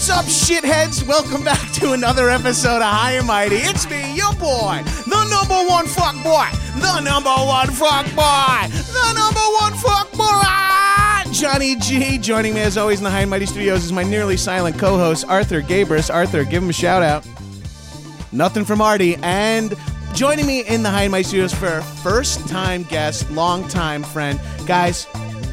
What's 0.00 0.08
up, 0.08 0.24
shitheads? 0.24 1.06
Welcome 1.06 1.44
back 1.44 1.72
to 1.72 1.92
another 1.92 2.30
episode 2.30 2.76
of 2.76 2.84
High 2.84 3.12
and 3.18 3.26
Mighty. 3.26 3.56
It's 3.56 3.86
me, 3.90 4.16
your 4.16 4.32
boy, 4.32 4.80
the 5.06 5.28
number 5.28 5.68
one 5.68 5.84
fuck 5.84 6.14
boy, 6.24 6.48
the 6.80 7.00
number 7.00 7.28
one 7.28 7.68
fuck 7.68 8.06
boy, 8.16 8.66
the 8.70 9.12
number 9.12 9.40
one 9.60 9.74
fuck 9.74 10.10
boy, 10.12 11.30
Johnny 11.32 11.76
G. 11.76 12.16
Joining 12.16 12.54
me 12.54 12.62
as 12.62 12.78
always 12.78 13.00
in 13.00 13.04
the 13.04 13.10
High 13.10 13.20
and 13.20 13.30
Mighty 13.30 13.44
Studios 13.44 13.84
is 13.84 13.92
my 13.92 14.02
nearly 14.02 14.38
silent 14.38 14.78
co-host 14.78 15.26
Arthur 15.28 15.60
Gabrus. 15.60 16.10
Arthur, 16.10 16.44
give 16.44 16.62
him 16.62 16.70
a 16.70 16.72
shout 16.72 17.02
out. 17.02 17.26
Nothing 18.32 18.64
from 18.64 18.80
Artie, 18.80 19.16
and 19.16 19.74
joining 20.14 20.46
me 20.46 20.66
in 20.66 20.82
the 20.82 20.88
High 20.88 21.02
and 21.02 21.12
Mighty 21.12 21.24
Studios 21.24 21.52
for 21.52 21.76
a 21.76 21.82
first-time 21.82 22.84
guest, 22.84 23.30
long-time 23.30 24.02
friend, 24.04 24.40
guys. 24.66 25.06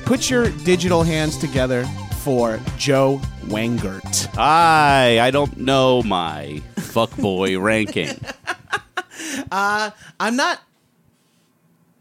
Put 0.06 0.30
your 0.30 0.52
digital 0.64 1.04
hands 1.04 1.36
together 1.36 1.84
for 2.22 2.62
Joe 2.78 3.22
Wengert. 3.48 4.28
I 4.38 5.20
I 5.22 5.32
don't 5.32 5.58
know 5.58 6.04
my 6.04 6.62
fuckboy 6.76 7.62
ranking. 7.62 8.20
Uh, 9.52 9.92
I'm 10.20 10.36
not. 10.36 10.62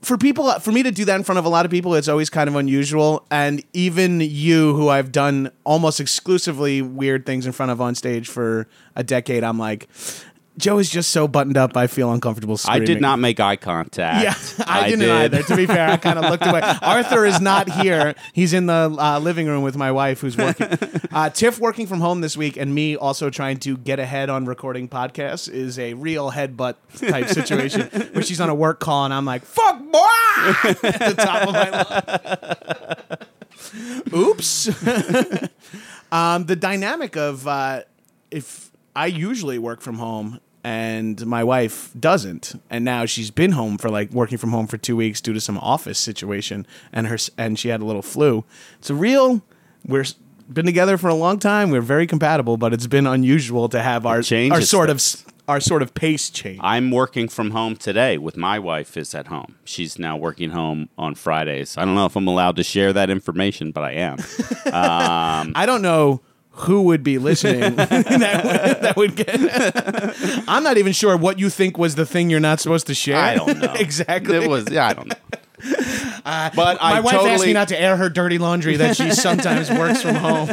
For 0.03 0.16
people, 0.16 0.53
for 0.60 0.71
me 0.71 0.84
to 0.84 0.93
do 0.93 1.04
that 1.06 1.16
in 1.16 1.25
front 1.25 1.41
of 1.41 1.44
a 1.44 1.48
lot 1.48 1.65
of 1.65 1.72
people, 1.72 1.97
it's 1.97 2.06
always 2.06 2.31
kind 2.31 2.48
of 2.48 2.54
unusual. 2.54 3.26
And 3.28 3.65
even 3.72 4.21
you, 4.21 4.76
who 4.76 4.88
I've 4.88 5.10
done 5.10 5.50
almost 5.65 5.98
exclusively 5.98 6.81
weird 6.81 7.26
things 7.26 7.44
in 7.44 7.50
front 7.50 7.72
of 7.72 7.81
on 7.81 7.97
stage 7.97 8.28
for 8.28 8.69
a 8.94 9.03
decade, 9.03 9.42
I'm 9.42 9.59
like, 9.59 9.88
Joe 10.59 10.78
is 10.78 10.89
just 10.89 11.11
so 11.11 11.28
buttoned 11.28 11.59
up. 11.59 11.77
I 11.77 11.87
feel 11.87 12.11
uncomfortable. 12.12 12.59
I 12.67 12.78
did 12.78 13.00
not 13.00 13.19
make 13.19 13.39
eye 13.41 13.56
contact. 13.56 14.25
Yeah, 14.25 14.65
I, 14.67 14.84
didn't 14.89 15.00
did. 15.00 15.11
either. 15.11 15.43
To 15.43 15.56
be 15.56 15.67
fair, 15.67 15.89
I 15.89 15.97
kind 15.99 16.19
of 16.19 16.31
looked 16.31 16.47
away. 16.47 16.62
Arthur 16.83 17.27
is 17.27 17.41
not 17.41 17.69
here. 17.69 18.15
He's 18.33 18.55
in 18.55 18.65
the 18.66 18.97
uh, 18.99 19.19
living 19.19 19.47
room 19.47 19.62
with 19.62 19.77
my 19.77 19.93
wife, 19.93 20.21
who's 20.21 20.37
working. 20.37 20.69
Uh, 21.16 21.31
Tiff 21.31 21.59
working 21.59 21.87
from 21.87 22.00
home 22.00 22.21
this 22.21 22.37
week, 22.37 22.59
and 22.59 22.75
me 22.75 22.95
also 22.95 23.31
trying 23.31 23.56
to 23.59 23.78
get 23.78 23.99
ahead 23.99 24.28
on 24.28 24.45
recording 24.45 24.87
podcasts 24.87 25.50
is 25.50 25.78
a 25.78 25.95
real 25.95 26.31
headbutt 26.31 26.75
type 26.99 27.28
situation 27.28 27.89
where 28.12 28.22
she's 28.22 28.39
on 28.39 28.50
a 28.50 28.55
work 28.55 28.81
call, 28.81 29.06
and 29.06 29.15
I'm 29.15 29.25
like, 29.25 29.43
"Fuck 29.43 29.78
boy!" 29.91 29.99
at 30.62 30.81
the 30.83 31.15
top 31.16 31.49
of 31.49 31.55
my 31.55 33.16
lungs. 33.81 34.12
Oops. 34.15 34.69
um, 36.12 36.45
the 36.45 36.56
dynamic 36.56 37.16
of 37.16 37.47
uh, 37.49 37.83
if 38.31 38.71
I 38.95 39.06
usually 39.06 39.59
work 39.59 39.81
from 39.81 39.97
home 39.97 40.41
and 40.66 41.25
my 41.25 41.44
wife 41.44 41.93
doesn't, 41.97 42.60
and 42.69 42.84
now 42.84 43.06
she's 43.06 43.31
been 43.31 43.53
home 43.53 43.78
for 43.78 43.88
like 43.88 44.10
working 44.10 44.37
from 44.37 44.50
home 44.50 44.66
for 44.66 44.77
two 44.77 44.97
weeks 44.97 45.21
due 45.21 45.32
to 45.32 45.41
some 45.41 45.59
office 45.59 45.97
situation, 45.97 46.66
and 46.93 47.06
her 47.06 47.19
and 47.38 47.56
she 47.56 47.69
had 47.69 47.81
a 47.81 47.84
little 47.84 48.03
flu. 48.03 48.44
It's 48.81 48.91
a 48.91 48.94
real. 48.94 49.43
We're 49.87 50.04
been 50.53 50.66
together 50.66 50.99
for 50.99 51.06
a 51.06 51.15
long 51.15 51.38
time. 51.38 51.71
We're 51.71 51.81
very 51.82 52.09
compatible, 52.09 52.56
but 52.56 52.75
it's 52.75 52.88
been 52.88 53.06
unusual 53.06 53.69
to 53.69 53.81
have 53.81 54.04
our 54.06 54.25
our 54.50 54.60
sort 54.60 54.91
of 54.91 55.00
our 55.47 55.60
sort 55.60 55.82
of 55.82 55.94
pace 55.94 56.31
change. 56.31 56.59
I'm 56.65 56.91
working 56.91 57.28
from 57.28 57.53
home 57.53 57.77
today 57.77 58.19
with 58.19 58.37
my 58.37 58.59
wife 58.59 58.97
is 58.97 59.15
at 59.15 59.28
home. 59.28 59.54
She's 59.65 60.00
now 60.00 60.16
working 60.16 60.50
home 60.50 60.88
on 60.98 61.15
Fridays. 61.15 61.78
I 61.78 61.84
don't 61.84 61.94
know 61.94 62.06
if 62.06 62.16
I'm 62.16 62.27
allowed 62.27 62.56
to 62.56 62.65
share 62.65 62.93
that 62.93 63.09
information, 63.09 63.71
but 63.71 63.84
I 63.84 63.93
am. 63.93 64.19
um, 64.66 65.53
I 65.54 65.65
don't 65.65 65.83
know 65.83 66.22
who 66.61 66.83
would 66.83 67.03
be 67.03 67.19
listening 67.19 67.61
that, 67.77 67.91
would, 67.91 68.83
that 68.83 68.97
would 68.97 69.17
get. 69.17 70.44
I'm 70.49 70.62
not 70.62 70.78
even 70.78 70.93
sure 70.93 71.17
what 71.17 71.39
you 71.39 71.50
think 71.50 71.77
was 71.78 71.94
the 71.94 72.06
thing 72.06 72.31
you're 72.31 72.41
not 72.41 72.61
supposed 72.61 72.87
to 72.89 72.94
share. 72.94 73.17
I 73.19 73.34
don't 73.34 73.59
know. 73.59 73.72
exactly. 73.78 74.37
It 74.37 74.49
was 74.49 74.71
yeah, 74.71 74.87
I 74.87 74.95
don't 74.95 75.09
know. 75.09 75.15
Uh, 76.25 76.50
but 76.55 76.81
My 76.81 76.97
I 76.97 77.00
wife 77.00 77.12
totally 77.12 77.31
asked 77.31 77.47
me 77.47 77.53
not 77.53 77.69
to 77.69 77.81
air 77.81 77.97
her 77.97 78.09
dirty 78.09 78.39
laundry 78.39 78.77
that 78.77 78.97
she 78.97 79.11
sometimes 79.12 79.71
works 79.71 80.03
from 80.03 80.15
home. 80.16 80.49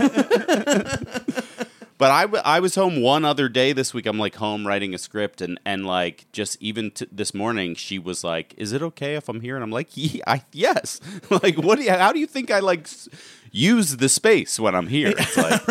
But 1.99 2.11
I, 2.11 2.21
w- 2.23 2.41
I 2.43 2.59
was 2.59 2.75
home 2.75 3.01
one 3.01 3.23
other 3.23 3.47
day 3.47 3.71
this 3.71 3.93
week. 3.93 4.05
I'm 4.07 4.17
like 4.19 4.35
home 4.35 4.67
writing 4.67 4.93
a 4.93 4.97
script, 4.97 5.41
and, 5.41 5.57
and 5.63 5.85
like 5.85 6.25
just 6.33 6.61
even 6.61 6.91
t- 6.91 7.07
this 7.11 7.33
morning, 7.33 7.75
she 7.75 7.97
was 7.97 8.25
like, 8.25 8.53
"Is 8.57 8.73
it 8.73 8.81
okay 8.81 9.15
if 9.15 9.29
I'm 9.29 9.39
here?" 9.39 9.55
And 9.55 9.63
I'm 9.63 9.71
like, 9.71 9.89
yeah, 9.93 10.21
I, 10.27 10.43
"Yes." 10.51 10.99
like, 11.29 11.55
what? 11.57 11.77
Do 11.77 11.85
you, 11.85 11.91
how 11.91 12.11
do 12.11 12.19
you 12.19 12.27
think 12.27 12.51
I 12.51 12.59
like 12.59 12.81
s- 12.81 13.07
use 13.53 13.95
the 13.97 14.09
space 14.09 14.59
when 14.59 14.75
I'm 14.75 14.87
here? 14.87 15.13
It's 15.15 15.37
like, 15.37 15.61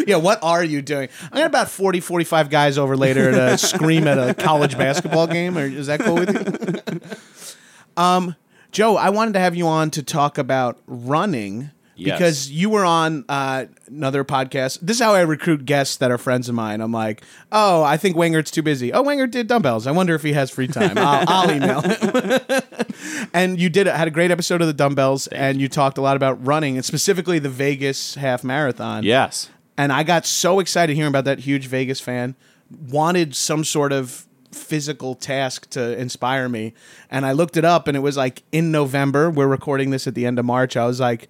yeah, 0.06 0.16
what 0.16 0.38
are 0.42 0.62
you 0.62 0.82
doing? 0.82 1.08
I 1.32 1.38
got 1.38 1.46
about 1.46 1.68
40, 1.68 1.98
45 2.00 2.50
guys 2.50 2.78
over 2.78 2.96
later 2.96 3.32
to 3.32 3.58
scream 3.58 4.06
at 4.06 4.18
a 4.18 4.34
college 4.34 4.78
basketball 4.78 5.26
game. 5.26 5.58
Or 5.58 5.64
is 5.64 5.88
that 5.88 6.00
cool 6.00 6.14
with 6.14 6.30
you? 6.30 7.00
um, 8.02 8.36
Joe, 8.70 8.96
I 8.96 9.10
wanted 9.10 9.32
to 9.34 9.40
have 9.40 9.56
you 9.56 9.66
on 9.66 9.90
to 9.92 10.02
talk 10.02 10.38
about 10.38 10.78
running. 10.86 11.70
Yes. 11.96 12.18
Because 12.18 12.50
you 12.50 12.68
were 12.70 12.84
on 12.84 13.24
uh, 13.28 13.66
another 13.86 14.22
podcast. 14.22 14.80
This 14.80 14.98
is 14.98 15.02
how 15.02 15.14
I 15.14 15.22
recruit 15.22 15.64
guests 15.64 15.96
that 15.96 16.10
are 16.10 16.18
friends 16.18 16.48
of 16.48 16.54
mine. 16.54 16.80
I'm 16.82 16.92
like, 16.92 17.22
oh, 17.50 17.82
I 17.82 17.96
think 17.96 18.16
Wengert's 18.16 18.50
too 18.50 18.62
busy. 18.62 18.92
Oh, 18.92 19.02
Wengert 19.02 19.30
did 19.30 19.46
dumbbells. 19.46 19.86
I 19.86 19.92
wonder 19.92 20.14
if 20.14 20.22
he 20.22 20.34
has 20.34 20.50
free 20.50 20.68
time. 20.68 20.98
I'll, 20.98 21.24
I'll 21.28 21.50
email 21.50 21.80
him. 21.80 22.62
and 23.32 23.58
you 23.58 23.70
did 23.70 23.86
it. 23.86 23.94
had 23.94 24.08
a 24.08 24.10
great 24.10 24.30
episode 24.30 24.60
of 24.60 24.66
the 24.66 24.74
dumbbells, 24.74 25.26
and 25.28 25.60
you 25.60 25.68
talked 25.68 25.96
a 25.96 26.02
lot 26.02 26.16
about 26.16 26.44
running, 26.46 26.76
and 26.76 26.84
specifically 26.84 27.38
the 27.38 27.48
Vegas 27.48 28.14
half 28.16 28.44
marathon. 28.44 29.02
yes, 29.02 29.48
And 29.78 29.92
I 29.92 30.02
got 30.02 30.26
so 30.26 30.60
excited 30.60 30.94
hearing 30.94 31.08
about 31.08 31.24
that 31.24 31.40
huge 31.40 31.66
Vegas 31.66 32.00
fan. 32.00 32.34
Wanted 32.90 33.34
some 33.34 33.64
sort 33.64 33.92
of 33.92 34.26
physical 34.52 35.14
task 35.14 35.68
to 35.70 35.98
inspire 35.98 36.48
me. 36.48 36.72
And 37.10 37.26
I 37.26 37.32
looked 37.32 37.56
it 37.56 37.64
up 37.64 37.88
and 37.88 37.96
it 37.96 38.00
was 38.00 38.16
like 38.16 38.42
in 38.52 38.70
November. 38.70 39.30
We're 39.30 39.46
recording 39.46 39.90
this 39.90 40.06
at 40.06 40.14
the 40.14 40.26
end 40.26 40.38
of 40.38 40.44
March. 40.44 40.76
I 40.76 40.86
was 40.86 40.98
like, 40.98 41.28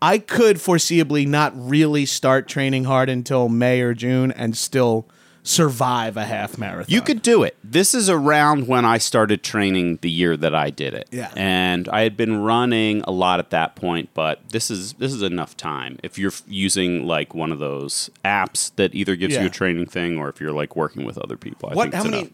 I 0.00 0.18
could 0.18 0.56
foreseeably 0.56 1.26
not 1.26 1.52
really 1.56 2.06
start 2.06 2.46
training 2.48 2.84
hard 2.84 3.08
until 3.08 3.48
May 3.48 3.80
or 3.80 3.94
June 3.94 4.30
and 4.32 4.56
still 4.56 5.06
survive 5.42 6.16
a 6.18 6.26
half 6.26 6.58
marathon. 6.58 6.92
you 6.92 7.00
could 7.00 7.22
do 7.22 7.42
it. 7.42 7.56
This 7.64 7.94
is 7.94 8.10
around 8.10 8.68
when 8.68 8.84
I 8.84 8.98
started 8.98 9.42
training 9.42 9.98
the 10.02 10.10
year 10.10 10.36
that 10.36 10.54
I 10.54 10.68
did 10.68 10.92
it. 10.92 11.08
Yeah. 11.10 11.32
and 11.36 11.88
I 11.88 12.02
had 12.02 12.16
been 12.18 12.42
running 12.42 13.00
a 13.02 13.10
lot 13.10 13.38
at 13.38 13.48
that 13.50 13.74
point, 13.74 14.10
but 14.12 14.46
this 14.50 14.70
is 14.70 14.92
this 14.94 15.12
is 15.12 15.22
enough 15.22 15.56
time 15.56 15.98
if 16.02 16.18
you're 16.18 16.32
f- 16.32 16.42
using 16.46 17.06
like 17.06 17.34
one 17.34 17.50
of 17.50 17.60
those 17.60 18.10
apps 18.24 18.72
that 18.76 18.94
either 18.94 19.16
gives 19.16 19.34
Yeah. 19.34 19.40
you 19.42 19.46
a 19.46 19.50
training 19.50 19.86
thing 19.86 20.18
or 20.18 20.28
if 20.28 20.38
you're 20.38 20.52
like 20.52 20.76
working 20.76 21.06
with 21.06 21.16
other 21.16 21.38
people. 21.38 21.70
I 21.70 21.74
What? 21.74 21.84
think 21.84 21.94
How 21.94 22.04
many? 22.04 22.18
enough. 22.18 22.32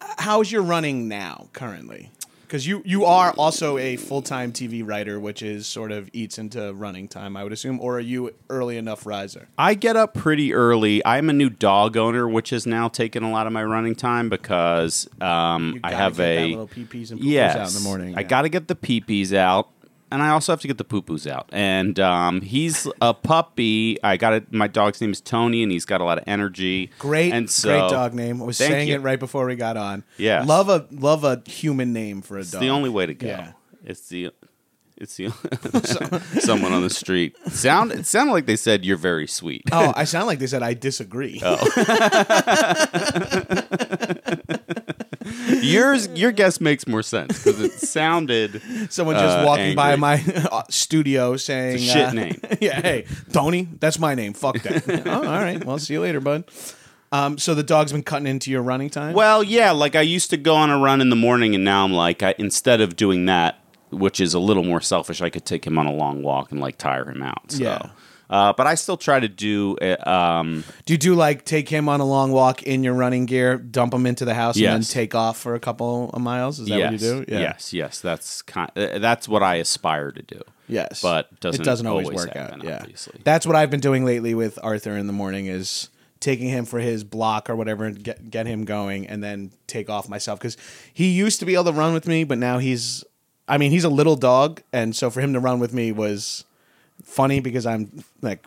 Uh, 0.00 0.06
how's 0.18 0.50
your 0.50 0.62
running 0.62 1.08
now 1.08 1.48
currently? 1.52 2.10
Because 2.52 2.66
you 2.66 2.82
you 2.84 3.06
are 3.06 3.32
also 3.38 3.78
a 3.78 3.96
full 3.96 4.20
time 4.20 4.52
TV 4.52 4.86
writer, 4.86 5.18
which 5.18 5.40
is 5.40 5.66
sort 5.66 5.90
of 5.90 6.10
eats 6.12 6.36
into 6.36 6.74
running 6.74 7.08
time, 7.08 7.34
I 7.34 7.44
would 7.44 7.52
assume, 7.52 7.80
or 7.80 7.96
are 7.96 8.00
you 8.00 8.34
early 8.50 8.76
enough 8.76 9.06
riser? 9.06 9.48
I 9.56 9.72
get 9.72 9.96
up 9.96 10.12
pretty 10.12 10.52
early. 10.52 11.02
I'm 11.06 11.30
a 11.30 11.32
new 11.32 11.48
dog 11.48 11.96
owner, 11.96 12.28
which 12.28 12.50
has 12.50 12.66
now 12.66 12.88
taken 12.88 13.22
a 13.22 13.30
lot 13.30 13.46
of 13.46 13.54
my 13.54 13.64
running 13.64 13.94
time 13.94 14.28
because 14.28 15.08
um, 15.22 15.80
I 15.82 15.94
have 15.94 16.20
a 16.20 16.50
little 16.50 16.66
pee-pees 16.66 17.10
and 17.10 17.20
yes, 17.24 17.56
out 17.56 17.68
in 17.68 17.74
the 17.74 17.80
morning. 17.80 18.18
I 18.18 18.20
yeah. 18.20 18.26
got 18.26 18.42
to 18.42 18.50
get 18.50 18.68
the 18.68 18.76
peepees 18.76 19.32
out, 19.34 19.70
and 20.12 20.22
I 20.22 20.30
also 20.30 20.52
have 20.52 20.60
to 20.60 20.68
get 20.68 20.78
the 20.78 20.84
poo 20.84 21.02
poos 21.02 21.30
out. 21.30 21.48
And 21.52 21.98
um, 21.98 22.40
he's 22.42 22.86
a 23.00 23.14
puppy. 23.14 23.98
I 24.04 24.16
got 24.16 24.34
it. 24.34 24.52
My 24.52 24.68
dog's 24.68 25.00
name 25.00 25.10
is 25.10 25.20
Tony, 25.20 25.62
and 25.62 25.72
he's 25.72 25.84
got 25.84 26.00
a 26.00 26.04
lot 26.04 26.18
of 26.18 26.24
energy. 26.26 26.90
Great, 26.98 27.32
and 27.32 27.50
so, 27.50 27.68
great 27.68 27.90
dog 27.90 28.14
name. 28.14 28.42
I 28.42 28.44
was 28.44 28.58
saying 28.58 28.88
you. 28.88 28.96
it 28.96 28.98
right 28.98 29.18
before 29.18 29.46
we 29.46 29.56
got 29.56 29.76
on. 29.76 30.04
Yeah, 30.18 30.44
love 30.44 30.68
a 30.68 30.86
love 30.90 31.24
a 31.24 31.42
human 31.46 31.92
name 31.92 32.22
for 32.22 32.36
a 32.36 32.40
It's 32.40 32.50
dog. 32.50 32.60
the 32.60 32.70
only 32.70 32.90
way 32.90 33.06
to 33.06 33.14
go. 33.14 33.26
Yeah. 33.26 33.52
It's 33.84 34.08
the. 34.08 34.30
It's 34.98 35.16
the 35.16 35.30
someone 36.40 36.72
on 36.72 36.82
the 36.82 36.90
street. 36.90 37.36
Sound 37.48 37.90
it 37.90 38.06
sounded 38.06 38.34
like 38.34 38.46
they 38.46 38.54
said 38.54 38.84
you're 38.84 38.96
very 38.96 39.26
sweet. 39.26 39.62
Oh, 39.72 39.92
I 39.96 40.04
sound 40.04 40.28
like 40.28 40.38
they 40.38 40.46
said 40.46 40.62
I 40.62 40.74
disagree. 40.74 41.42
Oh. 41.44 41.56
Yours, 45.62 46.08
your 46.14 46.32
guess 46.32 46.60
makes 46.60 46.86
more 46.86 47.02
sense 47.02 47.38
because 47.38 47.60
it 47.60 47.72
sounded. 47.78 48.62
Someone 48.90 49.16
just 49.16 49.38
uh, 49.38 49.44
walking 49.46 49.74
by 49.74 49.96
my 49.96 50.22
uh, 50.50 50.62
studio 50.70 51.36
saying, 51.36 51.76
It's 51.76 51.84
a 51.84 51.86
shit 51.86 52.06
uh, 52.08 52.12
name. 52.12 52.40
yeah, 52.60 52.80
hey, 52.80 53.06
Tony, 53.32 53.68
that's 53.78 53.98
my 53.98 54.14
name. 54.14 54.32
Fuck 54.32 54.60
that. 54.62 55.06
oh, 55.06 55.14
all 55.14 55.22
right. 55.22 55.64
Well, 55.64 55.78
see 55.78 55.94
you 55.94 56.00
later, 56.00 56.20
bud. 56.20 56.44
Um, 57.10 57.36
so 57.36 57.54
the 57.54 57.62
dog's 57.62 57.92
been 57.92 58.02
cutting 58.02 58.26
into 58.26 58.50
your 58.50 58.62
running 58.62 58.88
time. 58.88 59.14
Well, 59.14 59.42
yeah, 59.42 59.72
like 59.72 59.94
I 59.94 60.00
used 60.00 60.30
to 60.30 60.36
go 60.36 60.54
on 60.54 60.70
a 60.70 60.78
run 60.78 61.00
in 61.00 61.10
the 61.10 61.16
morning, 61.16 61.54
and 61.54 61.64
now 61.64 61.84
I'm 61.84 61.92
like, 61.92 62.22
I, 62.22 62.34
instead 62.38 62.80
of 62.80 62.96
doing 62.96 63.26
that, 63.26 63.58
which 63.90 64.18
is 64.18 64.32
a 64.32 64.38
little 64.38 64.64
more 64.64 64.80
selfish, 64.80 65.20
I 65.20 65.28
could 65.28 65.44
take 65.44 65.66
him 65.66 65.78
on 65.78 65.86
a 65.86 65.92
long 65.92 66.22
walk 66.22 66.50
and 66.50 66.60
like 66.60 66.78
tire 66.78 67.10
him 67.10 67.22
out. 67.22 67.52
So. 67.52 67.62
Yeah. 67.62 67.90
Uh, 68.32 68.52
but 68.54 68.66
I 68.66 68.74
still 68.76 68.96
try 68.96 69.20
to 69.20 69.28
do. 69.28 69.76
Uh, 69.76 70.08
um, 70.08 70.64
Do 70.86 70.94
you 70.94 70.98
do 70.98 71.14
like 71.14 71.44
take 71.44 71.68
him 71.68 71.86
on 71.88 72.00
a 72.00 72.04
long 72.06 72.32
walk 72.32 72.62
in 72.62 72.82
your 72.82 72.94
running 72.94 73.26
gear, 73.26 73.58
dump 73.58 73.92
him 73.92 74.06
into 74.06 74.24
the 74.24 74.32
house, 74.34 74.56
and 74.56 74.64
then 74.64 74.80
Yes. 74.80 74.90
take 74.90 75.14
off 75.14 75.36
for 75.38 75.54
a 75.54 75.60
couple 75.60 76.08
of 76.14 76.22
miles? 76.22 76.58
Is 76.58 76.68
that 76.68 76.78
yes, 76.78 76.92
what 76.92 77.00
you 77.02 77.24
do? 77.26 77.32
yes, 77.32 77.72
yes. 77.74 78.00
That's 78.00 78.40
kind. 78.40 78.70
Uh, 78.74 78.98
that's 78.98 79.28
what 79.28 79.42
I 79.42 79.56
aspire 79.56 80.10
to 80.12 80.22
do. 80.22 80.40
Yes, 80.66 81.02
But 81.02 81.38
doesn't 81.40 81.60
it 81.60 81.64
doesn't 81.64 81.86
always, 81.86 82.06
always 82.06 82.24
work 82.24 82.34
happen, 82.34 82.60
out. 82.60 82.64
Yeah, 82.66 82.78
obviously. 82.80 83.20
that's 83.24 83.46
what 83.46 83.54
I've 83.54 83.70
been 83.70 83.80
doing 83.80 84.06
lately 84.06 84.34
with 84.34 84.58
Arthur 84.62 84.96
in 84.96 85.06
the 85.06 85.12
morning 85.12 85.44
is 85.46 85.90
taking 86.20 86.48
him 86.48 86.64
for 86.64 86.78
his 86.78 87.04
block 87.04 87.50
or 87.50 87.56
whatever 87.56 87.84
and 87.84 88.02
get 88.02 88.30
get 88.30 88.46
him 88.46 88.64
going, 88.64 89.06
and 89.06 89.22
then 89.22 89.50
take 89.66 89.90
off 89.90 90.08
myself 90.08 90.38
because 90.38 90.56
he 90.94 91.08
used 91.10 91.38
to 91.40 91.44
be 91.44 91.52
able 91.52 91.64
to 91.64 91.72
run 91.72 91.92
with 91.92 92.06
me, 92.06 92.24
but 92.24 92.38
now 92.38 92.56
he's, 92.58 93.04
I 93.46 93.58
mean, 93.58 93.72
he's 93.72 93.84
a 93.84 93.90
little 93.90 94.16
dog, 94.16 94.62
and 94.72 94.96
so 94.96 95.10
for 95.10 95.20
him 95.20 95.34
to 95.34 95.40
run 95.40 95.58
with 95.58 95.74
me 95.74 95.92
was 95.92 96.44
funny 97.02 97.40
because 97.40 97.66
I'm 97.66 98.04
like. 98.20 98.46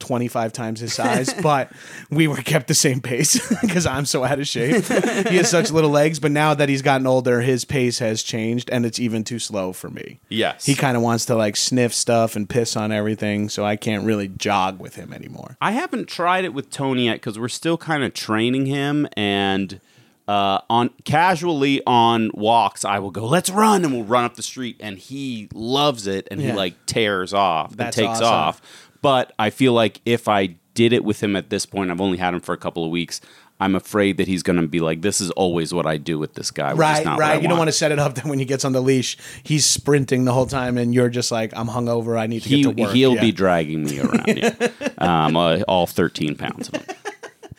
25 0.00 0.52
times 0.52 0.78
his 0.78 0.94
size, 0.94 1.34
but 1.42 1.72
we 2.08 2.28
were 2.28 2.36
kept 2.36 2.68
the 2.68 2.74
same 2.74 3.00
pace 3.00 3.36
because 3.60 3.84
I'm 3.84 4.06
so 4.06 4.22
out 4.22 4.38
of 4.38 4.46
shape. 4.46 4.84
he 4.84 5.38
has 5.38 5.50
such 5.50 5.72
little 5.72 5.90
legs, 5.90 6.20
but 6.20 6.30
now 6.30 6.54
that 6.54 6.68
he's 6.68 6.82
gotten 6.82 7.04
older, 7.04 7.40
his 7.40 7.64
pace 7.64 7.98
has 7.98 8.22
changed 8.22 8.70
and 8.70 8.86
it's 8.86 9.00
even 9.00 9.24
too 9.24 9.40
slow 9.40 9.72
for 9.72 9.90
me. 9.90 10.20
Yes, 10.28 10.64
He 10.66 10.76
kind 10.76 10.96
of 10.96 11.02
wants 11.02 11.26
to 11.26 11.34
like 11.34 11.56
sniff 11.56 11.92
stuff 11.92 12.36
and 12.36 12.48
piss 12.48 12.76
on 12.76 12.92
everything, 12.92 13.48
so 13.48 13.64
I 13.64 13.74
can't 13.74 14.04
really 14.04 14.28
jog 14.28 14.78
with 14.78 14.94
him 14.94 15.12
anymore. 15.12 15.56
I 15.60 15.72
haven't 15.72 16.06
tried 16.06 16.44
it 16.44 16.54
with 16.54 16.70
Tony 16.70 17.06
yet 17.06 17.14
because 17.14 17.36
we're 17.36 17.48
still 17.48 17.76
kind 17.76 18.04
of 18.04 18.14
training 18.14 18.66
him 18.66 19.08
and. 19.14 19.80
Uh, 20.28 20.60
on 20.68 20.90
casually 21.04 21.80
on 21.86 22.30
walks, 22.34 22.84
I 22.84 22.98
will 22.98 23.10
go. 23.10 23.24
Let's 23.26 23.48
run, 23.48 23.82
and 23.84 23.94
we'll 23.94 24.04
run 24.04 24.24
up 24.24 24.34
the 24.36 24.42
street, 24.42 24.76
and 24.78 24.98
he 24.98 25.48
loves 25.54 26.06
it, 26.06 26.28
and 26.30 26.38
Yeah. 26.40 26.50
he 26.50 26.56
like 26.56 26.74
tears 26.86 27.32
off, 27.32 27.74
That's 27.74 27.96
and 27.96 28.06
takes 28.06 28.18
awesome. 28.20 28.26
off. 28.34 28.62
But 29.00 29.32
I 29.38 29.48
feel 29.50 29.72
like 29.72 30.00
if 30.04 30.28
I 30.28 30.56
did 30.74 30.92
it 30.92 31.02
with 31.02 31.22
him 31.22 31.34
at 31.34 31.48
this 31.50 31.64
point, 31.66 31.90
I've 31.90 32.00
only 32.00 32.18
had 32.18 32.34
him 32.34 32.40
for 32.40 32.52
a 32.52 32.58
couple 32.58 32.84
of 32.84 32.90
weeks. 32.90 33.20
I'm 33.60 33.74
afraid 33.74 34.18
that 34.18 34.28
he's 34.28 34.42
going 34.44 34.60
to 34.60 34.68
be 34.68 34.78
like, 34.80 35.00
"This 35.02 35.20
is 35.20 35.30
always 35.32 35.72
what 35.74 35.86
I 35.86 35.96
do 35.96 36.18
with 36.18 36.34
this 36.34 36.50
guy." 36.52 36.74
Right, 36.74 37.04
right. 37.04 37.42
You 37.42 37.48
don't 37.48 37.58
want 37.58 37.68
to 37.68 37.72
set 37.72 37.90
it 37.90 37.98
up 37.98 38.14
that 38.16 38.24
when 38.26 38.38
he 38.38 38.44
gets 38.44 38.64
on 38.64 38.72
the 38.72 38.80
leash, 38.82 39.16
he's 39.42 39.64
sprinting 39.64 40.26
the 40.26 40.32
whole 40.32 40.46
time, 40.46 40.76
and 40.78 40.94
you're 40.94 41.08
just 41.08 41.32
like, 41.32 41.52
"I'm 41.56 41.66
hungover. 41.68 42.16
I 42.20 42.26
need 42.28 42.42
to 42.42 42.48
He 42.48 42.62
get 42.62 42.76
to 42.76 42.82
work." 42.84 42.92
he'll 42.94 43.14
yeah. 43.14 43.20
be 43.20 43.32
dragging 43.32 43.82
me 43.84 43.98
around, 43.98 44.28
yeah. 44.28 44.68
um, 44.98 45.36
uh, 45.36 45.60
all 45.66 45.86
13 45.86 46.36
pounds 46.36 46.68
of 46.68 46.74
him. 46.82 46.96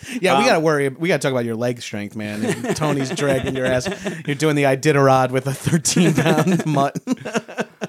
Yeah, 0.21 0.33
Um, 0.35 0.43
we 0.43 0.49
gotta 0.49 0.59
worry. 0.61 0.89
We 0.89 1.07
gotta 1.07 1.21
talk 1.21 1.31
about 1.31 1.45
your 1.45 1.55
leg 1.55 1.81
strength, 1.81 2.15
man. 2.15 2.43
If 2.43 2.75
Tony's 2.75 3.09
dragging 3.11 3.55
your 3.55 3.65
ass. 3.65 3.87
You're 4.25 4.35
doing 4.35 4.55
the 4.55 4.63
Iditarod 4.63 5.31
with 5.31 5.45
a 5.47 5.53
13 5.53 6.13
pound 6.13 6.65
mutt. 6.65 6.97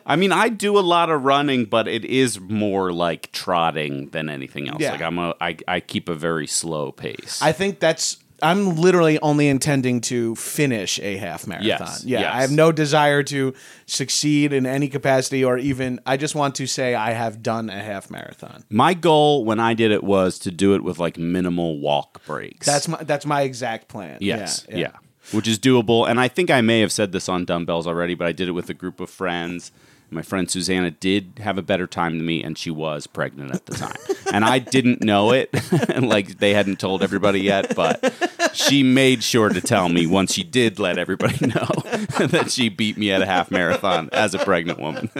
I 0.06 0.16
mean, 0.16 0.32
I 0.32 0.48
do 0.48 0.78
a 0.78 0.80
lot 0.80 1.08
of 1.10 1.22
running, 1.24 1.66
but 1.66 1.86
it 1.86 2.04
is 2.04 2.40
more 2.40 2.92
like 2.92 3.30
trotting 3.32 4.08
than 4.10 4.28
anything 4.28 4.68
else. 4.68 4.80
Yeah. 4.80 4.92
Like 4.92 5.02
I'm 5.02 5.18
a, 5.18 5.34
I, 5.40 5.56
I 5.68 5.80
keep 5.80 6.08
a 6.08 6.14
very 6.14 6.46
slow 6.46 6.90
pace. 6.92 7.40
I 7.42 7.52
think 7.52 7.78
that's. 7.80 8.16
I'm 8.42 8.76
literally 8.76 9.18
only 9.20 9.48
intending 9.48 10.00
to 10.02 10.34
finish 10.36 10.98
a 11.00 11.16
half 11.16 11.46
marathon. 11.46 11.66
Yes, 11.66 12.04
yeah, 12.04 12.20
yes. 12.20 12.34
I 12.34 12.40
have 12.42 12.50
no 12.50 12.72
desire 12.72 13.22
to 13.24 13.54
succeed 13.86 14.52
in 14.52 14.66
any 14.66 14.88
capacity, 14.88 15.44
or 15.44 15.58
even. 15.58 16.00
I 16.06 16.16
just 16.16 16.34
want 16.34 16.54
to 16.56 16.66
say 16.66 16.94
I 16.94 17.12
have 17.12 17.42
done 17.42 17.70
a 17.70 17.82
half 17.82 18.10
marathon. 18.10 18.64
My 18.70 18.94
goal 18.94 19.44
when 19.44 19.60
I 19.60 19.74
did 19.74 19.90
it 19.90 20.04
was 20.04 20.38
to 20.40 20.50
do 20.50 20.74
it 20.74 20.82
with 20.84 20.98
like 20.98 21.18
minimal 21.18 21.78
walk 21.80 22.24
breaks. 22.26 22.66
That's 22.66 22.88
my. 22.88 23.02
That's 23.02 23.26
my 23.26 23.42
exact 23.42 23.88
plan. 23.88 24.18
yes, 24.20 24.66
Yeah. 24.68 24.76
yeah. 24.76 24.92
Which 25.32 25.46
is 25.46 25.58
doable, 25.58 26.08
and 26.08 26.18
I 26.18 26.28
think 26.28 26.50
I 26.50 26.60
may 26.60 26.80
have 26.80 26.90
said 26.90 27.12
this 27.12 27.28
on 27.28 27.44
dumbbells 27.44 27.86
already, 27.86 28.14
but 28.14 28.26
I 28.26 28.32
did 28.32 28.48
it 28.48 28.52
with 28.52 28.68
a 28.70 28.74
group 28.74 28.98
of 29.00 29.10
friends. 29.10 29.70
My 30.10 30.22
friend 30.22 30.50
Susanna 30.50 30.90
did 30.90 31.40
have 31.40 31.56
a 31.56 31.62
better 31.62 31.86
time 31.86 32.18
than 32.18 32.26
me, 32.26 32.42
and 32.42 32.58
she 32.58 32.70
was 32.70 33.06
pregnant 33.06 33.54
at 33.54 33.66
the 33.66 33.74
time, 33.74 33.96
and 34.32 34.44
I 34.44 34.58
didn't 34.58 35.02
know 35.02 35.32
it. 35.32 35.50
like 36.02 36.38
they 36.38 36.52
hadn't 36.52 36.80
told 36.80 37.02
everybody 37.02 37.40
yet, 37.40 37.76
but 37.76 38.12
she 38.52 38.82
made 38.82 39.22
sure 39.22 39.48
to 39.48 39.60
tell 39.60 39.88
me 39.88 40.06
once 40.06 40.32
she 40.34 40.42
did 40.42 40.78
let 40.78 40.98
everybody 40.98 41.46
know 41.46 41.66
that 42.26 42.50
she 42.50 42.68
beat 42.68 42.98
me 42.98 43.12
at 43.12 43.22
a 43.22 43.26
half 43.26 43.50
marathon 43.50 44.08
as 44.12 44.34
a 44.34 44.38
pregnant 44.38 44.80
woman. 44.80 45.10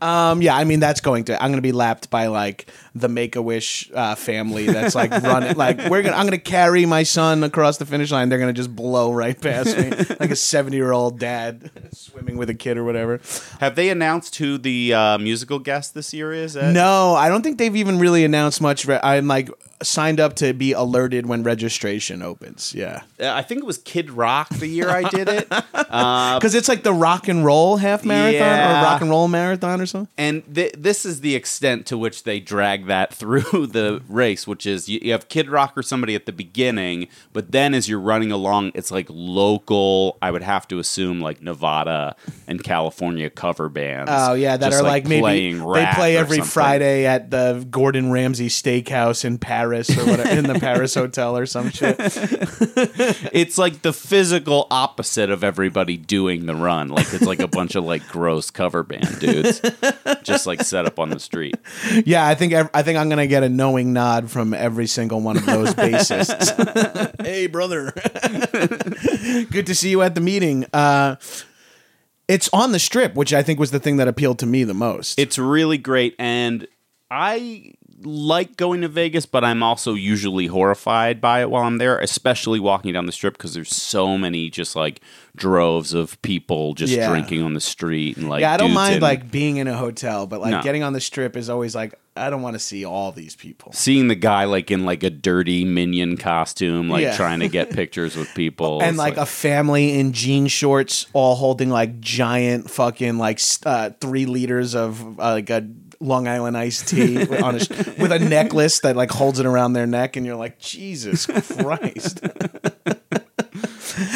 Um, 0.00 0.42
yeah, 0.42 0.56
I 0.56 0.64
mean 0.64 0.80
that's 0.80 1.00
going 1.00 1.24
to. 1.24 1.34
I'm 1.34 1.50
going 1.50 1.58
to 1.58 1.62
be 1.62 1.72
lapped 1.72 2.10
by 2.10 2.26
like 2.26 2.66
the 2.94 3.08
Make 3.08 3.36
a 3.36 3.42
Wish 3.42 3.90
uh, 3.94 4.14
family 4.14 4.66
that's 4.66 4.94
like 4.94 5.10
running. 5.10 5.56
Like 5.62 5.88
we're 5.90 6.02
gonna. 6.02 6.16
I'm 6.16 6.26
going 6.26 6.38
to 6.38 6.38
carry 6.38 6.86
my 6.86 7.02
son 7.02 7.44
across 7.44 7.76
the 7.76 7.86
finish 7.86 8.10
line. 8.10 8.28
They're 8.28 8.38
going 8.38 8.52
to 8.52 8.58
just 8.58 8.74
blow 8.74 9.12
right 9.12 9.38
past 9.38 9.76
me, 9.76 9.90
like 10.20 10.30
a 10.30 10.36
70 10.36 10.76
year 10.76 10.92
old 10.92 11.18
dad 11.18 11.70
swimming 11.92 12.36
with 12.36 12.48
a 12.50 12.54
kid 12.54 12.78
or 12.78 12.84
whatever. 12.84 13.20
have 13.60 13.76
they 13.76 13.90
announced 13.90 14.36
who 14.36 14.58
the 14.58 14.94
uh, 14.94 15.18
musical 15.18 15.58
guest 15.58 15.94
this 15.94 16.12
year 16.14 16.32
is? 16.32 16.56
Ed? 16.56 16.72
No, 16.72 17.14
I 17.14 17.28
don't 17.28 17.42
think 17.42 17.58
they've 17.58 17.76
even 17.76 17.98
really 17.98 18.24
announced 18.24 18.60
much. 18.60 18.88
I'm 18.88 19.28
like 19.28 19.50
signed 19.82 20.20
up 20.20 20.34
to 20.36 20.52
be 20.52 20.72
alerted 20.72 21.26
when 21.26 21.42
registration 21.42 22.22
opens. 22.22 22.74
Yeah, 22.74 23.02
Uh, 23.20 23.30
I 23.32 23.42
think 23.42 23.62
it 23.62 23.66
was 23.66 23.78
Kid 23.78 24.10
Rock 24.10 24.48
the 24.50 24.66
year 24.66 24.88
I 24.90 25.02
did 25.08 25.28
it. 25.28 25.48
because 25.72 26.54
it's 26.54 26.68
like 26.68 26.82
the 26.82 26.92
rock 26.92 27.28
and 27.28 27.44
roll 27.44 27.76
half 27.76 28.04
marathon 28.04 28.32
Yeah. 28.40 28.80
or 28.80 28.84
rock 28.84 29.00
and 29.00 29.10
roll 29.10 29.28
marathon 29.28 29.80
or 29.80 29.86
something. 29.86 30.08
And 30.16 30.42
th- 30.54 30.74
this 30.78 31.04
is 31.04 31.20
the 31.20 31.34
extent 31.34 31.86
to 31.86 31.98
which 31.98 32.24
they 32.24 32.40
drag 32.40 32.86
that 32.86 33.12
through 33.22 33.66
the 33.68 34.02
race, 34.08 34.46
which 34.46 34.66
is 34.66 34.88
you, 34.88 34.98
you 35.02 35.12
have 35.12 35.28
Kid 35.28 35.48
Rock 35.50 35.76
or 35.76 35.82
somebody 35.82 36.14
at 36.14 36.26
the 36.26 36.32
beginning, 36.32 37.08
but 37.32 37.52
then 37.52 37.74
as 37.74 37.88
you're 37.88 38.00
running 38.00 38.32
along, 38.32 38.72
it's 38.74 38.90
like 38.90 39.06
local, 39.10 40.18
I 40.22 40.30
would 40.30 40.42
have 40.42 40.66
to 40.68 40.78
assume 40.78 41.20
like 41.20 41.42
Nevada 41.42 42.16
and 42.46 42.62
California 42.62 43.30
cover 43.30 43.68
bands. 43.68 44.10
Oh 44.12 44.34
yeah, 44.34 44.56
that 44.56 44.72
are 44.72 44.82
like, 44.82 45.04
maybe 45.06 45.20
playing 45.20 45.58
they 45.72 45.86
play 45.94 46.16
every 46.16 46.36
something. 46.38 46.50
Friday 46.50 47.06
at 47.06 47.30
the 47.30 47.66
Gordon 47.70 48.10
Ramsay 48.12 48.48
Steakhouse 48.48 49.24
in 49.24 49.38
Paris 49.38 49.71
or 49.72 50.04
whatever 50.06 50.30
in 50.30 50.44
the 50.44 50.58
Paris 50.58 50.94
hotel 50.94 51.36
or 51.36 51.46
some 51.46 51.70
shit. 51.70 51.96
It's 53.32 53.56
like 53.58 53.82
the 53.82 53.92
physical 53.92 54.66
opposite 54.70 55.30
of 55.30 55.42
everybody 55.42 55.96
doing 55.96 56.46
the 56.46 56.54
run. 56.54 56.88
Like 56.88 57.12
it's 57.12 57.22
like 57.24 57.40
a 57.40 57.48
bunch 57.48 57.74
of 57.74 57.84
like 57.84 58.06
gross 58.08 58.50
cover 58.50 58.82
band 58.82 59.18
dudes 59.20 59.60
just 60.22 60.46
like 60.46 60.62
set 60.62 60.86
up 60.86 60.98
on 60.98 61.10
the 61.10 61.18
street. 61.18 61.56
Yeah, 62.04 62.26
I 62.26 62.34
think 62.34 62.52
ev- 62.52 62.70
I 62.74 62.82
think 62.82 62.98
I'm 62.98 63.08
gonna 63.08 63.26
get 63.26 63.42
a 63.42 63.48
knowing 63.48 63.92
nod 63.92 64.30
from 64.30 64.54
every 64.54 64.86
single 64.86 65.20
one 65.20 65.36
of 65.36 65.46
those 65.46 65.74
bassists. 65.74 67.20
hey, 67.24 67.46
brother, 67.46 67.92
good 69.50 69.66
to 69.66 69.74
see 69.74 69.90
you 69.90 70.02
at 70.02 70.14
the 70.14 70.20
meeting. 70.20 70.66
Uh, 70.72 71.16
it's 72.28 72.48
on 72.52 72.72
the 72.72 72.78
strip, 72.78 73.14
which 73.14 73.32
I 73.32 73.42
think 73.42 73.58
was 73.58 73.70
the 73.70 73.80
thing 73.80 73.96
that 73.96 74.08
appealed 74.08 74.38
to 74.40 74.46
me 74.46 74.64
the 74.64 74.74
most. 74.74 75.18
It's 75.18 75.38
really 75.38 75.78
great, 75.78 76.14
and 76.18 76.66
I 77.10 77.74
like 78.04 78.56
going 78.56 78.80
to 78.82 78.88
Vegas, 78.88 79.26
but 79.26 79.44
I'm 79.44 79.62
also 79.62 79.94
usually 79.94 80.46
horrified 80.46 81.20
by 81.20 81.40
it 81.40 81.50
while 81.50 81.64
I'm 81.64 81.78
there, 81.78 81.98
especially 81.98 82.60
walking 82.60 82.92
down 82.92 83.06
the 83.06 83.12
strip 83.12 83.34
because 83.36 83.54
there's 83.54 83.74
so 83.74 84.16
many 84.18 84.50
just 84.50 84.74
like 84.76 85.00
droves 85.36 85.94
of 85.94 86.20
people 86.22 86.74
just 86.74 86.92
Yeah. 86.92 87.08
drinking 87.08 87.42
on 87.42 87.54
the 87.54 87.60
street 87.60 88.16
and 88.16 88.28
like 88.28 88.42
yeah, 88.42 88.52
I 88.52 88.56
don't 88.56 88.68
dudes 88.68 88.74
mind 88.74 88.94
in- 88.96 89.00
like 89.02 89.30
being 89.30 89.56
in 89.56 89.66
a 89.68 89.76
hotel, 89.76 90.26
but 90.26 90.40
like 90.40 90.50
No. 90.50 90.62
getting 90.62 90.82
on 90.82 90.92
the 90.92 91.00
strip 91.00 91.36
is 91.36 91.48
always 91.48 91.74
like 91.74 91.94
I 92.14 92.28
don't 92.28 92.42
want 92.42 92.52
to 92.56 92.58
see 92.60 92.84
all 92.84 93.10
these 93.10 93.34
people. 93.34 93.72
Seeing 93.72 94.08
the 94.08 94.14
guy 94.14 94.44
like 94.44 94.70
in 94.70 94.84
like 94.84 95.02
a 95.02 95.08
dirty 95.08 95.64
minion 95.64 96.18
costume, 96.18 96.90
like 96.90 97.00
Yeah. 97.04 97.16
trying 97.16 97.40
to 97.40 97.48
get 97.48 97.70
pictures 97.74 98.16
with 98.16 98.28
people, 98.34 98.80
and 98.82 98.90
It's 98.90 98.98
like, 98.98 99.16
a 99.16 99.24
family 99.24 99.98
in 99.98 100.12
jean 100.12 100.46
shorts, 100.48 101.06
all 101.14 101.36
holding 101.36 101.70
like 101.70 102.00
giant 102.00 102.70
fucking 102.70 103.16
like 103.16 103.36
s- 103.38 103.60
uh, 103.64 103.90
three 103.98 104.26
liters 104.26 104.74
of 104.74 105.18
uh, 105.18 105.30
like 105.32 105.48
a 105.48 105.66
Long 106.02 106.26
Island 106.28 106.56
iced 106.56 106.88
tea 106.88 107.22
on 107.42 107.54
a, 107.54 107.58
with 107.98 108.10
a 108.12 108.18
necklace 108.18 108.80
that 108.80 108.96
like 108.96 109.10
holds 109.10 109.38
it 109.38 109.46
around 109.46 109.72
their 109.74 109.86
neck, 109.86 110.16
and 110.16 110.26
you're 110.26 110.36
like, 110.36 110.58
Jesus 110.58 111.26
Christ! 111.56 112.20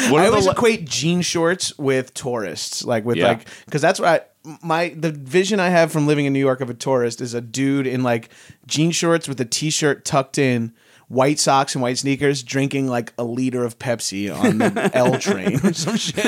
what 0.09 0.21
I 0.21 0.27
always 0.27 0.47
equate 0.47 0.85
jean 0.85 1.21
shorts 1.21 1.77
with 1.77 2.13
tourists, 2.13 2.83
like 2.83 3.05
with 3.05 3.17
Yeah. 3.17 3.27
like 3.29 3.47
because 3.65 3.81
that's 3.81 3.99
what 3.99 4.09
I, 4.09 4.21
my 4.61 4.93
the 4.97 5.11
vision 5.11 5.59
I 5.59 5.69
have 5.69 5.91
from 5.91 6.07
living 6.07 6.25
in 6.25 6.33
New 6.33 6.39
York 6.39 6.61
of 6.61 6.69
a 6.69 6.73
tourist 6.73 7.21
is 7.21 7.33
a 7.33 7.41
dude 7.41 7.87
in 7.87 8.03
like 8.03 8.29
jean 8.65 8.91
shorts 8.91 9.27
with 9.27 9.39
a 9.41 9.45
t-shirt 9.45 10.05
tucked 10.05 10.37
in. 10.37 10.73
White 11.09 11.39
socks 11.39 11.73
and 11.73 11.81
white 11.81 11.97
sneakers, 11.97 12.43
drinking 12.43 12.87
like 12.87 13.13
a 13.17 13.23
liter 13.23 13.63
of 13.63 13.79
Pepsi 13.79 14.29
on 14.29 14.57
the 14.57 14.91
L 14.93 15.17
train 15.17 15.55
or 15.65 15.71
some 15.71 15.95
shit. 15.95 16.21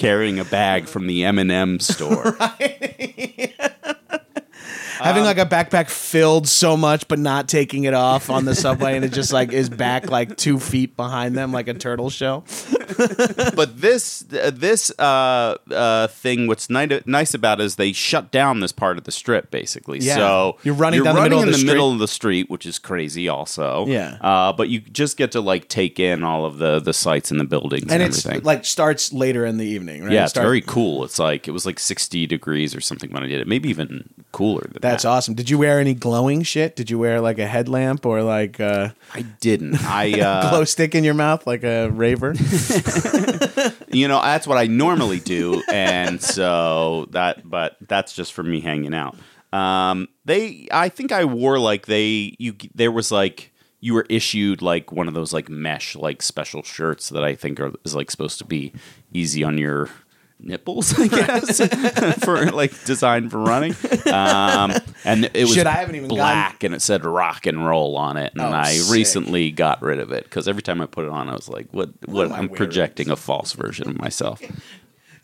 Carrying 0.00 0.38
a 0.38 0.44
bag 0.46 0.86
from 0.86 1.06
the 1.06 1.24
M 1.24 1.38
and 1.38 1.52
M 1.52 1.78
having 5.02 5.24
like 5.24 5.38
a 5.38 5.46
backpack 5.46 5.88
filled 5.90 6.46
so 6.48 6.76
much 6.76 7.08
but 7.08 7.18
not 7.18 7.48
taking 7.48 7.84
it 7.84 7.94
off 7.94 8.30
on 8.30 8.44
the 8.44 8.54
subway 8.54 8.96
and 8.96 9.04
it 9.04 9.12
just 9.12 9.32
like 9.32 9.52
is 9.52 9.68
back 9.68 10.10
like 10.10 10.36
two 10.36 10.58
feet 10.58 10.96
behind 10.96 11.36
them 11.36 11.52
like 11.52 11.68
a 11.68 11.74
turtle 11.74 12.10
shell 12.10 12.44
but 13.54 13.80
this 13.80 14.24
uh, 14.32 14.50
this 14.52 14.90
uh, 14.98 15.56
uh, 15.70 16.06
thing, 16.08 16.46
what's 16.46 16.68
ni- 16.68 17.00
nice 17.06 17.34
about 17.34 17.60
it 17.60 17.64
is 17.64 17.76
they 17.76 17.92
shut 17.92 18.30
down 18.30 18.60
this 18.60 18.72
part 18.72 18.98
of 18.98 19.04
the 19.04 19.12
strip 19.12 19.50
basically. 19.50 19.98
Yeah. 20.00 20.16
So 20.16 20.58
You're 20.62 20.74
running 20.74 21.02
down 21.02 21.14
the 21.14 21.22
middle 21.22 21.38
in 21.42 21.44
of 21.44 21.46
the, 21.46 21.52
the 21.52 21.58
street. 21.58 21.66
middle 21.72 21.92
of 21.92 21.98
the 21.98 22.08
street, 22.08 22.50
which 22.50 22.66
is 22.66 22.78
crazy. 22.78 23.28
Also, 23.28 23.86
Yeah. 23.86 24.18
Uh, 24.20 24.52
but 24.52 24.68
you 24.68 24.80
just 24.80 25.16
get 25.16 25.32
to 25.32 25.40
like 25.40 25.68
take 25.68 25.98
in 26.00 26.24
all 26.24 26.44
of 26.44 26.58
the 26.58 26.80
the 26.80 26.92
sights 26.92 27.30
and 27.30 27.38
the 27.40 27.44
buildings 27.44 27.84
and, 27.84 27.92
and 27.92 28.02
it's 28.02 28.24
everything. 28.26 28.44
like 28.44 28.64
starts 28.64 29.12
later 29.12 29.46
in 29.46 29.56
the 29.56 29.66
evening 29.66 30.02
right 30.04 30.12
yeah, 30.12 30.20
It 30.20 30.24
it's 30.24 30.30
start- 30.32 30.44
very 30.46 30.60
cool. 30.60 31.04
It's 31.04 31.18
like 31.18 31.46
it 31.48 31.52
was 31.52 31.64
like 31.66 31.78
sixty 31.78 32.26
degrees 32.26 32.74
or 32.74 32.80
something 32.80 33.10
when 33.12 33.22
I 33.22 33.26
did 33.28 33.40
it. 33.40 33.46
Maybe 33.46 33.68
even 33.68 34.08
cooler 34.32 34.62
than 34.62 34.80
that's 34.90 35.02
that. 35.04 35.10
awesome 35.10 35.34
did 35.34 35.48
you 35.48 35.58
wear 35.58 35.78
any 35.78 35.94
glowing 35.94 36.42
shit 36.42 36.76
did 36.76 36.90
you 36.90 36.98
wear 36.98 37.20
like 37.20 37.38
a 37.38 37.46
headlamp 37.46 38.04
or 38.04 38.22
like 38.22 38.58
a 38.60 38.94
I 39.14 39.22
didn't. 39.22 39.82
I 39.84 40.20
uh, 40.20 40.50
glow 40.50 40.64
stick 40.64 40.94
in 40.94 41.04
your 41.04 41.14
mouth 41.14 41.46
like 41.46 41.64
a 41.64 41.88
raver 41.88 42.34
you 43.88 44.08
know 44.08 44.20
that's 44.20 44.46
what 44.46 44.58
i 44.58 44.66
normally 44.66 45.20
do 45.20 45.62
and 45.72 46.20
so 46.22 47.06
that 47.10 47.48
but 47.48 47.76
that's 47.88 48.12
just 48.12 48.32
for 48.32 48.42
me 48.42 48.60
hanging 48.60 48.94
out 48.94 49.16
um 49.52 50.08
they 50.24 50.68
i 50.70 50.88
think 50.88 51.12
i 51.12 51.24
wore 51.24 51.58
like 51.58 51.86
they 51.86 52.34
you 52.38 52.54
there 52.74 52.92
was 52.92 53.10
like 53.10 53.52
you 53.80 53.94
were 53.94 54.06
issued 54.08 54.62
like 54.62 54.92
one 54.92 55.08
of 55.08 55.14
those 55.14 55.32
like 55.32 55.48
mesh 55.48 55.96
like 55.96 56.22
special 56.22 56.62
shirts 56.62 57.08
that 57.08 57.24
i 57.24 57.34
think 57.34 57.58
are 57.58 57.72
is 57.84 57.94
like 57.94 58.10
supposed 58.10 58.38
to 58.38 58.44
be 58.44 58.72
easy 59.12 59.42
on 59.42 59.58
your 59.58 59.88
nipples 60.42 60.98
i 60.98 61.06
guess 61.08 61.58
for 62.24 62.44
like 62.52 62.72
designed 62.84 63.30
for 63.30 63.38
running 63.40 63.72
um 64.12 64.72
and 65.04 65.30
it 65.34 65.42
was 65.42 65.54
Shit, 65.54 65.66
I 65.66 65.72
haven't 65.72 65.96
even 65.96 66.08
black 66.08 66.62
and 66.64 66.74
it 66.74 66.82
said 66.82 67.04
rock 67.04 67.46
and 67.46 67.64
roll 67.66 67.96
on 67.96 68.16
it 68.16 68.32
and 68.34 68.42
Oh, 68.42 68.50
i 68.50 68.72
sick. 68.72 68.92
recently 68.92 69.50
got 69.50 69.82
rid 69.82 69.98
of 69.98 70.12
it 70.12 70.24
because 70.24 70.48
every 70.48 70.62
time 70.62 70.80
i 70.80 70.86
put 70.86 71.04
it 71.04 71.10
on 71.10 71.28
i 71.28 71.32
was 71.34 71.48
like 71.48 71.68
what 71.72 71.90
what, 72.06 72.26
am 72.26 72.32
I 72.32 72.36
i'm 72.36 72.40
wearing? 72.46 72.56
projecting 72.56 73.10
a 73.10 73.16
false 73.16 73.52
version 73.52 73.88
of 73.88 73.98
myself 73.98 74.40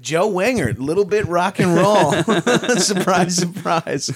joe 0.07 0.31
Wengert 0.31 0.79
little 0.79 1.05
bit 1.05 1.27
rock 1.27 1.59
and 1.59 1.75
roll 1.75 2.13
surprise 2.79 3.37
surprise 3.37 4.09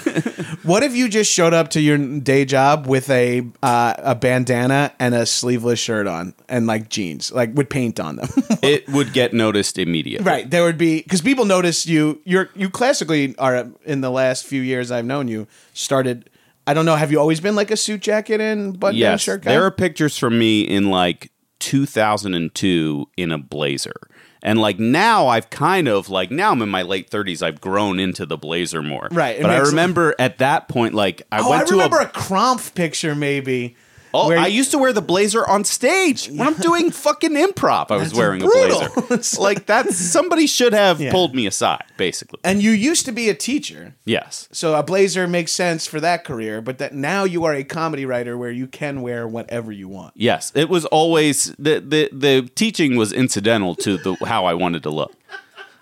what 0.63 0.83
if 0.85 0.95
you 0.95 1.09
just 1.09 1.31
showed 1.31 1.53
up 1.53 1.71
to 1.71 1.81
your 1.81 1.99
day 2.21 2.45
job 2.45 2.87
with 2.87 3.11
a 3.11 3.43
uh, 3.63 3.95
a 3.99 4.15
bandana 4.15 4.93
and 5.01 5.15
a 5.15 5.27
sleeveless 5.27 5.81
shirt 5.81 6.07
on 6.07 6.33
and 6.49 6.67
like 6.67 6.89
jeans 6.89 7.33
like 7.33 7.53
with 7.55 7.69
paint 7.69 7.99
on 7.99 8.17
them 8.17 8.29
it 8.63 8.89
would 8.89 9.13
get 9.13 9.33
noticed 9.33 9.79
immediately. 9.79 10.25
Right. 10.25 10.49
There 10.49 10.63
would 10.63 10.79
be 10.79 11.03
because 11.03 11.21
people 11.21 11.45
notice 11.45 11.87
you. 11.87 12.21
You're 12.25 12.51
you 12.55 12.71
classically 12.71 13.37
are 13.39 13.69
in 13.85 14.01
the 14.01 14.11
last 14.11 14.47
few 14.47 14.61
years 14.61 14.91
I've 14.91 15.05
known 15.05 15.29
you 15.29 15.47
started. 15.73 16.31
I 16.67 16.75
don't 16.75 16.87
know. 16.87 16.97
Have 16.97 17.11
you 17.11 17.19
always 17.19 17.41
been 17.41 17.57
like 17.57 17.71
a 17.71 17.77
suit 17.77 18.01
jacket 18.01 18.41
and 18.41 18.79
button 18.79 18.99
Yes, 18.99 19.23
shirt 19.23 19.43
guy? 19.43 19.51
there 19.53 19.65
are 19.65 19.71
pictures 19.71 20.17
from 20.19 20.39
me 20.39 20.63
in 20.63 20.91
like 20.91 21.33
2002 21.61 23.07
in 23.17 23.33
a 23.33 23.39
blazer. 23.39 23.95
And 24.43 24.61
like 24.61 24.79
now 24.79 25.29
I've 25.29 25.51
kind 25.51 25.89
of 25.89 26.09
like 26.09 26.31
now 26.31 26.53
I'm 26.53 26.63
in 26.63 26.69
my 26.69 26.83
late 26.83 27.11
30s 27.11 27.43
I've 27.43 27.61
grown 27.61 27.99
into 27.99 28.27
the 28.27 28.37
blazer 28.37 28.83
more. 28.83 29.09
Right, 29.11 29.41
But 29.41 29.51
I 29.51 29.59
remember 29.59 30.15
at 30.19 30.39
that 30.39 30.69
point 30.69 30.95
like 30.95 31.23
I 31.31 31.41
oh, 31.41 31.51
went 31.51 31.63
I 31.63 31.65
to 31.67 31.73
remember 31.73 31.99
a 31.99 32.07
a, 32.07 32.13
picture 32.75 33.15
maybe. 33.15 33.77
Oh, 34.13 34.29
where 34.29 34.39
I 34.39 34.49
used 34.49 34.71
to 34.73 34.79
wear 34.79 34.93
the 34.93 35.03
blazer 35.03 35.47
on 35.47 35.65
stage 35.65 36.29
when 36.29 36.41
I'm 36.41 36.55
doing 36.55 36.91
fucking 36.91 37.33
improv. 37.33 37.91
I 37.91 37.97
was 37.97 38.13
wearing 38.13 38.41
brutal. 38.41 38.83
a 38.83 38.89
blazer. 39.03 39.41
like 39.41 39.67
that's 39.67 39.97
somebody 39.97 40.47
should 40.47 40.73
have 40.73 41.01
Yeah. 41.01 41.13
pulled 41.13 41.35
me 41.35 41.47
aside, 41.47 41.85
basically. 41.97 42.41
and 42.43 42.63
you 42.63 42.73
used 42.73 43.05
to 43.07 43.13
be 43.13 43.29
a 43.29 43.35
teacher, 43.35 43.95
yes. 44.05 44.49
so 44.51 44.75
a 44.75 44.83
blazer 44.83 45.27
makes 45.29 45.53
sense 45.53 45.87
for 45.87 46.01
that 46.01 46.25
career. 46.25 46.61
But 46.61 46.79
that 46.79 46.95
now 46.95 47.25
you 47.25 47.45
are 47.45 47.55
a 47.55 47.63
comedy 47.65 48.05
writer 48.05 48.37
where 48.37 48.51
you 48.51 48.67
can 48.67 49.03
wear 49.03 49.29
whatever 49.29 49.71
you 49.71 49.89
want. 49.89 50.15
Yes, 50.17 50.51
it 50.55 50.69
was 50.69 50.85
always 50.87 51.55
the 51.59 51.81
the 51.81 52.09
the 52.13 52.49
teaching 52.55 52.97
was 52.97 53.13
incidental 53.13 53.75
to 53.77 53.97
the 53.97 54.15
how 54.27 54.45
I 54.45 54.55
wanted 54.55 54.83
to 54.85 54.91
look. 54.91 55.15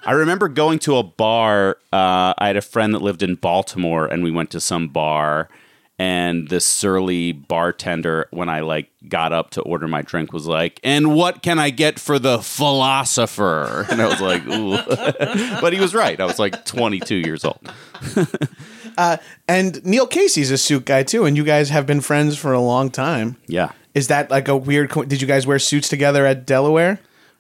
I 0.04 0.12
remember 0.12 0.48
going 0.48 0.78
to 0.80 0.96
a 0.96 1.02
bar. 1.02 1.76
Uh, 1.92 2.32
I 2.38 2.46
had 2.46 2.56
a 2.56 2.62
friend 2.62 2.94
that 2.94 3.02
lived 3.02 3.22
in 3.22 3.34
Baltimore, 3.34 4.06
and 4.06 4.22
we 4.22 4.30
went 4.30 4.50
to 4.50 4.60
some 4.60 4.88
bar. 4.88 5.48
And 6.00 6.48
this 6.48 6.64
surly 6.64 7.32
bartender, 7.32 8.28
when 8.30 8.48
I 8.48 8.60
like 8.60 8.88
got 9.08 9.32
up 9.32 9.50
to 9.50 9.62
order 9.62 9.88
my 9.88 10.02
drink, 10.02 10.32
was 10.32 10.46
like, 10.46 10.78
"And 10.84 11.14
what 11.16 11.42
can 11.42 11.58
I 11.58 11.70
get 11.70 11.98
for 11.98 12.18
the 12.20 12.38
philosopher?" 12.38 13.84
And 13.90 14.00
I 14.00 14.06
was 14.06 14.20
like, 14.20 14.46
"Ooh," 14.46 14.78
but 15.60 15.72
he 15.72 15.80
was 15.80 15.94
right. 15.94 16.20
I 16.20 16.24
was 16.24 16.38
like 16.38 16.64
22 16.64 17.16
years 17.16 17.44
old. 17.44 17.60
Uh, 18.96 19.16
and 19.46 19.84
Neil 19.84 20.08
Casey's 20.08 20.50
a 20.50 20.58
suit 20.58 20.84
guy 20.84 21.04
too, 21.04 21.24
and 21.24 21.36
you 21.36 21.44
guys 21.44 21.68
have 21.70 21.86
been 21.86 22.00
friends 22.00 22.36
for 22.36 22.52
a 22.52 22.58
long 22.60 22.90
time. 22.90 23.36
Yeah, 23.46 23.70
Is 23.94 24.08
that 24.08 24.28
like 24.28 24.48
a 24.48 24.56
weird? 24.56 24.90
Co- 24.90 25.04
did 25.04 25.20
you 25.22 25.28
guys 25.28 25.46
wear 25.46 25.60
suits 25.60 25.88
together 25.88 26.26
at 26.26 26.44
Delaware? 26.46 26.98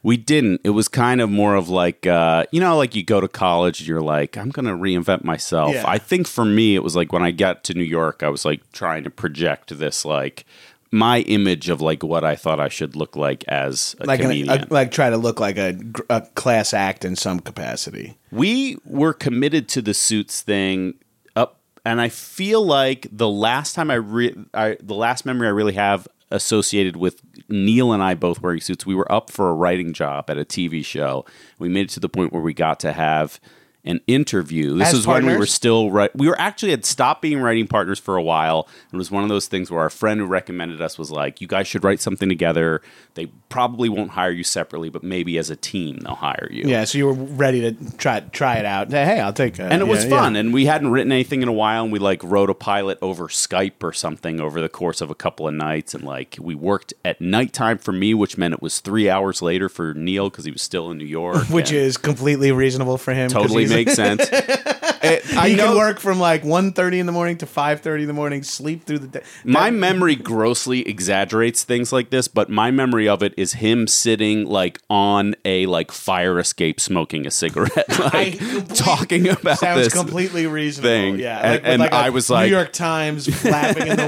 We 0.08 0.16
didn't. 0.16 0.62
It 0.64 0.70
was 0.70 0.88
kind 0.88 1.20
of 1.20 1.28
more 1.28 1.54
of 1.54 1.68
like, 1.68 2.06
uh, 2.06 2.46
you 2.50 2.60
know, 2.60 2.78
like 2.78 2.94
you 2.94 3.04
go 3.04 3.20
to 3.20 3.28
college, 3.28 3.86
you're 3.86 4.00
like, 4.00 4.38
I'm 4.38 4.48
going 4.48 4.64
to 4.64 4.72
reinvent 4.72 5.22
myself. 5.22 5.74
Yeah. 5.74 5.84
I 5.86 5.98
think 5.98 6.26
for 6.26 6.46
me, 6.46 6.74
it 6.74 6.82
was 6.82 6.96
like 6.96 7.12
when 7.12 7.22
I 7.22 7.30
got 7.30 7.62
to 7.64 7.74
New 7.74 7.84
York, 7.84 8.22
I 8.22 8.30
was 8.30 8.46
like 8.46 8.72
trying 8.72 9.04
to 9.04 9.10
project 9.10 9.78
this, 9.78 10.06
like, 10.06 10.46
my 10.90 11.20
image 11.20 11.68
of 11.68 11.82
like 11.82 12.02
what 12.02 12.24
I 12.24 12.36
thought 12.36 12.58
I 12.58 12.70
should 12.70 12.96
look 12.96 13.16
like 13.16 13.44
as 13.48 13.94
a 14.00 14.06
like 14.06 14.20
an, 14.20 14.48
a, 14.48 14.66
like 14.70 14.90
try 14.90 15.10
to 15.10 15.18
look 15.18 15.40
like 15.40 15.58
a, 15.58 15.78
a 16.08 16.22
class 16.34 16.72
act 16.72 17.04
in 17.04 17.14
some 17.14 17.40
capacity. 17.40 18.16
we 18.32 18.78
were 18.86 19.12
committed 19.12 19.68
to 19.68 19.82
the 19.82 19.92
suits 19.92 20.40
thing 20.40 20.94
up 21.36 21.60
and 21.84 22.00
i 22.00 22.08
feel 22.08 22.64
like 22.64 23.06
the 23.12 23.28
last 23.28 23.74
time 23.74 23.90
i, 23.90 23.94
re- 23.94 24.34
I 24.54 24.76
the 24.80 24.94
last 24.94 25.26
memory 25.26 25.48
i 25.48 25.50
really 25.50 25.74
have 25.74 26.08
associated 26.30 26.96
with 26.96 27.22
neil 27.48 27.92
and 27.92 28.02
i 28.02 28.14
both 28.14 28.42
wearing 28.42 28.60
suits. 28.60 28.84
We 28.84 28.94
were 28.94 29.10
up 29.10 29.30
for 29.30 29.48
a 29.48 29.54
writing 29.54 29.92
job 29.92 30.28
at 30.28 30.38
a 30.38 30.44
tv 30.44 30.84
show. 30.84 31.24
We 31.58 31.68
made 31.68 31.86
it 31.86 31.90
to 31.90 32.00
the 32.00 32.08
point 32.08 32.32
where 32.32 32.42
we 32.42 32.54
got 32.54 32.80
to 32.80 32.92
have 32.92 33.40
an 33.88 34.00
interview. 34.06 34.76
This 34.76 34.88
As 34.88 34.94
is 35.00 35.06
when 35.06 35.26
we 35.26 35.36
were 35.36 35.46
still 35.46 35.90
right. 35.90 36.14
We 36.14 36.28
were 36.28 36.38
actually 36.40 36.70
had 36.70 36.84
stopped 36.84 37.22
being 37.22 37.40
writing 37.40 37.66
partners 37.66 37.98
for 37.98 38.16
a 38.16 38.22
while. 38.22 38.68
It 38.92 38.96
was 38.96 39.10
one 39.10 39.22
of 39.24 39.28
those 39.28 39.48
things 39.48 39.70
where 39.70 39.80
our 39.80 39.90
friend 39.90 40.20
who 40.20 40.26
recommended 40.26 40.80
us 40.80 40.98
was 40.98 41.10
like, 41.10 41.40
"You 41.40 41.48
guys 41.48 41.66
should 41.66 41.82
write 41.82 42.00
something 42.00 42.28
together. 42.28 42.82
They 43.14 43.26
probably 43.48 43.88
won't 43.88 44.10
hire 44.10 44.30
you 44.30 44.44
separately, 44.44 44.90
but 44.90 45.02
maybe 45.02 45.38
as 45.38 45.50
a 45.50 45.56
team 45.56 45.98
they'll 45.98 46.14
hire 46.14 46.48
you." 46.52 46.64
Yeah, 46.68 46.84
so 46.84 46.98
you 46.98 47.06
were 47.06 47.14
ready 47.14 47.60
to 47.62 47.96
try 47.96 48.20
try 48.20 48.56
it 48.56 48.64
out. 48.64 48.90
Hey, 48.90 49.18
I'll 49.20 49.32
take 49.32 49.58
it. 49.58 49.72
and 49.72 49.80
it 49.82 49.86
was 49.88 50.04
fun 50.04 50.36
and 50.36 50.52
we 50.52 50.66
hadn't 50.66 50.90
written 50.90 51.10
anything 51.10 51.42
in 51.42 51.48
a 51.48 51.52
while 51.52 51.82
and 51.82 51.92
we 51.92 51.98
like 51.98 52.22
wrote 52.22 52.50
a 52.50 52.54
pilot 52.54 52.98
over 53.00 53.28
skype 53.28 53.82
or 53.82 53.92
something 53.92 54.40
over 54.40 54.60
the 54.60 54.68
course 54.68 55.00
of 55.00 55.10
a 55.10 55.14
couple 55.14 55.48
of 55.48 55.54
nights 55.54 55.94
and 55.94 56.04
like 56.04 56.36
we 56.40 56.54
worked 56.54 56.92
at 57.04 57.20
nighttime 57.20 57.78
for 57.78 57.92
me 57.92 58.12
which 58.14 58.36
meant 58.36 58.52
it 58.54 58.60
was 58.62 58.80
three 58.80 59.08
hours 59.08 59.40
later 59.40 59.68
for 59.68 59.94
neil 59.94 60.28
because 60.28 60.44
he 60.44 60.50
was 60.50 60.60
still 60.62 60.90
in 60.90 60.98
new 60.98 61.04
york 61.04 61.44
Which 61.50 61.72
is 61.72 61.96
completely 61.96 62.52
reasonable 62.52 62.98
for 62.98 63.14
him. 63.14 63.30
totally 63.30 63.66
makes 63.78 63.94
sense 63.94 64.28
It- 64.32 65.22
i 65.36 65.50
he 65.50 65.54
know 65.56 65.68
can 65.68 65.76
work 65.76 66.00
from 66.00 66.18
like 66.18 66.42
1.30 66.42 66.98
in 66.98 67.06
the 67.06 67.12
morning 67.12 67.36
to 67.38 67.46
5.30 67.46 68.00
in 68.02 68.06
the 68.08 68.12
morning, 68.12 68.42
sleep 68.42 68.84
through 68.84 68.98
the 68.98 69.06
day. 69.06 69.22
my 69.44 69.70
memory 69.70 70.16
grossly 70.16 70.86
exaggerates 70.88 71.62
things 71.64 71.92
like 71.92 72.10
this 72.10 72.26
but 72.28 72.50
my 72.50 72.70
memory 72.70 73.08
of 73.08 73.22
it 73.22 73.32
is 73.36 73.54
him 73.54 73.86
sitting 73.86 74.44
like 74.46 74.80
on 74.90 75.34
a 75.44 75.66
like 75.66 75.92
fire 75.92 76.38
escape 76.38 76.80
smoking 76.80 77.26
a 77.26 77.30
cigarette 77.30 77.88
like 78.12 78.38
talking 78.74 79.28
about 79.38 79.58
Sounds 79.58 79.84
this 79.84 79.92
completely 79.92 80.46
reasonable. 80.46 80.88
thing. 80.88 81.18
Yeah, 81.18 81.38
And- 81.38 81.50
like, 81.52 81.62
with 81.62 81.70
and 81.72 81.80
like 81.82 81.92
I 81.92 82.10
was 82.10 82.30
like- 82.30 82.50
New 82.50 82.56
York 82.56 82.72
Times 82.72 83.26
flapping 83.42 83.86
in 83.86 83.96
the 83.96 84.06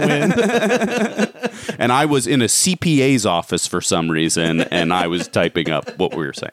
wind. 1.60 1.76
and 1.78 1.92
I 1.92 2.04
was 2.06 2.26
in 2.26 2.42
a 2.42 2.46
CPA's 2.46 3.24
office 3.26 3.66
for 3.66 3.80
some 3.80 4.10
reason, 4.10 4.62
and 4.62 4.92
I 4.92 5.06
was 5.06 5.28
typing 5.28 5.70
up 5.70 5.96
what 5.98 6.12
we 6.16 6.26
were 6.26 6.32
saying. 6.32 6.52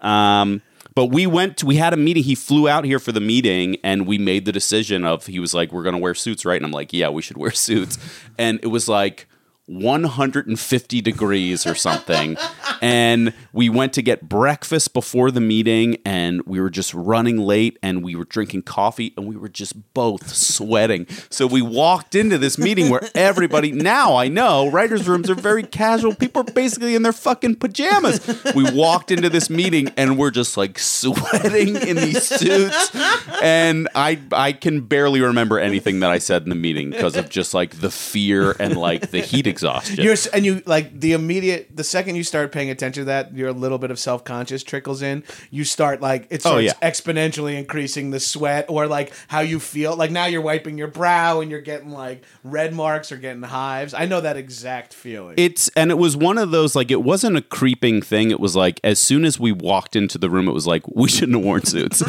Um, 0.00 0.62
But 0.96 1.06
we 1.06 1.26
went. 1.26 1.58
To, 1.58 1.66
we 1.66 1.76
had 1.76 1.92
a 1.92 1.96
meeting. 1.96 2.24
He 2.24 2.34
flew 2.34 2.68
out 2.70 2.86
here 2.86 2.98
for 2.98 3.12
the 3.12 3.20
meeting, 3.20 3.76
and 3.84 4.06
we 4.06 4.16
made 4.16 4.46
the 4.46 4.50
decision 4.50 5.04
of. 5.04 5.26
He 5.26 5.38
was 5.38 5.52
like, 5.52 5.70
"We're 5.70 5.82
going 5.82 5.94
to 5.94 6.00
wear 6.00 6.14
suits, 6.14 6.46
right?" 6.46 6.56
And 6.56 6.64
I'm 6.64 6.72
like, 6.72 6.92
"Yeah, 6.94 7.10
we 7.10 7.20
should 7.20 7.36
wear 7.36 7.50
suits." 7.52 7.98
And 8.38 8.58
it 8.62 8.68
was 8.68 8.88
like 8.88 9.28
150 9.66 11.00
degrees 11.00 11.66
or 11.66 11.74
something. 11.74 12.36
and 12.80 13.32
we 13.52 13.68
went 13.68 13.92
to 13.94 14.02
get 14.02 14.28
breakfast 14.28 14.92
before 14.94 15.30
the 15.30 15.40
meeting 15.40 15.96
and 16.04 16.42
we 16.46 16.60
were 16.60 16.70
just 16.70 16.94
running 16.94 17.38
late 17.38 17.78
and 17.82 18.04
we 18.04 18.14
were 18.14 18.24
drinking 18.24 18.62
coffee 18.62 19.12
and 19.16 19.26
we 19.26 19.36
were 19.36 19.48
just 19.48 19.92
both 19.92 20.28
sweating. 20.34 21.06
So 21.30 21.46
we 21.46 21.62
walked 21.62 22.14
into 22.14 22.38
this 22.38 22.58
meeting 22.58 22.90
where 22.90 23.00
everybody, 23.14 23.72
now 23.72 24.16
I 24.16 24.28
know, 24.28 24.70
writers' 24.70 25.08
rooms 25.08 25.28
are 25.30 25.34
very 25.34 25.64
casual. 25.64 26.14
People 26.14 26.42
are 26.42 26.52
basically 26.52 26.94
in 26.94 27.02
their 27.02 27.12
fucking 27.12 27.56
pajamas. 27.56 28.20
We 28.54 28.70
walked 28.70 29.10
into 29.10 29.28
this 29.28 29.50
meeting 29.50 29.88
and 29.96 30.16
we're 30.16 30.30
just 30.30 30.56
like 30.56 30.78
sweating 30.78 31.76
in 31.76 31.96
these 31.96 32.22
suits. 32.22 32.94
And 33.42 33.88
I, 33.94 34.20
I 34.32 34.52
can 34.52 34.82
barely 34.82 35.20
remember 35.20 35.58
anything 35.58 36.00
that 36.00 36.10
I 36.10 36.18
said 36.18 36.44
in 36.44 36.50
the 36.50 36.54
meeting 36.54 36.90
because 36.90 37.16
of 37.16 37.28
just 37.28 37.52
like 37.54 37.80
the 37.80 37.90
fear 37.90 38.54
and 38.60 38.76
like 38.76 39.10
the 39.10 39.20
heat 39.20 39.46
exhaustion. 39.56 39.96
You're 40.04 40.16
and 40.32 40.44
you 40.44 40.62
like 40.66 41.00
the 41.00 41.12
immediate 41.12 41.74
the 41.74 41.84
second 41.84 42.16
you 42.16 42.22
start 42.24 42.52
paying 42.52 42.70
attention 42.70 43.02
to 43.02 43.04
that, 43.06 43.34
your 43.34 43.52
little 43.52 43.78
bit 43.78 43.90
of 43.90 43.98
self 43.98 44.24
conscious 44.24 44.62
trickles 44.62 45.02
in. 45.02 45.24
You 45.50 45.64
start 45.64 46.00
like 46.00 46.26
it 46.30 46.36
Oh, 46.46 46.60
starts 46.60 46.64
yeah. 46.64 46.72
exponentially 46.82 47.58
increasing 47.58 48.10
the 48.10 48.20
sweat 48.20 48.66
or 48.68 48.86
like 48.86 49.12
how 49.28 49.40
you 49.40 49.58
feel. 49.58 49.96
Like 49.96 50.10
now 50.10 50.26
you're 50.26 50.40
wiping 50.42 50.78
your 50.78 50.88
brow 50.88 51.40
and 51.40 51.50
you're 51.50 51.60
getting 51.60 51.90
like 51.90 52.22
red 52.44 52.74
marks 52.74 53.10
or 53.10 53.16
getting 53.16 53.42
hives. 53.42 53.94
I 53.94 54.04
know 54.06 54.20
that 54.20 54.36
exact 54.36 54.92
feeling. 54.94 55.34
It's 55.38 55.68
and 55.70 55.90
it 55.90 55.98
was 55.98 56.16
one 56.16 56.38
of 56.38 56.50
those 56.50 56.76
like 56.76 56.90
it 56.90 57.02
wasn't 57.02 57.36
a 57.36 57.42
creeping 57.42 58.02
thing. 58.02 58.30
It 58.30 58.40
was 58.40 58.54
like 58.54 58.80
as 58.84 58.98
soon 58.98 59.24
as 59.24 59.40
we 59.40 59.52
walked 59.52 59.96
into 59.96 60.18
the 60.18 60.28
room, 60.30 60.48
it 60.48 60.52
was 60.52 60.66
like 60.66 60.86
we 60.88 61.08
shouldn't 61.08 61.36
have 61.38 61.44
worn 61.44 61.64
suits. 61.64 62.02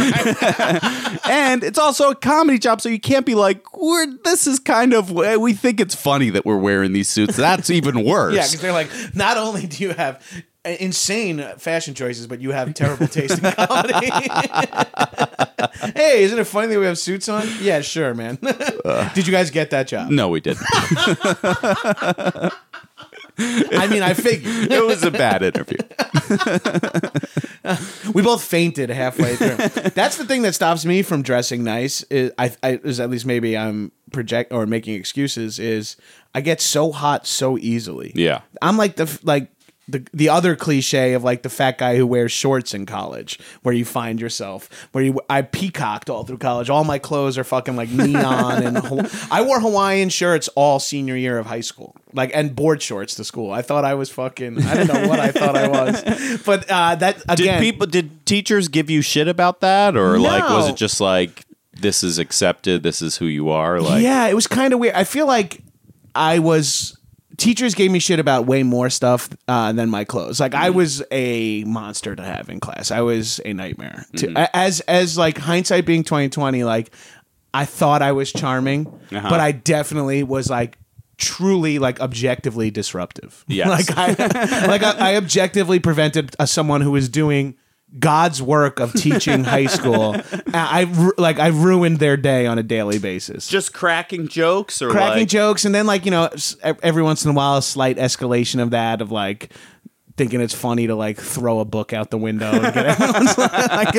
and 1.30 1.64
it's 1.64 1.80
also 1.80 2.12
a 2.12 2.16
comedy 2.16 2.60
job, 2.60 2.82
so 2.82 2.90
you 2.90 3.00
can't 3.00 3.26
be 3.26 3.36
like 3.36 3.76
we're 3.78 4.08
this 4.24 4.48
is 4.48 4.60
kind 4.60 4.94
of 4.94 5.12
we 5.12 5.54
think 5.54 5.80
it's 5.80 5.96
funny 5.96 6.30
that 6.30 6.46
we're 6.46 6.58
wearing 6.58 6.94
these 6.94 7.08
suits. 7.10 7.37
That's 7.38 7.70
even 7.70 8.04
worse. 8.06 8.36
yeah, 8.36 8.42
because 8.44 8.60
they're 8.62 8.72
like, 8.74 8.90
not 9.16 9.38
only 9.38 9.66
do 9.68 9.84
you 9.84 9.94
have 9.94 10.22
insane 10.66 11.42
fashion 11.58 11.94
choices, 11.94 12.28
but 12.28 12.42
you 12.42 12.52
have 12.52 12.74
terrible 12.74 13.08
taste 13.08 13.42
in 13.42 13.52
comedy. 13.54 14.10
hey, 15.96 16.24
isn't 16.24 16.38
it 16.38 16.44
funny 16.44 16.68
that 16.68 16.80
we 16.80 16.86
have 16.86 16.98
suits 16.98 17.30
on? 17.30 17.48
Yeah, 17.62 17.80
sure, 17.82 18.14
man. 18.14 18.38
Did 19.14 19.26
you 19.28 19.32
guys 19.32 19.50
get 19.50 19.70
that 19.70 19.88
job? 19.88 20.10
no, 20.10 20.28
we 20.28 20.42
didn't. 20.42 20.66
I 23.40 23.88
mean, 23.90 24.04
I 24.04 24.14
figured. 24.14 24.72
it 24.72 24.86
was 24.86 25.04
a 25.04 25.12
bad 25.12 25.44
interview. 25.44 25.78
We 28.14 28.22
both 28.22 28.44
fainted 28.44 28.90
halfway 28.90 29.36
through. 29.36 29.58
That's 29.92 30.18
the 30.18 30.26
thing 30.26 30.42
that 30.44 30.56
stops 30.56 30.86
me 30.86 31.02
from 31.02 31.22
dressing 31.22 31.64
nice. 31.64 32.02
Is 32.04 32.32
I, 32.38 32.56
I 32.64 32.80
is 32.84 33.00
at 33.00 33.10
least 33.10 33.26
maybe 33.26 33.58
I'm 33.58 33.92
project 34.12 34.54
or 34.54 34.66
making 34.66 34.96
excuses. 34.96 35.60
Is 35.60 35.98
I 36.34 36.42
get 36.42 36.62
so 36.62 36.92
hot 36.92 37.28
so 37.28 37.58
easily. 37.58 38.14
Yeah. 38.16 38.42
I'm 38.62 38.78
like 38.78 38.96
the 38.96 39.20
like 39.24 39.50
the 39.90 40.06
the 40.14 40.28
other 40.28 40.56
cliche 40.56 41.14
of 41.14 41.24
like 41.24 41.44
the 41.44 41.50
fat 41.50 41.78
guy 41.78 41.96
who 41.96 42.06
wears 42.06 42.32
shorts 42.32 42.74
in 42.74 42.86
college, 42.86 43.40
where 43.64 43.74
you 43.74 43.86
find 43.86 44.20
yourself. 44.20 44.70
Where 44.92 45.04
you 45.04 45.22
I 45.30 45.42
peacocked 45.44 46.10
all 46.10 46.24
through 46.26 46.40
college. 46.40 46.70
All 46.70 46.84
my 46.84 47.00
clothes 47.00 47.38
are 47.38 47.44
fucking 47.46 47.76
like 47.78 47.90
neon 47.90 48.64
and 48.64 48.78
Haw- 48.78 49.08
I 49.32 49.42
wore 49.44 49.60
Hawaiian 49.62 50.10
shirts 50.10 50.50
all 50.56 50.80
senior 50.80 51.16
year 51.16 51.38
of 51.40 51.46
high 51.46 51.62
school, 51.62 51.96
like 52.14 52.32
and 52.34 52.56
board 52.56 52.82
shorts 52.82 53.16
to 53.16 53.24
school. 53.24 53.52
I 53.52 53.62
thought 53.62 53.86
I 53.86 53.94
was 53.94 54.10
fucking. 54.10 54.62
I 54.64 54.74
don't 54.76 54.88
know 54.88 55.08
what 55.08 55.20
I 55.20 55.32
thought 55.32 55.56
I 55.56 55.68
was, 55.70 56.42
but 56.46 56.70
uh, 56.70 56.96
that 56.96 57.26
Did 57.28 57.40
again. 57.40 57.62
people 57.62 57.88
did 57.88 58.26
teachers 58.26 58.68
give 58.68 58.90
you 58.90 59.02
shit 59.02 59.28
about 59.30 59.62
that 59.62 59.96
or 59.96 60.20
like 60.20 60.44
was 60.50 60.68
it 60.70 60.76
just 60.76 61.00
like 61.00 61.46
this 61.80 62.04
is 62.04 62.18
accepted, 62.20 62.84
this 62.84 63.02
is 63.02 63.18
who 63.18 63.26
you 63.26 63.50
are? 63.50 63.80
Like 63.80 64.02
yeah, 64.04 64.28
it 64.28 64.34
was 64.34 64.48
kind 64.48 64.74
of 64.74 64.80
weird. 64.80 64.96
I 64.96 65.06
feel 65.06 65.28
like 65.28 65.62
I 66.14 66.40
was. 66.40 66.97
Teachers 67.38 67.76
gave 67.76 67.92
me 67.92 68.00
shit 68.00 68.20
about 68.20 68.48
way 68.48 68.64
more 68.64 68.90
stuff 68.90 69.30
uh, 69.48 69.72
than 69.72 69.90
my 69.90 70.04
clothes. 70.04 70.40
Like 70.40 70.54
Mm-hmm. 70.54 70.64
I 70.64 70.70
was 70.72 71.04
a 71.12 71.64
monster 71.66 72.16
to 72.16 72.24
have 72.24 72.50
in 72.50 72.60
class. 72.60 72.90
I 72.90 73.02
was 73.02 73.40
a 73.46 73.54
nightmare. 73.54 74.06
To, 74.18 74.28
Mm-hmm. 74.28 74.38
a- 74.38 74.56
as 74.56 74.80
as 74.82 75.18
like 75.18 75.38
hindsight 75.38 75.86
being 75.86 76.04
twenty 76.04 76.30
twenty, 76.30 76.64
like 76.64 76.92
I 77.54 77.66
thought 77.66 78.02
I 78.02 78.12
was 78.12 78.32
charming, 78.34 78.88
Uh-huh. 79.12 79.30
but 79.30 79.40
I 79.40 79.52
definitely 79.52 80.24
was 80.24 80.50
like 80.50 80.78
truly 81.18 81.80
like 81.80 82.00
objectively 82.00 82.70
disruptive. 82.72 83.44
Yeah, 83.48 83.70
like 83.78 83.96
I 83.98 84.08
like 84.68 84.84
I, 84.84 85.12
I 85.14 85.16
objectively 85.16 85.80
prevented 85.80 86.36
uh, 86.40 86.46
someone 86.48 86.82
who 86.82 86.92
was 86.92 87.08
doing 87.08 87.56
God's 88.00 88.42
work 88.42 88.80
of 88.80 88.94
teaching 88.98 89.44
high 89.44 89.68
school. 89.68 90.16
I, 90.54 90.84
like 91.18 91.40
I 91.40 91.48
ruined 91.48 92.00
their 92.00 92.18
day 92.18 92.46
on 92.46 92.60
a 92.60 92.64
daily 92.64 93.00
basis 93.00 93.48
just 93.48 93.74
cracking 93.74 94.28
jokes 94.28 94.82
or 94.82 94.90
cracking 94.90 95.22
like 95.22 95.30
jokes, 95.30 95.66
and 95.66 95.74
then 95.74 95.86
like 95.88 96.06
you 96.06 96.12
know, 96.12 96.30
every 96.64 97.04
once 97.04 97.24
in 97.24 97.32
a 97.32 97.34
while, 97.34 97.58
a 97.58 97.62
slight 97.62 97.98
escalation 97.98 98.62
of 98.62 98.72
that 98.72 99.02
of 99.02 99.12
like 99.12 99.54
thinking 100.18 100.42
it's 100.42 100.54
funny 100.54 100.88
to 100.88 100.96
like 100.96 101.18
throw 101.18 101.60
a 101.60 101.66
book 101.66 101.94
out 101.94 102.10
the 102.10 102.18
window. 102.18 102.52
And 102.52 102.74
get 102.74 102.86
everyone's 102.86 103.38
like, 103.38 103.96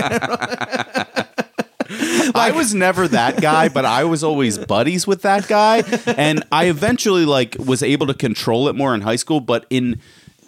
I 2.34 2.52
was 2.54 2.74
never 2.74 3.08
that 3.08 3.40
guy, 3.40 3.68
but 3.68 3.84
I 3.84 4.04
was 4.04 4.22
always 4.22 4.58
buddies 4.58 5.06
with 5.06 5.22
that 5.22 5.48
guy, 5.48 5.82
and 6.06 6.44
I 6.52 6.66
eventually 6.66 7.24
like 7.24 7.56
was 7.58 7.82
able 7.82 8.06
to 8.08 8.14
control 8.14 8.68
it 8.68 8.74
more 8.74 8.94
in 8.94 9.00
high 9.00 9.16
school. 9.16 9.40
But 9.40 9.64
in 9.70 10.00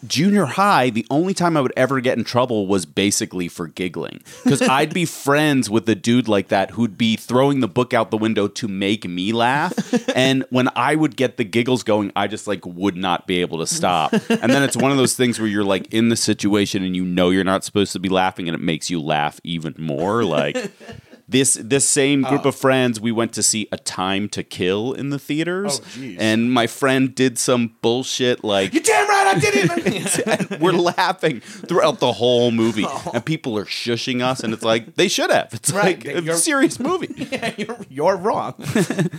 junior 0.06 0.46
high, 0.46 0.90
the 0.90 1.06
only 1.10 1.34
time 1.34 1.56
I 1.56 1.60
would 1.60 1.72
ever 1.76 2.00
get 2.00 2.18
in 2.18 2.24
trouble 2.24 2.66
was 2.66 2.86
basically 2.86 3.48
for 3.48 3.66
giggling 3.66 4.22
because 4.44 4.62
I'd 4.68 4.92
be 4.94 5.04
friends 5.04 5.68
with 5.68 5.88
a 5.88 5.94
dude 5.94 6.28
like 6.28 6.48
that 6.48 6.72
who'd 6.72 6.96
be 6.96 7.16
throwing 7.16 7.60
the 7.60 7.68
book 7.68 7.94
out 7.94 8.10
the 8.10 8.16
window 8.16 8.48
to 8.48 8.68
make 8.68 9.06
me 9.06 9.32
laugh, 9.32 9.72
and 10.16 10.44
when 10.50 10.68
I 10.76 10.94
would 10.94 11.16
get 11.16 11.36
the 11.36 11.44
giggles 11.44 11.82
going, 11.82 12.12
I 12.16 12.26
just 12.26 12.46
like 12.46 12.64
would 12.66 12.96
not 12.96 13.26
be 13.26 13.40
able 13.40 13.58
to 13.58 13.66
stop. 13.66 14.12
And 14.12 14.52
then 14.52 14.62
it's 14.62 14.76
one 14.76 14.90
of 14.90 14.96
those 14.96 15.14
things 15.14 15.38
where 15.38 15.48
you're 15.48 15.64
like 15.64 15.92
in 15.92 16.08
the 16.08 16.16
situation 16.16 16.82
and 16.84 16.96
you 16.96 17.04
know 17.04 17.30
you're 17.30 17.44
not 17.44 17.64
supposed 17.64 17.92
to 17.92 17.98
be 17.98 18.08
laughing, 18.08 18.48
and 18.48 18.54
it 18.54 18.60
makes 18.60 18.90
you 18.90 19.00
laugh 19.00 19.40
even 19.44 19.74
more, 19.78 20.24
like 20.24 20.56
this 21.30 21.54
this 21.60 21.88
same 21.88 22.22
group 22.22 22.44
of 22.44 22.54
friends 22.54 23.00
we 23.00 23.12
went 23.12 23.32
to 23.34 23.42
see 23.42 23.68
a 23.72 23.76
time 23.78 24.28
to 24.28 24.42
kill 24.42 24.92
in 24.92 25.10
the 25.10 25.18
theaters 25.18 25.80
Oh, 25.98 26.16
and 26.18 26.52
my 26.52 26.66
friend 26.66 27.14
did 27.14 27.38
some 27.38 27.74
bullshit 27.82 28.42
like 28.44 28.74
"You 28.74 28.80
damn 28.80 29.08
right, 29.08 29.34
I 29.36 29.38
did 29.38 29.52
it." 29.54 30.60
we're 30.60 30.72
laughing 30.72 31.40
throughout 31.40 32.00
the 32.00 32.12
whole 32.12 32.50
movie 32.50 32.86
and 33.14 33.24
people 33.24 33.56
are 33.56 33.64
shushing 33.64 34.22
us 34.22 34.40
and 34.40 34.52
it's 34.52 34.64
like 34.64 34.94
they 34.96 35.08
should 35.08 35.30
have 35.30 35.48
it's 35.54 35.70
Right, 35.72 36.04
like 36.04 36.16
a 36.16 36.22
you're- 36.22 36.36
serious 36.36 36.78
movie 36.80 37.14
yeah, 37.30 37.54
you're, 37.56 37.76
you're 37.88 38.16
wrong. 38.16 38.54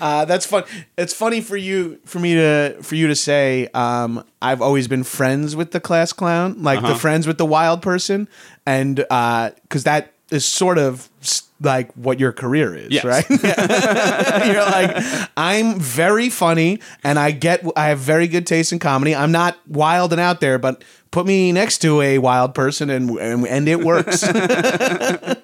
Uh, 0.01 0.25
that's 0.25 0.45
fun. 0.45 0.63
It's 0.97 1.13
funny 1.13 1.39
for 1.41 1.55
you 1.57 1.99
for 2.05 2.19
me 2.19 2.35
to 2.35 2.77
for 2.81 2.95
you 2.95 3.07
to 3.07 3.15
say. 3.15 3.67
Um, 3.73 4.23
I've 4.41 4.61
always 4.61 4.87
been 4.87 5.03
friends 5.03 5.55
with 5.55 5.71
the 5.71 5.79
class 5.79 6.11
clown, 6.13 6.61
like 6.63 6.81
the 6.81 6.95
friends 6.95 7.27
with 7.27 7.37
the 7.37 7.45
wild 7.45 7.81
person, 7.81 8.27
and 8.65 8.95
because 8.97 9.83
that 9.83 10.13
is 10.31 10.45
sort 10.45 10.77
of 10.77 11.09
s- 11.21 11.43
like 11.61 11.91
what 11.93 12.19
your 12.19 12.31
career 12.31 12.73
is, 12.75 12.89
Yes. 12.91 13.03
right? 13.05 13.25
You're 14.47 14.65
like, 14.65 15.29
I'm 15.37 15.79
very 15.79 16.29
funny, 16.29 16.79
and 17.03 17.17
I 17.19 17.31
get 17.31 17.63
I 17.75 17.87
have 17.89 17.99
very 17.99 18.27
good 18.27 18.45
taste 18.47 18.71
in 18.73 18.79
comedy. 18.79 19.15
I'm 19.15 19.31
not 19.31 19.57
wild 19.67 20.11
and 20.11 20.19
out 20.19 20.41
there, 20.41 20.57
but 20.57 20.83
put 21.11 21.25
me 21.25 21.51
next 21.51 21.79
to 21.79 22.01
a 22.01 22.17
wild 22.17 22.55
person, 22.55 22.89
and 22.89 23.11
and, 23.11 23.47
and 23.47 23.67
it 23.67 23.83
works. 23.83 24.23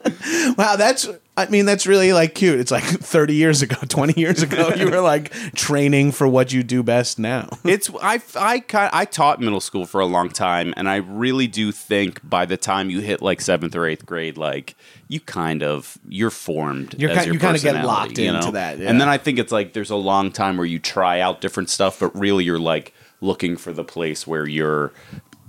Wow, 0.57 0.75
that's 0.75 1.07
I 1.35 1.45
mean 1.47 1.65
that's 1.65 1.85
really 1.87 2.11
like 2.13 2.33
cute. 2.35 2.59
It's 2.59 2.71
like 2.71 2.83
30 2.83 3.35
years 3.35 3.61
ago, 3.61 3.75
20 3.87 4.19
years 4.19 4.41
ago 4.41 4.69
you 4.75 4.89
were 4.89 4.99
like 5.01 5.31
training 5.53 6.11
for 6.11 6.27
what 6.27 6.51
you 6.51 6.63
do 6.63 6.83
best 6.83 7.19
now. 7.19 7.49
it's 7.63 7.89
I 8.01 8.21
I 8.35 8.63
I 8.71 9.05
taught 9.05 9.39
middle 9.39 9.59
school 9.61 9.85
for 9.85 10.01
a 10.01 10.05
long 10.05 10.29
time 10.29 10.73
and 10.77 10.89
I 10.89 10.97
really 10.97 11.47
do 11.47 11.71
think 11.71 12.27
by 12.27 12.45
the 12.45 12.57
time 12.57 12.89
you 12.89 12.99
hit 13.01 13.21
like 13.21 13.39
7th 13.39 13.75
or 13.75 13.81
8th 13.81 14.05
grade 14.05 14.37
like 14.37 14.75
you 15.09 15.19
kind 15.21 15.63
of 15.63 15.97
you're 16.07 16.29
formed 16.29 16.95
You're 16.97 17.11
as 17.11 17.25
your 17.25 17.33
you 17.35 17.39
kinda 17.39 17.59
get 17.59 17.85
locked 17.85 18.17
you 18.17 18.33
into 18.33 18.51
that, 18.51 18.77
yeah. 18.77 18.89
And 18.89 18.99
then 18.99 19.07
I 19.09 19.17
think 19.17 19.39
it's 19.39 19.51
like 19.51 19.73
there's 19.73 19.89
a 19.89 19.95
long 19.95 20.31
time 20.31 20.57
where 20.57 20.65
you 20.65 20.79
try 20.79 21.19
out 21.21 21.39
different 21.41 21.69
stuff 21.69 21.99
but 21.99 22.13
really 22.17 22.43
you're 22.43 22.59
like 22.59 22.93
looking 23.21 23.57
for 23.57 23.71
the 23.73 23.83
place 23.83 24.27
where 24.27 24.47
your 24.47 24.91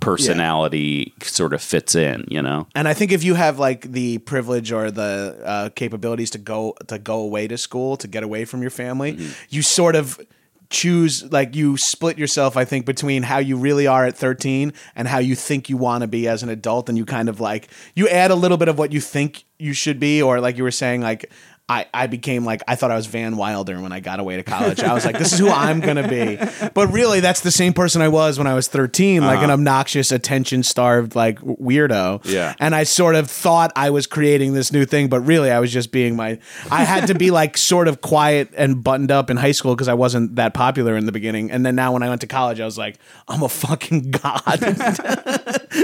personality 0.00 1.12
sort 1.22 1.52
of 1.52 1.60
fits 1.62 1.94
in, 1.94 2.24
you 2.28 2.40
know. 2.40 2.66
And 2.74 2.88
I 2.88 2.94
think 2.94 3.12
if 3.12 3.22
you 3.24 3.34
have 3.34 3.58
like 3.58 3.82
the 3.92 4.18
privilege 4.18 4.72
or 4.72 4.90
the 4.90 5.38
uh, 5.44 5.68
capabilities 5.70 6.30
to 6.30 6.38
go 6.38 6.74
to 6.86 6.98
go 6.98 7.20
away 7.20 7.48
to 7.48 7.58
school 7.58 7.96
to 7.98 8.08
get 8.08 8.22
away 8.22 8.44
from 8.44 8.62
your 8.62 8.70
family, 8.70 9.12
Mm-hmm. 9.14 9.32
you 9.48 9.62
sort 9.62 9.96
of 9.96 10.20
choose 10.70 11.30
like 11.32 11.54
you 11.56 11.76
split 11.76 12.18
yourself 12.18 12.56
I 12.56 12.64
think 12.64 12.84
between 12.84 13.22
how 13.22 13.38
you 13.38 13.56
really 13.56 13.86
are 13.86 14.04
at 14.04 14.16
13 14.16 14.72
and 14.94 15.08
how 15.08 15.18
you 15.18 15.34
think 15.34 15.70
you 15.70 15.78
want 15.78 16.02
to 16.02 16.08
be 16.08 16.28
as 16.28 16.42
an 16.42 16.50
adult 16.50 16.88
and 16.88 16.98
you 16.98 17.06
kind 17.06 17.28
of 17.28 17.40
like 17.40 17.68
you 17.94 18.08
add 18.08 18.30
a 18.30 18.34
little 18.34 18.58
bit 18.58 18.68
of 18.68 18.78
what 18.78 18.92
you 18.92 19.00
think 19.00 19.44
you 19.58 19.72
should 19.72 19.98
be 19.98 20.20
or 20.20 20.40
like 20.40 20.58
you 20.58 20.62
were 20.62 20.70
saying 20.70 21.00
like 21.00 21.30
I, 21.70 21.86
I 21.92 22.06
became 22.06 22.46
like 22.46 22.62
I 22.66 22.76
thought 22.76 22.90
I 22.90 22.96
was 22.96 23.06
Van 23.06 23.36
Wilder 23.36 23.78
when 23.80 23.92
I 23.92 24.00
got 24.00 24.20
away 24.20 24.36
to 24.36 24.42
college. 24.42 24.80
I 24.80 24.94
was 24.94 25.04
like, 25.04 25.18
this 25.18 25.34
is 25.34 25.38
who 25.38 25.50
I'm 25.50 25.80
gonna 25.80 26.08
be. 26.08 26.38
But 26.74 26.92
really, 26.92 27.20
that's 27.20 27.40
the 27.40 27.50
same 27.50 27.72
person 27.72 28.02
I 28.02 28.08
was 28.08 28.38
when 28.38 28.46
I 28.46 28.54
was 28.54 28.68
13, 28.68 29.22
like 29.22 29.38
an 29.38 29.44
uh-huh. 29.44 29.54
obnoxious, 29.54 30.12
attention 30.12 30.62
starved, 30.62 31.16
like 31.16 31.40
weirdo. 31.40 32.24
Yeah. 32.24 32.54
And 32.60 32.74
I 32.74 32.84
sort 32.84 33.16
of 33.16 33.30
thought 33.30 33.72
I 33.74 33.90
was 33.90 34.06
creating 34.06 34.52
this 34.52 34.72
new 34.72 34.84
thing, 34.84 35.08
but 35.08 35.20
really 35.20 35.50
I 35.50 35.60
was 35.60 35.72
just 35.72 35.90
being 35.90 36.14
my. 36.14 36.38
I 36.70 36.84
had 36.84 37.08
to 37.08 37.14
be 37.14 37.30
like 37.32 37.56
sort 37.56 37.88
of 37.88 38.00
quiet 38.00 38.50
and 38.56 38.82
buttoned 38.82 39.10
up 39.10 39.28
in 39.30 39.36
high 39.36 39.52
school 39.52 39.74
because 39.74 39.88
I 39.88 39.94
wasn't 39.94 40.36
that 40.36 40.54
popular 40.54 40.96
in 40.96 41.06
the 41.06 41.12
beginning. 41.12 41.50
And 41.50 41.66
then 41.66 41.74
now 41.74 41.92
when 41.92 42.02
I 42.02 42.08
went 42.08 42.20
to 42.20 42.26
college, 42.26 42.60
I 42.60 42.64
was 42.64 42.78
like, 42.78 42.98
I'm 43.26 43.42
a 43.42 43.48
fucking 43.48 44.10
god. 44.12 44.58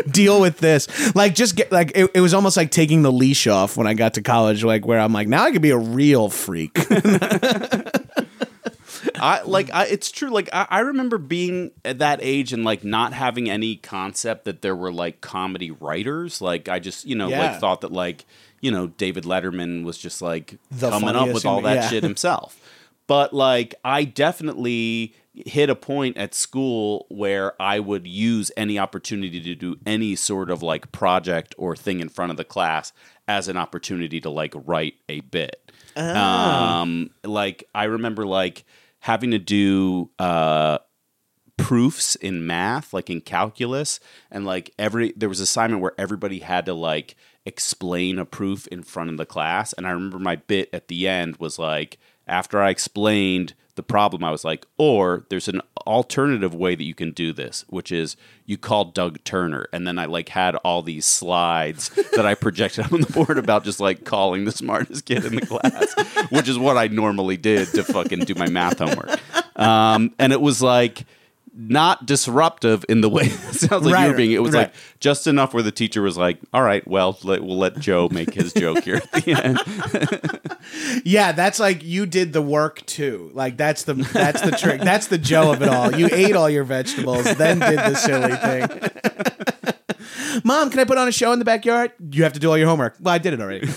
Deal 0.10 0.40
with 0.40 0.58
this. 0.58 1.14
Like 1.14 1.34
just 1.34 1.56
get 1.56 1.72
like 1.72 1.92
it, 1.94 2.10
it 2.14 2.20
was 2.20 2.34
almost 2.34 2.56
like 2.56 2.70
taking 2.70 3.02
the 3.02 3.12
leash 3.12 3.46
off 3.46 3.76
when 3.76 3.86
I 3.86 3.94
got 3.94 4.14
to 4.14 4.22
college, 4.22 4.64
like 4.64 4.86
where 4.86 5.00
I'm 5.00 5.12
like, 5.12 5.28
now 5.28 5.44
I 5.44 5.50
could 5.50 5.62
be 5.62 5.73
a 5.74 5.78
real 5.78 6.28
freak. 6.30 6.78
I 9.16 9.42
like 9.42 9.72
I, 9.72 9.86
it's 9.86 10.10
true. 10.10 10.30
Like 10.30 10.48
I, 10.52 10.66
I 10.70 10.80
remember 10.80 11.18
being 11.18 11.70
at 11.84 11.98
that 11.98 12.20
age 12.22 12.52
and 12.52 12.64
like 12.64 12.84
not 12.84 13.12
having 13.12 13.48
any 13.50 13.76
concept 13.76 14.44
that 14.44 14.62
there 14.62 14.74
were 14.76 14.92
like 14.92 15.20
comedy 15.20 15.70
writers. 15.70 16.40
Like 16.40 16.68
I 16.68 16.78
just 16.78 17.04
you 17.04 17.14
know 17.14 17.28
Yeah. 17.28 17.50
like 17.52 17.60
thought 17.60 17.80
that 17.82 17.92
like 17.92 18.24
you 18.60 18.70
know 18.70 18.88
David 18.88 19.24
Letterman 19.24 19.84
was 19.84 19.98
just 19.98 20.20
like 20.22 20.56
The 20.70 20.90
coming 20.90 21.10
up 21.10 21.14
funniest 21.16 21.34
with 21.34 21.46
all 21.46 21.58
human- 21.58 21.74
that 21.74 21.82
yeah. 21.84 21.88
shit 21.90 22.02
himself. 22.02 22.58
But 23.06 23.32
like 23.32 23.74
I 23.84 24.04
definitely 24.04 25.14
hit 25.34 25.68
a 25.68 25.74
point 25.76 26.16
at 26.16 26.34
school 26.34 27.06
where 27.08 27.60
I 27.60 27.80
would 27.80 28.06
use 28.06 28.50
any 28.56 28.78
opportunity 28.78 29.40
to 29.40 29.54
do 29.54 29.76
any 29.84 30.14
sort 30.16 30.50
of 30.50 30.62
like 30.62 30.92
project 30.92 31.54
or 31.58 31.74
thing 31.76 32.00
in 32.00 32.08
front 32.08 32.30
of 32.30 32.36
the 32.36 32.44
class 32.44 32.92
as 33.26 33.48
an 33.48 33.56
opportunity 33.56 34.20
to 34.20 34.30
like 34.30 34.54
write 34.54 34.94
a 35.08 35.20
bit. 35.20 35.63
Um, 35.96 37.10
like 37.22 37.64
I 37.74 37.84
remember 37.84 38.26
like 38.26 38.64
having 39.00 39.30
to 39.32 39.38
do 39.38 40.10
uh 40.18 40.78
proofs 41.56 42.16
in 42.16 42.46
math, 42.46 42.92
like 42.92 43.10
in 43.10 43.20
calculus, 43.20 44.00
and 44.30 44.44
like 44.44 44.70
every 44.78 45.12
there 45.16 45.28
was 45.28 45.40
assignment 45.40 45.82
where 45.82 45.94
everybody 45.98 46.40
had 46.40 46.66
to 46.66 46.74
like 46.74 47.16
explain 47.46 48.18
a 48.18 48.24
proof 48.24 48.66
in 48.68 48.82
front 48.82 49.10
of 49.10 49.16
the 49.16 49.26
class. 49.26 49.72
And 49.74 49.86
I 49.86 49.90
remember 49.90 50.18
my 50.18 50.36
bit 50.36 50.70
at 50.72 50.88
the 50.88 51.06
end 51.06 51.36
was 51.36 51.58
like 51.58 51.98
after 52.26 52.60
I 52.60 52.70
explained 52.70 53.54
the 53.76 53.82
problem, 53.82 54.22
I 54.22 54.30
was 54.30 54.44
like, 54.44 54.66
or 54.78 55.26
there's 55.30 55.48
an 55.48 55.60
alternative 55.86 56.54
way 56.54 56.74
that 56.74 56.84
you 56.84 56.94
can 56.94 57.10
do 57.10 57.32
this, 57.32 57.64
which 57.68 57.90
is 57.90 58.16
you 58.46 58.56
call 58.56 58.86
Doug 58.86 59.22
Turner. 59.24 59.66
And 59.72 59.86
then 59.86 59.98
I 59.98 60.04
like 60.04 60.28
had 60.28 60.56
all 60.56 60.82
these 60.82 61.06
slides 61.06 61.88
that 62.14 62.24
I 62.26 62.34
projected 62.34 62.92
on 62.92 63.00
the 63.00 63.12
board 63.12 63.38
about 63.38 63.64
just 63.64 63.80
like 63.80 64.04
calling 64.04 64.44
the 64.44 64.52
smartest 64.52 65.04
kid 65.06 65.24
in 65.24 65.34
the 65.34 65.46
class, 65.46 65.94
which 66.30 66.48
is 66.48 66.58
what 66.58 66.76
I 66.76 66.88
normally 66.88 67.36
did 67.36 67.68
to 67.68 67.84
fucking 67.84 68.20
do 68.20 68.34
my 68.34 68.48
math 68.48 68.78
homework. 68.78 69.20
Um, 69.58 70.14
and 70.18 70.32
it 70.32 70.40
was 70.40 70.62
like, 70.62 71.04
not 71.56 72.04
disruptive 72.06 72.84
in 72.88 73.00
the 73.00 73.08
way 73.08 73.22
it 73.26 73.30
sounds 73.30 73.84
like 73.84 73.84
you 73.84 73.92
Right, 73.94 74.08
were 74.10 74.16
being. 74.16 74.32
It 74.32 74.42
was 74.42 74.52
right. 74.52 74.68
like 74.68 74.74
just 75.00 75.26
enough 75.26 75.54
where 75.54 75.62
the 75.62 75.70
teacher 75.70 76.02
was 76.02 76.16
like, 76.18 76.38
"All 76.52 76.62
right, 76.62 76.86
well, 76.88 77.18
let, 77.22 77.42
we'll 77.44 77.58
let 77.58 77.78
Joe 77.78 78.08
make 78.10 78.34
his 78.34 78.52
joke 78.52 78.82
here 78.84 78.96
at 78.96 79.12
the 79.12 79.32
end." 80.92 81.02
Yeah, 81.04 81.32
that's 81.32 81.60
like 81.60 81.84
you 81.84 82.06
did 82.06 82.32
the 82.32 82.42
work 82.42 82.84
too. 82.86 83.30
Like 83.34 83.56
that's 83.56 83.84
the 83.84 83.94
that's 83.94 84.40
the 84.42 84.50
trick. 84.52 84.80
That's 84.80 85.06
the 85.06 85.18
Joe 85.18 85.52
of 85.52 85.62
it 85.62 85.68
all. 85.68 85.94
You 85.94 86.08
ate 86.12 86.34
all 86.34 86.50
your 86.50 86.64
vegetables, 86.64 87.24
then 87.36 87.58
did 87.60 87.78
the 87.78 87.94
silly 87.94 88.36
thing. 88.36 88.68
Mom, 90.42 90.68
can 90.70 90.80
I 90.80 90.84
put 90.84 90.98
on 90.98 91.06
a 91.06 91.12
show 91.12 91.32
in 91.32 91.38
the 91.38 91.44
backyard? 91.44 91.92
You 92.10 92.24
have 92.24 92.32
to 92.32 92.40
do 92.40 92.50
all 92.50 92.58
your 92.58 92.66
homework. 92.66 92.96
Well, 93.00 93.14
I 93.14 93.18
did 93.18 93.32
it 93.34 93.40
already. 93.40 93.68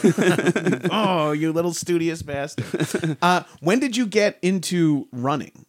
oh, 0.92 1.32
you 1.32 1.52
little 1.54 1.74
studious 1.74 2.24
bastard. 2.24 3.18
Uh, 3.22 3.44
when 3.60 3.80
did 3.80 3.96
you 3.96 4.08
get 4.08 4.40
into 4.42 5.08
running? 5.12 5.66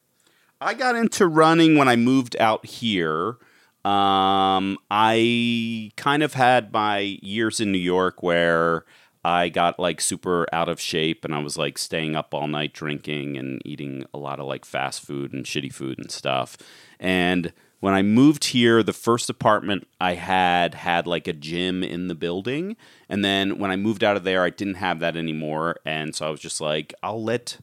I 0.60 0.74
got 0.74 0.96
into 0.96 1.26
running 1.26 1.76
when 1.76 1.88
I 1.88 1.96
moved 1.96 2.36
out 2.40 2.66
here. 2.66 3.36
Um, 3.84 4.76
I 4.90 5.92
kind 5.96 6.22
of 6.22 6.34
had 6.34 6.72
my 6.72 6.98
years 6.98 7.60
in 7.60 7.70
New 7.70 7.78
York 7.78 8.22
where 8.22 8.84
I 9.24 9.48
got 9.48 9.78
like 9.78 10.00
super 10.00 10.46
out 10.52 10.68
of 10.68 10.80
shape 10.80 11.24
and 11.24 11.34
I 11.34 11.38
was 11.38 11.56
like 11.56 11.78
staying 11.78 12.16
up 12.16 12.34
all 12.34 12.48
night 12.48 12.72
drinking 12.72 13.36
and 13.36 13.62
eating 13.64 14.04
a 14.12 14.18
lot 14.18 14.40
of 14.40 14.46
like 14.46 14.64
fast 14.64 15.02
food 15.02 15.32
and 15.32 15.44
shitty 15.44 15.72
food 15.72 15.98
and 15.98 16.10
stuff. 16.10 16.56
And 16.98 17.52
when 17.80 17.94
I 17.94 18.02
moved 18.02 18.46
here, 18.46 18.82
the 18.82 18.92
first 18.92 19.30
apartment 19.30 19.86
I 20.00 20.14
had 20.14 20.74
had 20.74 21.06
like 21.06 21.28
a 21.28 21.32
gym 21.32 21.84
in 21.84 22.08
the 22.08 22.14
building. 22.16 22.76
And 23.08 23.24
then 23.24 23.58
when 23.58 23.70
I 23.70 23.76
moved 23.76 24.02
out 24.02 24.16
of 24.16 24.24
there, 24.24 24.42
I 24.42 24.50
didn't 24.50 24.74
have 24.74 24.98
that 25.00 25.16
anymore. 25.16 25.76
And 25.84 26.14
so 26.16 26.26
I 26.26 26.30
was 26.30 26.40
just 26.40 26.60
like, 26.60 26.92
I'll 27.02 27.22
let 27.22 27.58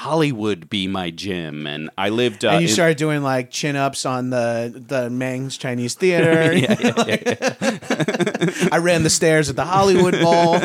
Hollywood 0.00 0.70
be 0.70 0.88
my 0.88 1.10
gym. 1.10 1.66
And 1.66 1.90
I 1.98 2.08
lived. 2.08 2.42
Uh, 2.42 2.52
and 2.52 2.62
you 2.62 2.68
in- 2.68 2.72
started 2.72 2.96
doing 2.96 3.22
like 3.22 3.50
chin 3.50 3.76
ups 3.76 4.06
on 4.06 4.30
the 4.30 4.72
the 4.74 5.10
Mann's 5.10 5.58
Chinese 5.58 5.92
Theater. 5.92 6.54
I 8.72 8.78
ran 8.78 9.02
the 9.02 9.10
stairs 9.10 9.50
at 9.50 9.56
the 9.56 9.66
Hollywood 9.66 10.14
Bowl. 10.14 10.54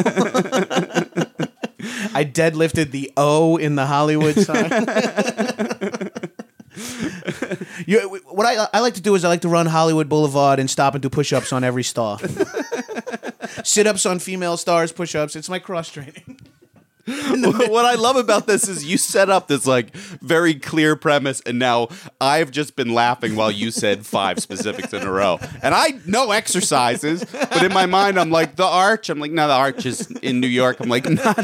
I 2.15 2.23
deadlifted 2.23 2.91
the 2.91 3.11
O 3.17 3.57
in 3.57 3.75
the 3.75 3.85
Hollywood 3.85 4.35
sign. 4.35 4.69
you, 7.85 8.21
what 8.29 8.45
I, 8.45 8.69
I 8.73 8.79
like 8.79 8.93
to 8.93 9.01
do 9.01 9.15
is 9.15 9.25
I 9.25 9.27
like 9.27 9.41
to 9.41 9.49
run 9.49 9.65
Hollywood 9.65 10.07
Boulevard 10.07 10.59
and 10.59 10.69
stop 10.69 10.95
and 10.95 11.03
do 11.03 11.09
push 11.09 11.33
ups 11.33 11.51
on 11.51 11.65
every 11.65 11.83
star. 11.83 12.19
Sit 13.65 13.85
ups 13.85 14.05
on 14.05 14.19
female 14.19 14.55
stars, 14.55 14.93
push 14.93 15.13
ups. 15.13 15.35
It's 15.35 15.49
my 15.49 15.59
cross 15.59 15.89
training. 15.89 16.34
what 17.07 17.85
I 17.85 17.95
love 17.95 18.15
about 18.15 18.47
this 18.47 18.67
is 18.67 18.83
you 18.83 18.97
set 18.97 19.29
up 19.29 19.47
this 19.47 19.67
like 19.67 19.95
very 19.95 20.55
clear 20.55 20.95
premise, 20.95 21.39
and 21.41 21.59
now 21.59 21.89
I've 22.19 22.49
just 22.49 22.75
been 22.75 22.93
laughing 22.93 23.35
while 23.35 23.51
you 23.51 23.69
said 23.69 24.05
five 24.07 24.39
specifics 24.39 24.91
in 24.91 25.03
a 25.03 25.11
row. 25.11 25.37
And 25.61 25.75
I 25.75 25.99
know 26.07 26.31
exercises, 26.31 27.23
but 27.23 27.63
in 27.63 27.71
my 27.71 27.85
mind, 27.85 28.19
I'm 28.19 28.31
like 28.31 28.55
the 28.55 28.65
arch. 28.65 29.09
I'm 29.09 29.19
like, 29.19 29.31
no, 29.31 29.47
the 29.47 29.53
arch 29.53 29.85
is 29.85 30.09
in 30.09 30.39
New 30.39 30.47
York. 30.47 30.79
I'm 30.79 30.89
like, 30.89 31.07
not. 31.09 31.37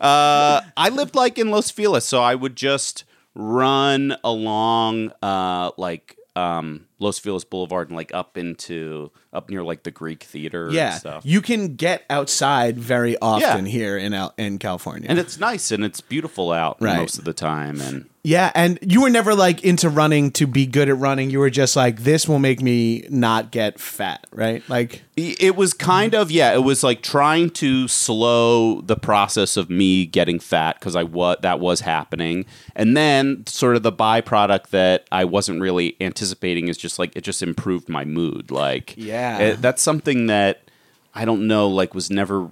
uh, 0.00 0.62
I 0.76 0.88
lived 0.90 1.14
like 1.14 1.36
in 1.36 1.50
Los 1.50 1.70
Feliz, 1.70 2.04
so 2.04 2.22
I 2.22 2.34
would 2.34 2.56
just 2.56 3.04
run 3.34 4.16
along 4.24 5.12
uh, 5.20 5.72
like 5.76 6.16
um, 6.34 6.86
Los 6.98 7.18
Feliz 7.18 7.44
Boulevard 7.44 7.88
and 7.88 7.96
like 7.96 8.14
up 8.14 8.38
into 8.38 9.10
up 9.36 9.50
near 9.50 9.62
like 9.62 9.82
the 9.84 9.90
Greek 9.90 10.22
Theater. 10.24 10.68
Yeah, 10.72 10.92
and 10.92 11.00
stuff. 11.00 11.22
you 11.26 11.40
can 11.40 11.76
get 11.76 12.04
outside 12.10 12.78
very 12.78 13.16
often 13.20 13.66
Yeah. 13.66 13.70
here 13.70 13.98
in 13.98 14.14
Al- 14.14 14.34
in 14.38 14.58
California. 14.58 15.06
and 15.10 15.18
it's 15.18 15.38
nice 15.38 15.70
and 15.70 15.84
it's 15.84 16.00
beautiful 16.00 16.50
out 16.52 16.78
Right. 16.80 16.96
most 16.96 17.18
of 17.18 17.24
the 17.24 17.32
time 17.34 17.80
and 17.80 18.06
Yeah, 18.24 18.50
and 18.56 18.80
you 18.82 19.02
were 19.02 19.10
never 19.10 19.36
like 19.36 19.62
into 19.62 19.88
running 19.88 20.32
to 20.32 20.48
be 20.48 20.66
good 20.66 20.88
at 20.88 20.98
running. 20.98 21.30
You 21.30 21.38
were 21.38 21.50
just 21.50 21.76
like, 21.76 22.02
this 22.02 22.26
will 22.26 22.40
make 22.40 22.60
me 22.60 23.04
not 23.08 23.52
get 23.52 23.78
fat, 23.78 24.26
right? 24.32 24.64
Like, 24.68 25.04
it 25.16 25.54
was 25.56 25.72
kind 25.72 26.14
of 26.14 26.30
yeah 26.30 26.52
it 26.52 26.62
was 26.62 26.82
like 26.82 27.00
trying 27.02 27.48
to 27.48 27.86
slow 27.88 28.80
the 28.82 28.96
process 28.96 29.56
of 29.56 29.70
me 29.70 30.04
getting 30.04 30.38
fat 30.38 30.78
because 30.78 30.94
i 30.94 31.02
what 31.02 31.40
that 31.40 31.58
was 31.58 31.80
happening 31.80 32.44
and 32.74 32.94
then 32.94 33.42
sort 33.46 33.76
of 33.76 33.82
the 33.82 33.90
byproduct 33.92 34.68
that 34.68 35.06
i 35.10 35.24
wasn't 35.24 35.58
really 35.58 35.96
anticipating 36.02 36.68
is 36.68 36.76
just 36.76 36.98
like 36.98 37.16
it 37.16 37.22
just 37.22 37.42
improved 37.42 37.88
my 37.88 38.04
mood 38.04 38.50
like 38.50 38.92
Yeah. 38.98 39.25
It- 39.40 39.62
that's 39.62 39.82
something 39.82 40.26
that 40.26 40.62
i 41.14 41.24
don't 41.24 41.46
know 41.46 41.68
like 41.68 41.94
was 41.94 42.10
never 42.10 42.50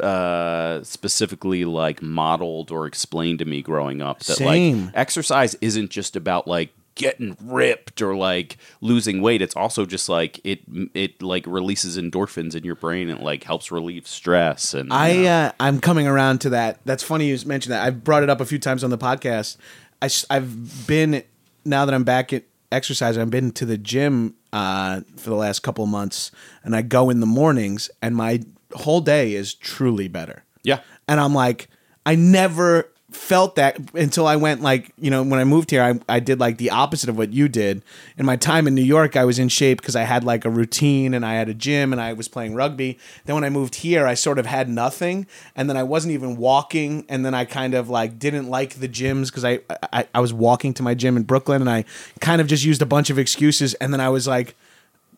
uh 0.00 0.82
specifically 0.82 1.64
like 1.64 2.02
modeled 2.02 2.70
or 2.70 2.86
explained 2.86 3.38
to 3.38 3.44
me 3.44 3.62
growing 3.62 4.02
up 4.02 4.18
that 4.20 4.36
Same. 4.36 4.86
like 4.86 4.92
exercise 4.94 5.54
isn't 5.60 5.90
just 5.90 6.16
about 6.16 6.46
like 6.46 6.72
getting 6.96 7.36
ripped 7.42 8.00
or 8.00 8.16
like 8.16 8.56
losing 8.80 9.20
weight 9.20 9.42
it's 9.42 9.54
also 9.54 9.84
just 9.84 10.08
like 10.08 10.40
it 10.44 10.60
it 10.94 11.22
like 11.22 11.46
releases 11.46 11.98
endorphins 11.98 12.54
in 12.54 12.64
your 12.64 12.74
brain 12.74 13.10
and 13.10 13.20
like 13.20 13.44
helps 13.44 13.70
relieve 13.70 14.06
stress 14.06 14.72
and 14.74 14.92
I 14.92 15.10
you 15.10 15.22
know. 15.24 15.30
uh, 15.30 15.52
I'm 15.60 15.80
coming 15.80 16.06
around 16.06 16.40
to 16.40 16.50
that. 16.50 16.80
That's 16.86 17.02
funny 17.02 17.26
you 17.28 17.38
mentioned 17.46 17.72
that. 17.72 17.86
I've 17.86 18.02
brought 18.02 18.22
it 18.22 18.30
up 18.30 18.40
a 18.40 18.46
few 18.46 18.58
times 18.58 18.82
on 18.82 18.88
the 18.88 18.98
podcast. 18.98 19.58
I, 20.00 20.08
I, 20.30 20.34
have 20.34 20.86
been 20.86 21.22
now 21.66 21.84
that 21.84 21.94
I'm 21.94 22.04
back 22.04 22.32
at 22.32 22.44
exercise. 22.76 23.18
I've 23.18 23.30
been 23.30 23.50
to 23.52 23.66
the 23.66 23.78
gym 23.78 24.34
uh, 24.52 25.00
for 25.16 25.30
the 25.30 25.36
last 25.36 25.60
couple 25.60 25.84
of 25.84 25.90
months, 25.90 26.30
and 26.62 26.76
I 26.76 26.82
go 26.82 27.10
in 27.10 27.20
the 27.20 27.26
mornings, 27.26 27.90
and 28.00 28.14
my 28.14 28.42
whole 28.74 29.00
day 29.00 29.34
is 29.34 29.54
truly 29.54 30.08
better. 30.08 30.44
yeah 30.62 30.80
and 31.08 31.20
I'm 31.20 31.34
like, 31.34 31.68
I 32.04 32.14
never 32.14 32.92
felt 33.16 33.56
that 33.56 33.78
until 33.94 34.26
I 34.26 34.36
went 34.36 34.60
like, 34.60 34.92
you 34.98 35.10
know, 35.10 35.22
when 35.22 35.40
I 35.40 35.44
moved 35.44 35.70
here, 35.70 35.82
I, 35.82 35.98
I 36.08 36.20
did 36.20 36.38
like 36.38 36.58
the 36.58 36.70
opposite 36.70 37.08
of 37.08 37.16
what 37.16 37.32
you 37.32 37.48
did. 37.48 37.82
In 38.16 38.26
my 38.26 38.36
time 38.36 38.66
in 38.66 38.74
New 38.74 38.82
York, 38.82 39.16
I 39.16 39.24
was 39.24 39.38
in 39.38 39.48
shape 39.48 39.80
because 39.80 39.96
I 39.96 40.02
had 40.02 40.22
like 40.22 40.44
a 40.44 40.50
routine 40.50 41.14
and 41.14 41.24
I 41.24 41.34
had 41.34 41.48
a 41.48 41.54
gym 41.54 41.92
and 41.92 42.00
I 42.00 42.12
was 42.12 42.28
playing 42.28 42.54
rugby. 42.54 42.98
Then 43.24 43.34
when 43.34 43.44
I 43.44 43.50
moved 43.50 43.76
here, 43.76 44.06
I 44.06 44.14
sort 44.14 44.38
of 44.38 44.46
had 44.46 44.68
nothing, 44.68 45.26
and 45.56 45.68
then 45.68 45.76
I 45.76 45.82
wasn't 45.82 46.12
even 46.12 46.36
walking, 46.36 47.04
and 47.08 47.24
then 47.24 47.34
I 47.34 47.44
kind 47.44 47.74
of 47.74 47.88
like 47.88 48.18
didn't 48.18 48.48
like 48.48 48.74
the 48.74 48.88
gyms 48.88 49.26
because 49.26 49.44
I, 49.44 49.60
I 49.92 50.06
I 50.14 50.20
was 50.20 50.32
walking 50.32 50.74
to 50.74 50.82
my 50.82 50.94
gym 50.94 51.16
in 51.16 51.24
Brooklyn, 51.24 51.60
and 51.60 51.70
I 51.70 51.84
kind 52.20 52.40
of 52.40 52.46
just 52.46 52.64
used 52.64 52.82
a 52.82 52.86
bunch 52.86 53.10
of 53.10 53.18
excuses, 53.18 53.74
and 53.74 53.92
then 53.92 54.00
I 54.00 54.08
was 54.08 54.28
like 54.28 54.54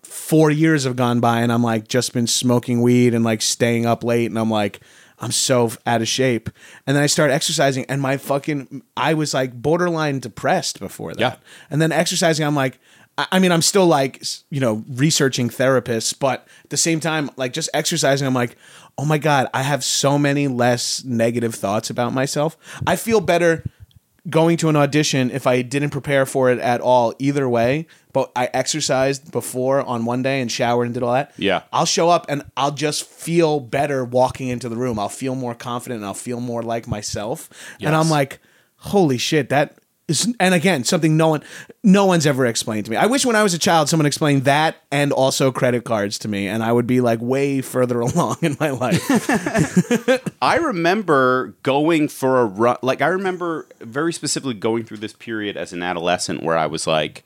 four 0.02 0.50
years 0.50 0.84
have 0.84 0.96
gone 0.96 1.20
by 1.20 1.40
and 1.40 1.52
I'm 1.52 1.62
like 1.62 1.88
just 1.88 2.14
been 2.14 2.26
smoking 2.26 2.80
weed 2.80 3.12
and 3.12 3.24
like 3.24 3.42
staying 3.42 3.84
up 3.84 4.02
late 4.02 4.26
and 4.26 4.38
I'm 4.38 4.50
like 4.50 4.80
I'm 5.20 5.32
so 5.32 5.72
out 5.86 6.00
of 6.00 6.08
shape. 6.08 6.50
And 6.86 6.96
then 6.96 7.02
I 7.02 7.06
started 7.06 7.34
exercising, 7.34 7.84
and 7.86 8.00
my 8.00 8.16
fucking 8.16 8.82
I 8.96 9.14
was 9.14 9.34
like 9.34 9.52
borderline 9.52 10.20
depressed 10.20 10.80
before 10.80 11.14
that. 11.14 11.20
Yeah. 11.20 11.36
And 11.70 11.80
then 11.82 11.92
exercising, 11.92 12.46
I'm 12.46 12.56
like. 12.56 12.78
I 13.16 13.26
I 13.32 13.38
mean, 13.40 13.50
I'm 13.50 13.62
still 13.62 13.86
like, 13.86 14.22
you 14.48 14.60
know, 14.60 14.84
researching 14.88 15.48
therapists, 15.48 16.16
but 16.16 16.46
at 16.62 16.70
the 16.70 16.76
same 16.76 17.00
time, 17.00 17.30
like 17.36 17.52
just 17.52 17.68
exercising, 17.74 18.28
I'm 18.28 18.32
like, 18.32 18.56
oh 18.96 19.04
my 19.04 19.18
God, 19.18 19.48
I 19.52 19.62
have 19.62 19.82
so 19.82 20.18
many 20.18 20.46
less 20.46 21.02
negative 21.04 21.54
thoughts 21.56 21.90
about 21.90 22.12
myself. 22.12 22.56
I 22.86 22.94
feel 22.94 23.20
better 23.20 23.64
going 24.28 24.56
to 24.58 24.68
an 24.68 24.76
audition 24.76 25.30
if 25.30 25.46
I 25.46 25.62
didn't 25.62 25.90
prepare 25.90 26.26
for 26.26 26.50
it 26.50 26.58
at 26.58 26.80
all 26.80 27.14
either 27.18 27.48
way, 27.48 27.86
but 28.12 28.30
I 28.36 28.50
exercised 28.52 29.32
before 29.32 29.80
on 29.80 30.04
one 30.04 30.22
day 30.22 30.40
and 30.40 30.50
showered 30.50 30.84
and 30.84 30.94
did 30.94 31.02
all 31.02 31.12
that. 31.12 31.32
Yeah. 31.38 31.62
I'll 31.72 31.86
show 31.86 32.10
up 32.10 32.26
and 32.28 32.42
I'll 32.56 32.72
just 32.72 33.04
feel 33.04 33.60
better 33.60 34.04
walking 34.04 34.48
into 34.48 34.68
the 34.68 34.76
room. 34.76 34.98
I'll 34.98 35.08
feel 35.08 35.34
more 35.34 35.54
confident 35.54 35.98
and 35.98 36.06
I'll 36.06 36.14
feel 36.14 36.40
more 36.40 36.62
like 36.62 36.86
myself. 36.86 37.48
And 37.80 37.94
I'm 37.94 38.10
like, 38.10 38.40
holy 38.76 39.18
shit, 39.18 39.48
that 39.48 39.77
and 40.40 40.54
again, 40.54 40.84
something 40.84 41.16
no 41.16 41.28
one 41.28 41.42
no 41.82 42.06
one's 42.06 42.26
ever 42.26 42.46
explained 42.46 42.86
to 42.86 42.90
me. 42.90 42.96
I 42.96 43.06
wish 43.06 43.26
when 43.26 43.36
I 43.36 43.42
was 43.42 43.54
a 43.54 43.58
child 43.58 43.88
someone 43.88 44.06
explained 44.06 44.44
that 44.44 44.76
and 44.90 45.12
also 45.12 45.52
credit 45.52 45.84
cards 45.84 46.18
to 46.20 46.28
me 46.28 46.46
and 46.48 46.62
I 46.62 46.72
would 46.72 46.86
be 46.86 47.00
like 47.00 47.20
way 47.20 47.60
further 47.60 48.00
along 48.08 48.38
in 48.42 48.56
my 48.58 48.70
life. 48.70 49.02
I 50.42 50.56
remember 50.56 51.54
going 51.62 52.08
for 52.08 52.40
a 52.40 52.44
run. 52.46 52.76
Like, 52.82 53.02
I 53.02 53.08
remember 53.08 53.66
very 53.80 54.12
specifically 54.12 54.54
going 54.54 54.84
through 54.84 54.98
this 54.98 55.12
period 55.12 55.56
as 55.56 55.72
an 55.72 55.82
adolescent 55.82 56.42
where 56.42 56.56
I 56.56 56.66
was 56.66 56.86
like, 56.86 57.24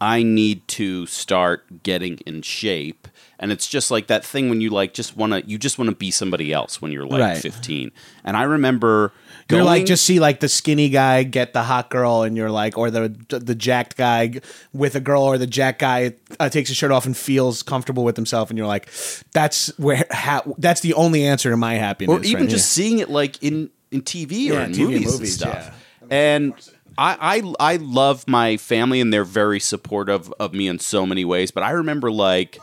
I 0.00 0.22
need 0.24 0.66
to 0.68 1.06
start 1.06 1.82
getting 1.84 2.18
in 2.26 2.42
shape. 2.42 3.06
And 3.38 3.52
it's 3.52 3.68
just 3.68 3.90
like 3.90 4.08
that 4.08 4.24
thing 4.24 4.48
when 4.48 4.60
you 4.60 4.70
like 4.70 4.94
just 4.94 5.16
want 5.16 5.32
to, 5.32 5.46
you 5.48 5.58
just 5.58 5.78
want 5.78 5.90
to 5.90 5.96
be 5.96 6.10
somebody 6.10 6.52
else 6.52 6.82
when 6.82 6.90
you're 6.92 7.06
like 7.06 7.20
Right. 7.20 7.38
15. 7.38 7.92
And 8.24 8.36
I 8.36 8.42
remember 8.42 9.12
going, 9.48 9.58
You're 9.58 9.64
like 9.64 9.86
just 9.86 10.04
see 10.04 10.20
like 10.20 10.40
the 10.40 10.48
skinny 10.48 10.88
guy 10.88 11.22
get 11.22 11.52
the 11.52 11.62
hot 11.62 11.90
girl, 11.90 12.22
and 12.22 12.36
you're 12.36 12.50
like, 12.50 12.76
or 12.78 12.90
the 12.90 13.08
the 13.28 13.54
jacked 13.54 13.96
guy 13.96 14.40
with 14.72 14.94
a 14.94 15.00
girl, 15.00 15.22
or 15.22 15.38
the 15.38 15.46
jacked 15.46 15.80
guy 15.80 16.14
uh, 16.40 16.48
takes 16.48 16.68
his 16.68 16.76
shirt 16.76 16.90
off 16.90 17.06
and 17.06 17.16
feels 17.16 17.62
comfortable 17.62 18.04
with 18.04 18.16
himself, 18.16 18.50
and 18.50 18.58
you're 18.58 18.66
like, 18.66 18.88
that's 19.32 19.76
where 19.78 20.04
ha- 20.10 20.42
that's 20.58 20.80
the 20.80 20.94
only 20.94 21.24
answer 21.24 21.50
to 21.50 21.56
my 21.56 21.74
happiness. 21.74 22.14
or 22.16 22.24
even 22.24 22.42
right 22.44 22.50
just 22.50 22.70
seeing 22.72 22.98
it 22.98 23.10
like 23.10 23.42
in 23.42 23.70
in 23.90 24.02
TV 24.02 24.50
or 24.50 24.60
in 24.60 24.72
TV 24.72 24.78
and 24.78 24.78
movies, 24.78 25.02
and 25.02 25.04
movies, 25.12 25.34
stuff. 25.34 25.84
And 26.10 26.54
I, 26.98 27.42
I 27.58 27.72
I 27.72 27.76
love 27.76 28.26
my 28.28 28.56
family 28.56 29.00
and 29.00 29.12
they're 29.12 29.24
very 29.24 29.60
supportive 29.60 30.32
of 30.38 30.52
me 30.52 30.68
in 30.68 30.78
so 30.78 31.06
many 31.06 31.24
ways. 31.24 31.50
But 31.50 31.62
I 31.62 31.70
remember 31.70 32.10
like 32.10 32.58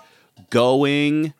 going 0.49 1.33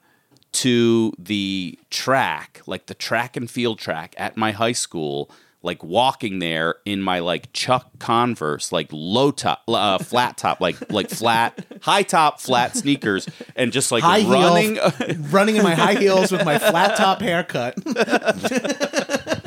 to 0.52 1.14
the 1.18 1.78
track, 1.90 2.62
like 2.66 2.88
the 2.88 2.94
track 2.94 3.38
and 3.38 3.50
field 3.50 3.80
track 3.80 4.16
at 4.18 4.38
my 4.38 4.52
high 4.52 4.74
school. 4.74 5.30
Like 5.62 5.84
walking 5.84 6.40
there 6.40 6.76
in 6.86 7.02
my 7.02 7.20
like 7.20 7.52
Chuck 7.52 7.90
Converse, 8.00 8.72
like 8.72 8.88
low 8.94 9.32
top, 9.32 9.62
uh, 9.68 9.98
flat 10.04 10.38
top, 10.38 10.62
like 10.62 10.90
like 10.90 11.10
flat, 11.10 11.66
high 11.82 12.04
top, 12.04 12.40
flat 12.40 12.78
sneakers, 12.78 13.28
and 13.58 13.74
just 13.74 13.92
like 13.92 14.02
high 14.02 14.22
running. 14.22 14.76
heel, 14.76 15.16
running 15.30 15.58
in 15.58 15.64
my 15.64 15.76
high 15.76 15.96
heels 15.96 16.32
with 16.32 16.46
my 16.46 16.60
flat 16.60 16.96
top 16.96 17.20
haircut. 17.20 17.76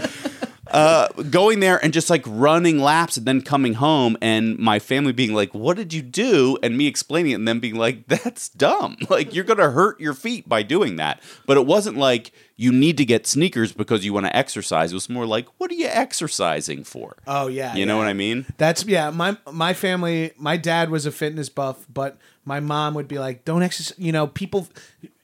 Uh, 0.73 1.07
going 1.29 1.61
there 1.61 1.79
and 1.85 1.93
just 1.93 2.09
like 2.09 2.25
running 2.27 2.79
laps 2.79 3.19
and 3.19 3.27
then 3.27 3.43
coming 3.43 3.75
home 3.75 4.17
and 4.23 4.59
my 4.59 4.79
family 4.79 5.13
being 5.13 5.35
like 5.35 5.53
what 5.53 5.77
did 5.77 5.93
you 5.93 6.01
do? 6.01 6.57
And 6.63 6.79
me 6.79 6.87
explaining 6.87 7.33
it 7.33 7.35
and 7.35 7.47
then 7.47 7.61
being 7.61 7.75
like 7.77 8.07
that's 8.07 8.49
dumb. 8.49 8.97
Like 9.11 9.35
you're 9.35 9.45
gonna 9.45 9.71
hurt 9.71 10.01
your 10.01 10.15
feet 10.15 10.49
by 10.49 10.63
doing 10.63 10.97
that. 10.97 11.23
But 11.45 11.59
it 11.59 11.67
wasn't 11.67 11.99
like 11.99 12.33
you 12.57 12.71
need 12.73 12.97
to 12.99 13.05
get 13.05 13.27
sneakers 13.27 13.73
because 13.73 14.05
you 14.05 14.13
want 14.13 14.27
to 14.27 14.37
exercise 14.37 14.93
it 14.93 14.95
was 14.95 15.09
more 15.09 15.27
like 15.27 15.47
what 15.59 15.71
are 15.71 15.75
you 15.75 15.87
exercising 15.87 16.85
for 16.85 17.17
Oh 17.27 17.49
yeah, 17.49 17.75
you 17.75 17.87
know 17.87 17.97
what 17.97 18.07
i 18.07 18.13
mean 18.13 18.47
That's 18.59 18.85
yeah. 18.85 19.11
My 19.11 19.37
my 19.51 19.73
family, 19.75 20.33
my 20.37 20.57
dad 20.57 20.91
was 20.91 21.07
a 21.07 21.13
fitness 21.13 21.49
buff, 21.49 21.87
but 21.93 22.19
my 22.45 22.59
mom 22.61 22.95
would 22.95 23.07
be 23.09 23.19
like, 23.21 23.45
"Don't 23.45 23.63
exercise." 23.63 23.97
You 23.99 24.13
know, 24.13 24.27
people. 24.27 24.69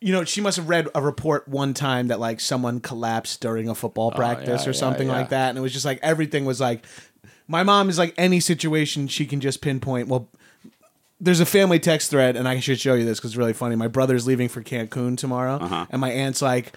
You 0.00 0.12
know, 0.12 0.22
she 0.24 0.40
must 0.40 0.56
have 0.56 0.68
read 0.68 0.86
a 0.94 1.02
report 1.02 1.48
one 1.48 1.74
time 1.74 2.06
that 2.08 2.20
like 2.20 2.38
someone 2.40 2.78
collapsed 2.78 3.40
during 3.40 3.68
a 3.68 3.74
football 3.74 4.12
practice 4.12 4.62
yeah, 4.62 4.68
or 4.70 4.72
yeah, 4.72 4.78
something 4.78 5.08
like 5.08 5.30
that, 5.30 5.48
and 5.48 5.58
it 5.58 5.60
was 5.60 5.72
just 5.72 5.84
like 5.84 5.98
everything 6.02 6.44
was 6.44 6.60
like. 6.60 6.84
My 7.50 7.62
mom 7.62 7.88
is 7.88 7.96
like 7.98 8.12
any 8.18 8.40
situation 8.40 9.08
she 9.08 9.24
can 9.26 9.40
just 9.40 9.60
pinpoint. 9.62 10.06
Well, 10.08 10.28
there's 11.20 11.40
a 11.40 11.46
family 11.46 11.78
text 11.80 12.10
thread, 12.10 12.36
and 12.36 12.46
I 12.46 12.60
should 12.60 12.78
show 12.78 12.94
you 12.94 13.04
this 13.04 13.18
because 13.18 13.30
it's 13.32 13.36
really 13.38 13.54
funny. 13.54 13.74
My 13.74 13.88
brother's 13.88 14.26
leaving 14.26 14.48
for 14.48 14.62
Cancun 14.62 15.16
tomorrow, 15.16 15.54
Uh-huh. 15.56 15.86
and 15.90 16.00
my 16.00 16.10
aunt's 16.10 16.42
like, 16.42 16.74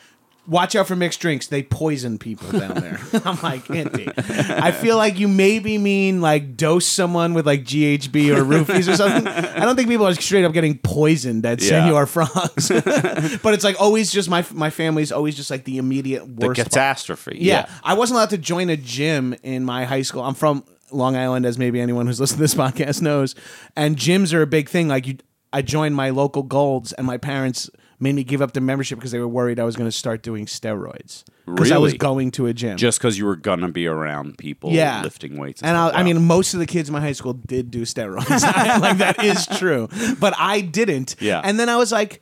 "Watch 0.48 0.76
out 0.76 0.88
for 0.88 0.96
mixed 0.96 1.20
drinks. 1.20 1.48
They 1.48 1.64
poison 1.64 2.18
people 2.18 2.52
down 2.58 2.76
there." 2.76 3.00
I'm 3.26 3.40
like, 3.42 3.70
Auntie, 3.70 4.10
I 4.18 4.72
feel 4.72 4.98
like 4.98 5.20
you 5.20 5.28
maybe 5.28 5.78
mean 5.78 6.22
like 6.22 6.58
dose 6.58 6.86
someone 6.88 7.34
with 7.34 7.46
like 7.46 7.64
GHB 7.64 8.36
or 8.36 8.44
roofies 8.44 8.92
or 8.92 8.96
something. 8.96 9.28
I 9.28 9.66
don't 9.66 9.76
think 9.76 9.88
people 9.90 10.08
are 10.08 10.14
straight 10.16 10.44
up 10.46 10.54
getting 10.54 10.78
poisoned 10.80 11.46
at 11.46 11.62
Yeah. 11.62 11.86
Senor 11.86 12.06
Frogs, 12.06 12.70
but 13.44 13.54
it's 13.54 13.64
like 13.64 13.80
always 13.80 14.12
just 14.12 14.30
my 14.30 14.46
my 14.54 14.70
family's 14.70 15.12
always 15.12 15.36
just 15.36 15.52
like 15.52 15.64
the 15.66 15.78
immediate 15.78 16.22
the 16.26 16.48
worst. 16.48 16.58
part. 16.60 16.70
catastrophe 16.70 17.38
Yeah. 17.40 17.70
I 17.84 17.94
wasn't 17.94 18.16
allowed 18.18 18.32
to 18.32 18.38
join 18.38 18.70
a 18.70 18.78
gym 18.78 19.36
in 19.44 19.64
my 19.66 19.86
high 19.86 20.02
school. 20.02 20.24
I'm 20.24 20.34
from 20.36 20.64
Long 20.92 21.16
Island, 21.16 21.46
as 21.46 21.58
maybe 21.58 21.80
anyone 21.80 22.06
who's 22.08 22.20
listened 22.20 22.38
to 22.40 22.42
this 22.44 22.56
podcast 22.56 23.02
knows. 23.02 23.36
And 23.76 23.96
gyms 23.96 24.34
are 24.34 24.42
a 24.42 24.48
big 24.48 24.68
thing. 24.70 24.88
Like 24.88 25.08
you, 25.08 25.18
I 25.54 25.62
joined 25.62 25.96
my 25.96 26.10
local 26.10 26.44
Golds, 26.44 26.92
and 26.94 27.06
my 27.08 27.18
parents 27.18 27.70
made 28.02 28.16
me 28.16 28.24
give 28.24 28.42
up 28.42 28.54
the 28.54 28.60
membership 28.62 28.98
because 28.98 29.12
they 29.12 29.20
were 29.20 29.28
worried 29.28 29.60
I 29.60 29.64
was 29.64 29.76
going 29.76 29.88
to 29.88 29.96
start 29.96 30.24
doing 30.24 30.46
steroids 30.48 31.24
because 31.46 31.72
I 31.72 31.78
was 31.78 31.92
Really? 31.94 31.98
going 32.00 32.32
to 32.32 32.48
a 32.48 32.54
gym. 32.54 32.78
just 32.78 32.98
because 33.00 33.18
you 33.18 33.26
were 33.26 33.36
gonna 33.36 33.70
be 33.70 33.86
around 33.88 34.38
people 34.38 34.72
yeah, 34.72 35.02
lifting 35.04 35.38
weights 35.38 35.62
And 35.62 35.78
I, 35.78 35.88
stuff. 35.88 35.96
I 35.96 36.02
Wow. 36.02 36.06
mean, 36.06 36.26
most 36.26 36.54
of 36.54 36.60
the 36.60 36.66
kids 36.66 36.90
in 36.90 36.94
my 36.94 37.02
high 37.02 37.12
school 37.14 37.34
did 37.34 37.72
do 37.72 37.84
steroids. 37.84 38.42
like 38.82 38.98
that 38.98 39.24
is 39.24 39.46
true, 39.58 39.88
but 40.20 40.34
I 40.38 40.62
didn't. 40.62 41.16
Yeah. 41.20 41.42
And 41.44 41.60
then 41.60 41.70
I 41.70 41.78
was 41.78 41.92
like, 41.92 42.22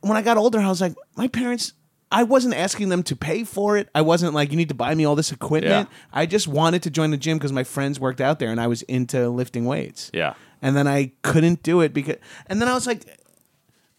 when 0.00 0.16
I 0.16 0.22
got 0.22 0.36
older, 0.36 0.58
I 0.58 0.68
was 0.68 0.80
like, 0.80 0.94
my 1.16 1.28
parents. 1.28 1.72
I 2.10 2.22
wasn't 2.22 2.54
asking 2.54 2.88
them 2.88 3.02
to 3.02 3.14
pay 3.14 3.44
for 3.44 3.76
it. 3.76 3.90
I 3.94 4.00
wasn't 4.00 4.32
like, 4.32 4.50
you 4.50 4.56
need 4.56 4.70
to 4.70 4.74
buy 4.74 4.94
me 4.94 5.04
all 5.04 5.14
this 5.14 5.30
equipment. 5.30 5.90
Yeah. 5.90 5.96
I 6.10 6.24
just 6.24 6.48
wanted 6.48 6.82
to 6.84 6.90
join 6.90 7.10
the 7.10 7.18
gym 7.18 7.36
because 7.36 7.52
my 7.52 7.64
friends 7.64 8.00
worked 8.00 8.22
out 8.22 8.38
there 8.38 8.50
and 8.50 8.58
I 8.58 8.66
was 8.66 8.80
into 8.80 9.28
lifting 9.28 9.66
weights. 9.66 10.10
yeah 10.14 10.32
And 10.62 10.74
then 10.74 10.88
I 10.88 11.12
couldn't 11.22 11.62
do 11.62 11.82
it 11.82 11.92
because, 11.92 12.16
and 12.46 12.62
then 12.62 12.68
I 12.68 12.72
was 12.72 12.86
like, 12.86 13.04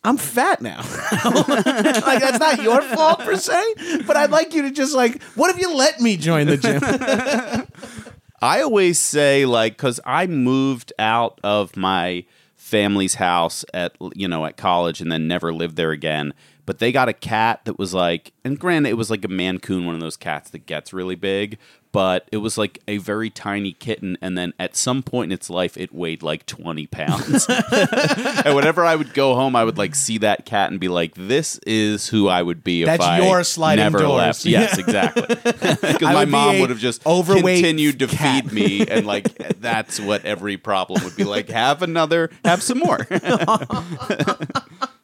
I'm 0.03 0.17
fat 0.17 0.61
now. 0.61 0.77
like 1.25 2.21
that's 2.21 2.39
not 2.39 2.61
your 2.61 2.81
fault 2.81 3.19
per 3.19 3.35
se, 3.35 3.61
but 4.07 4.15
I'd 4.15 4.31
like 4.31 4.53
you 4.53 4.61
to 4.63 4.71
just 4.71 4.95
like, 4.95 5.21
what 5.35 5.53
if 5.53 5.61
you 5.61 5.75
let 5.75 5.99
me 5.99 6.15
join 6.15 6.47
the 6.47 6.57
gym? 6.57 6.81
I 8.41 8.61
always 8.61 8.97
say 8.97 9.45
like 9.45 9.73
because 9.73 9.99
I 10.05 10.25
moved 10.27 10.93
out 10.97 11.39
of 11.43 11.75
my 11.75 12.25
family's 12.55 13.15
house 13.15 13.65
at 13.73 13.95
you 14.15 14.27
know 14.27 14.45
at 14.45 14.55
college 14.55 15.01
and 15.01 15.11
then 15.11 15.27
never 15.27 15.53
lived 15.53 15.75
there 15.75 15.91
again. 15.91 16.33
But 16.69 16.77
they 16.77 16.91
got 16.91 17.09
a 17.09 17.13
cat 17.13 17.61
that 17.63 17.79
was 17.79 17.95
like, 17.95 18.31
and 18.43 18.59
granted, 18.59 18.89
it 18.89 18.93
was 18.93 19.09
like 19.09 19.25
a 19.25 19.27
Maine 19.27 19.57
Coon, 19.57 19.87
one 19.87 19.95
of 19.95 20.01
those 20.01 20.15
cats 20.15 20.51
that 20.51 20.67
gets 20.67 20.93
really 20.93 21.15
big. 21.15 21.57
But 21.91 22.27
it 22.31 22.37
was 22.37 22.59
like 22.59 22.77
a 22.87 22.99
very 22.99 23.31
tiny 23.31 23.71
kitten, 23.71 24.19
and 24.21 24.37
then 24.37 24.53
at 24.59 24.75
some 24.75 25.01
point 25.01 25.31
in 25.31 25.33
its 25.33 25.49
life, 25.49 25.77
it 25.77 25.91
weighed 25.91 26.21
like 26.21 26.45
twenty 26.45 26.85
pounds. 26.85 27.47
and 27.71 28.55
whenever 28.55 28.85
I 28.85 28.95
would 28.95 29.15
go 29.15 29.33
home, 29.33 29.55
I 29.55 29.63
would 29.63 29.79
like 29.79 29.95
see 29.95 30.19
that 30.19 30.45
cat 30.45 30.69
and 30.69 30.79
be 30.79 30.89
like, 30.89 31.15
"This 31.15 31.59
is 31.65 32.09
who 32.09 32.27
I 32.27 32.43
would 32.43 32.63
be 32.63 32.83
if 32.83 32.85
That's 32.85 33.03
I 33.03 33.25
your 33.25 33.43
sliding 33.43 33.85
never 33.85 33.97
doors. 33.97 34.17
left." 34.17 34.45
Yes, 34.45 34.77
exactly. 34.77 35.25
Because 35.25 36.01
my 36.01 36.19
would 36.19 36.25
be 36.25 36.31
mom 36.31 36.55
a 36.57 36.61
would 36.61 36.69
have 36.69 36.77
just 36.77 37.03
overweight 37.03 37.63
continued 37.63 37.97
to 37.97 38.05
cat. 38.05 38.43
feed 38.43 38.53
me, 38.53 38.85
and 38.85 39.07
like 39.07 39.35
that's 39.59 39.99
what 39.99 40.23
every 40.23 40.57
problem 40.57 41.03
would 41.03 41.15
be 41.15 41.23
like. 41.23 41.49
Have 41.49 41.81
another, 41.81 42.29
have 42.45 42.61
some 42.61 42.77
more. 42.77 43.07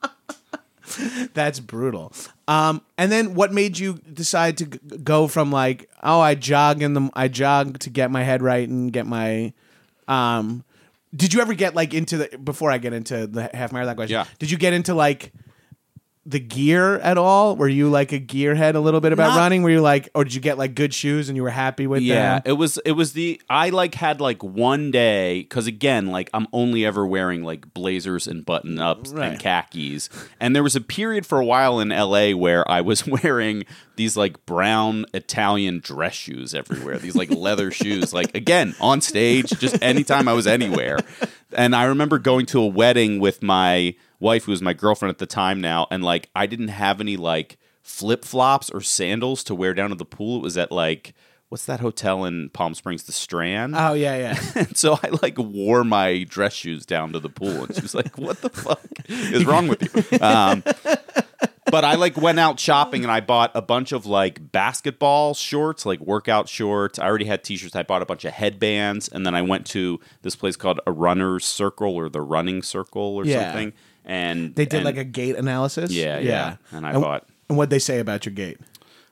That's 1.34 1.60
brutal. 1.60 2.14
Um, 2.48 2.82
and 2.98 3.12
then 3.12 3.36
what 3.36 3.54
made 3.54 3.78
you 3.78 4.00
decide 4.14 4.58
to 4.60 4.66
g- 4.66 4.80
go 5.04 5.28
from 5.28 5.52
like, 5.52 5.90
oh, 6.04 6.20
I 6.20 6.36
jog 6.36 6.82
in 6.82 6.94
the, 6.94 7.10
I 7.14 7.28
jog 7.28 7.80
to 7.80 7.90
get 7.90 8.12
my 8.12 8.24
head 8.24 8.42
right 8.42 8.68
and 8.68 8.92
get 8.92 9.06
my, 9.06 9.54
um, 10.08 10.64
did 11.16 11.34
you 11.34 11.42
ever 11.42 11.54
get 11.54 11.76
like 11.76 11.94
into 11.94 12.18
the 12.18 12.38
before 12.38 12.72
I 12.72 12.78
get 12.78 12.94
into 12.94 13.26
the 13.28 13.50
half 13.54 13.72
marathon 13.72 13.96
question? 13.96 14.16
Yeah. 14.16 14.26
Did 14.38 14.52
you 14.52 14.58
get 14.58 14.74
into 14.74 14.94
like 14.94 15.32
the 16.28 16.40
gear 16.40 16.96
at 16.98 17.18
all? 17.20 17.56
Were 17.56 17.68
you 17.68 17.90
like 17.90 18.12
a 18.12 18.20
gearhead 18.20 18.74
a 18.74 18.80
little 18.80 19.00
bit 19.00 19.14
about 19.14 19.30
Not- 19.30 19.38
running? 19.38 19.62
Were 19.62 19.70
you 19.70 19.82
like, 19.82 20.10
or 20.16 20.24
did 20.24 20.34
you 20.34 20.42
get 20.42 20.58
like 20.58 20.74
good 20.74 20.94
shoes 20.94 21.30
and 21.30 21.36
you 21.36 21.44
were 21.44 21.52
happy 21.52 21.86
with 21.86 22.02
yeah, 22.02 22.40
them? 22.40 22.42
it 22.46 22.54
was. 22.54 22.80
It 22.80 22.94
was 22.94 23.14
the 23.14 23.40
I 23.50 23.70
like 23.70 23.94
had 23.96 24.20
like 24.20 24.44
one 24.44 24.90
day 24.90 25.42
because 25.42 25.68
again, 25.68 26.08
like 26.08 26.30
I'm 26.34 26.48
only 26.52 26.84
ever 26.86 27.06
wearing 27.06 27.44
like 27.44 27.74
blazers 27.74 28.26
and 28.28 28.44
button 28.46 28.80
ups 28.80 29.12
Right. 29.12 29.32
and 29.34 29.40
khakis, 29.40 30.10
and 30.40 30.56
there 30.56 30.64
was 30.64 30.76
a 30.76 30.82
period 30.82 31.26
for 31.28 31.40
a 31.40 31.46
while 31.46 31.80
in 31.80 31.92
L.A. 31.92 32.34
where 32.34 32.70
I 32.70 32.82
was 32.82 33.06
wearing 33.24 33.64
these 33.96 34.18
like 34.18 34.46
brown 34.48 35.06
Italian 35.14 35.80
dress 35.80 36.14
shoes 36.16 36.54
everywhere. 36.56 36.98
These 36.98 37.16
like 37.16 37.30
leather 37.30 37.70
shoes, 37.72 38.14
like 38.14 38.36
again 38.36 38.74
on 38.82 39.00
stage, 39.02 39.50
just 39.60 39.78
anytime 39.82 40.28
I 40.28 40.34
was 40.34 40.48
anywhere. 40.48 40.98
And 41.54 41.76
I 41.76 41.84
remember 41.86 42.18
going 42.18 42.48
to 42.48 42.62
a 42.62 42.66
wedding 42.68 43.20
with 43.20 43.42
my 43.44 43.96
wife, 44.20 44.46
who 44.46 44.52
was 44.52 44.62
my 44.62 44.74
girlfriend 44.74 45.10
at 45.12 45.18
the 45.20 45.26
time 45.26 45.62
now, 45.62 45.88
and 45.92 46.04
like 46.04 46.30
I 46.36 46.46
didn't 46.46 46.70
have 46.70 47.00
any 47.02 47.18
like 47.18 47.58
flip 47.82 48.26
flops 48.26 48.70
or 48.72 48.82
sandals 48.82 49.44
to 49.46 49.56
wear 49.56 49.74
down 49.74 49.90
to 49.90 49.96
the 49.96 50.06
pool. 50.06 50.38
It 50.38 50.44
was 50.44 50.58
at 50.58 50.72
like 50.72 51.14
what's 51.50 51.66
that 51.66 51.80
hotel 51.80 52.26
in 52.26 52.50
Palm 52.50 52.74
Springs, 52.74 53.04
the 53.04 53.12
Strand. 53.12 53.76
Oh 53.78 53.94
yeah, 53.94 54.18
yeah. 54.18 54.40
And 54.56 54.76
so 54.78 54.98
I 55.04 55.10
like 55.22 55.38
wore 55.38 55.84
my 55.84 56.24
dress 56.24 56.54
shoes 56.54 56.86
down 56.86 57.14
to 57.14 57.20
the 57.20 57.30
pool, 57.30 57.64
and 57.66 57.76
she 57.76 57.82
was 57.82 57.94
like, 57.96 58.18
"What 58.18 58.42
the 58.42 58.50
fuck 58.50 58.82
is 59.08 59.46
wrong 59.46 59.68
with 59.68 59.82
you?" 59.84 60.20
Um, 60.20 60.64
but 61.72 61.84
I 61.84 61.96
like 61.96 62.16
went 62.18 62.40
out 62.40 62.60
shopping 62.60 63.04
and 63.04 63.12
I 63.12 63.20
bought 63.22 63.52
a 63.56 63.62
bunch 63.62 63.92
of 63.92 64.06
like 64.06 64.52
basketball 64.52 65.34
shorts, 65.34 65.86
like 65.86 66.00
workout 66.00 66.48
shorts. 66.48 67.00
I 67.00 67.06
already 67.06 67.26
had 67.26 67.44
t-shirts. 67.44 67.76
I 67.76 67.84
bought 67.84 68.02
a 68.02 68.06
bunch 68.06 68.24
of 68.26 68.34
headbands, 68.34 69.08
and 69.08 69.26
then 69.26 69.36
I 69.36 69.42
went 69.42 69.66
to 69.68 70.00
this 70.22 70.36
place 70.36 70.56
called 70.56 70.80
a 70.88 70.92
runner's 70.92 71.46
circle 71.46 71.94
or 71.96 72.10
the 72.10 72.22
running 72.22 72.62
circle 72.64 73.02
or 73.16 73.26
Yeah. 73.26 73.52
something. 73.52 73.74
And 74.06 74.54
They 74.56 74.66
did 74.66 74.78
and- 74.78 74.86
like 74.86 74.98
a 74.98 75.04
gait 75.04 75.36
analysis. 75.36 75.92
Yeah, 75.92 76.20
yeah. 76.20 76.58
And 76.72 76.86
I 76.86 76.94
bought- 76.94 77.28
And 77.50 77.58
what 77.58 77.70
they 77.70 77.80
say 77.80 78.00
about 78.00 78.26
your 78.26 78.34
gait? 78.34 78.58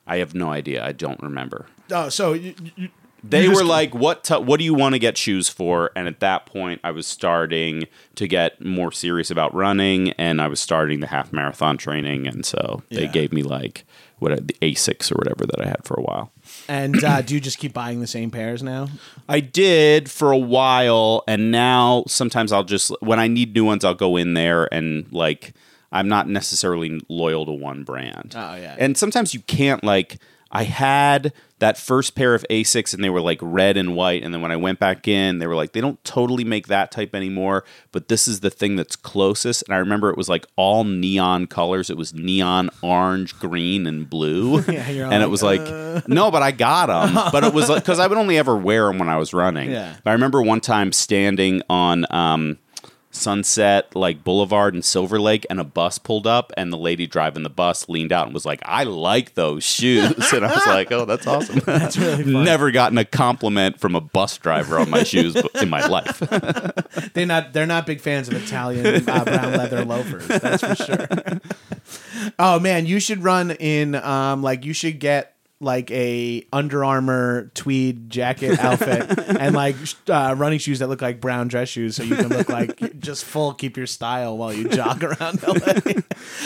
I 0.08 0.18
have 0.18 0.34
no 0.36 0.50
idea. 0.52 0.86
I 0.86 0.92
don't 0.92 1.22
remember. 1.22 1.66
Oh, 1.92 2.10
so 2.10 2.34
you, 2.34 2.54
you, 2.76 2.90
They 3.24 3.48
were 3.48 3.64
like, 3.64 3.96
"What? 3.96 4.26
T- 4.26 4.36
what 4.36 4.58
do 4.58 4.66
you 4.66 4.74
want 4.74 4.96
to 4.96 5.00
get 5.00 5.18
shoes 5.18 5.48
for?" 5.48 5.92
And 5.96 6.10
at 6.10 6.20
that 6.20 6.46
point, 6.46 6.82
I 6.84 6.92
was 6.92 7.08
starting 7.08 7.88
to 8.16 8.28
get 8.28 8.60
more 8.64 8.92
serious 8.92 9.32
about 9.32 9.54
running, 9.56 10.12
and 10.14 10.42
I 10.42 10.48
was 10.50 10.60
starting 10.60 11.00
the 11.00 11.08
half 11.08 11.32
marathon 11.32 11.78
training, 11.78 12.28
and 12.28 12.46
so 12.46 12.84
they 12.92 13.04
Yeah. 13.04 13.12
gave 13.12 13.32
me 13.32 13.42
like 13.42 13.86
what 14.20 14.46
the 14.46 14.54
Asics 14.62 15.10
or 15.10 15.16
whatever 15.16 15.46
that 15.46 15.62
I 15.62 15.70
had 15.70 15.86
for 15.86 15.94
a 15.94 16.02
while. 16.04 16.33
And 16.68 17.04
uh, 17.04 17.22
do 17.22 17.34
you 17.34 17.40
just 17.40 17.58
keep 17.58 17.74
buying 17.74 18.00
the 18.00 18.08
same 18.08 18.32
pairs 18.32 18.64
now? 18.64 18.88
I 19.28 19.40
did 19.40 20.10
for 20.10 20.32
a 20.32 20.38
while, 20.38 21.24
and 21.28 21.52
now 21.52 22.04
sometimes 22.08 22.52
I'll 22.52 22.64
just 22.64 22.92
when 23.02 23.20
I 23.20 23.28
need 23.28 23.54
new 23.54 23.66
ones, 23.66 23.84
I'll 23.84 23.94
go 23.94 24.16
in 24.18 24.34
there 24.34 24.74
and 24.74 25.12
like 25.12 25.54
I'm 25.92 26.08
not 26.08 26.28
necessarily 26.28 27.02
loyal 27.08 27.46
to 27.46 27.52
one 27.52 27.84
brand. 27.84 28.34
Oh, 28.36 28.56
yeah. 28.56 28.76
and 28.80 28.98
sometimes 28.98 29.34
you 29.34 29.42
can't 29.42 29.84
like. 29.84 30.18
I 30.54 30.66
had 30.66 31.34
that 31.58 31.80
first 31.80 32.14
pair 32.14 32.36
of 32.36 32.46
Asics 32.50 32.94
and 32.94 33.04
they 33.04 33.10
were 33.10 33.22
like 33.22 33.40
red 33.42 33.76
and 33.76 33.96
white, 33.96 34.24
and 34.24 34.32
then 34.34 34.42
when 34.42 34.52
I 34.52 34.56
went 34.56 34.80
back 34.80 35.08
in, 35.08 35.40
they 35.40 35.48
were 35.48 35.56
like 35.56 35.74
they 35.74 35.82
don't 35.82 36.02
totally 36.04 36.44
make 36.44 36.68
that 36.68 36.92
type 36.92 37.16
anymore, 37.16 37.64
but 37.92 38.08
this 38.08 38.28
is 38.28 38.42
the 38.42 38.52
thing 38.52 38.76
that's 38.76 38.96
closest. 38.96 39.64
And 39.64 39.74
I 39.74 39.80
remember 39.80 40.12
it 40.12 40.18
was 40.18 40.30
like 40.30 40.46
all 40.56 40.84
neon 40.84 41.48
colors. 41.48 41.90
It 41.90 41.98
was 41.98 42.14
neon 42.14 42.70
orange, 42.84 43.38
green, 43.40 43.88
and 43.88 44.08
blue, 44.08 44.62
Yeah, 44.68 45.10
and 45.10 45.24
it 45.24 45.28
like, 45.28 45.30
was 45.30 45.44
like 45.44 46.08
no, 46.08 46.30
but 46.30 46.44
I 46.44 46.52
got 46.52 46.88
them. 46.88 47.24
But 47.34 47.44
it 47.44 47.54
was 47.54 47.68
like 47.68 47.82
because 47.82 48.00
I 48.00 48.06
would 48.06 48.18
only 48.18 48.38
ever 48.38 48.56
wear 48.56 48.86
them 48.88 49.00
when 49.00 49.10
I 49.10 49.18
was 49.18 49.34
running. 49.34 49.72
Yeah. 49.72 49.96
But 50.04 50.12
I 50.12 50.14
remember 50.14 50.44
one 50.44 50.60
time 50.60 50.92
standing 50.92 51.64
on 51.68 52.06
um, 52.12 52.60
Sunset 53.16 53.96
like 53.96 54.24
Boulevard 54.24 54.74
and 54.74 54.84
Silver 54.84 55.20
Lake, 55.20 55.46
and 55.50 55.60
a 55.60 55.64
bus 55.64 55.98
pulled 56.00 56.26
up, 56.26 56.52
and 56.58 56.74
the 56.74 56.78
lady 56.78 57.06
driving 57.06 57.44
the 57.44 57.50
bus 57.50 57.88
leaned 57.88 58.12
out 58.12 58.26
and 58.26 58.34
was 58.34 58.46
like, 58.46 58.60
"I 58.66 58.84
like 58.84 59.36
those 59.36 59.64
shoes," 59.64 60.12
and 60.34 60.46
I 60.46 60.54
was 60.54 60.66
like, 60.66 60.92
"Oh, 60.92 61.06
that's 61.06 61.28
awesome." 61.28 61.60
That's 61.66 61.98
really 61.98 62.24
fun. 62.34 62.44
Never 62.44 62.72
gotten 62.72 62.98
a 62.98 63.06
compliment 63.06 63.80
from 63.80 63.96
a 63.96 64.02
bus 64.02 64.38
driver 64.38 64.80
on 64.80 64.90
my 64.90 65.04
shoes 65.04 65.36
in 65.62 65.70
my 65.70 65.86
life. 65.86 66.20
They're 67.14 67.26
not. 67.26 67.54
They're 67.54 67.68
not 67.68 67.86
big 67.86 68.02
fans 68.02 68.28
of 68.28 68.34
Italian 68.36 69.08
uh, 69.08 69.24
brown 69.24 69.54
leather 69.54 69.86
loafers. 69.86 70.28
That's 70.28 70.64
for 70.64 70.76
sure. 70.76 71.08
oh 72.40 72.60
man, 72.60 72.86
you 72.86 73.00
should 73.00 73.24
run 73.24 73.52
in. 73.52 73.96
Um, 73.96 74.42
like 74.42 74.66
you 74.66 74.74
should 74.74 75.00
get 75.00 75.33
like 75.64 75.90
a 75.92 76.46
Under 76.54 76.84
Armour 76.86 77.52
tweed 77.54 78.10
jacket 78.10 78.60
outfit 78.60 79.18
and 79.40 79.56
like 79.56 79.76
uh, 80.10 80.36
running 80.38 80.60
shoes 80.60 80.80
that 80.80 80.88
look 80.88 81.02
like 81.02 81.22
brown 81.22 81.48
dress 81.48 81.70
shoes, 81.70 81.96
so 81.96 82.04
you 82.04 82.16
can 82.16 82.28
look 82.28 82.50
like 82.50 83.00
just 83.00 83.26
full, 83.26 83.54
keep 83.54 83.78
your 83.78 83.88
style 83.88 84.38
while 84.38 84.54
you 84.54 84.68
jog 84.70 85.04
around 85.04 85.42
LA. 85.44 86.02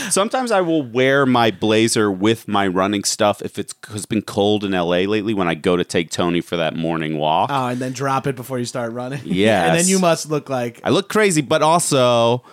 Sometimes 0.09 0.51
I 0.51 0.61
will 0.61 0.83
wear 0.83 1.25
my 1.25 1.51
blazer 1.51 2.11
with 2.11 2.47
my 2.47 2.67
running 2.67 3.03
stuff 3.03 3.41
if 3.41 3.59
it's, 3.59 3.73
it's 3.91 4.05
been 4.05 4.21
cold 4.21 4.63
in 4.63 4.71
LA 4.71 4.99
lately 4.99 5.33
when 5.33 5.47
I 5.47 5.55
go 5.55 5.75
to 5.75 5.83
take 5.83 6.11
Tony 6.11 6.41
for 6.41 6.57
that 6.57 6.75
morning 6.75 7.17
walk. 7.17 7.49
Oh, 7.51 7.67
and 7.67 7.79
then 7.79 7.93
drop 7.93 8.27
it 8.27 8.35
before 8.35 8.59
you 8.59 8.65
start 8.65 8.93
running. 8.93 9.21
Yeah, 9.23 9.67
and 9.67 9.79
then 9.79 9.87
you 9.87 9.99
must 9.99 10.29
look 10.29 10.49
like 10.49 10.79
I 10.83 10.89
look 10.89 11.09
crazy, 11.09 11.41
but 11.41 11.61
also 11.61 12.43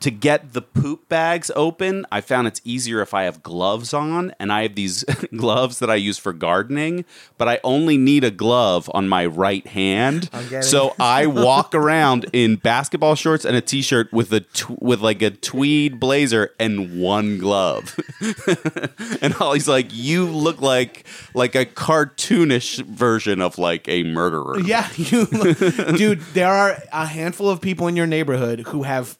to 0.00 0.10
get 0.10 0.52
the 0.52 0.62
poop 0.62 1.08
bags 1.08 1.50
open, 1.54 2.04
I 2.10 2.20
found 2.20 2.46
it's 2.48 2.60
easier 2.64 3.00
if 3.00 3.14
I 3.14 3.22
have 3.24 3.42
gloves 3.42 3.94
on, 3.94 4.34
and 4.40 4.52
I 4.52 4.62
have 4.62 4.74
these 4.74 5.04
gloves 5.36 5.78
that 5.78 5.90
I 5.90 5.94
use 5.94 6.18
for 6.18 6.32
gardening, 6.32 7.04
but 7.38 7.48
I 7.48 7.60
only 7.62 7.96
need 7.96 8.24
a 8.24 8.30
glove 8.30 8.90
on 8.94 9.08
my 9.08 9.26
right 9.26 9.66
hand. 9.66 10.28
So 10.62 10.94
I 10.98 11.26
walk 11.26 11.74
around 11.74 12.26
in 12.32 12.56
basketball 12.56 13.14
shorts 13.14 13.44
and 13.44 13.56
a 13.56 13.60
t-shirt 13.60 14.12
with 14.12 14.32
a 14.32 14.40
tw- 14.40 14.80
with 14.82 15.00
like 15.00 15.22
a 15.22 15.30
tweed 15.30 16.00
blazer 16.00 16.50
and 16.58 17.00
one 17.00 17.38
glove. 17.38 17.98
and 19.22 19.32
Holly's 19.32 19.68
like, 19.68 19.88
"You 19.90 20.26
look 20.26 20.60
like 20.60 21.04
like 21.34 21.54
a 21.54 21.64
cartoonish 21.64 22.84
version 22.86 23.40
of 23.40 23.58
like 23.58 23.88
a 23.88 24.02
murderer." 24.04 24.58
Yeah, 24.60 24.88
you, 24.96 25.26
dude. 25.26 26.20
There 26.34 26.50
are 26.50 26.82
a 26.92 27.06
handful 27.06 27.48
of 27.48 27.60
people 27.60 27.86
in 27.86 27.96
your 27.96 28.06
neighborhood 28.06 28.60
who 28.68 28.82
have, 28.82 29.18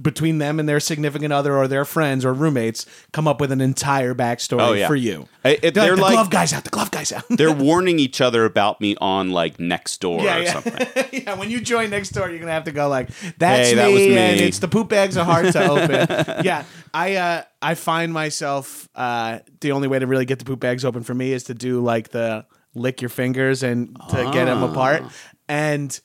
between 0.00 0.38
them 0.38 0.58
and 0.58 0.68
their 0.68 0.80
significant 0.80 1.32
other 1.32 1.56
or 1.56 1.68
their 1.68 1.84
friends 1.84 2.24
or 2.24 2.32
roommates, 2.32 2.84
come 3.12 3.28
up 3.28 3.40
with 3.40 3.52
an 3.52 3.60
entire 3.60 4.14
backstory 4.14 4.60
Oh, 4.60 4.72
yeah. 4.72 4.88
for 4.88 4.96
you. 4.96 5.28
I- 5.44 5.50
it- 5.62 5.74
They're, 5.74 5.84
they're 5.84 5.96
like, 5.96 6.10
the 6.10 6.16
glove 6.16 6.30
guys 6.30 6.52
out. 6.52 6.64
The 6.64 6.70
glove 6.70 6.90
guys 6.90 7.12
out. 7.12 7.24
They're 7.30 7.52
warning 7.68 7.98
each 7.98 8.20
other 8.20 8.44
about 8.44 8.80
me 8.80 8.96
on 9.00 9.30
like 9.30 9.58
Nextdoor 9.58 10.22
yeah, 10.22 10.36
or 10.36 10.40
yeah. 10.42 10.52
something. 10.52 11.06
yeah. 11.22 11.34
When 11.34 11.50
you 11.50 11.60
join 11.60 11.90
Nextdoor, 11.90 12.28
you're 12.30 12.38
gonna 12.40 12.52
have 12.52 12.64
to 12.64 12.72
go 12.72 12.88
like, 12.88 13.08
"That's 13.38 13.68
Hey, 13.68 13.74
me,", 13.74 13.76
that 13.76 13.90
was 13.92 14.02
and 14.02 14.40
it's 14.40 14.58
the 14.58 14.68
poop 14.68 14.88
bags 14.88 15.16
are 15.16 15.24
hard 15.24 15.52
to 15.52 15.68
open. 15.70 16.44
yeah, 16.44 16.64
I 16.92 17.16
uh, 17.16 17.42
I 17.62 17.74
find 17.74 18.12
myself 18.12 18.88
uh, 18.94 19.38
the 19.60 19.72
only 19.72 19.88
way 19.88 19.98
to 19.98 20.06
really 20.06 20.24
get 20.24 20.38
the 20.38 20.44
poop 20.44 20.60
bags 20.60 20.84
open 20.84 21.02
for 21.02 21.14
me 21.14 21.32
is 21.32 21.44
to 21.44 21.54
do 21.54 21.80
like 21.80 22.08
the 22.08 22.46
lick 22.74 23.00
your 23.00 23.08
fingers 23.08 23.62
and 23.62 23.96
to 24.10 24.30
get 24.32 24.46
them 24.46 24.62
apart, 24.62 25.02
and 25.48 25.98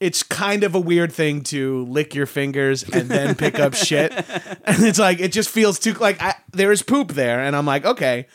it's 0.00 0.22
kind 0.22 0.64
of 0.64 0.74
a 0.74 0.80
weird 0.80 1.12
thing 1.12 1.42
to 1.44 1.84
lick 1.86 2.14
your 2.14 2.26
fingers 2.26 2.82
and 2.82 3.08
then 3.08 3.34
pick 3.34 3.58
up 3.58 3.74
shit, 3.74 4.12
and 4.64 4.84
it's 4.84 4.98
like 4.98 5.20
it 5.20 5.32
just 5.32 5.48
feels 5.50 5.78
too 5.78 5.92
like 5.94 6.20
I, 6.22 6.34
there 6.52 6.72
is 6.72 6.82
poop 6.82 7.12
there, 7.12 7.40
and 7.40 7.56
I'm 7.56 7.66
like 7.66 7.84
okay, 7.84 8.26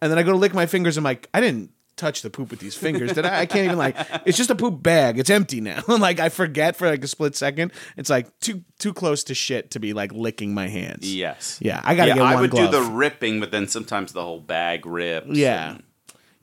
and 0.00 0.10
then 0.10 0.18
I 0.18 0.22
go 0.22 0.32
to 0.32 0.38
lick 0.38 0.54
my 0.54 0.66
fingers, 0.66 0.96
I'm 0.96 1.04
like 1.04 1.28
I 1.34 1.40
didn't 1.40 1.70
touch 1.96 2.22
the 2.22 2.30
poop 2.30 2.50
with 2.50 2.60
these 2.60 2.74
fingers. 2.74 3.12
Did 3.12 3.26
I? 3.26 3.40
I 3.40 3.46
can't 3.46 3.66
even 3.66 3.76
like. 3.76 3.94
It's 4.24 4.38
just 4.38 4.48
a 4.48 4.54
poop 4.54 4.82
bag. 4.82 5.18
It's 5.18 5.28
empty 5.28 5.60
now. 5.60 5.82
like 5.88 6.18
I 6.18 6.30
forget 6.30 6.74
for 6.74 6.88
like 6.88 7.04
a 7.04 7.06
split 7.06 7.36
second. 7.36 7.72
It's 7.98 8.08
like 8.08 8.26
too 8.40 8.64
too 8.78 8.94
close 8.94 9.24
to 9.24 9.34
shit 9.34 9.72
to 9.72 9.80
be 9.80 9.92
like 9.92 10.10
licking 10.12 10.54
my 10.54 10.66
hands. 10.68 11.14
Yes. 11.14 11.58
Yeah, 11.60 11.80
I 11.84 11.94
gotta 11.94 12.14
get 12.14 12.20
one 12.20 12.32
I 12.32 12.40
would 12.40 12.50
glove. 12.50 12.70
do 12.70 12.78
the 12.82 12.90
ripping, 12.90 13.38
but 13.38 13.50
then 13.50 13.68
sometimes 13.68 14.12
the 14.14 14.24
whole 14.24 14.40
bag 14.40 14.86
rips. 14.86 15.28
Yeah. 15.28 15.72
and- 15.72 15.82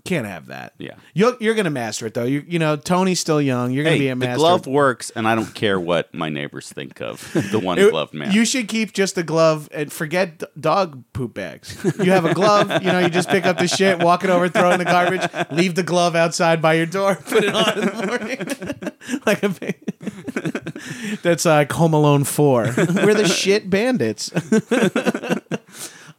Can't 0.08 0.26
have 0.26 0.48
that. 0.48 0.74
Yeah. 0.78 0.96
You're 1.14 1.36
you're 1.40 1.54
gonna 1.56 1.70
master 1.70 2.06
it 2.08 2.14
though. 2.14 2.24
You 2.24 2.44
you 2.48 2.60
know 2.60 2.76
Tony's 2.78 3.20
still 3.20 3.42
young. 3.42 3.72
You're 3.72 3.84
gonna 3.84 3.96
Hey, 3.96 4.00
be 4.00 4.06
the 4.06 4.12
a 4.14 4.16
master. 4.16 4.38
glove 4.38 4.66
works, 4.68 5.10
and 5.12 5.28
I 5.28 5.36
don't 5.36 5.54
care 5.54 5.80
what 5.80 6.14
my 6.14 6.30
neighbors 6.30 6.70
think 6.72 7.02
of 7.02 7.30
the 7.52 7.60
one 7.60 7.78
It- 7.78 7.92
gloved 7.92 8.14
man. 8.14 8.32
You 8.32 8.46
should 8.46 8.68
keep 8.68 8.94
just 8.94 9.18
a 9.18 9.24
glove 9.24 9.68
and 9.72 9.92
forget 9.92 10.40
d- 10.40 10.46
dog 10.60 11.04
poop 11.14 11.34
bags. 11.34 11.78
You 12.00 12.12
have 12.12 12.26
a 12.26 12.34
glove, 12.34 12.72
you 12.84 12.92
know, 12.92 13.00
you 13.00 13.10
just 13.10 13.30
pick 13.30 13.46
up 13.46 13.58
the 13.58 13.68
shit, 13.68 14.02
walk 14.02 14.24
it 14.24 14.30
over, 14.30 14.48
throw 14.50 14.72
it 14.72 14.74
in 14.76 14.80
the 14.80 14.86
garbage, 14.86 15.28
leave 15.52 15.76
the 15.76 15.84
glove 15.84 16.16
outside 16.16 16.62
by 16.62 16.76
your 16.76 16.86
door, 16.86 17.16
put 17.28 17.44
it 17.44 17.54
on 17.54 17.78
in 17.78 17.86
the 17.86 18.06
morning. 18.08 19.22
like 19.26 19.44
a 19.44 21.18
That's 21.22 21.46
like 21.46 21.72
Home 21.74 21.94
Alone 21.94 22.24
4. 22.24 22.64
We're 22.78 23.14
the 23.14 23.28
shit 23.28 23.70
bandits. 23.70 24.32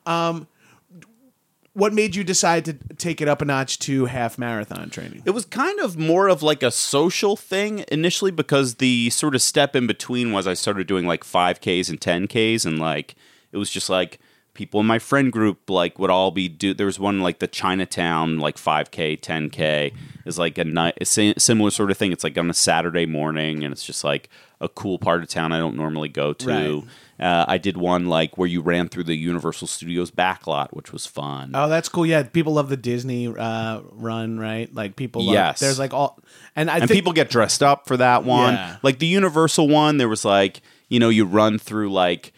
um 0.06 0.46
what 1.78 1.92
made 1.92 2.16
you 2.16 2.24
decide 2.24 2.64
to 2.64 2.72
take 2.96 3.20
it 3.20 3.28
up 3.28 3.40
a 3.40 3.44
notch 3.44 3.78
to 3.78 4.06
half 4.06 4.36
marathon 4.36 4.90
training? 4.90 5.22
It 5.24 5.30
was 5.30 5.44
kind 5.44 5.78
of 5.78 5.96
more 5.96 6.26
of 6.26 6.42
like 6.42 6.64
a 6.64 6.72
social 6.72 7.36
thing 7.36 7.84
initially 7.86 8.32
because 8.32 8.76
the 8.76 9.10
sort 9.10 9.36
of 9.36 9.42
step 9.42 9.76
in 9.76 9.86
between 9.86 10.32
was 10.32 10.48
I 10.48 10.54
started 10.54 10.88
doing 10.88 11.06
like 11.06 11.22
5Ks 11.22 11.88
and 11.88 12.00
10Ks 12.00 12.66
and 12.66 12.80
like 12.80 13.14
it 13.52 13.58
was 13.58 13.70
just 13.70 13.88
like 13.88 14.18
people 14.54 14.80
in 14.80 14.86
my 14.86 14.98
friend 14.98 15.30
group 15.30 15.70
like 15.70 16.00
would 16.00 16.10
all 16.10 16.32
be 16.32 16.48
do 16.48 16.74
there 16.74 16.86
was 16.86 16.98
one 16.98 17.20
like 17.20 17.38
the 17.38 17.46
Chinatown 17.46 18.40
like 18.40 18.56
5K 18.56 19.20
10K 19.20 19.94
is 20.26 20.36
like 20.36 20.58
a 20.58 20.64
night 20.64 21.06
similar 21.06 21.70
sort 21.70 21.92
of 21.92 21.96
thing 21.96 22.10
it's 22.10 22.24
like 22.24 22.36
on 22.36 22.50
a 22.50 22.54
Saturday 22.54 23.06
morning 23.06 23.62
and 23.62 23.70
it's 23.70 23.84
just 23.84 24.02
like 24.02 24.28
a 24.60 24.68
cool 24.68 24.98
part 24.98 25.22
of 25.22 25.28
town 25.28 25.52
I 25.52 25.58
don't 25.58 25.76
normally 25.76 26.08
go 26.08 26.32
to 26.32 26.46
Right. 26.48 27.24
uh, 27.24 27.44
I 27.46 27.58
did 27.58 27.76
one 27.76 28.06
like 28.06 28.36
where 28.36 28.48
you 28.48 28.60
ran 28.60 28.88
through 28.88 29.04
the 29.04 29.14
Universal 29.16 29.68
Studios 29.68 30.10
backlot 30.10 30.68
which 30.72 30.92
was 30.92 31.06
fun 31.06 31.52
Oh, 31.54 31.68
that's 31.68 31.88
cool. 31.88 32.04
Yeah, 32.06 32.22
people 32.24 32.54
love 32.54 32.68
the 32.68 32.76
Disney 32.76 33.28
uh, 33.28 33.80
run, 33.92 34.38
right? 34.38 34.72
Like 34.74 34.96
people. 34.96 35.22
Love, 35.24 35.34
Yes. 35.34 35.60
there's 35.60 35.78
like 35.78 35.94
all, 35.94 36.18
and 36.56 36.70
I 36.70 36.78
and 36.78 36.88
think 36.88 36.96
people 36.98 37.12
get 37.12 37.30
dressed 37.30 37.62
up 37.62 37.86
for 37.86 37.96
that 37.98 38.24
one. 38.24 38.54
Yeah. 38.54 38.76
Like 38.82 38.98
the 38.98 39.06
Universal 39.06 39.68
one, 39.68 39.96
there 39.98 40.08
was 40.08 40.24
like 40.24 40.60
you 40.88 40.98
know 40.98 41.08
you 41.08 41.24
run 41.24 41.58
through 41.58 41.92
like 41.92 42.32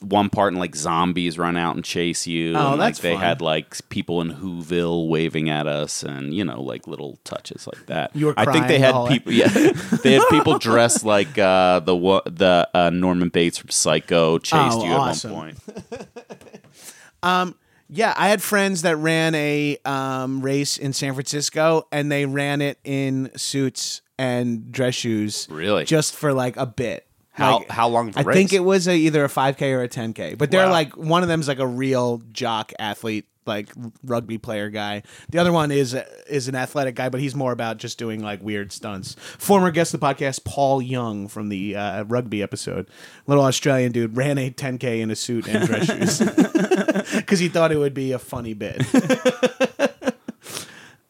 one 0.00 0.28
part 0.28 0.52
and 0.52 0.60
like 0.60 0.76
zombies 0.76 1.38
run 1.38 1.56
out 1.56 1.74
and 1.74 1.84
chase 1.84 2.26
you. 2.26 2.54
Oh, 2.54 2.72
and, 2.72 2.80
that's 2.80 2.98
like 2.98 3.02
they 3.02 3.12
fun. 3.14 3.22
had 3.22 3.40
like 3.40 3.88
people 3.88 4.20
in 4.20 4.34
Whoville 4.34 5.08
waving 5.08 5.48
at 5.48 5.66
us, 5.66 6.02
and 6.02 6.34
you 6.34 6.44
know 6.44 6.60
like 6.60 6.86
little 6.86 7.18
touches 7.24 7.66
like 7.66 7.86
that. 7.86 8.14
You 8.14 8.26
were 8.26 8.34
I 8.36 8.50
think 8.52 8.66
they 8.66 8.78
had 8.78 9.08
people. 9.08 9.32
Yeah, 9.32 9.48
they 10.02 10.12
had 10.14 10.28
people 10.28 10.58
dressed 10.58 11.04
like 11.04 11.38
uh, 11.38 11.80
the 11.80 11.94
the 12.26 12.68
uh, 12.74 12.90
Norman 12.90 13.30
Bates 13.30 13.58
from 13.58 13.70
Psycho 13.70 14.38
chased 14.38 14.76
Oh, 14.78 14.84
you 14.84 14.92
awesome. 14.92 15.30
at 15.30 15.36
one 15.36 15.56
point. 15.56 16.08
um. 17.22 17.54
Yeah, 17.90 18.14
I 18.16 18.28
had 18.28 18.42
friends 18.42 18.82
that 18.82 18.96
ran 18.96 19.34
a 19.34 19.76
um, 19.84 20.40
race 20.40 20.78
in 20.78 20.94
San 20.94 21.12
Francisco, 21.12 21.86
and 21.92 22.10
they 22.10 22.24
ran 22.24 22.62
it 22.62 22.78
in 22.82 23.30
suits 23.36 24.00
and 24.18 24.72
dress 24.72 24.94
shoes. 24.94 25.46
Really? 25.50 25.84
Just 25.84 26.16
for 26.16 26.32
like 26.32 26.56
a 26.56 26.66
bit. 26.66 27.06
How 27.34 27.58
Like, 27.58 27.70
how 27.70 27.88
long 27.88 28.12
I 28.16 28.22
race? 28.22 28.36
think 28.36 28.52
it 28.52 28.60
was 28.64 28.86
a, 28.88 28.94
either 28.96 29.24
a 29.24 29.28
5K 29.28 29.72
or 29.76 29.82
a 29.82 29.88
10K, 29.88 30.38
but 30.38 30.50
they're 30.50 30.66
Wow. 30.66 30.72
like 30.72 30.96
one 30.96 31.22
of 31.22 31.28
them's 31.28 31.48
like 31.48 31.58
a 31.58 31.66
real 31.66 32.22
jock 32.32 32.72
athlete, 32.78 33.26
like 33.44 33.70
rugby 34.04 34.38
player 34.38 34.70
guy. 34.70 35.02
The 35.30 35.38
other 35.38 35.52
one 35.52 35.70
is 35.72 35.94
is 36.28 36.46
an 36.48 36.54
athletic 36.54 36.94
guy, 36.94 37.08
but 37.08 37.20
he's 37.20 37.34
more 37.34 37.50
about 37.52 37.78
just 37.78 37.98
doing 37.98 38.22
like 38.22 38.40
weird 38.40 38.70
stunts. 38.72 39.16
Former 39.38 39.70
guest 39.72 39.92
of 39.94 40.00
the 40.00 40.06
podcast, 40.06 40.44
Paul 40.44 40.80
Young 40.80 41.26
from 41.28 41.48
the 41.48 41.74
uh, 41.76 42.04
rugby 42.04 42.40
episode, 42.42 42.88
little 43.26 43.44
Australian 43.44 43.90
dude, 43.92 44.16
ran 44.16 44.38
a 44.38 44.50
10K 44.50 45.00
in 45.00 45.10
a 45.10 45.16
suit 45.16 45.48
and 45.48 45.66
dress 45.66 45.86
shoes 46.18 46.18
because 47.16 47.40
he 47.40 47.48
thought 47.48 47.72
it 47.72 47.78
would 47.78 47.94
be 47.94 48.12
a 48.12 48.18
funny 48.20 48.54
bit. 48.54 48.80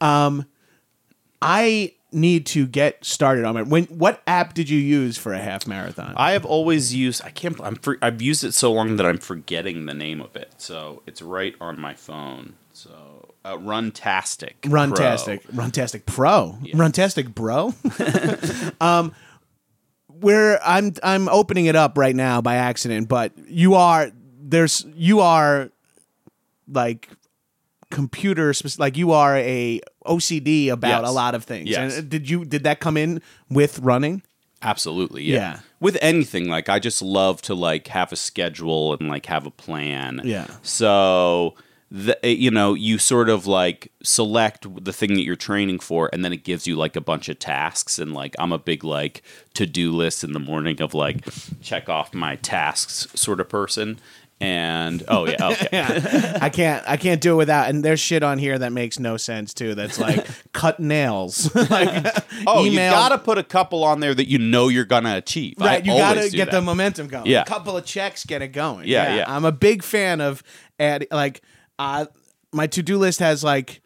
um, 0.00 0.46
I 1.42 1.92
need 2.14 2.46
to 2.46 2.66
get 2.66 3.04
started 3.04 3.44
on 3.44 3.56
it. 3.56 3.66
When 3.66 3.84
what 3.84 4.22
app 4.26 4.54
did 4.54 4.70
you 4.70 4.78
use 4.78 5.18
for 5.18 5.32
a 5.32 5.38
half 5.38 5.66
marathon? 5.66 6.14
I 6.16 6.32
have 6.32 6.44
always 6.44 6.94
used. 6.94 7.22
I 7.24 7.30
can't. 7.30 7.60
I'm. 7.60 7.76
For, 7.76 7.98
I've 8.00 8.22
used 8.22 8.44
it 8.44 8.52
so 8.52 8.72
long 8.72 8.96
that 8.96 9.06
I'm 9.06 9.18
forgetting 9.18 9.86
the 9.86 9.94
name 9.94 10.20
of 10.20 10.36
it. 10.36 10.54
So 10.58 11.02
it's 11.06 11.20
right 11.20 11.54
on 11.60 11.80
my 11.80 11.94
phone. 11.94 12.54
So 12.72 13.34
uh, 13.44 13.56
Runtastic. 13.56 14.54
Pro. 14.62 14.70
Runtastic, 14.72 15.42
Runtastic 15.52 16.06
Pro, 16.06 16.58
Yes. 16.62 16.76
Runtastic 16.76 17.34
Bro. 17.34 17.74
um, 18.80 19.12
where 20.06 20.58
I'm 20.64 20.94
I'm 21.02 21.28
opening 21.28 21.66
it 21.66 21.76
up 21.76 21.98
right 21.98 22.16
now 22.16 22.40
by 22.40 22.56
accident, 22.56 23.08
but 23.08 23.32
you 23.46 23.74
are 23.74 24.10
there's 24.40 24.86
you 24.94 25.20
are 25.20 25.70
like 26.68 27.10
computer 27.90 28.52
like 28.78 28.96
you 28.96 29.12
are 29.12 29.36
a 29.36 29.80
OCD 30.04 30.68
about 30.68 31.02
Yes. 31.02 31.10
a 31.10 31.12
lot 31.12 31.34
of 31.34 31.44
things. 31.44 31.68
Yes. 31.68 31.98
And 31.98 32.08
did 32.10 32.28
you 32.28 32.44
did 32.44 32.62
that 32.64 32.80
come 32.80 32.96
in 32.96 33.20
with 33.50 33.78
running? 33.80 34.22
Absolutely, 34.62 35.22
yeah. 35.24 35.36
Yeah. 35.36 35.58
With 35.80 35.98
anything, 36.00 36.48
like 36.48 36.68
I 36.70 36.78
just 36.78 37.02
love 37.02 37.42
to 37.42 37.54
like 37.54 37.88
have 37.88 38.12
a 38.12 38.16
schedule 38.16 38.94
and 38.94 39.08
like 39.08 39.26
have 39.26 39.44
a 39.46 39.50
plan. 39.50 40.22
Yeah. 40.24 40.46
So 40.62 41.54
the, 41.90 42.18
eh, 42.24 42.30
you 42.30 42.50
know, 42.50 42.72
you 42.74 42.96
sort 42.98 43.28
of 43.28 43.46
like 43.46 43.92
select 44.02 44.66
the 44.84 44.92
thing 44.92 45.14
that 45.14 45.22
you're 45.22 45.36
training 45.36 45.80
for, 45.80 46.08
and 46.12 46.24
then 46.24 46.32
it 46.32 46.42
gives 46.44 46.66
you 46.66 46.76
like 46.76 46.96
a 46.96 47.00
bunch 47.02 47.28
of 47.28 47.38
tasks. 47.38 47.98
And 47.98 48.14
like 48.14 48.34
I'm 48.38 48.52
a 48.52 48.58
big 48.58 48.82
like 48.84 49.22
to 49.52 49.66
do 49.66 49.92
list 49.92 50.24
in 50.24 50.32
the 50.32 50.40
morning 50.40 50.80
of 50.80 50.94
like 50.94 51.26
check 51.60 51.88
off 51.90 52.14
my 52.14 52.36
tasks 52.36 53.06
sort 53.14 53.40
of 53.40 53.48
person. 53.50 53.98
And 54.44 55.02
oh 55.08 55.26
yeah, 55.26 55.48
okay. 55.48 56.38
I 56.40 56.50
can't 56.50 56.84
I 56.86 56.96
can't 56.96 57.20
do 57.20 57.32
it 57.32 57.36
without 57.36 57.70
and 57.70 57.84
there's 57.84 58.00
shit 58.00 58.22
on 58.22 58.38
here 58.38 58.58
that 58.58 58.72
makes 58.72 58.98
no 58.98 59.16
sense 59.16 59.54
too. 59.54 59.74
That's 59.74 59.98
like 59.98 60.26
cut 60.52 60.78
nails. 60.80 61.54
like 61.54 62.04
Oh, 62.46 62.64
you 62.64 62.76
gotta 62.76 63.18
put 63.18 63.38
a 63.38 63.42
couple 63.42 63.84
on 63.84 64.00
there 64.00 64.14
that 64.14 64.28
you 64.28 64.38
know 64.38 64.68
you're 64.68 64.84
gonna 64.84 65.16
achieve. 65.16 65.54
I 65.60 65.66
Right, 65.66 65.86
you 65.86 65.92
gotta 65.92 66.28
get 66.28 66.46
that. 66.46 66.56
the 66.56 66.60
momentum 66.60 67.08
going. 67.08 67.26
Yeah. 67.26 67.42
a 67.42 67.46
couple 67.46 67.76
of 67.76 67.84
checks 67.84 68.24
get 68.26 68.42
it 68.42 68.48
going. 68.48 68.86
Yeah, 68.86 69.16
yeah. 69.16 69.24
I'm 69.26 69.44
a 69.44 69.52
big 69.52 69.82
fan 69.82 70.20
of 70.20 70.42
add 70.78 71.06
like 71.10 71.40
uh, 71.78 72.06
my 72.52 72.66
to 72.68 72.82
do 72.82 72.98
list 72.98 73.20
has 73.20 73.42
like 73.42 73.80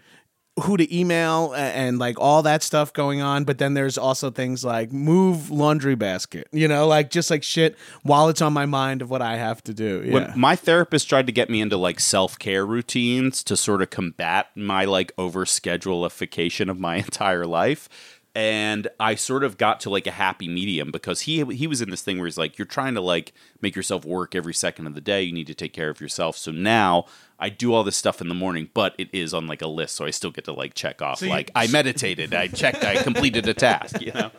who 0.61 0.77
to 0.77 0.97
email 0.97 1.53
and 1.55 1.99
like 1.99 2.19
all 2.19 2.43
that 2.43 2.63
stuff 2.63 2.93
going 2.93 3.21
on, 3.21 3.45
but 3.45 3.59
then 3.59 3.75
there's 3.75 3.99
also 3.99 4.31
things 4.31 4.65
like 4.65 4.93
move 4.93 5.51
laundry 5.51 5.95
basket. 5.95 6.49
You 6.53 6.69
know, 6.69 6.87
like 6.87 7.11
just 7.11 7.31
like 7.31 7.43
shit 7.43 7.77
while 8.03 8.29
it's 8.29 8.43
on 8.43 8.53
my 8.53 8.67
mind 8.67 9.03
of 9.03 9.11
what 9.11 9.23
I 9.23 9.37
have 9.37 9.63
to 9.65 9.75
do. 9.75 10.03
Yeah. 10.05 10.13
When 10.13 10.33
my 10.37 10.57
therapist 10.57 11.09
tried 11.09 11.27
to 11.27 11.33
get 11.33 11.51
me 11.51 11.61
into 11.61 11.77
like 11.77 12.01
self 12.01 12.39
care 12.39 12.67
routines 12.67 13.43
to 13.45 13.57
sort 13.57 13.83
of 13.83 13.91
combat 13.91 14.49
my 14.55 14.85
like 14.85 15.15
overscheduleification 15.17 16.71
of 16.71 16.79
my 16.79 16.97
entire 17.09 17.47
life. 17.47 17.89
And 18.35 18.87
I 19.01 19.17
sort 19.17 19.43
of 19.43 19.59
got 19.59 19.81
to 19.81 19.91
like 19.91 20.07
a 20.07 20.13
happy 20.13 20.49
medium 20.49 20.93
because 20.93 21.23
he 21.23 21.45
he 21.47 21.67
was 21.67 21.83
in 21.83 21.91
this 21.91 22.03
thing 22.03 22.19
where 22.19 22.27
he's 22.27 22.39
like, 22.39 22.57
you're 22.57 22.67
trying 22.67 22.95
to 22.95 23.01
like 23.01 23.33
make 23.61 23.75
yourself 23.75 24.05
work 24.05 24.35
every 24.35 24.55
second 24.55 24.87
of 24.87 24.95
the 24.95 25.01
day. 25.01 25.23
You 25.23 25.33
need 25.33 25.49
to 25.49 25.55
take 25.55 25.73
care 25.73 25.91
of 25.91 26.01
yourself. 26.01 26.37
So 26.37 26.53
now 26.53 27.07
I 27.41 27.49
do 27.51 27.73
all 27.73 27.85
this 27.85 27.97
stuff 27.97 28.21
in 28.21 28.29
the 28.29 28.35
morning, 28.35 28.69
but 28.75 28.95
it 28.99 29.09
is 29.13 29.33
on 29.33 29.47
like 29.47 29.63
a 29.63 29.67
list, 29.69 29.95
so 29.97 30.05
I 30.05 30.11
still 30.11 30.31
get 30.31 30.45
to 30.47 30.53
like 30.53 30.75
check 30.75 31.01
off. 31.03 31.23
you- 31.23 31.29
like 31.29 31.51
I 31.55 31.67
meditated, 31.69 32.35
I 32.35 32.49
checked, 32.49 32.85
I 32.85 33.03
completed 33.03 33.47
a 33.49 33.55
task. 33.55 34.01
You 34.01 34.13
know. 34.13 34.31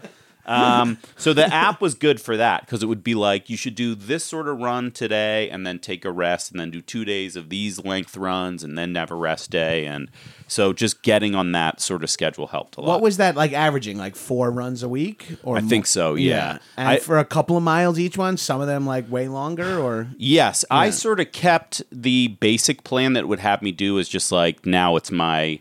Um, 0.49 0.97
so 1.15 1.33
the 1.33 1.45
app 1.53 1.79
was 1.79 1.93
good 1.93 2.19
for 2.19 2.35
that 2.37 2.61
because 2.65 2.81
it 2.81 2.87
would 2.87 3.03
be 3.03 3.13
like 3.15 3.49
you 3.49 3.55
should 3.57 3.75
do 3.75 3.93
this 3.95 4.23
sort 4.23 4.47
of 4.47 4.57
run 4.59 4.91
today 4.91 5.49
and 5.49 5.65
then 5.65 5.79
take 5.79 6.05
a 6.05 6.11
rest 6.11 6.51
and 6.51 6.59
then 6.59 6.71
do 6.71 6.81
two 6.81 7.05
days 7.05 7.35
of 7.35 7.49
these 7.49 7.83
length 7.85 8.17
runs 8.17 8.63
and 8.63 8.77
then 8.77 8.95
have 8.95 9.11
a 9.11 9.15
rest 9.15 9.51
day 9.51 9.85
and 9.85 10.09
so 10.47 10.73
just 10.73 11.03
getting 11.03 11.35
on 11.35 11.51
that 11.51 11.79
sort 11.79 12.03
of 12.03 12.09
schedule 12.09 12.47
helped 12.47 12.77
a 12.77 12.81
lot. 12.81 12.87
what 12.87 13.01
was 13.01 13.17
that 13.17 13.35
like 13.35 13.53
averaging? 13.53 13.99
Like 13.99 14.15
four 14.15 14.49
runs 14.49 14.81
a 14.81 14.89
week? 14.89 15.35
Or 15.43 15.57
I 15.57 15.61
think 15.61 15.85
so, 15.85 16.15
yeah. 16.15 16.57
And 16.75 16.87
I- 16.89 16.97
for 16.97 17.19
a 17.19 17.25
couple 17.25 17.55
of 17.55 17.61
miles 17.61 17.99
each 17.99 18.17
one, 18.17 18.35
some 18.37 18.59
of 18.59 18.65
them 18.65 18.87
like 18.87 19.09
way 19.11 19.27
longer 19.27 19.77
or 19.79 20.07
Yes, 20.17 20.65
I 20.71 20.89
sort 20.89 21.19
of 21.19 21.31
kept 21.31 21.83
the 21.91 22.29
basic 22.39 22.83
plan 22.83 23.13
that 23.13 23.27
would 23.27 23.39
have 23.39 23.61
me 23.61 23.71
do 23.71 23.99
is 23.99 24.09
just 24.09 24.31
like 24.31 24.65
now 24.65 24.95
it's 24.95 25.11
my 25.11 25.59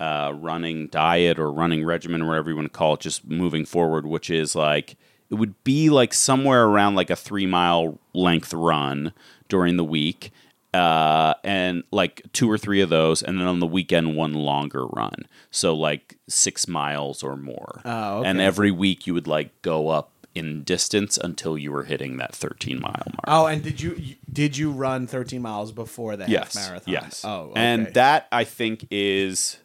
uh, 0.00 0.32
running 0.34 0.88
diet 0.88 1.38
or 1.38 1.52
running 1.52 1.84
regimen 1.84 2.22
or 2.22 2.28
whatever 2.28 2.50
you 2.50 2.56
want 2.56 2.66
to 2.72 2.76
call 2.76 2.94
it, 2.94 3.00
just 3.00 3.24
moving 3.28 3.64
forward, 3.64 4.06
which 4.06 4.30
is 4.30 4.56
like 4.56 4.96
it 5.30 5.34
would 5.34 5.62
be 5.62 5.90
like 5.90 6.12
somewhere 6.14 6.64
around 6.64 6.94
like 6.96 7.10
a 7.10 7.16
three 7.16 7.46
mile 7.46 7.98
length 8.14 8.52
run 8.52 9.12
during 9.48 9.76
the 9.76 9.84
week. 9.84 10.32
Uh, 10.72 11.34
and 11.42 11.82
like 11.90 12.22
two 12.32 12.48
or 12.48 12.56
three 12.56 12.80
of 12.80 12.90
those, 12.90 13.22
and 13.24 13.40
then 13.40 13.46
on 13.48 13.58
the 13.58 13.66
weekend, 13.66 14.14
one 14.16 14.32
longer 14.34 14.86
run. 14.86 15.26
So, 15.50 15.74
like 15.74 16.16
six 16.28 16.68
miles 16.68 17.24
or 17.24 17.34
more. 17.36 17.80
Oh, 17.84 18.22
And 18.22 18.40
every 18.40 18.70
week 18.70 19.04
you 19.04 19.12
would 19.14 19.26
like 19.26 19.50
go 19.62 19.88
up 19.88 20.12
in 20.32 20.62
distance 20.62 21.18
until 21.18 21.58
you 21.58 21.72
were 21.72 21.82
hitting 21.82 22.18
that 22.18 22.32
13 22.36 22.80
mile 22.80 22.92
mark. 22.92 23.24
Oh, 23.26 23.46
and 23.46 23.64
did 23.64 23.80
you 23.80 23.96
you- 23.96 24.14
did 24.32 24.56
you 24.56 24.70
run 24.70 25.08
13 25.08 25.42
miles 25.42 25.72
before 25.72 26.16
the 26.16 26.26
yes, 26.30 26.54
half 26.54 26.68
marathon? 26.68 26.94
Yes. 26.94 27.24
Oh, 27.24 27.50
okay. 27.50 27.60
and 27.60 27.86
that 27.94 28.28
I 28.30 28.44
think 28.44 28.86
is 28.92 29.58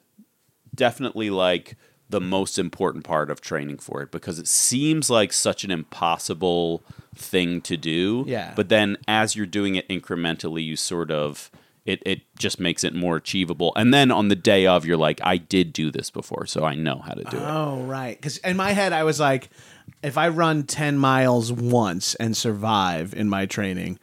definitely 0.76 1.30
like 1.30 1.76
the 2.10 2.22
most 2.22 2.60
important 2.60 3.04
part 3.04 3.32
of 3.32 3.42
training 3.42 3.80
for 3.80 4.02
it 4.02 4.12
because 4.12 4.38
it 4.38 4.48
seems 4.48 5.10
like 5.10 5.34
such 5.34 5.64
an 5.64 5.72
impossible 5.72 6.84
thing 7.16 7.62
to 7.62 7.78
do. 7.78 8.24
Yeah. 8.28 8.54
But 8.56 8.70
then 8.70 8.98
as 9.08 9.36
you're 9.36 9.48
doing 9.48 9.76
it 9.76 9.88
incrementally, 9.90 10.64
you 10.64 10.76
sort 10.76 11.10
of 11.10 11.50
it, 11.86 12.02
it 12.06 12.22
just 12.38 12.60
makes 12.60 12.84
it 12.84 12.96
more 12.96 13.16
achievable. 13.16 13.72
And 13.76 13.94
then 13.94 14.12
on 14.12 14.28
the 14.28 14.36
day 14.36 14.66
of, 14.66 14.86
you're 14.86 14.98
like, 14.98 15.20
I 15.24 15.38
did 15.38 15.72
do 15.72 15.92
this 15.92 16.10
before, 16.10 16.48
so 16.48 16.64
I 16.64 16.74
know 16.74 16.98
how 16.98 17.14
to 17.14 17.24
do 17.24 17.38
it. 17.38 17.44
Oh, 17.44 17.84
right. 17.84 18.18
Because 18.18 18.38
in 18.38 18.58
my 18.58 18.72
head, 18.72 18.92
I 18.92 19.04
was 19.04 19.20
like, 19.20 19.50
if 20.02 20.18
I 20.18 20.30
run 20.30 20.64
10 20.64 20.98
miles 20.98 21.52
once 21.52 22.16
and 22.16 22.36
survive 22.36 23.14
in 23.14 23.30
my 23.30 23.46
training 23.46 24.00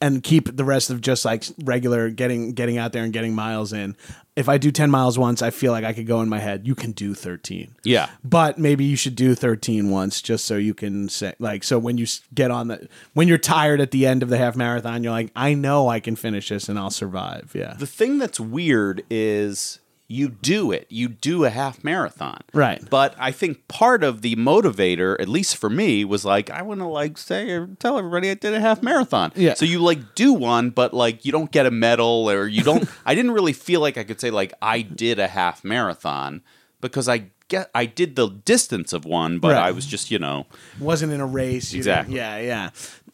and 0.00 0.22
keep 0.22 0.56
the 0.56 0.64
rest 0.64 0.90
of 0.90 1.00
just 1.00 1.24
like 1.24 1.44
regular 1.64 2.08
getting 2.08 2.52
getting 2.52 2.78
out 2.78 2.92
there 2.92 3.02
and 3.02 3.12
getting 3.12 3.34
miles 3.34 3.72
in, 3.72 3.96
if 4.38 4.48
I 4.48 4.56
do 4.56 4.70
10 4.70 4.88
miles 4.88 5.18
once, 5.18 5.42
I 5.42 5.50
feel 5.50 5.72
like 5.72 5.82
I 5.82 5.92
could 5.92 6.06
go 6.06 6.20
in 6.20 6.28
my 6.28 6.38
head, 6.38 6.64
you 6.64 6.76
can 6.76 6.92
do 6.92 7.12
13. 7.12 7.74
Yeah. 7.82 8.08
But 8.22 8.56
maybe 8.56 8.84
you 8.84 8.94
should 8.94 9.16
do 9.16 9.34
13 9.34 9.90
once 9.90 10.22
just 10.22 10.44
so 10.44 10.56
you 10.56 10.74
can 10.74 11.08
say, 11.08 11.34
like, 11.40 11.64
so 11.64 11.76
when 11.76 11.98
you 11.98 12.06
get 12.32 12.52
on 12.52 12.68
the, 12.68 12.88
when 13.14 13.26
you're 13.26 13.36
tired 13.36 13.80
at 13.80 13.90
the 13.90 14.06
end 14.06 14.22
of 14.22 14.28
the 14.28 14.38
half 14.38 14.54
marathon, 14.54 15.02
you're 15.02 15.10
like, 15.10 15.32
I 15.34 15.54
know 15.54 15.88
I 15.88 15.98
can 15.98 16.14
finish 16.14 16.50
this 16.50 16.68
and 16.68 16.78
I'll 16.78 16.90
survive. 16.90 17.50
Yeah. 17.52 17.74
The 17.76 17.86
thing 17.86 18.18
that's 18.18 18.38
weird 18.38 19.02
is 19.10 19.80
you 20.10 20.30
do 20.30 20.72
it. 20.72 20.86
You 20.88 21.06
do 21.08 21.44
a 21.44 21.50
half 21.50 21.84
marathon. 21.84 22.40
Right. 22.54 22.82
But 22.88 23.14
I 23.18 23.30
think 23.30 23.68
part 23.68 24.02
of 24.02 24.22
the 24.22 24.34
motivator, 24.36 25.20
at 25.20 25.28
least 25.28 25.58
for 25.58 25.68
me, 25.68 26.02
was 26.04 26.24
like, 26.24 26.48
I 26.48 26.62
want 26.62 26.80
to 26.80 26.86
like 26.86 27.18
say 27.18 27.50
or 27.50 27.66
tell 27.78 27.98
everybody 27.98 28.30
I 28.30 28.34
did 28.34 28.54
a 28.54 28.60
half 28.60 28.82
marathon. 28.82 29.32
Yeah. 29.36 29.52
So 29.52 29.66
you 29.66 29.80
like 29.80 30.14
do 30.14 30.32
one, 30.32 30.70
but 30.70 30.94
like 30.94 31.26
you 31.26 31.32
don't 31.32 31.52
get 31.52 31.66
a 31.66 31.70
medal 31.70 32.30
or 32.30 32.46
you 32.46 32.62
don't 32.62 32.88
I 33.06 33.14
didn't 33.14 33.32
really 33.32 33.52
feel 33.52 33.80
like 33.82 33.98
I 33.98 34.04
could 34.04 34.18
say 34.20 34.30
like 34.30 34.54
I 34.62 34.80
did 34.80 35.18
a 35.18 35.28
half 35.28 35.62
marathon 35.62 36.40
because 36.80 37.06
I 37.06 37.26
get 37.48 37.70
I 37.74 37.84
did 37.84 38.16
the 38.16 38.28
distance 38.28 38.94
of 38.94 39.04
one, 39.04 39.38
but 39.40 39.52
Right. 39.52 39.62
I 39.68 39.72
was 39.72 39.84
just, 39.84 40.10
you 40.10 40.18
know, 40.18 40.46
Wasn't 40.80 41.12
in 41.12 41.20
a 41.20 41.26
race. 41.26 41.74
Exactly. 41.74 42.16
Yeah. 42.16 42.38
Yeah. 42.38 42.70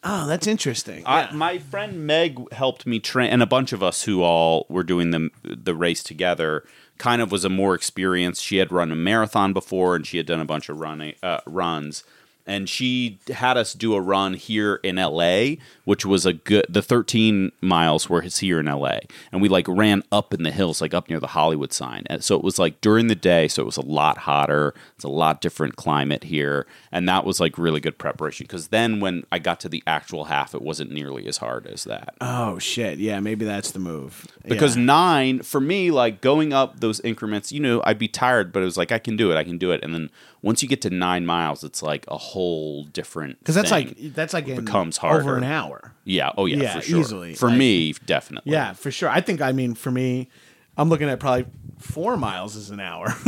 Oh, 0.06 0.26
that's 0.26 0.46
interesting. 0.46 1.02
I, 1.06 1.32
my 1.32 1.58
friend 1.58 2.06
Meg 2.06 2.52
helped 2.52 2.86
me 2.86 3.00
train, 3.00 3.30
and 3.30 3.42
a 3.42 3.46
bunch 3.46 3.72
of 3.72 3.82
us 3.82 4.02
who 4.02 4.22
all 4.22 4.66
were 4.68 4.84
doing 4.84 5.10
the 5.12 5.30
the 5.42 5.74
race 5.74 6.02
together. 6.02 6.62
Kind 6.98 7.20
of 7.20 7.32
was 7.32 7.44
a 7.44 7.48
more 7.48 7.74
experienced. 7.74 8.42
She 8.42 8.58
had 8.58 8.70
run 8.70 8.92
a 8.92 8.96
marathon 8.96 9.52
before, 9.52 9.96
and 9.96 10.06
she 10.06 10.16
had 10.16 10.26
done 10.26 10.40
a 10.40 10.44
bunch 10.44 10.68
of 10.68 10.78
running 10.78 11.14
uh, 11.22 11.40
runs. 11.46 12.04
And 12.46 12.68
she 12.68 13.18
had 13.32 13.56
us 13.56 13.72
do 13.72 13.94
a 13.94 14.00
run 14.00 14.34
here 14.34 14.80
in 14.82 14.96
LA, 14.96 15.56
which 15.84 16.04
was 16.04 16.26
a 16.26 16.32
good. 16.32 16.66
The 16.68 16.82
13 16.82 17.52
miles 17.60 18.08
were 18.10 18.20
here 18.20 18.60
in 18.60 18.66
LA, 18.66 18.98
and 19.32 19.40
we 19.40 19.48
like 19.48 19.66
ran 19.68 20.02
up 20.12 20.34
in 20.34 20.42
the 20.42 20.50
hills, 20.50 20.80
like 20.80 20.94
up 20.94 21.08
near 21.08 21.20
the 21.20 21.28
Hollywood 21.28 21.72
sign. 21.72 22.04
And 22.06 22.22
so 22.22 22.36
it 22.36 22.44
was 22.44 22.58
like 22.58 22.80
during 22.80 23.06
the 23.06 23.14
day, 23.14 23.48
so 23.48 23.62
it 23.62 23.66
was 23.66 23.76
a 23.76 23.82
lot 23.82 24.18
hotter. 24.18 24.74
It's 24.96 25.04
a 25.04 25.08
lot 25.08 25.40
different 25.40 25.76
climate 25.76 26.24
here, 26.24 26.66
and 26.92 27.08
that 27.08 27.24
was 27.24 27.40
like 27.40 27.56
really 27.58 27.80
good 27.80 27.98
preparation. 27.98 28.44
Because 28.44 28.68
then 28.68 29.00
when 29.00 29.24
I 29.32 29.38
got 29.38 29.60
to 29.60 29.68
the 29.68 29.82
actual 29.86 30.24
half, 30.24 30.54
it 30.54 30.62
wasn't 30.62 30.90
nearly 30.90 31.26
as 31.26 31.38
hard 31.38 31.66
as 31.66 31.84
that. 31.84 32.14
Oh 32.20 32.58
shit! 32.58 32.98
Yeah, 32.98 33.20
maybe 33.20 33.44
that's 33.44 33.70
the 33.70 33.78
move. 33.78 34.26
Because 34.46 34.76
Yeah. 34.76 34.82
nine 34.84 35.42
for 35.42 35.60
me, 35.60 35.90
like 35.90 36.20
going 36.20 36.52
up 36.52 36.80
those 36.80 37.00
increments, 37.00 37.52
you 37.52 37.60
know, 37.60 37.82
I'd 37.84 37.98
be 37.98 38.08
tired, 38.08 38.52
but 38.52 38.60
it 38.62 38.66
was 38.66 38.76
like 38.76 38.92
I 38.92 38.98
can 38.98 39.16
do 39.16 39.32
it, 39.32 39.36
I 39.36 39.44
can 39.44 39.58
do 39.58 39.70
it, 39.70 39.82
and 39.82 39.94
then 39.94 40.10
once 40.44 40.62
you 40.62 40.68
get 40.68 40.82
to 40.82 40.90
nine 40.90 41.24
miles, 41.24 41.64
it's 41.64 41.82
like 41.82 42.04
a 42.08 42.18
whole 42.18 42.84
different. 42.84 43.38
because 43.38 43.54
that's 43.54 43.70
thing. 43.70 43.86
like 43.88 44.14
that's 44.14 44.34
like 44.34 44.44
becomes 44.46 44.98
over 44.98 45.22
harder. 45.22 45.36
an 45.38 45.44
hour. 45.44 45.94
yeah, 46.04 46.30
oh 46.36 46.46
yeah, 46.46 46.56
Yeah, 46.62 46.74
for 46.76 46.82
sure. 46.82 47.00
easily. 47.00 47.34
For 47.34 47.48
Like- 47.48 47.58
me, 47.58 47.92
definitely. 48.06 48.52
Yeah, 48.52 48.74
for 48.74 48.90
sure. 48.90 49.08
I 49.08 49.20
think 49.22 49.40
I 49.40 49.52
mean 49.52 49.74
for 49.74 49.90
me, 49.90 50.28
I'm 50.76 50.88
looking 50.88 51.08
at 51.08 51.18
probably 51.20 51.46
four 51.78 52.16
miles 52.16 52.56
is 52.56 52.70
an 52.70 52.80
hour. 52.80 53.14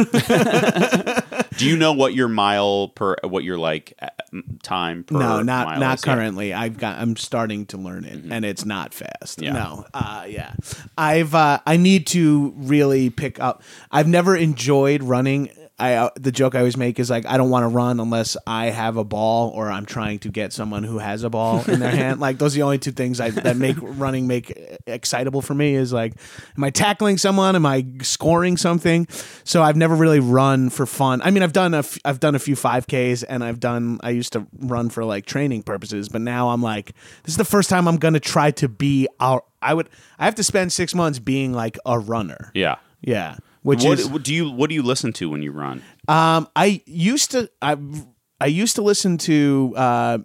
Do 1.57 1.67
you 1.67 1.77
know 1.77 1.93
what 1.93 2.13
your 2.15 2.29
mile 2.29 2.89
per, 2.89 3.17
what 3.23 3.45
your 3.45 3.57
like 3.57 3.99
time 4.63 5.05
per? 5.05 5.19
no, 5.19 5.43
not 5.43 5.79
not 5.79 5.99
is? 5.99 6.05
Currently. 6.05 6.53
I've 6.53 6.77
got. 6.77 6.99
I'm 6.99 7.17
starting 7.17 7.65
to 7.67 7.79
learn 7.79 8.05
it, 8.05 8.25
and 8.31 8.45
it's 8.45 8.65
not 8.67 8.93
fast. 8.93 9.41
Yeah. 9.41 9.53
No. 9.53 9.87
Uh, 9.95 10.27
yeah. 10.29 10.55
I've. 10.99 11.35
Uh, 11.35 11.61
I 11.67 11.77
need 11.79 12.07
to 12.09 12.53
really 12.57 13.09
pick 13.11 13.41
up. 13.41 13.63
I've 13.91 14.09
never 14.09 14.37
enjoyed 14.37 15.03
running. 15.03 15.51
I 15.79 15.95
uh, 15.95 16.11
the 16.17 16.33
joke 16.33 16.55
I 16.55 16.59
always 16.61 16.77
make 16.79 16.99
is 16.99 17.11
like 17.11 17.27
I 17.27 17.37
don't 17.37 17.51
want 17.51 17.65
to 17.65 17.69
run 17.69 18.01
unless 18.01 18.37
I 18.47 18.67
have 18.67 18.97
a 18.97 19.05
ball 19.05 19.51
or 19.51 19.71
I'm 19.71 19.85
trying 19.85 20.19
to 20.21 20.31
get 20.31 20.55
someone 20.55 20.85
who 20.85 20.99
has 20.99 21.23
a 21.23 21.29
ball 21.29 21.63
in 21.69 21.81
their 21.81 21.91
hand. 22.03 22.19
Like 22.19 22.39
those 22.39 22.55
are 22.55 22.59
the 22.59 22.63
only 22.63 22.79
two 22.79 22.93
things 22.93 23.21
I, 23.21 23.29
that 23.31 23.57
make 23.59 23.77
running 23.83 24.27
make 24.27 24.59
excitable 24.87 25.43
for 25.43 25.53
me. 25.55 25.75
Is 25.75 25.93
like, 25.93 26.15
am 26.57 26.65
I 26.65 26.71
tackling 26.71 27.19
someone? 27.19 27.57
Am 27.57 27.67
I 27.67 27.85
scoring 28.01 28.57
something? 28.57 29.07
So 29.45 29.63
I've 29.63 29.77
never 29.77 29.95
really 29.95 30.21
run 30.21 30.71
for 30.71 30.87
fun. 30.87 31.21
I 31.23 31.31
mean, 31.31 31.43
I've 31.43 31.53
done 31.53 31.75
a 31.75 31.79
f- 31.81 31.99
I've 32.07 32.21
done 32.21 32.35
a 32.35 32.39
few 32.39 32.57
5Ks 32.57 33.25
and 33.29 33.45
I've 33.45 33.61
done 33.61 33.99
I 34.03 34.11
used 34.11 34.33
to 34.33 34.47
run 34.59 34.89
for 34.89 35.05
like 35.05 35.27
training 35.27 35.63
purposes, 35.63 36.09
but 36.09 36.23
now 36.23 36.49
I'm 36.51 36.63
like, 36.63 36.93
this 37.25 37.35
is 37.35 37.37
the 37.37 37.45
first 37.45 37.69
time 37.69 37.87
I'm 37.87 37.97
gonna 37.99 38.21
try 38.21 38.51
to 38.53 38.69
be 38.69 39.09
our. 39.21 39.43
I 39.61 39.75
would 39.75 39.91
I 40.19 40.25
have 40.25 40.37
to 40.37 40.43
spend 40.45 40.73
six 40.73 40.95
months 40.95 41.19
being 41.19 41.53
like 41.53 41.77
a 41.85 41.99
runner. 41.99 42.51
Yeah. 42.55 42.77
Yeah. 43.03 43.37
Which 43.67 43.83
What, 43.83 43.99
is 43.99 44.09
what 44.09 44.23
do 44.23 44.33
you 44.33 44.51
what 44.51 44.69
do 44.71 44.75
you 44.75 44.83
listen 44.83 45.13
to 45.15 45.29
when 45.29 45.43
you 45.43 45.51
run? 45.51 45.83
um, 46.09 46.49
I 46.55 46.83
used 46.87 47.33
to 47.33 47.51
I 47.61 47.77
I 48.41 48.47
used 48.47 48.77
to 48.77 48.83
listen 48.83 49.19
to 49.19 49.75
uh, 49.77 50.19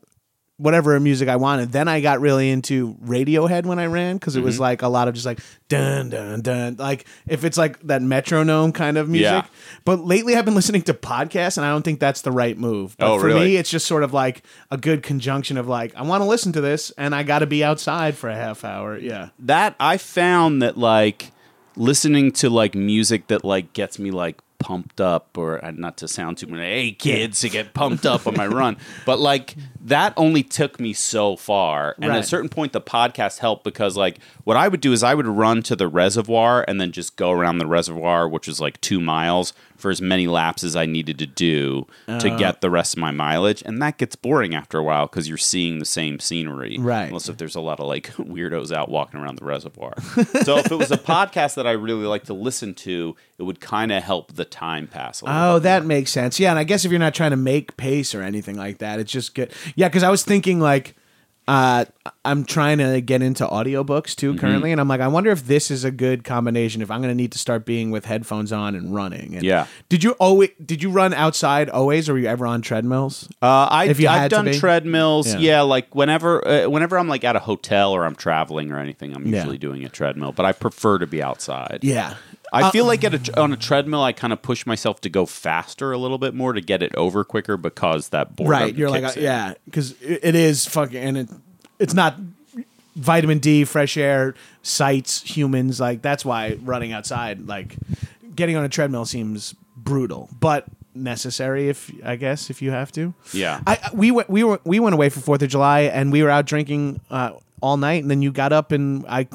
whatever 0.57 0.99
music 0.99 1.27
I 1.27 1.37
wanted. 1.37 1.71
Then 1.71 1.87
I 1.87 2.01
got 2.01 2.19
really 2.21 2.51
into 2.51 2.93
Radiohead 3.03 3.65
when 3.65 3.79
I 3.79 3.87
ran 3.87 4.17
because 4.17 4.35
it 4.35 4.43
was 4.43 4.55
Mm-hmm. 4.55 4.61
like 4.61 4.81
a 4.83 4.87
lot 4.89 5.07
of 5.07 5.15
just 5.15 5.25
like 5.25 5.39
dun 5.69 6.11
dun 6.11 6.41
dun. 6.41 6.75
Like 6.77 7.07
if 7.27 7.43
it's 7.43 7.57
like 7.57 7.79
that 7.87 8.03
metronome 8.03 8.73
kind 8.73 8.95
of 8.99 9.09
music. 9.09 9.23
Yeah. 9.45 9.45
But 9.85 10.01
lately 10.01 10.35
I've 10.35 10.45
been 10.45 10.53
listening 10.61 10.83
to 10.83 10.93
podcasts, 10.93 11.57
and 11.57 11.65
I 11.65 11.69
don't 11.71 11.81
think 11.83 11.99
that's 11.99 12.21
the 12.21 12.31
right 12.31 12.55
move. 12.55 12.95
But 12.99 13.07
Oh, 13.11 13.19
for 13.19 13.25
really? 13.25 13.45
me, 13.45 13.55
it's 13.57 13.71
just 13.71 13.87
sort 13.87 14.03
of 14.03 14.13
like 14.13 14.43
a 14.69 14.77
good 14.77 15.01
conjunction 15.01 15.57
of 15.57 15.67
like 15.67 15.95
I 15.95 16.03
want 16.03 16.21
to 16.21 16.27
listen 16.29 16.51
to 16.53 16.61
this, 16.61 16.91
and 16.91 17.15
I 17.15 17.23
got 17.23 17.39
to 17.39 17.47
be 17.47 17.63
outside 17.63 18.15
for 18.15 18.29
a 18.29 18.35
half 18.35 18.63
hour. 18.63 18.99
Yeah. 18.99 19.29
that 19.39 19.75
I 19.79 19.97
found 19.97 20.61
that 20.61 20.77
like 20.77 21.31
listening 21.75 22.31
to 22.31 22.49
like 22.49 22.75
music 22.75 23.27
that 23.27 23.43
like 23.43 23.73
gets 23.73 23.99
me 23.99 24.11
like 24.11 24.39
pumped 24.59 25.01
up 25.01 25.37
or 25.37 25.63
uh, 25.65 25.71
not 25.71 25.97
to 25.97 26.07
sound 26.07 26.37
too 26.37 26.45
many 26.45 26.61
hey 26.61 26.91
kids 26.91 27.39
to 27.39 27.49
get 27.49 27.73
pumped 27.73 28.05
up 28.05 28.27
on 28.27 28.35
my 28.35 28.45
run 28.45 28.77
but 29.07 29.19
like 29.19 29.55
that 29.83 30.13
only 30.15 30.43
took 30.43 30.79
me 30.79 30.93
so 30.93 31.35
far 31.35 31.95
and 32.01 32.11
at 32.11 32.19
a 32.19 32.23
certain 32.23 32.49
point 32.49 32.71
the 32.73 32.81
podcast 32.81 33.39
helped 33.39 33.63
because 33.63 33.97
like 33.97 34.19
what 34.43 34.55
i 34.57 34.67
would 34.67 34.81
do 34.81 34.91
is 34.93 35.01
i 35.03 35.13
would 35.15 35.25
run 35.27 35.63
to 35.63 35.75
the 35.75 35.87
reservoir 35.87 36.63
and 36.67 36.79
then 36.79 36.91
just 36.91 37.15
go 37.15 37.31
around 37.31 37.57
the 37.57 37.65
reservoir 37.65 38.27
which 38.29 38.47
was 38.47 38.59
like 38.61 38.79
two 38.81 38.99
miles 38.99 39.53
for 39.77 39.89
as 39.89 39.99
many 40.01 40.27
laps 40.27 40.63
as 40.63 40.75
i 40.75 40.85
needed 40.85 41.17
to 41.17 41.25
do 41.25 41.87
to 42.07 42.29
Uh. 42.31 42.37
get 42.37 42.61
the 42.61 42.69
rest 42.69 42.93
of 42.93 42.99
my 42.99 43.09
mileage 43.11 43.63
and 43.65 43.81
that 43.81 43.97
gets 43.97 44.15
boring 44.15 44.53
after 44.53 44.77
a 44.77 44.83
while 44.83 45.07
because 45.07 45.27
you're 45.27 45.37
seeing 45.37 45.79
the 45.79 45.85
same 45.85 46.19
scenery 46.19 46.77
Right. 46.79 47.07
unless 47.07 47.27
if 47.29 47.37
there's 47.37 47.55
a 47.55 47.61
lot 47.61 47.79
of 47.79 47.87
like 47.87 48.07
weirdos 48.17 48.71
out 48.71 48.89
walking 48.89 49.19
around 49.19 49.39
the 49.39 49.45
reservoir. 49.45 49.93
so 50.43 50.57
if 50.57 50.71
it 50.71 50.75
was 50.77 50.91
a 50.91 50.97
podcast 51.11 51.55
that 51.55 51.65
I 51.65 51.71
really 51.71 52.05
like 52.05 52.25
to 52.25 52.33
listen 52.33 52.73
to, 52.75 53.15
it 53.39 53.43
would 53.43 53.59
kind 53.59 53.91
of 53.91 54.03
help 54.03 54.33
the 54.35 54.45
time 54.45 54.87
pass 54.87 55.21
a 55.21 55.25
little. 55.25 55.41
Oh, 55.41 55.59
that 55.59 55.81
more. 55.81 55.87
makes 55.87 56.11
sense. 56.11 56.39
Yeah, 56.39 56.51
and 56.51 56.59
I 56.59 56.63
guess 56.63 56.85
if 56.85 56.91
you're 56.91 56.99
not 56.99 57.15
trying 57.15 57.31
to 57.31 57.37
make 57.37 57.75
pace 57.77 58.13
or 58.13 58.21
anything 58.21 58.55
like 58.57 58.77
that, 58.79 58.99
it's 58.99 59.11
just 59.11 59.33
good. 59.33 59.51
Yeah, 59.75 59.87
because 59.87 60.03
I 60.03 60.09
was 60.09 60.23
thinking 60.23 60.59
like, 60.59 60.95
uh, 61.47 61.85
I'm 62.23 62.45
trying 62.45 62.77
to 62.77 63.01
get 63.01 63.21
into 63.23 63.45
audiobooks 63.45 64.15
too 64.15 64.31
Mm-hmm. 64.31 64.39
currently, 64.39 64.71
and 64.71 64.79
I'm 64.79 64.87
like, 64.87 65.01
I 65.01 65.07
wonder 65.07 65.31
if 65.31 65.47
this 65.47 65.71
is 65.71 65.83
a 65.83 65.91
good 65.91 66.23
combination. 66.23 66.81
If 66.83 66.91
I'm 66.91 67.01
going 67.01 67.09
to 67.11 67.15
need 67.15 67.31
to 67.33 67.39
start 67.39 67.65
being 67.65 67.89
with 67.91 68.05
headphones 68.05 68.53
on 68.53 68.75
and 68.75 68.93
running. 68.93 69.33
And 69.35 69.43
Yeah. 69.43 69.65
Did 69.89 70.03
you 70.03 70.11
always 70.13 70.51
did 70.63 70.83
you 70.83 70.91
run 70.91 71.13
outside 71.13 71.67
always, 71.69 72.07
or 72.07 72.13
were 72.13 72.19
you 72.19 72.27
ever 72.27 72.45
on 72.45 72.61
treadmills? 72.61 73.27
Uh, 73.41 73.67
I, 73.69 73.85
If 73.89 73.99
you 73.99 74.07
I've 74.07 74.29
done 74.29 74.51
treadmills. 74.53 75.33
Yeah. 75.33 75.39
Yeah. 75.39 75.61
like 75.61 75.93
whenever 75.95 76.47
uh, 76.47 76.69
whenever 76.69 76.97
I'm 76.97 77.07
like 77.09 77.23
at 77.25 77.35
a 77.35 77.39
hotel 77.39 77.91
or 77.91 78.05
I'm 78.05 78.15
traveling 78.15 78.71
or 78.71 78.77
anything, 78.77 79.13
I'm 79.15 79.25
Yeah. 79.25 79.37
usually 79.39 79.57
doing 79.57 79.83
a 79.83 79.89
treadmill. 79.89 80.31
But 80.31 80.45
I 80.45 80.51
prefer 80.53 80.99
to 80.99 81.07
be 81.07 81.21
outside. 81.23 81.79
Yeah. 81.81 82.15
I 82.53 82.63
Uh, 82.63 82.71
feel 82.71 82.85
like 82.85 83.03
at 83.03 83.29
a, 83.29 83.39
on 83.41 83.53
a 83.53 83.57
treadmill, 83.57 84.03
I 84.03 84.11
kind 84.11 84.33
of 84.33 84.41
push 84.41 84.65
myself 84.65 84.99
to 85.01 85.09
go 85.09 85.25
faster 85.25 85.91
a 85.93 85.97
little 85.97 86.17
bit 86.17 86.33
more 86.33 86.51
to 86.53 86.59
get 86.61 86.83
it 86.83 86.93
over 86.95 87.23
quicker 87.23 87.55
because 87.57 88.09
that 88.09 88.35
boredom 88.35 88.51
right. 88.51 88.75
You're 88.75 88.89
like, 88.89 89.03
uh, 89.03 89.13
in. 89.15 89.23
yeah, 89.23 89.53
because 89.65 89.95
it, 90.01 90.35
is 90.35 90.65
fucking, 90.65 90.97
and 91.01 91.17
it, 91.17 91.29
it's 91.79 91.93
not 91.93 92.15
vitamin 92.95 93.39
D, 93.39 93.63
fresh 93.63 93.95
air, 93.97 94.35
sights, 94.63 95.21
humans. 95.23 95.79
Like 95.79 96.01
that's 96.01 96.25
why 96.25 96.57
running 96.61 96.91
outside, 96.91 97.47
like 97.47 97.77
getting 98.35 98.57
on 98.57 98.65
a 98.65 98.69
treadmill, 98.69 99.05
seems 99.05 99.55
brutal, 99.77 100.29
but 100.39 100.65
necessary 100.93 101.69
if 101.69 101.89
I 102.03 102.17
guess 102.17 102.49
if 102.49 102.61
you 102.61 102.71
have 102.71 102.91
to. 102.93 103.13
Yeah. 103.31 103.61
I 103.65 103.79
I- 103.81 103.89
we 103.95 104.11
went 104.11 104.29
we 104.29 104.43
were 104.43 104.59
we 104.65 104.79
went 104.81 104.93
away 104.93 105.07
for 105.09 105.21
Fourth 105.21 105.41
of 105.41 105.47
July 105.49 105.81
and 105.83 106.11
we 106.11 106.21
were 106.21 106.29
out 106.29 106.45
drinking. 106.45 106.99
Uh, 107.09 107.31
all 107.61 107.77
night, 107.77 108.01
and 108.01 108.09
then 108.11 108.21
you 108.21 108.31
got 108.31 108.51
up, 108.51 108.71
and 108.71 109.05
I, 109.07 109.27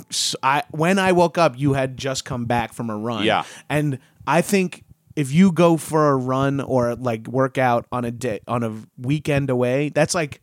I, 0.42 0.62
when 0.70 0.98
I 0.98 1.12
woke 1.12 1.38
up, 1.38 1.58
you 1.58 1.72
had 1.74 1.96
just 1.96 2.24
come 2.24 2.44
back 2.44 2.72
from 2.72 2.90
a 2.90 2.96
run. 2.96 3.24
Yeah. 3.24 3.44
and 3.70 3.98
I 4.26 4.42
think 4.42 4.82
if 5.14 5.32
you 5.32 5.52
go 5.52 5.76
for 5.76 6.10
a 6.10 6.16
run 6.16 6.60
or 6.60 6.94
like 6.96 7.26
work 7.28 7.56
out 7.56 7.86
on 7.90 8.04
a 8.04 8.10
day 8.10 8.40
on 8.46 8.62
a 8.62 8.72
weekend 8.98 9.48
away, 9.48 9.88
that's 9.90 10.14
like 10.14 10.42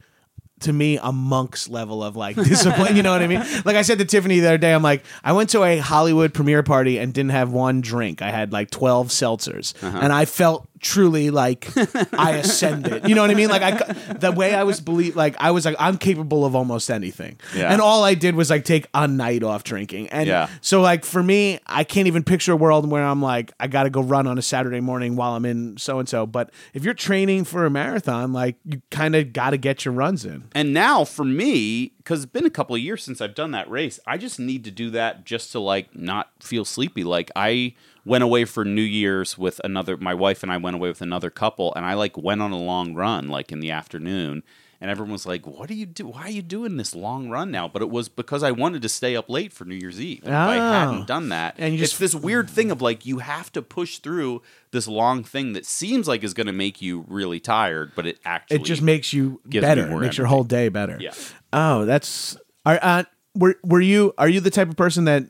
to 0.61 0.71
me 0.71 0.97
a 1.03 1.11
monk's 1.11 1.67
level 1.67 2.01
of 2.01 2.15
like 2.15 2.35
discipline. 2.43 2.95
you 2.95 3.03
know 3.03 3.11
what 3.11 3.21
I 3.21 3.27
mean? 3.27 3.41
Like 3.65 3.75
I 3.75 3.81
said 3.81 3.97
to 3.99 4.05
Tiffany 4.05 4.39
the 4.39 4.47
other 4.47 4.57
day, 4.57 4.73
I'm 4.73 4.81
like, 4.81 5.03
I 5.23 5.33
went 5.33 5.49
to 5.49 5.63
a 5.63 5.77
Hollywood 5.77 6.33
premiere 6.33 6.63
party 6.63 6.97
and 6.99 7.13
didn't 7.13 7.31
have 7.31 7.51
one 7.51 7.81
drink. 7.81 8.21
I 8.21 8.31
had 8.31 8.53
like 8.53 8.71
12 8.71 9.09
seltzers, 9.09 9.73
Uh-huh. 9.83 9.99
and 10.01 10.13
I 10.13 10.23
felt 10.25 10.67
truly 10.83 11.29
like 11.31 11.67
I 12.13 12.33
ascended. 12.33 13.07
You 13.07 13.15
know 13.15 13.21
what 13.21 13.31
I 13.31 13.33
mean? 13.33 13.49
Like 13.49 13.61
I, 13.61 13.93
the 14.13 14.31
way 14.31 14.53
I 14.53 14.63
was 14.63 14.81
believe, 14.81 15.15
like 15.15 15.35
I 15.39 15.51
was 15.51 15.65
like, 15.65 15.75
I'm 15.79 15.97
capable 15.97 16.45
of 16.45 16.55
almost 16.55 16.91
anything. 16.91 17.39
Yeah. 17.55 17.71
And 17.71 17.81
all 17.81 18.03
I 18.03 18.13
did 18.13 18.35
was 18.35 18.49
like 18.49 18.65
take 18.65 18.87
a 18.93 19.07
night 19.07 19.43
off 19.43 19.63
drinking. 19.63 20.09
And 20.09 20.27
Yeah. 20.27 20.49
so 20.61 20.81
like 20.81 21.05
for 21.05 21.23
me, 21.23 21.59
I 21.65 21.83
can't 21.83 22.07
even 22.07 22.23
picture 22.23 22.51
a 22.51 22.55
world 22.55 22.89
where 22.89 23.03
I'm 23.03 23.21
like, 23.21 23.51
I 23.59 23.67
got 23.67 23.83
to 23.83 23.89
go 23.89 24.01
run 24.01 24.27
on 24.27 24.37
a 24.37 24.41
Saturday 24.41 24.81
morning 24.81 25.15
while 25.15 25.33
I'm 25.35 25.45
in 25.45 25.77
so 25.77 25.99
and 25.99 26.07
so. 26.07 26.25
But 26.25 26.51
if 26.73 26.83
you're 26.83 26.93
training 26.93 27.45
for 27.45 27.65
a 27.65 27.69
marathon, 27.69 28.33
like 28.33 28.57
you 28.65 28.81
kind 28.91 29.15
of 29.15 29.33
got 29.33 29.51
to 29.51 29.57
get 29.57 29.85
your 29.85 29.93
runs 29.93 30.25
in. 30.25 30.43
And 30.53 30.73
now 30.73 31.05
for 31.05 31.23
me, 31.25 31.93
because 31.97 32.23
it's 32.23 32.31
been 32.31 32.45
a 32.45 32.49
couple 32.49 32.75
of 32.75 32.81
years 32.81 33.01
since 33.01 33.21
I've 33.21 33.35
done 33.35 33.51
that 33.51 33.69
race, 33.69 33.99
I 34.05 34.17
just 34.17 34.39
need 34.39 34.63
to 34.65 34.71
do 34.71 34.89
that 34.91 35.23
just 35.25 35.51
to 35.53 35.59
like 35.59 35.95
not 35.95 36.29
feel 36.41 36.65
sleepy. 36.65 37.03
Like 37.05 37.31
I 37.35 37.75
went 38.05 38.23
away 38.23 38.45
for 38.45 38.65
New 38.65 38.81
Year's 38.81 39.37
with 39.37 39.59
another, 39.63 39.97
my 39.97 40.13
wife 40.13 40.43
and 40.43 40.51
I 40.51 40.57
went 40.57 40.75
away 40.75 40.89
with 40.89 41.01
another 41.01 41.29
couple, 41.29 41.73
and 41.75 41.85
I 41.85 41.93
like 41.93 42.17
went 42.17 42.41
on 42.41 42.51
a 42.51 42.57
long 42.57 42.93
run 42.93 43.27
like 43.29 43.51
in 43.51 43.59
the 43.59 43.71
afternoon. 43.71 44.43
And 44.81 44.91
everyone 44.91 45.13
was 45.13 45.25
like, 45.25 45.47
"What 45.47 45.71
are 45.71 45.75
you 45.75 45.85
do? 45.85 46.07
Why 46.07 46.23
are 46.23 46.29
you 46.29 46.41
doing 46.41 46.75
this 46.75 46.93
long 46.93 47.29
run 47.29 47.51
now?" 47.51 47.69
But 47.69 47.81
it 47.81 47.89
was 47.89 48.09
because 48.09 48.43
I 48.43 48.51
wanted 48.51 48.81
to 48.81 48.89
stay 48.89 49.15
up 49.15 49.29
late 49.29 49.53
for 49.53 49.63
New 49.63 49.75
Year's 49.75 50.01
Eve. 50.01 50.19
And 50.25 50.33
if 50.33 50.37
I 50.37 50.57
Oh. 50.57 50.71
hadn't 50.73 51.07
done 51.07 51.29
that, 51.29 51.55
And 51.57 51.73
you 51.73 51.79
it's 51.81 51.91
just- 51.93 52.01
this 52.01 52.13
weird 52.13 52.49
thing 52.49 52.69
of 52.69 52.81
like 52.81 53.05
you 53.05 53.19
have 53.19 53.49
to 53.53 53.61
push 53.61 53.99
through 53.99 54.41
this 54.71 54.85
long 54.85 55.23
thing 55.23 55.53
that 55.53 55.65
seems 55.65 56.05
like 56.05 56.21
is 56.21 56.33
going 56.33 56.47
to 56.47 56.53
make 56.53 56.81
you 56.81 57.05
really 57.07 57.39
tired, 57.39 57.93
but 57.95 58.05
it 58.05 58.19
actually 58.25 58.57
It 58.57 58.65
just 58.65 58.81
makes 58.81 59.13
you 59.13 59.39
better. 59.45 59.87
Makes 59.97 60.17
your 60.17 60.27
whole 60.27 60.43
day 60.43 60.67
better. 60.67 60.97
Yeah. 60.99 61.13
Oh, 61.53 61.85
that's 61.85 62.35
are 62.65 62.77
uh, 62.81 63.03
were 63.35 63.55
were 63.63 63.79
you 63.79 64.13
are 64.17 64.27
you 64.27 64.41
the 64.41 64.51
type 64.51 64.67
of 64.67 64.75
person 64.75 65.05
that 65.05 65.23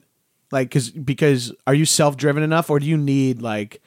like 0.53 0.71
cuz 0.71 0.89
because 0.91 1.51
are 1.67 1.73
you 1.73 1.83
self-driven 1.85 2.41
enough 2.43 2.69
or 2.69 2.79
do 2.79 2.85
you 2.85 2.97
need 2.97 3.41
like 3.41 3.81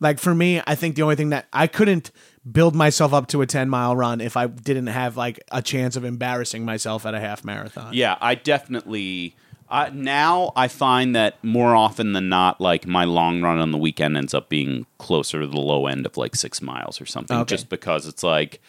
like 0.00 0.18
for 0.18 0.34
me, 0.34 0.60
I 0.66 0.74
think 0.74 0.94
the 0.96 1.02
only 1.02 1.16
thing 1.16 1.30
that 1.30 1.46
I 1.52 1.66
couldn't 1.66 2.10
build 2.50 2.74
myself 2.74 3.14
up 3.14 3.28
to 3.28 3.40
a 3.40 3.46
10 3.46 3.70
mile 3.70 3.96
run 3.96 4.20
if 4.20 4.36
I 4.36 4.46
didn't 4.46 4.88
have 4.88 5.16
like 5.16 5.40
a 5.50 5.62
chance 5.62 5.96
of 5.96 6.04
embarrassing 6.04 6.64
myself 6.66 7.06
at 7.06 7.14
a 7.14 7.20
half 7.20 7.44
marathon. 7.44 7.94
Yeah, 7.94 8.16
I 8.20 8.34
definitely. 8.34 9.36
Uh, 9.68 9.90
now 9.92 10.52
I 10.54 10.68
find 10.68 11.16
that 11.16 11.42
more 11.42 11.74
often 11.74 12.12
than 12.12 12.28
not, 12.28 12.60
like 12.60 12.86
my 12.86 13.04
long 13.04 13.40
run 13.42 13.58
on 13.58 13.72
the 13.72 13.78
weekend 13.78 14.16
ends 14.16 14.32
up 14.34 14.48
being 14.48 14.86
closer 14.98 15.40
to 15.40 15.46
the 15.46 15.58
low 15.58 15.86
end 15.86 16.06
of 16.06 16.16
like 16.16 16.36
six 16.36 16.60
miles 16.62 17.00
or 17.00 17.06
something, 17.06 17.38
Okay. 17.38 17.54
just 17.56 17.68
because 17.68 18.06
it's 18.06 18.22
like 18.22 18.60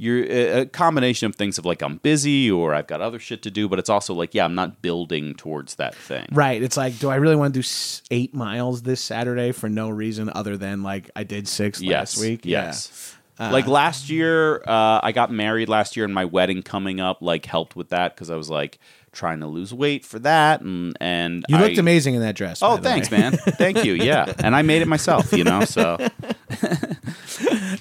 you're 0.00 0.22
a 0.60 0.64
combination 0.66 1.26
of 1.26 1.34
things 1.34 1.58
of 1.58 1.66
like 1.66 1.82
I'm 1.82 1.96
busy 1.96 2.48
or 2.50 2.72
I've 2.72 2.86
got 2.86 3.00
other 3.00 3.18
shit 3.18 3.42
to 3.42 3.50
do, 3.50 3.68
but 3.68 3.78
it's 3.80 3.90
also 3.90 4.14
like 4.14 4.32
yeah, 4.32 4.44
I'm 4.44 4.54
not 4.54 4.80
building 4.80 5.34
towards 5.34 5.74
that 5.74 5.94
thing. 5.94 6.26
Right. 6.32 6.62
It's 6.62 6.76
like, 6.76 6.98
do 7.00 7.10
I 7.10 7.16
really 7.16 7.34
want 7.36 7.52
to 7.52 7.60
do 7.60 7.66
eight 8.12 8.32
miles 8.32 8.82
this 8.82 9.00
Saturday 9.00 9.50
for 9.52 9.68
no 9.68 9.90
reason 9.90 10.30
other 10.32 10.56
than 10.56 10.82
like 10.84 11.10
I 11.16 11.24
did 11.24 11.48
six 11.48 11.80
Yes. 11.82 12.16
last 12.16 12.20
week? 12.24 12.40
Yes. 12.44 13.16
like 13.40 13.66
last 13.66 14.08
year, 14.08 14.62
uh, 14.66 15.00
I 15.02 15.12
got 15.12 15.30
married 15.32 15.68
last 15.68 15.96
year, 15.96 16.04
and 16.04 16.14
my 16.14 16.24
wedding 16.24 16.62
coming 16.62 17.00
up 17.00 17.18
like 17.20 17.44
helped 17.46 17.76
with 17.76 17.88
that 17.90 18.14
because 18.14 18.30
I 18.30 18.36
was 18.36 18.48
like 18.48 18.78
trying 19.18 19.40
to 19.40 19.46
lose 19.48 19.74
weight 19.74 20.06
for 20.06 20.18
that, 20.20 20.60
and 20.62 20.96
and 21.00 21.44
You 21.48 21.58
looked 21.58 21.76
I- 21.76 21.80
amazing 21.80 22.14
in 22.14 22.20
that 22.22 22.36
dress. 22.36 22.62
Oh, 22.62 22.76
thanks, 22.78 23.10
man. 23.10 23.32
Thank 23.36 23.84
you. 23.84 23.94
Yeah, 24.08 24.32
and 24.38 24.54
I 24.56 24.62
made 24.62 24.80
it 24.80 24.88
myself. 24.88 25.32
You 25.32 25.44
know, 25.44 25.64
so 25.64 25.98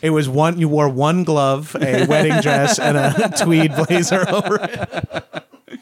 It 0.01 0.09
was 0.11 0.27
one. 0.27 0.59
You 0.59 0.67
wore 0.67 0.89
one 0.89 1.23
glove, 1.23 1.75
a 1.79 2.05
wedding 2.09 2.41
dress, 2.41 2.79
and 2.79 2.97
a 2.97 3.31
tweed 3.37 3.73
blazer 3.75 4.25
over 4.29 4.59
it. 4.61 5.79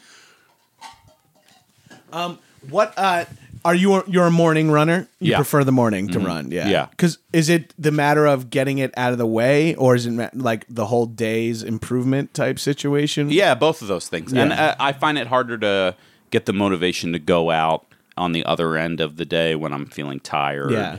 Um, 2.12 2.38
what 2.70 2.94
uh, 2.96 3.24
are 3.66 3.74
you? 3.74 4.02
You're 4.06 4.26
a 4.26 4.30
morning 4.30 4.70
runner. 4.70 5.08
You 5.20 5.30
Yeah. 5.30 5.34
Mm-hmm. 5.34 5.38
prefer 5.42 5.64
the 5.64 5.72
morning 5.72 6.08
to 6.08 6.18
run. 6.20 6.50
Yeah. 6.50 6.68
Yeah. 6.68 6.86
Because 6.86 7.18
is 7.32 7.48
it 7.48 7.74
the 7.78 7.90
matter 7.90 8.24
of 8.26 8.48
getting 8.50 8.78
it 8.78 8.92
out 8.96 9.12
of 9.12 9.18
the 9.18 9.26
way, 9.26 9.74
or 9.74 9.94
is 9.94 10.06
it 10.06 10.12
ma- 10.12 10.30
like 10.34 10.64
the 10.68 10.86
whole 10.86 11.06
day's 11.06 11.62
improvement 11.62 12.32
type 12.34 12.58
situation? 12.58 13.30
yeah, 13.30 13.54
both 13.54 13.82
of 13.82 13.88
those 13.88 14.08
things, 14.08 14.32
and 14.32 14.50
Yeah. 14.50 14.64
uh, 14.66 14.74
I 14.78 14.92
find 14.92 15.18
it 15.18 15.26
harder 15.26 15.58
to 15.58 15.94
get 16.30 16.46
the 16.46 16.52
motivation 16.52 17.12
to 17.12 17.18
go 17.18 17.50
out 17.50 17.84
on 18.16 18.32
the 18.32 18.44
other 18.46 18.76
end 18.76 19.00
of 19.00 19.16
the 19.16 19.24
day 19.24 19.54
when 19.54 19.72
I'm 19.72 19.86
feeling 19.86 20.20
tired. 20.20 20.70
Yeah. 20.72 20.98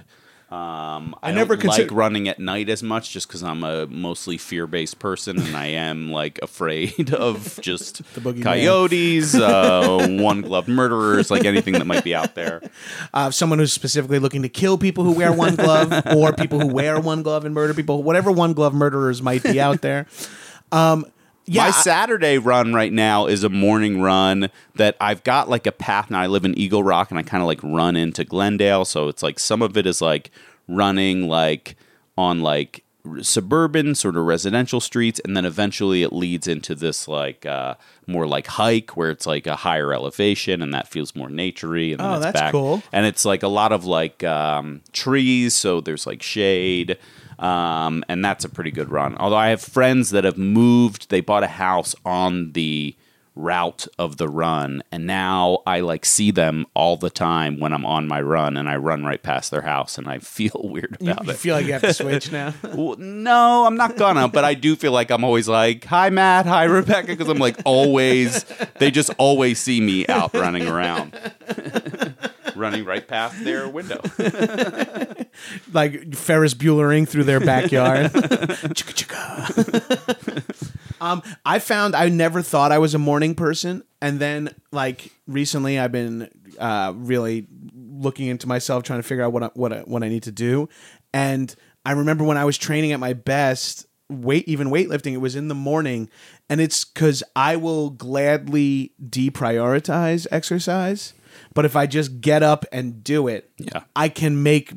Um, 0.49 1.13
I, 1.21 1.29
I 1.29 1.31
never 1.33 1.55
don't 1.55 1.61
consider- 1.63 1.89
like 1.89 1.91
running 1.97 2.29
at 2.29 2.39
night 2.39 2.69
as 2.69 2.81
much, 2.81 3.11
just 3.11 3.27
because 3.27 3.43
I'm 3.43 3.65
a 3.65 3.85
mostly 3.87 4.37
fear-based 4.37 4.97
person, 4.97 5.37
and 5.41 5.57
I 5.57 5.65
am 5.67 6.09
like 6.09 6.39
afraid 6.41 7.13
of 7.13 7.59
just 7.61 8.01
The 8.13 8.41
coyotes, 8.41 9.35
uh, 9.35 10.07
one-gloved 10.21 10.69
murderers, 10.69 11.29
like 11.29 11.43
anything 11.43 11.73
that 11.73 11.85
might 11.85 12.05
be 12.05 12.15
out 12.15 12.35
there. 12.35 12.61
uh, 13.13 13.29
someone 13.29 13.59
who's 13.59 13.73
specifically 13.73 14.19
looking 14.19 14.41
to 14.43 14.49
kill 14.49 14.77
people 14.77 15.03
who 15.03 15.11
wear 15.11 15.33
one 15.33 15.55
glove, 15.57 15.91
or 16.15 16.31
people 16.31 16.61
who 16.61 16.67
wear 16.67 16.97
one 16.97 17.23
glove 17.23 17.43
and 17.43 17.53
murder 17.53 17.73
people, 17.73 18.01
whatever 18.03 18.31
one 18.31 18.53
glove 18.53 18.73
murderers 18.73 19.21
might 19.21 19.43
be 19.43 19.59
out 19.59 19.81
there. 19.81 20.07
Um, 20.71 21.05
yeah, 21.47 21.63
My 21.65 21.71
Saturday 21.71 22.37
run 22.37 22.73
right 22.73 22.91
now 22.93 23.25
is 23.25 23.43
a 23.43 23.49
morning 23.49 24.01
run 24.01 24.49
that 24.75 24.95
I've 25.01 25.23
got 25.23 25.49
like 25.49 25.65
a 25.65 25.71
path 25.71 26.11
now. 26.11 26.19
I 26.21 26.27
live 26.27 26.45
in 26.45 26.57
Eagle 26.57 26.83
Rock 26.83 27.09
and 27.09 27.17
I 27.19 27.23
kind 27.23 27.41
of 27.41 27.47
like 27.47 27.61
run 27.63 27.95
into 27.95 28.23
Glendale. 28.23 28.85
So 28.85 29.07
it's 29.07 29.23
like 29.23 29.39
some 29.39 29.61
of 29.61 29.77
it 29.77 29.85
is 29.87 30.01
like 30.01 30.29
running 30.67 31.27
like 31.27 31.75
on 32.17 32.41
like 32.41 32.83
suburban 33.21 33.95
sort 33.95 34.17
of 34.17 34.25
residential 34.25 34.81
streets 34.81 35.21
and 35.23 35.35
then 35.35 35.45
eventually 35.45 36.03
it 36.03 36.11
leads 36.11 36.45
into 36.45 36.75
this 36.75 37.07
like 37.07 37.45
uh 37.45 37.73
more 38.05 38.27
like 38.27 38.47
hike 38.47 38.97
where 38.97 39.09
it's 39.09 39.25
like 39.25 39.47
a 39.47 39.55
higher 39.55 39.93
elevation 39.93 40.61
and 40.61 40.73
that 40.73 40.89
feels 40.89 41.15
more 41.15 41.29
naturey 41.29 41.91
and 41.91 42.01
then 42.01 42.07
Oh, 42.07 42.15
it's 42.15 42.23
that's 42.25 42.39
back 42.41 42.51
cool. 42.51 42.83
and 42.91 43.05
it's 43.05 43.23
like 43.23 43.43
a 43.43 43.47
lot 43.47 43.71
of 43.71 43.85
like 43.85 44.25
um, 44.25 44.81
trees 44.91 45.53
so 45.53 45.79
there's 45.79 46.05
like 46.05 46.21
shade 46.21 46.97
um, 47.39 48.03
and 48.07 48.23
that's 48.23 48.45
a 48.45 48.49
pretty 48.49 48.71
good 48.71 48.89
run 48.91 49.15
although 49.17 49.35
i 49.35 49.47
have 49.49 49.61
friends 49.61 50.09
that 50.11 50.23
have 50.23 50.37
moved 50.37 51.09
they 51.09 51.21
bought 51.21 51.43
a 51.43 51.47
house 51.47 51.95
on 52.05 52.51
the 52.53 52.95
route 53.35 53.87
of 53.99 54.17
the 54.17 54.27
run 54.27 54.81
and 54.91 55.05
now 55.05 55.59
i 55.67 55.79
like 55.79 56.03
see 56.03 56.31
them 56.31 56.65
all 56.73 56.97
the 56.97 57.09
time 57.11 57.59
when 57.59 57.71
i'm 57.71 57.85
on 57.85 58.07
my 58.07 58.19
run 58.19 58.57
and 58.57 58.67
i 58.67 58.75
run 58.75 59.03
right 59.03 59.21
past 59.21 59.51
their 59.51 59.61
house 59.61 59.99
and 59.99 60.07
i 60.07 60.17
feel 60.37 60.59
weird 60.63 60.97
about 60.99 61.23
you 61.23 61.31
it 61.31 61.37
feel 61.37 61.55
like 61.55 61.65
you 61.65 61.73
have 61.73 61.81
to 61.81 61.93
switch 61.93 62.31
now. 62.31 62.53
well, 62.63 62.95
no, 62.97 63.65
I'm 63.65 63.75
not 63.75 63.95
gonna, 63.95 64.27
but 64.27 64.43
I 64.43 64.53
do 64.53 64.75
feel 64.75 64.91
like 64.91 65.11
I'm 65.11 65.23
always 65.23 65.47
like, 65.47 65.85
"Hi, 65.85 66.09
Matt. 66.09 66.45
Hi, 66.45 66.63
Rebecca," 66.65 67.07
because 67.07 67.29
I'm 67.29 67.37
like 67.37 67.57
always. 67.65 68.43
They 68.79 68.91
just 68.91 69.11
always 69.17 69.59
see 69.59 69.79
me 69.79 70.05
out 70.07 70.33
running 70.33 70.67
around, 70.67 71.13
running 72.57 72.85
right 72.85 73.07
past 73.07 73.43
their 73.43 73.69
window. 73.69 74.01
like 75.73 76.15
Ferris 76.15 76.53
Buellering 76.53 77.07
through 77.07 77.23
their 77.23 77.39
backyard. 77.39 78.11
Um, 80.99 81.21
I 81.45 81.59
found 81.59 81.95
I 81.95 82.09
never 82.09 82.41
thought 82.41 82.71
I 82.71 82.79
was 82.79 82.95
a 82.95 82.99
morning 82.99 83.35
person, 83.35 83.83
and 84.01 84.19
then 84.19 84.49
like 84.71 85.11
recently, 85.27 85.77
I've 85.77 85.91
been 85.91 86.29
uh, 86.59 86.93
really 86.95 87.47
looking 87.75 88.27
into 88.27 88.47
myself, 88.47 88.83
trying 88.83 88.99
to 88.99 89.07
figure 89.07 89.23
out 89.23 89.31
what 89.31 89.43
I, 89.43 89.49
what 89.53 89.73
I, 89.73 89.79
what 89.81 90.03
I 90.03 90.09
need 90.09 90.23
to 90.23 90.31
do. 90.31 90.69
And 91.13 91.53
I 91.85 91.91
remember 91.91 92.23
when 92.23 92.37
I 92.37 92.45
was 92.45 92.57
training 92.57 92.91
at 92.91 92.99
my 92.99 93.13
best, 93.13 93.85
weight 94.09 94.47
even 94.47 94.69
weightlifting, 94.69 95.13
it 95.13 95.17
was 95.17 95.35
in 95.35 95.47
the 95.47 95.55
morning, 95.55 96.09
and 96.49 96.59
it's 96.59 96.83
because 96.83 97.23
I 97.35 97.57
will 97.57 97.91
gladly 97.91 98.93
deprioritize 99.03 100.25
exercise. 100.31 101.13
But 101.53 101.65
if 101.65 101.75
I 101.75 101.85
just 101.87 102.21
get 102.21 102.43
up 102.43 102.65
and 102.71 103.03
do 103.03 103.27
it, 103.27 103.49
Yeah. 103.57 103.81
I 103.95 104.09
can 104.09 104.41
make 104.43 104.73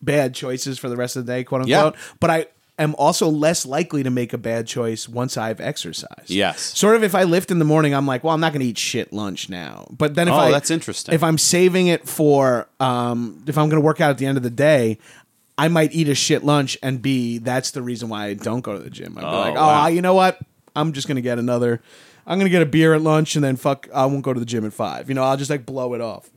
bad 0.00 0.34
choices 0.34 0.78
for 0.78 0.88
the 0.88 0.96
rest 0.96 1.16
of 1.16 1.26
the 1.26 1.32
day, 1.32 1.44
quote 1.44 1.66
Yeah. 1.66 1.84
unquote. 1.86 2.00
But 2.20 2.30
I 2.30 2.46
am 2.78 2.94
also 2.96 3.28
less 3.28 3.64
likely 3.64 4.02
to 4.02 4.10
make 4.10 4.32
a 4.32 4.38
bad 4.38 4.66
choice 4.66 5.08
once 5.08 5.36
I've 5.36 5.60
exercised. 5.60 6.28
Yes. 6.30 6.60
Sort 6.76 6.96
of 6.96 7.04
if 7.04 7.14
I 7.14 7.22
lift 7.24 7.50
in 7.50 7.58
the 7.60 7.64
morning, 7.64 7.94
I'm 7.94 8.06
like, 8.06 8.24
well, 8.24 8.34
I'm 8.34 8.40
not 8.40 8.52
going 8.52 8.60
to 8.62 8.66
eat 8.66 8.78
shit 8.78 9.12
lunch 9.12 9.48
now. 9.48 9.86
But 9.90 10.14
then 10.16 10.26
if 10.26 10.34
Oh, 10.34 10.38
I 10.38 10.50
that's 10.50 10.70
interesting. 10.70 11.14
If 11.14 11.22
I'm 11.22 11.38
saving 11.38 11.86
it 11.86 12.08
for 12.08 12.68
um 12.80 13.44
if 13.46 13.56
I'm 13.56 13.68
going 13.68 13.80
to 13.80 13.84
work 13.86 14.00
out 14.00 14.10
at 14.10 14.18
the 14.18 14.26
end 14.26 14.36
of 14.36 14.42
the 14.42 14.50
day, 14.50 14.98
I 15.58 15.68
might 15.68 15.92
eat 15.92 16.08
a 16.08 16.14
shit 16.14 16.42
lunch 16.42 16.76
and 16.82 17.00
be 17.00 17.38
that's 17.38 17.70
the 17.72 17.82
reason 17.82 18.08
why 18.08 18.24
I 18.26 18.34
don't 18.34 18.62
go 18.62 18.72
to 18.72 18.78
the 18.82 18.90
gym. 18.90 19.16
I'd 19.18 19.20
be 19.20 19.26
Oh, 19.26 19.40
like, 19.40 19.54
wow. 19.54 19.84
oh, 19.84 19.86
you 19.88 20.00
know 20.02 20.14
what? 20.14 20.38
I'm 20.74 20.92
just 20.94 21.06
going 21.06 21.16
to 21.16 21.22
get 21.22 21.38
another 21.38 21.82
I'm 22.26 22.38
going 22.38 22.46
to 22.46 22.50
get 22.50 22.62
a 22.62 22.66
beer 22.66 22.94
at 22.94 23.02
lunch 23.02 23.34
and 23.34 23.44
then 23.44 23.56
fuck 23.56 23.88
I 23.92 24.06
won't 24.06 24.22
go 24.22 24.32
to 24.32 24.40
the 24.40 24.46
gym 24.46 24.64
at 24.64 24.72
5. 24.72 25.08
You 25.08 25.14
know, 25.14 25.24
I'll 25.24 25.36
just 25.36 25.50
like 25.50 25.66
blow 25.66 25.94
it 25.94 26.00
off. 26.00 26.30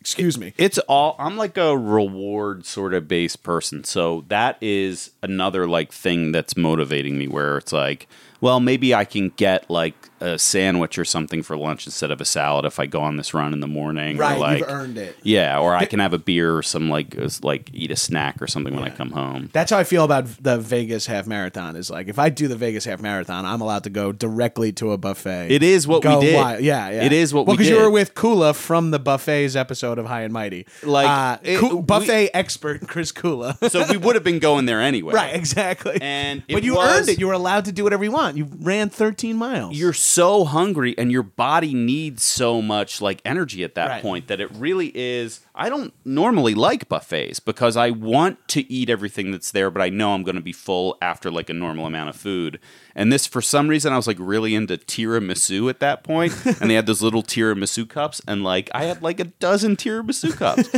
Excuse 0.00 0.36
me. 0.36 0.52
It's 0.58 0.78
all 0.80 1.14
I'm 1.18 1.36
like 1.36 1.56
a 1.56 1.78
reward 1.78 2.66
sort 2.66 2.92
of 2.92 3.06
based 3.06 3.44
person. 3.44 3.84
So 3.84 4.24
that 4.26 4.58
is 4.60 5.11
another 5.22 5.66
like 5.66 5.92
thing 5.92 6.32
that's 6.32 6.56
motivating 6.56 7.18
me 7.18 7.28
where 7.28 7.58
it's 7.58 7.72
like, 7.72 8.08
well, 8.40 8.58
maybe 8.58 8.92
I 8.92 9.04
can 9.04 9.28
get 9.30 9.70
like 9.70 9.94
a 10.20 10.36
sandwich 10.36 10.98
or 10.98 11.04
something 11.04 11.44
for 11.44 11.56
lunch 11.56 11.86
instead 11.86 12.10
of 12.10 12.20
a 12.20 12.24
salad 12.24 12.64
if 12.64 12.80
I 12.80 12.86
go 12.86 13.00
on 13.00 13.16
this 13.16 13.32
run 13.34 13.52
in 13.52 13.60
the 13.60 13.68
morning. 13.68 14.16
Right, 14.16 14.36
or 14.36 14.40
like, 14.40 14.58
you've 14.58 14.68
earned 14.68 14.98
it. 14.98 15.16
Yeah, 15.22 15.60
or 15.60 15.76
I 15.76 15.84
can 15.84 16.00
have 16.00 16.12
a 16.12 16.18
beer 16.18 16.56
or 16.56 16.62
some 16.62 16.90
like 16.90 17.14
like 17.42 17.70
eat 17.72 17.92
a 17.92 17.96
snack 17.96 18.42
or 18.42 18.48
something 18.48 18.74
when 18.74 18.82
I 18.82 18.90
come 18.90 19.12
home. 19.12 19.50
That's 19.52 19.70
how 19.70 19.78
I 19.78 19.84
feel 19.84 20.02
about 20.02 20.26
the 20.42 20.58
Vegas 20.58 21.06
half 21.06 21.28
marathon. 21.28 21.76
Is 21.76 21.88
like 21.88 22.08
if 22.08 22.18
I 22.18 22.30
do 22.30 22.48
the 22.48 22.56
Vegas 22.56 22.84
half 22.84 23.00
marathon, 23.00 23.46
I'm 23.46 23.60
allowed 23.60 23.84
to 23.84 23.90
go 23.90 24.10
directly 24.10 24.72
to 24.72 24.90
a 24.90 24.98
buffet. 24.98 25.52
It 25.52 25.62
is 25.62 25.86
what 25.86 26.04
we 26.04 26.18
did. 26.20 26.34
wild. 26.34 26.62
Yeah, 26.62 26.90
yeah. 26.90 27.04
It 27.04 27.12
is 27.12 27.32
what 27.32 27.46
well, 27.46 27.54
we 27.54 27.58
because 27.58 27.70
you 27.70 27.80
were 27.80 27.90
with 27.90 28.14
Kula 28.14 28.56
from 28.56 28.90
the 28.90 28.98
buffets 28.98 29.54
episode 29.54 29.98
of 29.98 30.06
High 30.06 30.22
and 30.22 30.32
Mighty, 30.32 30.66
Like, 30.82 31.08
uh, 31.08 31.38
it- 31.44 31.60
Ku- 31.60 31.76
we- 31.76 31.82
buffet 31.82 32.30
expert 32.34 32.88
Chris 32.88 33.12
Kula. 33.12 33.70
So 33.70 33.86
we 33.88 33.96
would 33.96 34.16
have 34.16 34.24
been 34.24 34.40
going 34.40 34.66
there 34.66 34.80
anyway. 34.80 35.11
right, 35.12 35.34
exactly. 35.34 35.98
And 36.00 36.42
but 36.48 36.62
you 36.62 36.74
was- 36.76 37.00
earned 37.00 37.08
it. 37.08 37.18
You 37.20 37.26
were 37.26 37.32
allowed 37.32 37.64
to 37.66 37.72
do 37.72 37.84
whatever 37.84 38.04
you 38.04 38.12
want. 38.12 38.36
You 38.36 38.48
ran 38.60 38.88
13 38.88 39.36
miles. 39.36 39.76
you're 39.76 39.92
so 39.92 40.44
hungry 40.44 40.94
and 40.98 41.10
your 41.12 41.22
body 41.22 41.74
needs 41.74 42.22
so 42.24 42.60
much 42.62 43.00
like 43.00 43.20
energy 43.24 43.64
at 43.64 43.74
that 43.74 43.88
Right. 43.88 44.02
point 44.02 44.28
that 44.28 44.40
it 44.40 44.50
really 44.56 44.90
is 44.94 45.40
I 45.54 45.68
don't 45.68 45.92
normally 46.04 46.54
like 46.54 46.88
buffets 46.88 47.38
because 47.40 47.76
I 47.76 47.90
want 47.90 48.38
to 48.48 48.72
eat 48.72 48.88
everything 48.88 49.30
that's 49.32 49.50
there 49.50 49.70
but 49.70 49.82
I 49.82 49.88
know 49.90 50.14
I'm 50.14 50.22
going 50.22 50.36
to 50.36 50.40
be 50.42 50.52
full 50.52 50.96
after 51.02 51.30
like 51.30 51.50
a 51.50 51.54
normal 51.54 51.86
amount 51.86 52.08
of 52.08 52.16
food. 52.16 52.58
And 52.94 53.12
this 53.12 53.26
for 53.26 53.42
some 53.42 53.68
reason 53.68 53.92
I 53.92 53.96
was 53.96 54.06
like 54.06 54.16
really 54.18 54.54
into 54.54 54.76
tiramisu 54.78 55.68
at 55.68 55.80
that 55.80 56.02
point 56.04 56.34
and 56.60 56.70
they 56.70 56.74
had 56.74 56.86
those 56.86 57.02
little 57.02 57.22
tiramisu 57.22 57.88
cups 57.88 58.20
and 58.26 58.42
like 58.44 58.70
I 58.74 58.84
had 58.84 59.02
like 59.02 59.20
a 59.20 59.24
dozen 59.24 59.76
tiramisu 59.76 60.36
cups. 60.36 60.68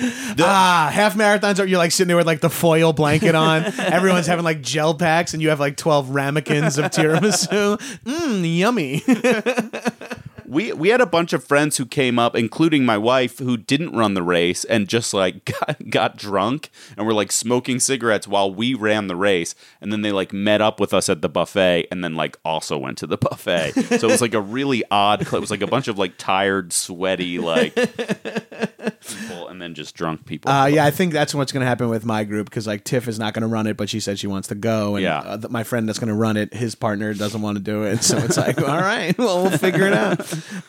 Ah, 0.00 0.90
half 0.92 1.14
marathons 1.14 1.60
are 1.60 1.66
you're 1.66 1.78
like 1.78 1.92
sitting 1.92 2.08
there 2.08 2.16
with 2.16 2.26
like 2.26 2.40
the 2.40 2.50
foil 2.50 2.92
blanket 2.92 3.34
on. 3.34 3.64
Everyone's 3.78 4.26
having 4.26 4.44
like 4.44 4.60
gel 4.60 4.94
packs, 4.94 5.34
and 5.34 5.42
you 5.42 5.50
have 5.50 5.60
like 5.60 5.76
twelve 5.76 6.10
ramekins 6.10 6.78
of 6.78 6.86
tiramisu. 6.86 7.78
Mmm, 8.04 8.58
yummy. 8.58 9.02
we 10.54 10.72
we 10.72 10.88
had 10.88 11.00
a 11.00 11.06
bunch 11.06 11.32
of 11.32 11.42
friends 11.44 11.76
who 11.76 11.84
came 11.86 12.18
up, 12.18 12.36
including 12.36 12.84
my 12.86 12.96
wife, 12.96 13.38
who 13.38 13.56
didn't 13.56 13.92
run 13.96 14.14
the 14.14 14.22
race 14.22 14.64
and 14.64 14.88
just 14.88 15.12
like 15.12 15.44
got, 15.60 15.90
got 15.90 16.16
drunk 16.16 16.70
and 16.96 17.06
were 17.06 17.12
like 17.12 17.32
smoking 17.32 17.80
cigarettes 17.80 18.26
while 18.28 18.52
we 18.54 18.74
ran 18.74 19.08
the 19.08 19.16
race, 19.16 19.54
and 19.80 19.92
then 19.92 20.02
they 20.02 20.12
like 20.12 20.32
met 20.32 20.60
up 20.60 20.80
with 20.80 20.94
us 20.94 21.08
at 21.08 21.20
the 21.22 21.28
buffet 21.28 21.88
and 21.90 22.02
then 22.04 22.14
like 22.14 22.38
also 22.44 22.78
went 22.78 22.96
to 22.98 23.06
the 23.06 23.16
buffet. 23.28 23.72
so 23.72 23.94
it 24.08 24.12
was 24.12 24.20
like 24.20 24.34
a 24.34 24.40
really 24.40 24.82
odd. 24.90 25.22
It 25.22 25.32
was 25.32 25.50
like 25.50 25.62
a 25.62 25.66
bunch 25.66 25.88
of 25.88 25.98
like 25.98 26.14
tired, 26.18 26.72
sweaty 26.72 27.38
like 27.38 27.74
people, 27.74 29.48
and 29.48 29.60
then 29.60 29.74
just 29.74 29.94
drunk 29.94 30.24
people. 30.26 30.50
Uh, 30.50 30.66
yeah, 30.66 30.84
I 30.84 30.90
think 30.90 31.12
that's 31.12 31.34
what's 31.34 31.52
going 31.52 31.60
to 31.62 31.66
happen 31.66 31.88
with 31.88 32.04
my 32.04 32.24
group 32.24 32.48
because 32.48 32.66
like 32.66 32.84
Tiff 32.84 33.08
is 33.08 33.18
not 33.18 33.34
going 33.34 33.42
to 33.42 33.48
run 33.48 33.66
it, 33.66 33.76
but 33.76 33.88
she 33.88 34.00
said 34.00 34.18
she 34.18 34.26
wants 34.26 34.48
to 34.48 34.54
go, 34.54 34.96
and 34.96 35.02
Yeah. 35.02 35.18
uh, 35.20 35.36
th- 35.38 35.50
my 35.50 35.64
friend 35.64 35.88
that's 35.88 35.98
going 35.98 36.08
to 36.08 36.14
run 36.14 36.36
it, 36.36 36.54
his 36.54 36.74
partner 36.74 37.12
doesn't 37.14 37.42
want 37.42 37.56
to 37.56 37.62
do 37.62 37.82
it, 37.84 38.02
so 38.02 38.16
it's 38.18 38.36
like, 38.36 38.58
all 38.68 38.78
right, 38.80 39.16
well, 39.18 39.42
we'll 39.42 39.58
figure 39.58 39.86
it 39.86 39.92
out. 39.94 40.18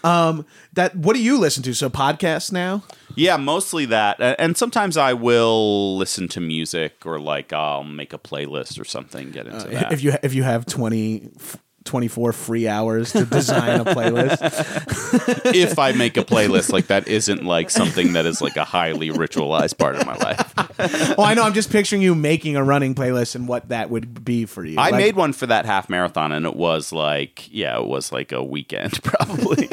Um, 0.04 0.46
that 0.74 0.96
what 0.96 1.16
do 1.16 1.22
you 1.22 1.38
listen 1.40 1.64
to? 1.64 1.74
So 1.74 1.90
podcasts 1.90 2.52
now? 2.52 2.84
Yeah, 3.16 3.38
mostly 3.38 3.86
that. 3.86 4.18
And 4.40 4.58
sometimes 4.58 4.98
I 4.98 5.14
will 5.14 5.98
listen 5.98 6.28
to 6.30 6.42
music 6.42 7.06
or 7.06 7.20
like 7.20 7.54
I'll 7.54 7.84
make 7.84 8.14
a 8.14 8.18
playlist 8.18 8.80
or 8.80 8.84
something, 8.86 9.32
get 9.32 9.48
into 9.48 9.68
that. 9.70 9.86
Uh, 9.86 9.90
If 9.92 10.04
you 10.04 10.14
if 10.24 10.34
you 10.34 10.44
have 10.44 10.66
20, 10.66 11.30
f- 11.38 11.58
24 11.86 12.34
free 12.34 12.68
hours 12.68 13.12
to 13.14 13.26
design 13.26 13.80
a 13.80 13.86
playlist, 13.96 15.54
if 15.56 15.80
I 15.80 15.92
make 15.94 16.18
a 16.18 16.24
playlist, 16.24 16.72
like 16.74 16.88
that 16.88 17.08
isn't 17.08 17.46
like 17.46 17.70
something 17.70 18.14
that 18.14 18.26
is 18.26 18.42
like 18.42 18.58
a 18.58 18.64
highly 18.64 19.10
ritualized 19.12 19.78
part 19.78 19.96
of 19.96 20.06
my 20.06 20.16
life. 20.16 20.54
well, 21.18 21.22
I 21.28 21.34
know 21.36 21.44
I'm 21.44 21.54
just 21.54 21.72
picturing 21.72 22.02
you 22.02 22.16
making 22.16 22.56
a 22.56 22.64
running 22.64 22.96
playlist 22.96 23.36
and 23.36 23.48
what 23.48 23.70
that 23.70 23.90
would 23.90 24.26
be 24.26 24.46
for 24.46 24.66
you. 24.66 24.78
I 24.80 24.90
Like, 24.90 24.96
made 24.96 25.16
one 25.16 25.32
for 25.32 25.46
that 25.48 25.66
half 25.66 25.88
marathon 25.90 26.32
and 26.32 26.46
it 26.46 26.56
was 26.56 26.92
like, 26.92 27.48
yeah, 27.54 27.80
it 27.80 27.86
was 27.88 28.12
like 28.12 28.32
a 28.32 28.44
weekend 28.44 29.02
probably. 29.04 29.70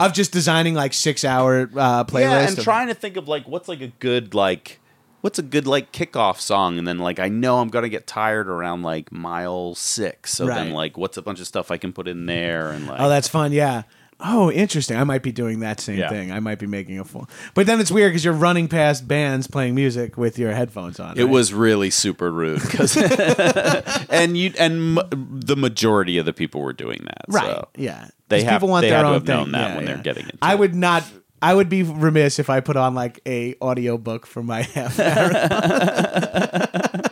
of 0.00 0.12
just 0.12 0.32
designing 0.32 0.74
like 0.74 0.92
six 0.94 1.24
hour 1.24 1.62
uh, 1.76 2.04
playlist. 2.04 2.20
yeah, 2.20 2.48
and 2.48 2.58
of- 2.58 2.64
trying 2.64 2.88
to 2.88 2.94
think 2.94 3.16
of 3.16 3.28
like 3.28 3.46
what's 3.46 3.68
like 3.68 3.80
a 3.80 3.88
good 3.98 4.34
like 4.34 4.80
what's 5.22 5.38
a 5.38 5.42
good 5.42 5.66
like 5.66 5.90
kickoff 5.92 6.38
song 6.38 6.78
and 6.78 6.86
then 6.86 6.98
like 6.98 7.18
I 7.18 7.28
know 7.28 7.58
I'm 7.60 7.68
gonna 7.68 7.88
get 7.88 8.06
tired 8.06 8.48
around 8.48 8.82
like 8.82 9.10
mile 9.10 9.74
six. 9.74 10.34
So 10.34 10.46
Right. 10.46 10.56
then 10.56 10.72
like 10.72 10.98
what's 10.98 11.16
a 11.16 11.22
bunch 11.22 11.40
of 11.40 11.46
stuff 11.46 11.70
I 11.70 11.78
can 11.78 11.92
put 11.92 12.06
in 12.06 12.26
there 12.26 12.70
and 12.70 12.86
like 12.86 13.00
Oh, 13.00 13.08
that's 13.08 13.28
fun. 13.28 13.50
Yeah. 13.52 13.82
Oh, 14.24 14.52
interesting. 14.52 14.96
I 14.96 15.02
might 15.02 15.24
be 15.24 15.32
doing 15.32 15.60
that 15.60 15.80
same 15.80 15.98
Yeah. 15.98 16.08
thing. 16.08 16.30
I 16.30 16.38
might 16.38 16.60
be 16.60 16.68
making 16.68 17.00
a 17.00 17.04
full. 17.04 17.28
But 17.54 17.66
then 17.66 17.80
it's 17.80 17.90
weird 17.90 18.10
because 18.12 18.24
you're 18.24 18.32
running 18.34 18.68
past 18.68 19.08
bands 19.08 19.48
playing 19.48 19.74
music 19.74 20.16
with 20.16 20.38
your 20.38 20.52
headphones 20.52 21.00
on. 21.00 21.18
It 21.18 21.24
right? 21.24 21.28
was 21.32 21.52
really 21.52 21.90
super 21.90 22.30
rude 22.30 22.62
because, 22.62 22.96
and 24.10 24.36
you 24.36 24.52
and 24.58 24.98
m- 24.98 25.40
the 25.44 25.56
majority 25.56 26.18
of 26.18 26.26
the 26.26 26.32
people 26.32 26.60
were 26.60 26.72
doing 26.72 27.00
that. 27.04 27.24
right. 27.28 27.46
So. 27.46 27.68
Yeah. 27.76 28.08
They 28.28 28.38
'Cause 28.38 28.44
have- 28.44 28.52
people 28.60 28.68
want 28.68 28.82
they 28.82 28.90
their 28.90 28.98
had 28.98 29.02
to 29.02 29.08
own 29.08 29.14
have 29.14 29.26
thing. 29.26 29.36
known 29.36 29.52
that 29.52 29.70
Yeah, 29.70 29.76
when 29.76 29.84
they're 29.86 29.96
yeah. 29.96 30.02
getting 30.02 30.24
into 30.26 30.38
I 30.40 30.52
it. 30.52 30.58
would 30.60 30.74
not. 30.74 31.04
I 31.42 31.54
would 31.54 31.68
be 31.68 31.82
remiss 31.82 32.38
if 32.38 32.48
I 32.48 32.60
put 32.60 32.76
on 32.76 32.94
like 32.94 33.20
a 33.26 33.54
audiobook 33.60 34.26
for 34.26 34.42
my 34.42 34.62
half 34.74 34.96
marathon. 34.96 37.02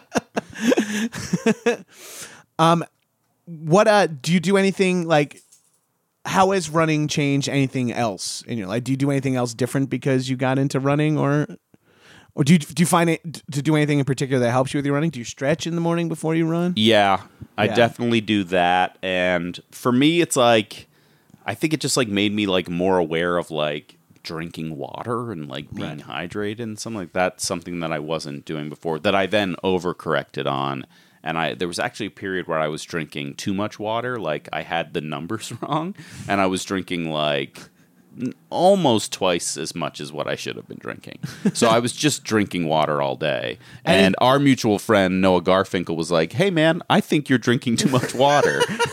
um, 2.58 2.84
what 3.46 3.88
uh? 3.88 4.06
Do 4.06 4.32
you 4.32 4.40
do 4.40 4.56
anything 4.56 5.06
like? 5.06 5.42
How 6.26 6.50
has 6.50 6.68
running 6.68 7.08
changed 7.08 7.48
anything 7.48 7.92
else 7.92 8.42
in 8.42 8.58
your 8.58 8.68
life? 8.68 8.84
Do 8.84 8.92
you 8.92 8.96
do 8.96 9.10
anything 9.10 9.36
else 9.36 9.54
different 9.54 9.90
because 9.90 10.28
you 10.28 10.36
got 10.36 10.58
into 10.58 10.78
running, 10.78 11.18
or 11.18 11.46
or 12.34 12.44
do 12.44 12.52
you 12.52 12.58
do 12.58 12.80
you 12.82 12.86
find 12.86 13.10
it 13.10 13.42
to 13.52 13.62
do 13.62 13.74
anything 13.74 13.98
in 13.98 14.04
particular 14.04 14.38
that 14.44 14.50
helps 14.52 14.72
you 14.72 14.78
with 14.78 14.84
your 14.86 14.94
running? 14.94 15.10
Do 15.10 15.18
you 15.18 15.24
stretch 15.24 15.66
in 15.66 15.74
the 15.74 15.80
morning 15.80 16.08
before 16.08 16.34
you 16.34 16.46
run? 16.46 16.74
Yeah, 16.76 17.22
I 17.58 17.64
Yeah. 17.64 17.74
definitely 17.74 18.20
do 18.20 18.44
that. 18.44 18.98
And 19.02 19.58
for 19.72 19.90
me, 19.90 20.20
it's 20.20 20.36
like 20.36 20.86
I 21.46 21.54
think 21.54 21.72
it 21.72 21.80
just 21.80 21.96
like 21.96 22.08
made 22.08 22.32
me 22.32 22.46
like 22.46 22.68
more 22.68 22.98
aware 22.98 23.38
of 23.38 23.50
like 23.50 23.96
drinking 24.22 24.76
water 24.76 25.32
and 25.32 25.48
like 25.48 25.72
being 25.72 26.00
hydrated 26.00 26.60
and 26.60 26.78
something 26.78 27.00
like 27.00 27.12
that. 27.12 27.40
Something 27.40 27.80
that 27.80 27.92
I 27.92 27.98
wasn't 27.98 28.44
doing 28.44 28.68
before 28.68 28.98
that 29.00 29.14
I 29.14 29.26
then 29.26 29.56
overcorrected 29.64 30.46
on. 30.50 30.86
And 31.22 31.36
I 31.36 31.54
there 31.54 31.68
was 31.68 31.78
actually 31.78 32.06
a 32.06 32.10
period 32.10 32.46
where 32.46 32.58
I 32.58 32.68
was 32.68 32.82
drinking 32.82 33.34
too 33.34 33.52
much 33.52 33.78
water. 33.78 34.18
Like 34.18 34.48
I 34.52 34.62
had 34.62 34.94
the 34.94 35.00
numbers 35.00 35.52
wrong, 35.62 35.94
and 36.28 36.40
I 36.40 36.46
was 36.46 36.64
drinking 36.64 37.10
like 37.10 37.60
almost 38.50 39.12
twice 39.12 39.56
as 39.56 39.74
much 39.74 40.00
as 40.00 40.12
what 40.12 40.26
I 40.26 40.34
should 40.34 40.56
have 40.56 40.66
been 40.68 40.78
drinking. 40.78 41.18
So 41.54 41.68
I 41.68 41.78
was 41.78 41.92
just 41.92 42.24
drinking 42.24 42.66
water 42.66 43.00
all 43.00 43.16
day. 43.16 43.58
And- 43.84 44.00
And 44.06 44.16
our 44.18 44.38
mutual 44.38 44.78
friend 44.78 45.20
Noah 45.20 45.42
Garfinkel 45.42 45.96
was 45.96 46.10
like, 46.10 46.32
"Hey 46.32 46.50
man, 46.50 46.82
I 46.90 47.00
think 47.00 47.28
you're 47.28 47.38
drinking 47.38 47.76
too 47.76 47.88
much 47.88 48.14
water." 48.14 48.60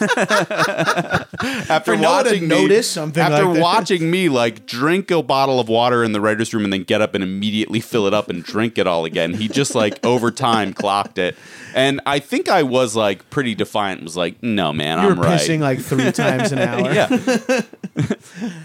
after 1.69 1.93
For 1.93 1.97
Noah 1.97 2.23
watching 2.23 2.47
me, 2.47 2.81
something 2.81 3.21
after 3.21 3.45
like 3.45 3.61
watching 3.61 4.09
me 4.11 4.29
like 4.29 4.65
drink 4.65 5.11
a 5.11 5.21
bottle 5.23 5.59
of 5.59 5.67
water 5.69 6.03
in 6.03 6.11
the 6.11 6.21
writers' 6.21 6.53
room 6.53 6.63
and 6.63 6.71
then 6.73 6.83
get 6.83 7.01
up 7.01 7.15
and 7.15 7.23
immediately 7.23 7.79
fill 7.79 8.07
it 8.07 8.13
up 8.13 8.29
and 8.29 8.43
drink 8.43 8.77
it 8.77 8.87
all 8.87 9.05
again, 9.05 9.33
he 9.33 9.47
just 9.47 9.75
like 9.75 10.03
over 10.05 10.31
time 10.31 10.73
clocked 10.73 11.17
it. 11.17 11.35
And 11.75 12.01
I 12.05 12.19
think 12.19 12.49
I 12.49 12.63
was 12.63 12.95
like 12.95 13.29
pretty 13.29 13.55
defiant. 13.55 14.03
Was 14.03 14.17
like, 14.17 14.41
"No 14.43 14.71
man, 14.73 14.99
You 15.01 15.09
I'm 15.09 15.19
right." 15.19 15.39
pissing 15.39 15.59
like 15.59 15.79
three 15.79 16.11
times 16.11 16.51
an 16.51 16.59
hour. 16.59 16.93
yeah, 16.93 17.07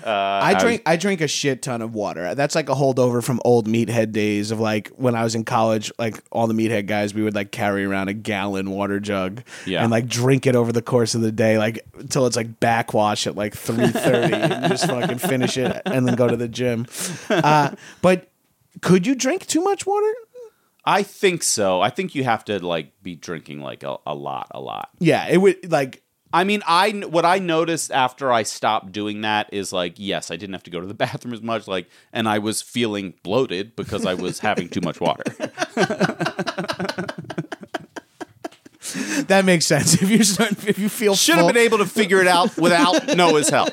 uh, 0.04 0.40
I 0.42 0.58
drink 0.58 0.82
I 0.86 0.96
drink 0.96 1.20
a 1.20 1.28
shit 1.28 1.62
ton 1.62 1.82
of 1.82 1.94
water. 1.94 2.34
That's 2.34 2.54
like 2.54 2.68
a 2.68 2.74
holdover 2.74 3.22
from 3.22 3.40
old 3.44 3.66
meathead 3.66 4.12
days 4.12 4.50
of 4.50 4.60
like 4.60 4.88
when 4.96 5.14
I 5.14 5.22
was 5.24 5.34
in 5.34 5.44
college, 5.44 5.90
like 5.98 6.22
all 6.30 6.46
the 6.46 6.54
meathead 6.54 6.86
guys, 6.86 7.14
we 7.14 7.22
would 7.22 7.34
like 7.34 7.50
carry 7.52 7.84
around 7.84 8.08
a 8.08 8.14
gallon 8.14 8.70
water 8.70 9.00
jug 9.00 9.42
Yeah. 9.66 9.82
and 9.82 9.90
like 9.90 10.06
drink 10.06 10.46
it 10.46 10.54
over 10.56 10.72
the 10.72 10.82
course 10.82 11.14
of 11.14 11.20
the 11.20 11.32
day, 11.32 11.58
like 11.58 11.84
until 11.94 12.26
it's 12.26 12.36
like 12.36 12.60
backwash 12.60 13.26
at 13.26 13.36
like 13.36 13.54
three 13.56 13.88
thirty 13.88 14.34
and 14.36 14.68
just 14.72 14.86
fucking 14.86 15.18
finish 15.18 15.56
it 15.56 15.82
and 15.86 16.06
then 16.06 16.14
go 16.16 16.28
to 16.28 16.36
the 16.36 16.48
gym. 16.48 16.86
Uh, 17.30 17.74
but 18.00 18.28
could 18.80 19.06
you 19.06 19.14
drink 19.14 19.46
too 19.46 19.62
much 19.62 19.86
water? 19.86 20.12
I 20.84 21.04
think 21.04 21.44
so. 21.44 21.80
I 21.80 21.90
think 21.90 22.14
you 22.16 22.24
have 22.24 22.44
to 22.46 22.58
like 22.64 22.90
be 23.02 23.14
drinking 23.14 23.60
like 23.60 23.84
a, 23.84 23.98
a 24.04 24.14
lot, 24.14 24.48
a 24.50 24.60
lot. 24.60 24.90
Yeah, 24.98 25.28
it 25.28 25.36
would 25.36 25.70
like 25.70 26.02
I 26.32 26.44
mean, 26.44 26.62
I 26.66 26.90
what 26.90 27.24
I 27.24 27.38
noticed 27.38 27.92
after 27.92 28.32
I 28.32 28.42
stopped 28.42 28.92
doing 28.92 29.20
that 29.20 29.52
is 29.52 29.72
like, 29.72 29.94
yes, 29.96 30.30
I 30.30 30.36
didn't 30.36 30.54
have 30.54 30.62
to 30.64 30.70
go 30.70 30.80
to 30.80 30.86
the 30.86 30.94
bathroom 31.02 31.34
as 31.34 31.42
much, 31.42 31.68
like, 31.68 31.88
and 32.12 32.28
I 32.28 32.38
was 32.38 32.62
feeling 32.62 33.14
bloated 33.22 33.76
because 33.76 34.06
I 34.06 34.14
was 34.14 34.38
having 34.38 34.68
too 34.68 34.80
much 34.80 35.00
water. 35.00 35.24
that 39.26 39.42
makes 39.44 39.66
sense. 39.66 39.94
If 40.02 40.10
you 40.10 40.24
start 40.24 40.66
if 40.66 40.78
you 40.78 40.88
feel 40.88 41.14
Should 41.14 41.36
have 41.36 41.46
been 41.46 41.56
able 41.56 41.78
to 41.78 41.86
figure 41.86 42.20
it 42.20 42.26
out 42.26 42.56
without 42.56 43.16
Noah's 43.16 43.48
help. 43.48 43.72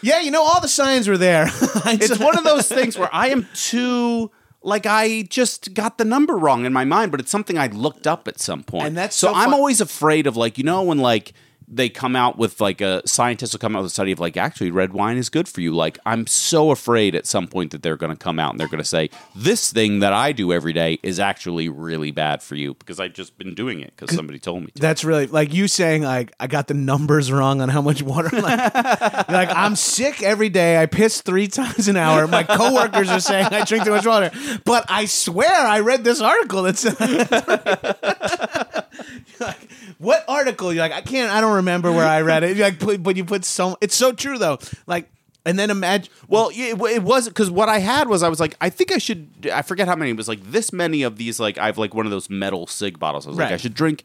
Yeah, 0.00 0.20
you 0.20 0.30
know 0.30 0.42
all 0.42 0.60
the 0.60 0.68
signs 0.68 1.08
were 1.08 1.18
there. 1.18 1.50
It's 1.50 2.18
one 2.18 2.38
of 2.38 2.44
those 2.44 2.68
things 2.68 2.96
where 2.96 3.12
I 3.12 3.28
am 3.28 3.48
too 3.54 4.30
like 4.62 4.86
I 4.86 5.22
just 5.22 5.74
got 5.74 5.98
the 5.98 6.04
number 6.04 6.36
wrong 6.36 6.64
in 6.64 6.72
my 6.72 6.84
mind, 6.84 7.10
but 7.10 7.20
it's 7.20 7.30
something 7.30 7.58
I 7.58 7.68
looked 7.68 8.06
up 8.06 8.26
at 8.28 8.38
some 8.40 8.62
point. 8.62 8.86
And 8.86 8.96
that's 8.96 9.16
so, 9.16 9.28
so 9.28 9.34
I'm 9.34 9.54
always 9.54 9.80
afraid 9.80 10.26
of 10.26 10.36
like 10.36 10.58
you 10.58 10.64
know 10.64 10.82
when 10.82 10.98
like 10.98 11.32
they 11.70 11.88
come 11.88 12.16
out 12.16 12.38
with 12.38 12.60
like 12.60 12.80
a 12.80 13.06
scientist 13.06 13.52
will 13.52 13.58
come 13.58 13.76
out 13.76 13.82
with 13.82 13.90
a 13.90 13.94
study 13.94 14.12
of 14.12 14.18
like 14.18 14.36
actually 14.36 14.70
red 14.70 14.92
wine 14.92 15.16
is 15.16 15.28
good 15.28 15.48
for 15.48 15.60
you. 15.60 15.74
Like 15.74 15.98
I'm 16.06 16.26
so 16.26 16.70
afraid 16.70 17.14
at 17.14 17.26
some 17.26 17.46
point 17.46 17.72
that 17.72 17.82
they're 17.82 17.96
going 17.96 18.12
to 18.12 18.16
come 18.16 18.38
out 18.38 18.52
and 18.52 18.60
they're 18.60 18.68
going 18.68 18.78
to 18.78 18.84
say 18.84 19.10
this 19.36 19.72
thing 19.72 20.00
that 20.00 20.12
I 20.12 20.32
do 20.32 20.52
every 20.52 20.72
day 20.72 20.98
is 21.02 21.20
actually 21.20 21.68
really 21.68 22.10
bad 22.10 22.42
for 22.42 22.54
you 22.54 22.74
because 22.74 22.98
I've 22.98 23.12
just 23.12 23.36
been 23.36 23.54
doing 23.54 23.80
it 23.80 23.92
because 23.96 24.14
somebody 24.14 24.38
told 24.38 24.62
me 24.62 24.68
to. 24.74 24.80
That's 24.80 25.04
really 25.04 25.26
like 25.26 25.52
you 25.52 25.68
saying 25.68 26.02
like 26.02 26.32
I 26.40 26.46
got 26.46 26.68
the 26.68 26.74
numbers 26.74 27.30
wrong 27.30 27.60
on 27.60 27.68
how 27.68 27.82
much 27.82 28.02
water. 28.02 28.30
Like, 28.30 28.74
like 29.28 29.50
I'm 29.50 29.76
sick 29.76 30.22
every 30.22 30.48
day. 30.48 30.80
I 30.80 30.86
piss 30.86 31.20
three 31.20 31.48
times 31.48 31.88
an 31.88 31.96
hour. 31.96 32.26
My 32.26 32.44
coworkers 32.44 33.10
are 33.10 33.20
saying 33.20 33.46
I 33.46 33.64
drink 33.64 33.84
too 33.84 33.90
much 33.90 34.06
water, 34.06 34.30
but 34.64 34.86
I 34.88 35.04
swear 35.04 35.52
I 35.52 35.80
read 35.80 36.04
this 36.04 36.20
article 36.20 36.62
that 36.62 36.78
said. 36.78 38.84
Like, 39.40 39.70
what 39.98 40.24
article? 40.28 40.72
You're 40.72 40.82
like 40.82 40.92
I 40.92 41.00
can't. 41.00 41.30
I 41.32 41.40
don't 41.40 41.56
remember 41.56 41.92
where 41.92 42.06
I 42.06 42.22
read 42.22 42.42
it. 42.42 42.56
You're 42.56 42.70
like, 42.70 43.02
but 43.02 43.16
you 43.16 43.24
put 43.24 43.44
so. 43.44 43.76
It's 43.80 43.94
so 43.94 44.12
true 44.12 44.36
though. 44.38 44.58
Like, 44.86 45.08
and 45.46 45.58
then 45.58 45.70
imagine. 45.70 46.12
Well, 46.26 46.50
it, 46.52 46.80
it 46.80 47.02
was 47.02 47.28
because 47.28 47.50
what 47.50 47.68
I 47.68 47.78
had 47.78 48.08
was 48.08 48.22
I 48.22 48.28
was 48.28 48.40
like, 48.40 48.56
I 48.60 48.68
think 48.70 48.90
I 48.92 48.98
should. 48.98 49.48
I 49.52 49.62
forget 49.62 49.86
how 49.86 49.94
many. 49.96 50.10
It 50.10 50.16
was 50.16 50.28
like 50.28 50.42
this 50.42 50.72
many 50.72 51.02
of 51.02 51.16
these. 51.18 51.38
Like 51.38 51.56
I 51.58 51.66
have 51.66 51.78
like 51.78 51.94
one 51.94 52.04
of 52.06 52.10
those 52.10 52.28
metal 52.28 52.66
SIGG 52.66 52.98
bottles. 52.98 53.26
I 53.26 53.30
was 53.30 53.38
like, 53.38 53.44
Right. 53.46 53.54
I 53.54 53.58
should 53.58 53.74
drink 53.74 54.04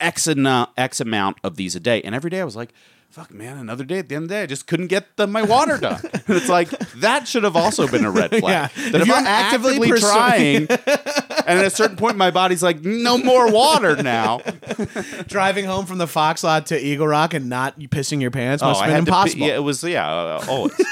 x 0.00 0.26
amount, 0.26 0.70
x 0.76 1.00
amount 1.00 1.36
of 1.44 1.56
these 1.56 1.76
a 1.76 1.80
day, 1.80 2.00
and 2.02 2.14
every 2.14 2.30
day 2.30 2.40
I 2.40 2.44
was 2.44 2.56
like. 2.56 2.72
Fuck 3.10 3.30
man, 3.30 3.58
another 3.58 3.84
day. 3.84 3.98
At 3.98 4.08
the 4.08 4.14
end 4.14 4.22
of 4.22 4.28
the 4.30 4.34
day, 4.36 4.42
I 4.44 4.46
just 4.46 4.66
couldn't 4.66 4.86
get 4.86 5.18
the, 5.18 5.26
my 5.26 5.42
water 5.42 5.76
done. 5.76 6.00
And 6.14 6.22
it's 6.34 6.48
like 6.48 6.70
that 6.94 7.28
should 7.28 7.44
have 7.44 7.56
also 7.56 7.86
been 7.86 8.06
a 8.06 8.10
red 8.10 8.30
flag. 8.40 8.42
Yeah. 8.74 8.84
That 8.92 8.94
If 8.94 9.00
if, 9.02 9.06
you're 9.06 9.16
I'm 9.16 9.26
actively 9.26 9.72
actively, 9.72 9.90
pursuing- 9.90 10.66
trying, 10.66 10.66
and 11.46 11.58
at 11.58 11.64
a 11.64 11.70
certain 11.70 11.96
point, 11.96 12.16
my 12.16 12.30
body's 12.30 12.62
like, 12.62 12.82
no 12.82 13.18
more 13.18 13.50
water 13.52 14.02
now. 14.02 14.40
driving 15.26 15.64
home 15.64 15.86
from 15.86 15.98
the 15.98 16.06
Fox 16.06 16.42
lot 16.44 16.66
to 16.66 16.78
Eagle 16.78 17.06
Rock 17.08 17.34
and 17.34 17.48
not 17.48 17.78
pissing 17.78 18.20
your 18.20 18.30
pants 18.30 18.62
must 18.62 18.80
Oh, 18.80 18.84
have 18.84 18.90
been 18.92 18.98
impossible. 19.00 19.46
yeah, 19.46 19.54
it 19.56 19.62
was 19.62 19.82
yeah, 19.84 20.08
uh, 20.10 20.44
always. 20.48 20.74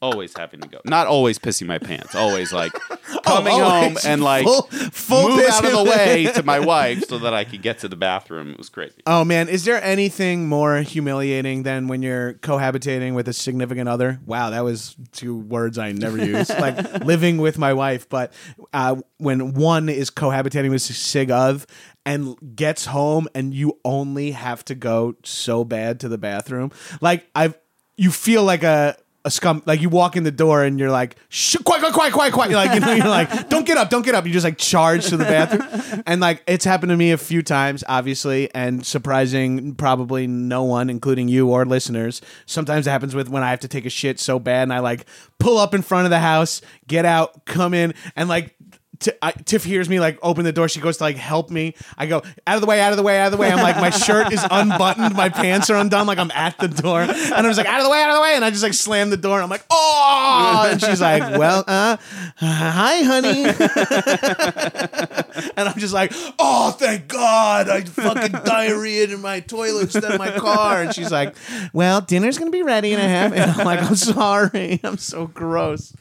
always 0.00 0.36
having 0.36 0.60
to 0.60 0.68
go. 0.68 0.78
Not 0.84 1.06
always 1.06 1.38
pissing 1.38 1.66
my 1.66 1.78
pants. 1.78 2.14
Always 2.14 2.52
like 2.52 2.72
coming 3.24 3.52
home 3.52 3.62
always. 3.62 4.04
and 4.04 4.22
like 4.22 4.44
Full- 4.44 4.62
full 4.92 5.28
move 5.30 5.46
out 5.48 5.64
of 5.64 5.72
the 5.72 5.84
way 5.84 6.30
to 6.34 6.42
my 6.42 6.58
wife 6.74 7.04
so 7.08 7.18
that 7.18 7.34
I 7.34 7.44
could 7.44 7.62
get 7.62 7.78
to 7.80 7.88
the 7.88 7.96
bathroom. 7.96 8.50
It 8.52 8.58
was 8.58 8.68
crazy. 8.68 9.02
Oh 9.06 9.24
man, 9.24 9.48
is 9.48 9.64
there 9.64 9.82
anything 9.82 10.48
more 10.48 10.78
humiliating 10.82 11.62
than 11.64 11.88
when 11.88 12.02
you're 12.02 12.34
cohabitating 12.34 13.14
with 13.14 13.28
a 13.28 13.32
significant 13.32 13.88
other? 13.88 14.20
Wow, 14.26 14.50
that 14.50 14.64
was 14.64 14.96
two 15.12 15.36
words 15.36 15.78
I 15.78 15.92
never 15.92 16.18
use. 16.24 16.48
like 16.50 17.04
living 17.04 17.38
with 17.38 17.58
my 17.58 17.72
wife, 17.72 18.08
but 18.08 18.32
uh, 18.72 18.96
when 19.18 19.54
one 19.54 19.88
is 19.88 20.10
cohabitating 20.10 20.70
with 20.70 20.82
sig 20.82 21.30
of 21.30 21.66
and 22.06 22.36
gets 22.56 22.86
home 22.86 23.28
and 23.34 23.52
you 23.52 23.78
only 23.84 24.30
have 24.30 24.64
to 24.66 24.74
go 24.74 25.14
so 25.24 25.64
bad 25.64 26.00
to 26.00 26.08
the 26.08 26.18
bathroom. 26.18 26.70
Like 27.00 27.28
I've 27.34 27.58
you 27.96 28.10
feel 28.12 28.44
like 28.44 28.62
a 28.62 28.96
a 29.28 29.30
scum 29.30 29.62
like 29.66 29.82
you 29.82 29.90
walk 29.90 30.16
in 30.16 30.24
the 30.24 30.30
door 30.30 30.64
and 30.64 30.80
you're 30.80 30.90
like 30.90 31.16
Shh, 31.28 31.56
quiet 31.62 31.80
quiet 31.80 31.92
quiet 31.92 32.12
quiet 32.12 32.32
quiet 32.32 32.50
you're 32.50 32.58
like 32.58 32.72
you 32.72 32.80
know 32.80 32.92
you're 32.92 33.06
like 33.06 33.50
don't 33.50 33.66
get 33.66 33.76
up 33.76 33.90
don't 33.90 34.04
get 34.04 34.14
up. 34.14 34.26
You 34.26 34.32
just 34.32 34.44
like 34.44 34.56
charge 34.56 35.06
to 35.08 35.18
the 35.18 35.24
bathroom. 35.24 36.02
And 36.06 36.20
like 36.20 36.42
it's 36.46 36.64
happened 36.64 36.90
to 36.90 36.96
me 36.96 37.12
a 37.12 37.18
few 37.18 37.42
times 37.42 37.84
obviously 37.86 38.52
and 38.54 38.84
surprising 38.86 39.74
probably 39.74 40.26
no 40.26 40.64
one 40.64 40.88
including 40.88 41.28
you 41.28 41.50
or 41.50 41.66
listeners. 41.66 42.22
Sometimes 42.46 42.86
it 42.86 42.90
happens 42.90 43.14
with 43.14 43.28
when 43.28 43.42
I 43.42 43.50
have 43.50 43.60
to 43.60 43.68
take 43.68 43.84
a 43.84 43.90
shit 43.90 44.18
so 44.18 44.38
bad 44.38 44.62
and 44.62 44.72
I 44.72 44.78
like 44.78 45.04
pull 45.38 45.58
up 45.58 45.74
in 45.74 45.82
front 45.82 46.06
of 46.06 46.10
the 46.10 46.20
house 46.20 46.62
get 46.86 47.04
out 47.04 47.44
come 47.44 47.74
in 47.74 47.92
and 48.16 48.30
like 48.30 48.54
T- 49.00 49.12
I, 49.22 49.32
Tiff 49.32 49.64
hears 49.64 49.88
me 49.88 50.00
like 50.00 50.18
open 50.22 50.44
the 50.44 50.52
door. 50.52 50.68
She 50.68 50.80
goes 50.80 50.96
to 50.96 51.04
like 51.04 51.16
help 51.16 51.50
me. 51.50 51.74
I 51.96 52.06
go 52.06 52.22
out 52.46 52.56
of 52.56 52.60
the 52.60 52.66
way, 52.66 52.80
out 52.80 52.92
of 52.92 52.96
the 52.96 53.02
way, 53.02 53.20
out 53.20 53.26
of 53.26 53.32
the 53.32 53.38
way. 53.38 53.50
I'm 53.50 53.62
like 53.62 53.76
my 53.76 53.90
shirt 53.90 54.32
is 54.32 54.44
unbuttoned, 54.50 55.14
my 55.14 55.28
pants 55.28 55.70
are 55.70 55.76
undone. 55.76 56.06
Like 56.06 56.18
I'm 56.18 56.30
at 56.32 56.58
the 56.58 56.68
door, 56.68 57.02
and 57.02 57.10
I'm 57.10 57.44
just 57.44 57.58
like 57.58 57.66
out 57.66 57.78
of 57.78 57.84
the 57.84 57.90
way, 57.90 58.02
out 58.02 58.10
of 58.10 58.16
the 58.16 58.22
way, 58.22 58.34
and 58.34 58.44
I 58.44 58.50
just 58.50 58.62
like 58.62 58.74
slam 58.74 59.10
the 59.10 59.16
door. 59.16 59.36
And 59.36 59.44
I'm 59.44 59.50
like, 59.50 59.64
oh, 59.70 60.68
and 60.70 60.80
she's 60.80 61.00
like, 61.00 61.38
well, 61.38 61.64
uh, 61.66 61.96
hi, 62.36 63.02
honey, 63.02 63.44
and 65.56 65.68
I'm 65.68 65.78
just 65.78 65.94
like, 65.94 66.12
oh, 66.38 66.72
thank 66.72 67.08
God, 67.08 67.68
I 67.68 67.82
fucking 67.82 68.32
diarrhea 68.44 69.04
in 69.04 69.20
my 69.20 69.40
toilet 69.40 69.82
instead 69.82 70.04
of 70.04 70.18
my 70.18 70.36
car. 70.38 70.82
And 70.82 70.94
she's 70.94 71.12
like, 71.12 71.36
well, 71.72 72.00
dinner's 72.00 72.38
gonna 72.38 72.50
be 72.50 72.62
ready 72.62 72.92
in 72.92 73.00
a 73.00 73.08
half. 73.08 73.32
And 73.32 73.50
I'm 73.50 73.64
like, 73.64 73.82
I'm 73.82 73.96
sorry, 73.96 74.80
I'm 74.82 74.98
so 74.98 75.26
gross. 75.26 75.94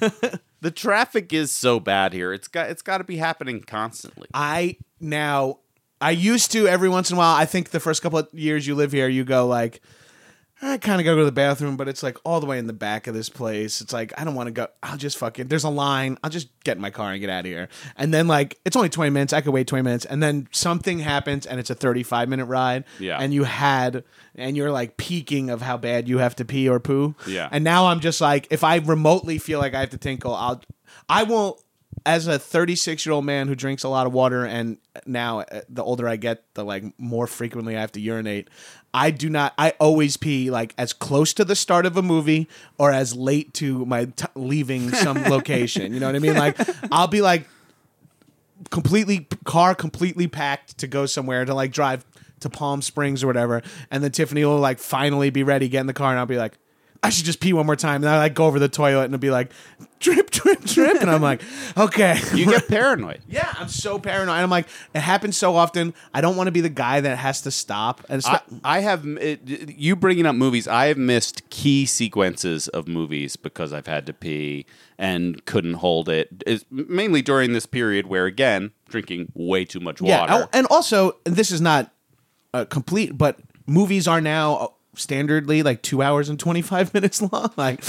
The 0.60 0.70
traffic 0.70 1.32
is 1.32 1.52
so 1.52 1.78
bad 1.78 2.12
here. 2.12 2.32
It's 2.32 2.48
got 2.48 2.70
it's 2.70 2.82
got 2.82 2.98
to 2.98 3.04
be 3.04 3.16
happening 3.16 3.60
constantly. 3.60 4.28
I 4.34 4.76
now 5.00 5.58
I 6.00 6.10
used 6.12 6.52
to 6.52 6.66
every 6.66 6.88
once 6.88 7.10
in 7.10 7.16
a 7.16 7.18
while. 7.18 7.34
I 7.34 7.44
think 7.44 7.70
the 7.70 7.80
first 7.80 8.02
couple 8.02 8.18
of 8.18 8.28
years 8.32 8.66
you 8.66 8.74
live 8.74 8.92
here, 8.92 9.08
you 9.08 9.24
go 9.24 9.46
like, 9.46 9.80
I 10.60 10.76
kind 10.78 11.00
of 11.00 11.04
go 11.04 11.16
to 11.16 11.24
the 11.24 11.32
bathroom, 11.32 11.76
but 11.76 11.88
it's 11.88 12.02
like 12.02 12.18
all 12.24 12.40
the 12.40 12.46
way 12.46 12.58
in 12.58 12.66
the 12.66 12.72
back 12.72 13.06
of 13.06 13.14
this 13.14 13.28
place. 13.28 13.80
It's 13.80 13.92
like 13.92 14.12
I 14.18 14.24
don't 14.24 14.34
want 14.34 14.48
to 14.48 14.50
go. 14.50 14.66
I'll 14.82 14.96
just 14.96 15.16
fucking. 15.18 15.46
There's 15.46 15.62
a 15.62 15.68
line. 15.68 16.18
I'll 16.24 16.30
just 16.30 16.48
get 16.64 16.76
in 16.76 16.82
my 16.82 16.90
car 16.90 17.12
and 17.12 17.20
get 17.20 17.30
out 17.30 17.40
of 17.40 17.46
here. 17.46 17.68
And 17.96 18.12
then 18.12 18.26
like 18.26 18.58
it's 18.64 18.74
only 18.74 18.88
20 18.88 19.10
minutes. 19.10 19.32
I 19.32 19.40
could 19.40 19.52
wait 19.52 19.68
20 19.68 19.82
minutes, 19.82 20.04
and 20.04 20.20
then 20.20 20.48
something 20.50 20.98
happens, 20.98 21.46
and 21.46 21.60
it's 21.60 21.70
a 21.70 21.76
35 21.76 22.28
minute 22.28 22.46
ride. 22.46 22.84
Yeah. 22.98 23.18
And 23.18 23.32
you 23.32 23.44
had, 23.44 24.02
and 24.34 24.56
you're 24.56 24.72
like 24.72 24.96
peaking 24.96 25.48
of 25.50 25.62
how 25.62 25.76
bad 25.76 26.08
you 26.08 26.18
have 26.18 26.34
to 26.36 26.44
pee 26.44 26.68
or 26.68 26.80
poo. 26.80 27.14
Yeah. 27.26 27.48
And 27.52 27.62
now 27.62 27.86
I'm 27.86 28.00
just 28.00 28.20
like, 28.20 28.48
if 28.50 28.64
I 28.64 28.76
remotely 28.76 29.38
feel 29.38 29.60
like 29.60 29.74
I 29.74 29.80
have 29.80 29.90
to 29.90 29.98
tinkle, 29.98 30.34
I'll, 30.34 30.60
I 31.08 31.22
won't. 31.22 31.60
As 32.06 32.26
a 32.26 32.38
36 32.38 33.04
year 33.04 33.12
old 33.12 33.24
man 33.24 33.48
who 33.48 33.54
drinks 33.54 33.82
a 33.82 33.88
lot 33.88 34.06
of 34.06 34.12
water, 34.12 34.44
and 34.44 34.78
now 35.04 35.40
uh, 35.40 35.60
the 35.68 35.82
older 35.82 36.08
I 36.08 36.16
get, 36.16 36.42
the 36.54 36.64
like 36.64 36.84
more 36.98 37.26
frequently 37.26 37.76
I 37.76 37.80
have 37.80 37.92
to 37.92 38.00
urinate. 38.00 38.48
I 38.94 39.10
do 39.10 39.28
not. 39.28 39.52
I 39.58 39.74
always 39.78 40.16
pee 40.16 40.50
like 40.50 40.74
as 40.78 40.92
close 40.92 41.32
to 41.34 41.44
the 41.44 41.56
start 41.56 41.86
of 41.86 41.96
a 41.96 42.02
movie 42.02 42.48
or 42.78 42.90
as 42.90 43.14
late 43.14 43.52
to 43.54 43.84
my 43.84 44.06
t- 44.06 44.26
leaving 44.34 44.90
some 44.90 45.22
location. 45.24 45.92
You 45.92 46.00
know 46.00 46.06
what 46.06 46.16
I 46.16 46.20
mean? 46.20 46.36
Like 46.36 46.56
I'll 46.90 47.08
be 47.08 47.20
like 47.20 47.46
completely 48.70 49.28
car 49.44 49.74
completely 49.74 50.28
packed 50.28 50.78
to 50.78 50.86
go 50.86 51.06
somewhere 51.06 51.44
to 51.44 51.54
like 51.54 51.72
drive 51.72 52.04
to 52.40 52.50
Palm 52.50 52.82
Springs 52.82 53.22
or 53.22 53.26
whatever, 53.26 53.62
and 53.90 54.02
then 54.02 54.12
Tiffany 54.12 54.44
will 54.44 54.60
like 54.60 54.78
finally 54.78 55.30
be 55.30 55.42
ready, 55.42 55.68
get 55.68 55.80
in 55.80 55.86
the 55.86 55.92
car, 55.92 56.10
and 56.10 56.18
I'll 56.18 56.26
be 56.26 56.38
like, 56.38 56.58
I 57.02 57.10
should 57.10 57.24
just 57.24 57.40
pee 57.40 57.52
one 57.52 57.66
more 57.66 57.76
time, 57.76 58.02
and 58.02 58.10
I 58.10 58.18
like 58.18 58.34
go 58.34 58.46
over 58.46 58.58
the 58.58 58.68
toilet 58.68 59.04
and 59.04 59.14
it'll 59.14 59.20
be 59.20 59.30
like 59.30 59.52
drip, 60.00 60.30
drip, 60.30 60.60
drip, 60.64 61.00
and 61.00 61.10
I'm 61.10 61.22
like, 61.22 61.42
okay, 61.76 62.18
You 62.34 62.46
get 62.46 62.68
paranoid. 62.68 63.20
yeah, 63.28 63.52
I'm 63.56 63.68
so 63.68 63.98
paranoid. 63.98 64.34
And 64.34 64.42
I'm 64.42 64.50
like, 64.50 64.66
it 64.94 65.00
happens 65.00 65.36
so 65.36 65.54
often. 65.56 65.94
I 66.12 66.20
don't 66.20 66.36
want 66.36 66.48
to 66.48 66.52
be 66.52 66.60
the 66.60 66.68
guy 66.68 67.00
that 67.00 67.18
has 67.18 67.42
to 67.42 67.50
stop. 67.50 68.04
And 68.08 68.22
I, 68.24 68.32
not, 68.32 68.44
I 68.64 68.80
have 68.80 69.06
it, 69.06 69.40
you 69.46 69.96
bringing 69.96 70.26
up 70.26 70.34
movies. 70.34 70.66
I 70.66 70.86
have 70.86 70.98
missed 70.98 71.48
key 71.50 71.86
sequences 71.86 72.68
of 72.68 72.88
movies 72.88 73.36
because 73.36 73.72
I've 73.72 73.86
had 73.86 74.06
to 74.06 74.12
pee 74.12 74.66
and 74.98 75.44
couldn't 75.44 75.74
hold 75.74 76.08
it. 76.08 76.28
It's 76.46 76.64
mainly 76.70 77.22
during 77.22 77.52
this 77.52 77.66
period 77.66 78.06
where, 78.06 78.26
again, 78.26 78.72
drinking 78.88 79.32
way 79.34 79.64
too 79.64 79.80
much 79.80 80.00
water. 80.00 80.32
yeah, 80.32 80.46
and 80.52 80.66
also 80.66 81.12
this 81.24 81.50
is 81.50 81.60
not 81.60 81.92
uh, 82.54 82.64
complete, 82.64 83.16
but 83.16 83.38
movies 83.66 84.08
are 84.08 84.20
now 84.20 84.74
standardly 84.98 85.64
like 85.64 85.82
two 85.82 86.02
hours 86.02 86.28
and 86.28 86.38
25 86.38 86.92
minutes 86.94 87.22
long. 87.22 87.52
Like, 87.56 87.82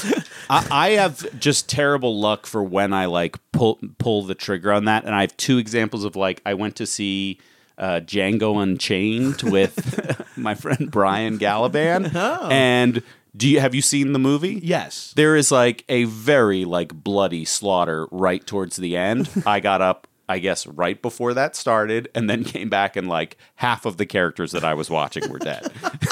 I, 0.49 0.67
I 0.71 0.89
have 0.91 1.39
just 1.39 1.69
terrible 1.69 2.19
luck 2.19 2.45
for 2.45 2.63
when 2.63 2.93
I 2.93 3.05
like 3.05 3.37
pull 3.51 3.79
pull 3.97 4.23
the 4.23 4.35
trigger 4.35 4.71
on 4.71 4.85
that, 4.85 5.05
and 5.05 5.13
I 5.13 5.21
have 5.21 5.35
two 5.37 5.57
examples 5.57 6.03
of 6.03 6.15
like 6.15 6.41
I 6.45 6.53
went 6.53 6.75
to 6.77 6.85
see 6.85 7.39
uh, 7.77 8.01
Django 8.01 8.61
Unchained 8.61 9.41
with 9.43 10.27
my 10.37 10.55
friend 10.55 10.91
Brian 10.91 11.39
Galaban, 11.39 12.11
oh. 12.15 12.49
and 12.49 13.01
do 13.35 13.47
you 13.47 13.59
have 13.59 13.73
you 13.73 13.81
seen 13.81 14.13
the 14.13 14.19
movie? 14.19 14.59
yes. 14.63 15.13
There 15.15 15.35
is 15.35 15.51
like 15.51 15.85
a 15.87 16.03
very 16.05 16.65
like 16.65 16.93
bloody 16.93 17.45
slaughter 17.45 18.07
right 18.11 18.45
towards 18.45 18.75
the 18.75 18.97
end. 18.97 19.29
I 19.45 19.59
got 19.59 19.81
up, 19.81 20.07
I 20.29 20.39
guess, 20.39 20.65
right 20.67 21.01
before 21.01 21.33
that 21.33 21.55
started, 21.55 22.07
and 22.15 22.29
then 22.29 22.43
came 22.45 22.69
back 22.69 22.95
and 22.95 23.07
like 23.09 23.35
half 23.55 23.85
of 23.85 23.97
the 23.97 24.05
characters 24.05 24.51
that 24.51 24.63
I 24.63 24.75
was 24.75 24.89
watching 24.89 25.27
were 25.29 25.39
dead. 25.39 25.71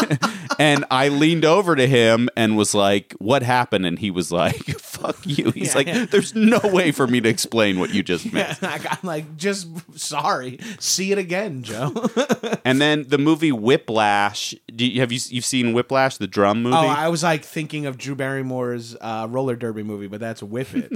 and 0.60 0.84
I 0.92 1.08
leaned 1.10 1.46
over 1.46 1.76
to 1.76 1.88
him 1.88 2.28
and 2.36 2.58
was 2.58 2.74
like, 2.74 3.14
"What 3.20 3.44
happened?" 3.44 3.86
And 3.86 4.00
he 4.00 4.10
was 4.12 4.32
like, 4.32 4.58
"Fuck 4.80 5.18
you." 5.26 5.52
He's 5.52 5.70
Yeah, 5.70 5.76
like, 5.76 5.88
yeah. 5.88 6.06
"There's 6.10 6.34
no 6.36 6.60
way 6.64 6.92
for 6.92 7.06
me 7.08 7.22
to 7.22 7.30
explain 7.30 7.80
what 7.80 7.94
you 7.94 8.02
just 8.04 8.34
missed." 8.34 8.62
Like, 8.64 8.86
I'm 8.92 8.98
like, 9.08 9.38
just 9.38 9.68
sorry. 10.00 10.60
See 10.80 11.12
it 11.12 11.18
again, 11.20 11.62
Joe. 11.64 11.94
And 12.66 12.82
then 12.82 13.06
the 13.08 13.18
movie 13.20 13.52
Whiplash. 13.52 14.56
Do 14.76 14.86
you, 14.86 15.00
have 15.02 15.12
you 15.12 15.20
you've 15.30 15.46
seen 15.46 15.74
Whiplash, 15.74 16.18
the 16.18 16.28
drum 16.28 16.64
movie? 16.64 16.76
oh, 16.76 16.88
I 16.88 17.08
was 17.10 17.22
like 17.24 17.44
thinking 17.44 17.86
of 17.86 17.98
Drew 17.98 18.16
Barrymore's 18.16 18.96
uh, 19.00 19.28
roller 19.30 19.56
derby 19.56 19.84
movie, 19.84 20.08
but 20.08 20.20
that's 20.20 20.42
Whip 20.42 20.68
It. 20.74 20.92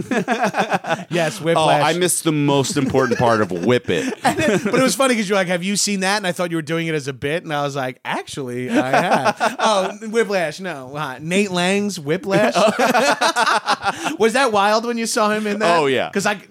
yes, 1.11 1.39
Whiplash. 1.39 1.82
Oh, 1.82 1.86
I 1.86 1.93
missed 1.93 2.24
the 2.24 2.32
most 2.32 2.78
important 2.78 3.11
part 3.16 3.41
of 3.41 3.51
Whip 3.51 3.89
It. 3.89 4.14
but 4.24 4.39
it 4.39 4.82
was 4.82 4.95
funny 4.95 5.14
because 5.14 5.30
you're 5.30 5.38
like, 5.38 5.47
"Have 5.47 5.64
you 5.64 5.76
seen 5.76 6.01
that?" 6.01 6.18
And 6.18 6.28
I 6.28 6.32
thought 6.32 6.51
you 6.51 6.57
were 6.57 6.62
doing 6.62 6.88
it 6.88 6.95
as 6.95 7.07
a 7.07 7.14
bit, 7.14 7.43
and 7.43 7.53
I 7.53 7.64
was 7.64 7.76
like, 7.76 7.99
"Actually, 8.05 8.70
I 8.70 8.89
have." 8.89 9.55
oh, 9.59 9.97
Whiplash, 10.09 10.59
no, 10.59 10.95
uh, 10.95 11.18
Nate 11.22 11.51
Lang's 11.51 11.99
Whiplash. 11.99 12.53
was 14.20 14.34
that 14.34 14.51
wild 14.51 14.86
when 14.86 14.97
you 14.97 15.05
saw 15.05 15.32
him 15.32 15.47
in 15.47 15.59
that? 15.59 15.78
Oh, 15.80 15.86
yeah. 15.88 16.09
because 16.09 16.26
I. 16.26 16.41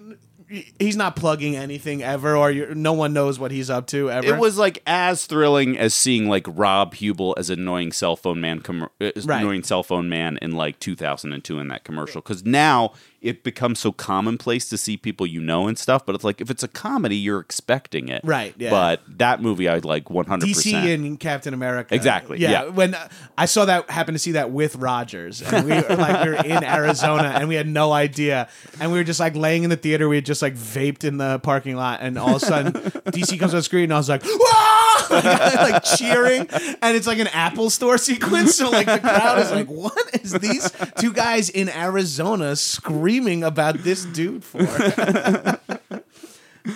He's 0.79 0.97
not 0.97 1.15
plugging 1.15 1.55
anything 1.55 2.03
ever, 2.03 2.35
or 2.35 2.51
no 2.75 2.91
one 2.91 3.13
knows 3.13 3.39
what 3.39 3.51
he's 3.51 3.69
up 3.69 3.87
to 3.87 4.11
ever. 4.11 4.27
It 4.27 4.37
was 4.37 4.57
like 4.57 4.83
as 4.85 5.25
thrilling 5.25 5.77
as 5.77 5.93
seeing 5.93 6.27
like 6.27 6.45
Rob 6.45 6.93
Huebel 6.95 7.33
as 7.37 7.49
annoying 7.49 7.93
cell 7.93 8.17
phone 8.17 8.41
man, 8.41 8.59
com- 8.59 8.89
uh, 8.99 9.11
Right. 9.23 9.41
annoying 9.41 9.63
cell 9.63 9.81
phone 9.81 10.09
man 10.09 10.37
in 10.41 10.51
like 10.51 10.77
2002 10.79 11.57
in 11.57 11.69
that 11.69 11.85
commercial. 11.85 12.19
Because 12.19 12.43
now 12.43 12.91
it 13.21 13.43
becomes 13.43 13.79
so 13.79 13.91
commonplace 13.91 14.67
to 14.69 14.77
see 14.77 14.97
people 14.97 15.27
you 15.27 15.41
know 15.41 15.67
and 15.67 15.77
stuff. 15.77 16.05
But 16.05 16.15
it's 16.15 16.23
like 16.23 16.41
if 16.41 16.49
it's 16.49 16.63
a 16.63 16.67
comedy, 16.67 17.15
you're 17.15 17.39
expecting 17.39 18.09
it, 18.09 18.21
Right, 18.23 18.53
yeah. 18.57 18.69
But 18.69 19.01
that 19.17 19.41
movie, 19.41 19.69
I 19.69 19.77
like 19.77 20.09
100. 20.09 20.45
DC 20.47 20.93
and 20.93 21.19
Captain 21.19 21.53
America. 21.53 21.93
Exactly, 21.93 22.39
yeah. 22.39 22.65
When 22.65 22.95
uh, 22.95 23.07
I 23.37 23.45
saw 23.45 23.65
that, 23.65 23.89
happened 23.89 24.15
to 24.15 24.19
see 24.19 24.33
that 24.33 24.51
with 24.51 24.75
Rogers, 24.75 25.41
and 25.41 25.65
we 25.65 25.73
were 25.73 25.95
like, 25.95 26.23
we 26.23 26.29
were 26.31 26.35
in 26.35 26.63
Arizona, 26.63 27.33
and 27.35 27.47
we 27.47 27.55
had 27.55 27.67
no 27.67 27.91
idea, 27.91 28.49
and 28.79 28.91
we 28.91 28.97
were 28.97 29.03
just 29.03 29.19
like 29.19 29.35
laying 29.35 29.63
in 29.63 29.69
the 29.69 29.77
theater. 29.77 30.09
We 30.09 30.15
had 30.15 30.25
just 30.25 30.41
like 30.41 30.55
vaped 30.55 31.03
in 31.03 31.17
the 31.17 31.39
parking 31.39 31.75
lot, 31.75 31.99
and 32.01 32.17
all 32.17 32.35
of 32.35 32.43
a 32.43 32.45
sudden, 32.45 32.73
DC 32.73 33.39
comes 33.39 33.53
on 33.53 33.61
screen, 33.61 33.85
and 33.85 33.93
I 33.93 33.97
was 33.97 34.09
like, 34.09 34.23
"Whoa!" 34.25 34.80
like 35.09 35.83
cheering, 35.83 36.47
and 36.81 36.95
it's 36.97 37.07
like 37.07 37.19
an 37.19 37.27
Apple 37.27 37.69
Store 37.69 37.97
sequence. 38.09 38.55
So 38.55 38.69
like 38.69 38.87
the 38.87 38.99
crowd 38.99 39.39
is 39.39 39.51
like, 39.51 39.67
"What 39.67 40.21
is 40.21 40.33
these 40.33 40.71
two 40.97 41.13
guys 41.13 41.49
in 41.49 41.69
Arizona 41.69 42.55
screaming 42.55 43.43
about 43.43 43.79
this 43.79 44.05
dude 44.05 44.43
for?" 44.43 44.59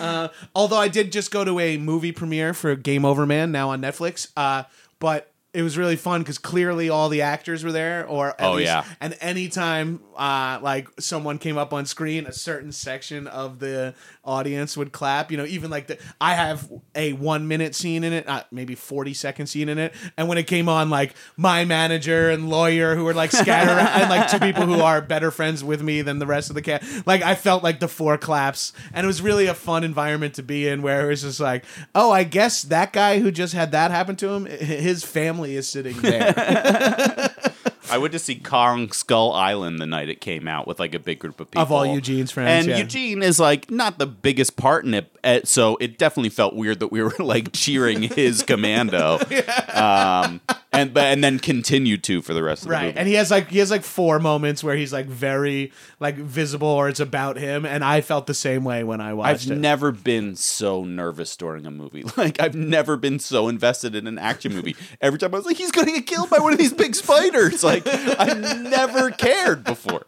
Uh, 0.00 0.28
although 0.54 0.78
I 0.78 0.88
did 0.88 1.12
just 1.12 1.30
go 1.30 1.44
to 1.44 1.60
a 1.60 1.76
movie 1.78 2.10
premiere 2.10 2.52
for 2.54 2.74
Game 2.74 3.04
Over 3.04 3.24
Man 3.24 3.52
now 3.52 3.70
on 3.70 3.80
Netflix, 3.80 4.28
uh, 4.36 4.64
but 4.98 5.30
it 5.54 5.62
was 5.62 5.78
really 5.78 5.94
fun 5.94 6.22
because 6.22 6.38
clearly 6.38 6.90
all 6.90 7.08
the 7.08 7.22
actors 7.22 7.62
were 7.62 7.70
there. 7.70 8.04
Or 8.04 8.30
at 8.30 8.42
Oh, 8.44 8.54
least- 8.54 8.66
yeah. 8.66 8.84
and 9.00 9.16
anytime 9.20 10.00
uh, 10.16 10.58
like 10.60 10.88
someone 10.98 11.38
came 11.38 11.56
up 11.56 11.72
on 11.72 11.86
screen, 11.86 12.26
a 12.26 12.32
certain 12.32 12.72
section 12.72 13.28
of 13.28 13.60
the 13.60 13.94
audience 14.26 14.76
would 14.76 14.92
clap. 14.92 15.30
You 15.30 15.38
know, 15.38 15.46
even 15.46 15.70
like 15.70 15.86
the 15.86 15.98
I 16.20 16.34
have 16.34 16.70
a 16.94 17.12
one 17.14 17.48
minute 17.48 17.74
scene 17.74 18.04
in 18.04 18.12
it, 18.12 18.28
uh, 18.28 18.42
maybe 18.50 18.74
forty 18.74 19.14
second 19.14 19.46
scene 19.46 19.68
in 19.68 19.78
it, 19.78 19.94
and 20.16 20.28
when 20.28 20.38
it 20.38 20.46
came 20.46 20.68
on, 20.68 20.90
like 20.90 21.14
my 21.36 21.64
manager 21.64 22.30
and 22.30 22.50
lawyer 22.50 22.94
who 22.94 23.04
were 23.04 23.14
like 23.14 23.32
scattered 23.32 23.78
and 23.78 24.10
like 24.10 24.30
two 24.30 24.38
people 24.38 24.64
who 24.64 24.80
are 24.80 25.00
better 25.00 25.30
friends 25.30 25.62
with 25.62 25.82
me 25.82 26.02
than 26.02 26.18
the 26.18 26.26
rest 26.26 26.50
of 26.50 26.54
the 26.54 26.62
cast, 26.62 27.06
like 27.06 27.22
I 27.22 27.34
felt 27.34 27.62
like 27.62 27.80
the 27.80 27.88
four 27.88 28.18
claps, 28.18 28.72
and 28.92 29.04
it 29.04 29.06
was 29.06 29.22
really 29.22 29.46
a 29.46 29.54
fun 29.54 29.84
environment 29.84 30.34
to 30.34 30.42
be 30.42 30.68
in, 30.68 30.82
where 30.82 31.06
it 31.06 31.08
was 31.08 31.22
just 31.22 31.40
like, 31.40 31.64
oh, 31.94 32.10
I 32.10 32.24
guess 32.24 32.62
that 32.62 32.92
guy 32.92 33.20
who 33.20 33.30
just 33.30 33.54
had 33.54 33.72
that 33.72 33.90
happen 33.90 34.16
to 34.16 34.28
him, 34.30 34.46
his 34.46 35.04
family 35.04 35.56
is 35.56 35.68
sitting 35.68 35.96
there. 36.00 37.34
I 37.90 37.98
went 37.98 38.12
to 38.12 38.18
see 38.18 38.36
Kong 38.36 38.90
Skull 38.92 39.32
Island 39.32 39.80
the 39.80 39.86
night 39.86 40.08
it 40.08 40.20
came 40.20 40.48
out 40.48 40.66
with 40.66 40.78
like 40.80 40.94
a 40.94 40.98
big 40.98 41.18
group 41.18 41.40
of 41.40 41.50
people 41.50 41.62
Of 41.62 41.72
all 41.72 41.86
Eugene's 41.86 42.30
friends, 42.30 42.66
and 42.66 42.68
yeah. 42.68 42.78
Eugene 42.78 43.22
is 43.22 43.38
like 43.38 43.70
not 43.70 43.98
the 43.98 44.06
biggest 44.06 44.56
part 44.56 44.84
in 44.84 44.94
it, 44.94 45.10
eh, 45.24 45.40
so 45.44 45.76
it 45.80 45.98
definitely 45.98 46.30
felt 46.30 46.54
weird 46.54 46.80
that 46.80 46.92
we 46.92 47.02
were 47.02 47.14
like 47.18 47.52
cheering 47.52 48.02
his 48.02 48.42
commando. 48.42 49.18
Um, 49.76 50.40
and 50.76 50.94
but 50.94 51.04
and 51.04 51.22
then 51.24 51.38
continued 51.38 52.02
to 52.04 52.22
for 52.22 52.34
the 52.34 52.42
rest 52.42 52.62
of 52.62 52.68
the 52.68 52.72
Right, 52.72 52.84
movie. 52.86 52.98
and 52.98 53.08
he 53.08 53.14
has 53.14 53.30
like 53.30 53.48
he 53.48 53.58
has 53.58 53.70
like 53.70 53.82
four 53.82 54.18
moments 54.18 54.62
where 54.62 54.76
he's 54.76 54.92
like 54.92 55.06
very 55.06 55.72
like 56.00 56.16
visible 56.16 56.68
or 56.68 56.88
it's 56.88 57.00
about 57.00 57.36
him, 57.38 57.64
and 57.66 57.82
I 57.84 58.00
felt 58.00 58.26
the 58.26 58.34
same 58.34 58.64
way 58.64 58.84
when 58.84 59.00
I 59.00 59.14
watched 59.14 59.46
I've 59.46 59.52
it. 59.52 59.58
never 59.58 59.92
been 59.92 60.36
so 60.36 60.84
nervous 60.84 61.36
during 61.36 61.66
a 61.66 61.70
movie. 61.70 62.04
Like 62.16 62.40
I've 62.40 62.54
never 62.54 62.96
been 62.96 63.18
so 63.18 63.48
invested 63.48 63.94
in 63.94 64.06
an 64.06 64.18
action 64.18 64.54
movie. 64.54 64.74
Every 65.00 65.18
time 65.18 65.34
I 65.34 65.38
was 65.38 65.46
like, 65.46 65.56
he's 65.56 65.70
gonna 65.72 65.92
get 65.92 66.06
killed 66.06 66.30
by 66.30 66.38
one 66.38 66.52
of 66.52 66.58
these 66.58 66.72
big 66.72 66.94
spiders. 66.94 67.62
Like 67.64 67.86
I've 67.86 68.62
never 68.62 69.10
cared 69.10 69.64
before. 69.64 70.04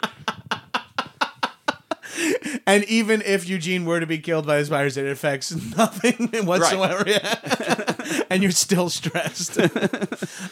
and 2.66 2.84
even 2.84 3.22
if 3.22 3.48
Eugene 3.48 3.84
were 3.84 4.00
to 4.00 4.06
be 4.06 4.18
killed 4.18 4.46
by 4.46 4.58
the 4.58 4.64
spiders, 4.64 4.96
it 4.96 5.06
affects 5.06 5.52
nothing 5.76 6.28
whatsoever. 6.46 7.04
Yeah. 7.08 8.24
and 8.30 8.42
you're 8.42 8.52
still 8.52 8.88
stressed. 8.90 9.58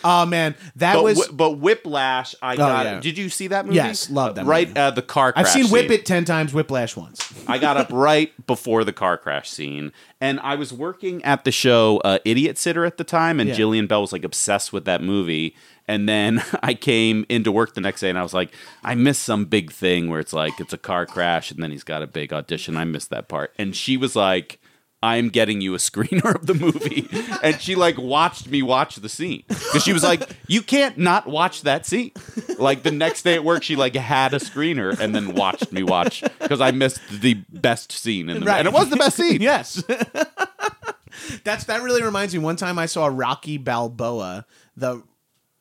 oh 0.05 0.27
man, 0.27 0.55
that 0.77 0.95
But, 0.95 1.03
was. 1.05 1.29
But 1.29 1.53
Whiplash, 1.53 2.35
I 2.43 2.57
got. 2.57 2.85
yeah. 2.87 3.01
Did 3.01 3.19
you 3.19 3.29
see 3.29 3.49
that 3.49 3.67
movie? 3.67 3.77
Yes, 3.77 4.11
love 4.11 4.35
that 4.37 4.47
Right, 4.47 4.77
uh, 4.77 4.91
the 4.91 5.03
car. 5.03 5.33
crash 5.33 5.47
I've 5.47 5.53
seen 5.53 5.69
Whip 5.71 5.85
scene. 5.89 5.93
It 5.93 6.07
ten 6.07 6.25
times, 6.25 6.53
Whiplash 6.53 6.97
once. 6.97 7.33
I 7.49 7.59
got 7.59 7.77
up 7.77 7.89
right 7.93 8.33
before 8.47 8.85
the 8.85 8.93
car 8.93 9.17
crash 9.19 9.51
scene, 9.51 9.93
and 10.21 10.41
I 10.41 10.55
was 10.57 10.73
working 10.73 11.25
at 11.25 11.45
the 11.45 11.53
show 11.53 11.99
uh, 12.05 12.19
Idiot 12.25 12.59
Sitter 12.59 12.85
at 12.85 12.97
the 12.99 13.05
time, 13.05 13.41
and 13.41 13.49
Yeah. 13.51 13.57
Jillian 13.57 13.89
Bell 13.89 14.01
was 14.03 14.13
like 14.13 14.25
obsessed 14.25 14.73
with 14.73 14.85
that 14.85 15.03
movie. 15.03 15.55
And 15.89 16.09
then 16.09 16.43
I 16.63 16.75
came 16.75 17.25
into 17.29 17.53
work 17.53 17.75
the 17.75 17.81
next 17.81 18.01
day, 18.01 18.11
and 18.11 18.19
I 18.19 18.23
was 18.23 18.35
like, 18.35 18.53
I 18.83 18.95
missed 18.95 19.23
some 19.23 19.45
big 19.45 19.71
thing 19.73 20.09
where 20.11 20.21
it's 20.21 20.33
like 20.33 20.59
it's 20.61 20.73
a 20.73 20.79
car 20.79 21.07
crash, 21.07 21.51
and 21.51 21.63
then 21.63 21.71
he's 21.71 21.85
got 21.85 22.03
a 22.03 22.07
big 22.07 22.33
audition. 22.33 22.77
I 22.77 22.85
missed 22.85 23.11
that 23.11 23.29
part, 23.29 23.53
and 23.59 23.75
she 23.77 23.97
was 23.97 24.17
like. 24.17 24.59
I'm 25.03 25.29
getting 25.29 25.61
you 25.61 25.75
a 25.75 25.79
screener 25.91 26.35
of 26.35 26.47
the 26.47 26.55
movie. 26.55 27.07
and 27.43 27.61
she 27.61 27.75
like 27.75 27.99
watched 27.99 28.49
me 28.49 28.63
watch 28.63 28.97
the 28.97 29.11
scene. 29.11 29.45
Because 29.47 29.85
she 29.85 29.93
was 29.93 30.03
like, 30.03 30.23
You 30.49 30.63
can't 30.63 30.97
not 30.97 31.27
watch 31.27 31.63
that 31.63 31.85
scene. 31.85 32.13
Like 32.59 32.83
the 32.83 32.91
next 32.91 33.23
day 33.23 33.35
at 33.35 33.45
work, 33.45 33.63
she 33.63 33.77
like 33.77 33.95
had 33.95 34.33
a 34.33 34.39
screener 34.39 34.99
and 34.99 35.15
then 35.15 35.35
watched 35.35 35.71
me 35.71 35.83
watch 35.83 36.25
because 36.41 36.63
I 36.63 36.71
missed 36.71 37.01
the 37.11 37.35
best 37.35 37.93
scene 37.93 38.31
in 38.31 38.41
the 38.41 38.47
Right. 38.47 38.59
And 38.61 38.67
it 38.67 38.73
was 38.73 38.89
the 38.89 38.97
best 38.97 39.17
scene. 39.19 39.43
yes. 39.43 39.85
That's 41.45 41.65
that 41.65 41.83
really 41.83 42.03
reminds 42.03 42.35
me. 42.35 42.41
One 42.41 42.57
time 42.57 42.79
I 42.79 42.87
saw 42.87 43.07
Rocky 43.07 43.59
Balboa, 43.59 44.47
the 44.77 45.03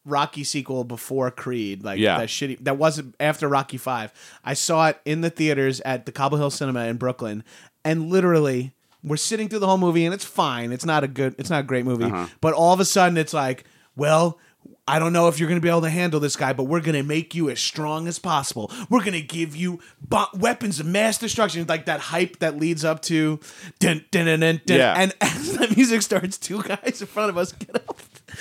Rocky 0.06 0.44
sequel 0.44 0.84
before 0.84 1.32
Creed, 1.32 1.84
like 1.84 2.00
Yeah. 2.00 2.18
that 2.20 2.30
shitty. 2.30 2.60
That 2.64 2.78
wasn't 2.78 3.16
after 3.20 3.48
Rocky 3.48 3.78
Five. 3.78 4.14
I 4.44 4.54
saw 4.54 4.88
it 4.88 5.00
in 5.06 5.22
the 5.22 5.30
theaters 5.30 5.82
at 5.82 6.06
the 6.06 6.12
Cobble 6.12 6.38
Hill 6.38 6.52
Cinema 6.52 6.86
in 6.86 6.98
Brooklyn, 6.98 7.44
and 7.84 8.10
literally 8.10 8.74
we're 9.04 9.18
sitting 9.18 9.50
through 9.50 9.60
the 9.60 9.68
whole 9.68 9.78
movie, 9.78 10.06
and 10.06 10.14
it's 10.14 10.26
fine. 10.26 10.72
It's 10.72 10.86
not 10.86 11.04
a 11.04 11.08
good. 11.08 11.36
It's 11.38 11.50
not 11.50 11.62
a 11.62 11.64
great 11.64 11.86
movie, 11.86 12.06
Uh-huh. 12.06 12.28
but 12.42 12.54
all 12.54 12.74
of 12.74 12.80
a 12.80 12.86
sudden 12.86 13.18
it's 13.18 13.34
like, 13.34 13.64
well. 13.96 14.40
I 14.88 15.00
don't 15.00 15.14
know 15.14 15.28
if 15.30 15.40
you're 15.40 15.50
going 15.50 15.60
to 15.60 15.64
be 15.64 15.70
able 15.70 15.82
to 15.82 15.90
handle 15.90 16.20
this 16.20 16.36
guy, 16.36 16.54
but 16.54 16.66
we're 16.66 16.80
going 16.80 16.94
to 16.96 17.02
make 17.02 17.34
you 17.34 17.50
as 17.50 17.60
strong 17.60 18.08
as 18.08 18.20
possible. 18.20 18.72
We're 18.88 19.00
going 19.00 19.14
to 19.14 19.22
give 19.22 19.56
you 19.56 19.80
bo- 20.00 20.28
weapons 20.36 20.80
of 20.80 20.86
mass 20.86 21.18
destruction, 21.18 21.66
like 21.68 21.86
that 21.86 22.00
hype 22.00 22.38
that 22.38 22.58
leads 22.58 22.86
up 22.86 23.02
to 23.04 23.40
dun, 23.80 24.06
dun, 24.12 24.26
dun, 24.28 24.40
dun, 24.42 24.62
dun. 24.64 24.78
Yeah. 24.78 24.94
And 24.96 25.14
as 25.22 25.58
the 25.58 25.74
music 25.76 26.04
starts, 26.04 26.38
two 26.38 26.62
guys 26.62 27.02
in 27.02 27.08
front 27.08 27.32
of 27.32 27.38
us 27.38 27.52
get 27.52 27.76
up. 27.76 27.98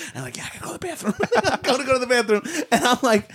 And 0.08 0.18
I'm 0.18 0.22
like, 0.24 0.36
yeah, 0.36 0.44
I 0.44 0.58
gotta 0.58 0.64
go 0.64 0.66
to 0.66 0.72
the 0.78 0.86
bathroom. 0.86 1.14
Going 1.62 1.80
to 1.80 1.86
go 1.86 1.92
to 1.94 1.98
the 1.98 2.06
bathroom. 2.06 2.42
And 2.70 2.84
I'm 2.84 2.98
like, 3.02 3.30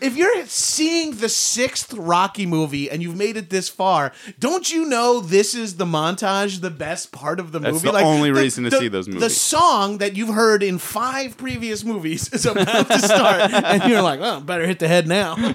if 0.00 0.16
you're 0.16 0.46
seeing 0.46 1.16
the 1.16 1.28
sixth 1.28 1.92
Rocky 1.94 2.46
movie 2.46 2.90
and 2.90 3.02
you've 3.02 3.16
made 3.16 3.36
it 3.36 3.50
this 3.50 3.68
far, 3.68 4.12
don't 4.38 4.70
you 4.70 4.86
know 4.86 5.20
this 5.20 5.54
is 5.54 5.76
the 5.76 5.84
montage, 5.86 6.60
the 6.60 6.70
best 6.70 7.12
part 7.12 7.40
of 7.40 7.52
the 7.52 7.58
That's 7.58 7.82
movie? 7.82 7.90
the 7.90 8.04
only 8.04 8.30
reason 8.30 8.64
to 8.64 8.70
see 8.70 8.88
those 8.88 9.08
movies. 9.08 9.22
The 9.22 9.30
song 9.30 9.98
that 9.98 10.16
you've 10.16 10.34
heard 10.34 10.62
in 10.62 10.78
five 10.78 11.36
previous 11.36 11.84
movies 11.84 12.32
is 12.32 12.46
about 12.46 12.88
to 12.88 12.98
start. 12.98 13.52
and 13.52 13.90
you're 13.90 14.02
like, 14.02 14.20
well, 14.20 14.40
better 14.40 14.66
hit 14.66 14.78
the 14.78 14.88
head 14.88 15.06
now. 15.06 15.36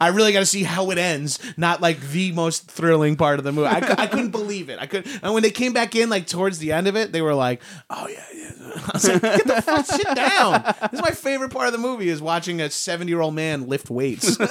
I 0.00 0.08
really 0.08 0.32
got 0.32 0.40
to 0.40 0.46
see 0.46 0.62
how 0.62 0.90
it 0.90 0.98
ends, 0.98 1.38
not 1.56 1.80
like 1.80 2.00
the 2.00 2.32
most 2.32 2.70
thrilling 2.70 3.16
part 3.16 3.38
of 3.38 3.44
the 3.44 3.52
movie. 3.52 3.68
I, 3.68 4.02
I 4.02 4.06
couldn't 4.06 4.30
believe 4.30 4.68
it. 4.68 4.78
I 4.78 4.86
could, 4.86 5.06
and 5.22 5.32
when 5.32 5.42
they 5.42 5.50
came 5.50 5.72
back 5.72 5.94
in, 5.94 6.10
like 6.10 6.26
towards 6.26 6.58
the 6.58 6.72
end 6.72 6.86
of 6.86 6.96
it, 6.96 7.12
they 7.12 7.22
were 7.22 7.34
like, 7.34 7.62
"Oh 7.88 8.06
yeah, 8.08 8.24
yeah." 8.34 8.50
I 8.76 8.90
was 8.94 9.08
like, 9.08 9.22
"Get 9.22 9.46
the 9.46 9.62
fuck, 9.62 9.86
sit 9.86 10.14
down." 10.14 10.74
This 10.90 11.00
is 11.00 11.02
my 11.02 11.10
favorite 11.10 11.50
part 11.50 11.66
of 11.66 11.72
the 11.72 11.78
movie 11.78 12.08
is 12.08 12.22
watching 12.22 12.60
a 12.60 12.70
seventy 12.70 13.10
year 13.10 13.20
old 13.20 13.34
man 13.34 13.66
lift 13.68 13.90
weights. 13.90 14.36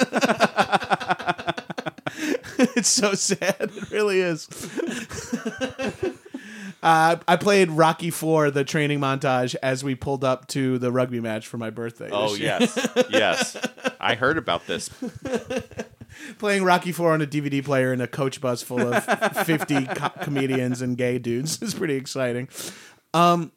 it's 2.58 2.88
so 2.88 3.14
sad. 3.14 3.56
It 3.60 3.90
really 3.90 4.20
is. 4.20 4.48
Uh, 6.82 7.16
I 7.26 7.36
played 7.36 7.70
Rocky 7.70 8.10
Four, 8.10 8.50
the 8.50 8.62
training 8.62 9.00
montage, 9.00 9.56
as 9.62 9.82
we 9.82 9.94
pulled 9.94 10.22
up 10.22 10.48
to 10.48 10.76
the 10.76 10.92
rugby 10.92 11.18
match 11.18 11.48
for 11.48 11.56
my 11.56 11.70
birthday. 11.70 12.10
Oh 12.12 12.34
yes, 12.34 12.76
yes. 13.08 13.56
I 13.98 14.14
heard 14.16 14.36
about 14.36 14.66
this. 14.66 14.90
playing 16.38 16.62
Rocky 16.62 16.92
Four 16.92 17.12
on 17.12 17.22
a 17.22 17.26
DVD 17.26 17.64
player 17.64 17.90
in 17.94 18.02
a 18.02 18.06
coach 18.06 18.38
bus 18.38 18.62
full 18.62 18.92
of 18.92 19.02
fifty 19.46 19.86
co- 19.86 20.10
comedians 20.20 20.82
and 20.82 20.98
gay 20.98 21.18
dudes 21.18 21.62
is 21.62 21.72
pretty 21.72 21.94
exciting. 21.94 22.50
Um, 23.14 23.50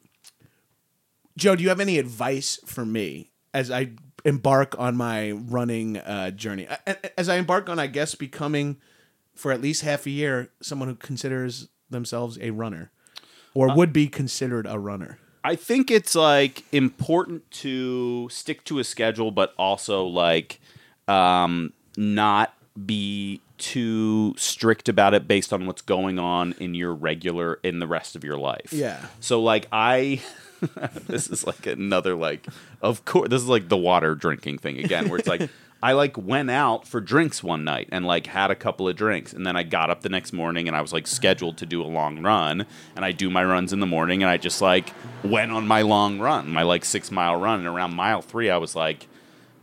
Joe, 1.38 1.54
do 1.54 1.62
you 1.62 1.68
have 1.68 1.78
any 1.78 1.98
advice 1.98 2.58
for 2.66 2.84
me 2.84 3.30
as 3.54 3.70
I 3.70 3.90
embark 4.24 4.74
on 4.76 4.96
my 4.96 5.30
running 5.30 5.96
uh, 5.96 6.32
journey? 6.32 6.66
As 7.16 7.28
I 7.28 7.36
embark 7.36 7.68
on, 7.68 7.78
I 7.78 7.86
guess, 7.86 8.16
becoming 8.16 8.78
for 9.36 9.52
at 9.52 9.60
least 9.60 9.82
half 9.82 10.04
a 10.04 10.10
year 10.10 10.50
someone 10.60 10.88
who 10.88 10.96
considers 10.96 11.68
themselves 11.88 12.38
a 12.40 12.50
runner 12.50 12.90
or 13.54 13.72
would 13.74 13.92
be 13.92 14.08
considered 14.08 14.66
a 14.68 14.80
runner. 14.80 15.18
I 15.44 15.54
think 15.54 15.92
it's 15.92 16.16
like 16.16 16.64
important 16.72 17.48
to 17.52 18.28
stick 18.30 18.64
to 18.64 18.80
a 18.80 18.84
schedule, 18.84 19.30
but 19.30 19.54
also 19.56 20.04
like 20.04 20.60
um, 21.06 21.72
not 21.96 22.52
be 22.84 23.40
too 23.58 24.34
strict 24.36 24.88
about 24.88 25.14
it 25.14 25.28
based 25.28 25.52
on 25.52 25.66
what's 25.66 25.82
going 25.82 26.18
on 26.18 26.54
in 26.58 26.74
your 26.74 26.92
regular 26.92 27.60
in 27.62 27.78
the 27.78 27.86
rest 27.86 28.16
of 28.16 28.24
your 28.24 28.36
life. 28.36 28.72
Yeah. 28.72 29.00
So 29.20 29.40
like 29.40 29.68
I 29.70 30.20
this 31.06 31.28
is 31.28 31.46
like 31.46 31.66
another 31.66 32.14
like 32.14 32.46
of 32.82 33.04
course 33.04 33.28
this 33.28 33.42
is 33.42 33.48
like 33.48 33.68
the 33.68 33.76
water 33.76 34.14
drinking 34.14 34.58
thing 34.58 34.78
again 34.78 35.08
where 35.08 35.18
it's 35.18 35.28
like 35.28 35.48
I 35.80 35.92
like 35.92 36.18
went 36.18 36.50
out 36.50 36.88
for 36.88 37.00
drinks 37.00 37.40
one 37.40 37.62
night 37.62 37.88
and 37.92 38.04
like 38.04 38.26
had 38.26 38.50
a 38.50 38.56
couple 38.56 38.88
of 38.88 38.96
drinks 38.96 39.32
and 39.32 39.46
then 39.46 39.54
I 39.54 39.62
got 39.62 39.90
up 39.90 40.02
the 40.02 40.08
next 40.08 40.32
morning 40.32 40.66
and 40.66 40.76
I 40.76 40.80
was 40.80 40.92
like 40.92 41.06
scheduled 41.06 41.56
to 41.58 41.66
do 41.66 41.82
a 41.82 41.86
long 41.86 42.20
run 42.20 42.66
and 42.96 43.04
I 43.04 43.12
do 43.12 43.30
my 43.30 43.44
runs 43.44 43.72
in 43.72 43.78
the 43.78 43.86
morning 43.86 44.22
and 44.22 44.30
I 44.30 44.38
just 44.38 44.60
like 44.60 44.92
went 45.22 45.52
on 45.52 45.68
my 45.68 45.82
long 45.82 46.18
run, 46.18 46.50
my 46.50 46.64
like 46.64 46.84
6 46.84 47.12
mile 47.12 47.36
run 47.36 47.60
and 47.60 47.68
around 47.68 47.94
mile 47.94 48.22
3 48.22 48.50
I 48.50 48.56
was 48.56 48.74
like 48.74 49.06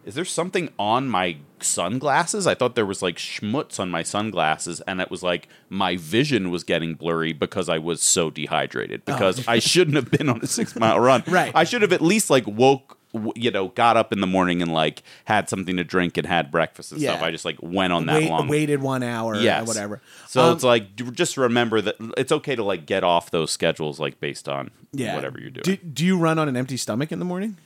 is 0.05 0.13
there 0.13 0.25
something 0.25 0.69
on 0.77 1.09
my 1.09 1.37
sunglasses? 1.59 2.45
I 2.45 2.53
thought 2.53 2.75
there 2.75 2.85
was 2.85 3.01
like 3.01 3.17
schmutz 3.17 3.79
on 3.79 3.89
my 3.89 4.03
sunglasses, 4.03 4.79
and 4.81 5.01
it 5.01 5.09
was 5.09 5.23
like 5.23 5.47
my 5.69 5.97
vision 5.97 6.51
was 6.51 6.63
getting 6.63 6.93
blurry 6.93 7.33
because 7.33 7.69
I 7.69 7.79
was 7.79 8.01
so 8.01 8.29
dehydrated. 8.29 9.03
Because 9.03 9.47
I 9.47 9.59
shouldn't 9.59 9.95
have 9.95 10.11
been 10.11 10.29
on 10.29 10.41
a 10.41 10.47
six 10.47 10.75
mile 10.75 10.99
run. 10.99 11.23
Right. 11.35 11.51
I 11.55 11.63
should 11.63 11.81
have 11.81 11.91
at 11.91 12.01
least 12.01 12.29
like 12.29 12.45
woke, 12.45 12.97
you 13.35 13.49
know, 13.49 13.69
got 13.69 13.97
up 13.97 14.13
in 14.13 14.21
the 14.21 14.27
morning 14.27 14.61
and 14.61 14.71
like 14.71 15.01
had 15.25 15.49
something 15.49 15.75
to 15.77 15.83
drink 15.83 16.17
and 16.17 16.27
had 16.27 16.51
breakfast 16.51 16.91
and 16.91 17.01
stuff. 17.01 17.21
I 17.21 17.31
just 17.31 17.45
like 17.45 17.57
went 17.61 17.91
on 17.91 18.05
that 18.05 18.21
Wait, 18.21 18.29
long. 18.29 18.47
waited 18.47 18.81
one 18.81 19.01
hour 19.01 19.33
or 19.33 19.63
whatever. 19.65 20.01
So 20.27 20.43
Um, 20.43 20.53
it's 20.53 20.63
like 20.63 20.95
just 21.13 21.35
remember 21.35 21.81
that 21.81 21.95
it's 22.15 22.31
okay 22.31 22.55
to 22.55 22.63
like 22.63 22.85
get 22.85 23.03
off 23.03 23.31
those 23.31 23.51
schedules 23.51 23.99
like 23.99 24.19
based 24.19 24.47
on 24.47 24.69
yeah. 24.91 25.15
whatever 25.15 25.39
you're 25.39 25.49
doing. 25.49 25.63
Do, 25.63 25.75
do 25.77 26.05
you 26.05 26.17
run 26.17 26.37
on 26.37 26.47
an 26.47 26.55
empty 26.55 26.77
stomach 26.77 27.11
in 27.11 27.19
the 27.19 27.25
morning? 27.25 27.57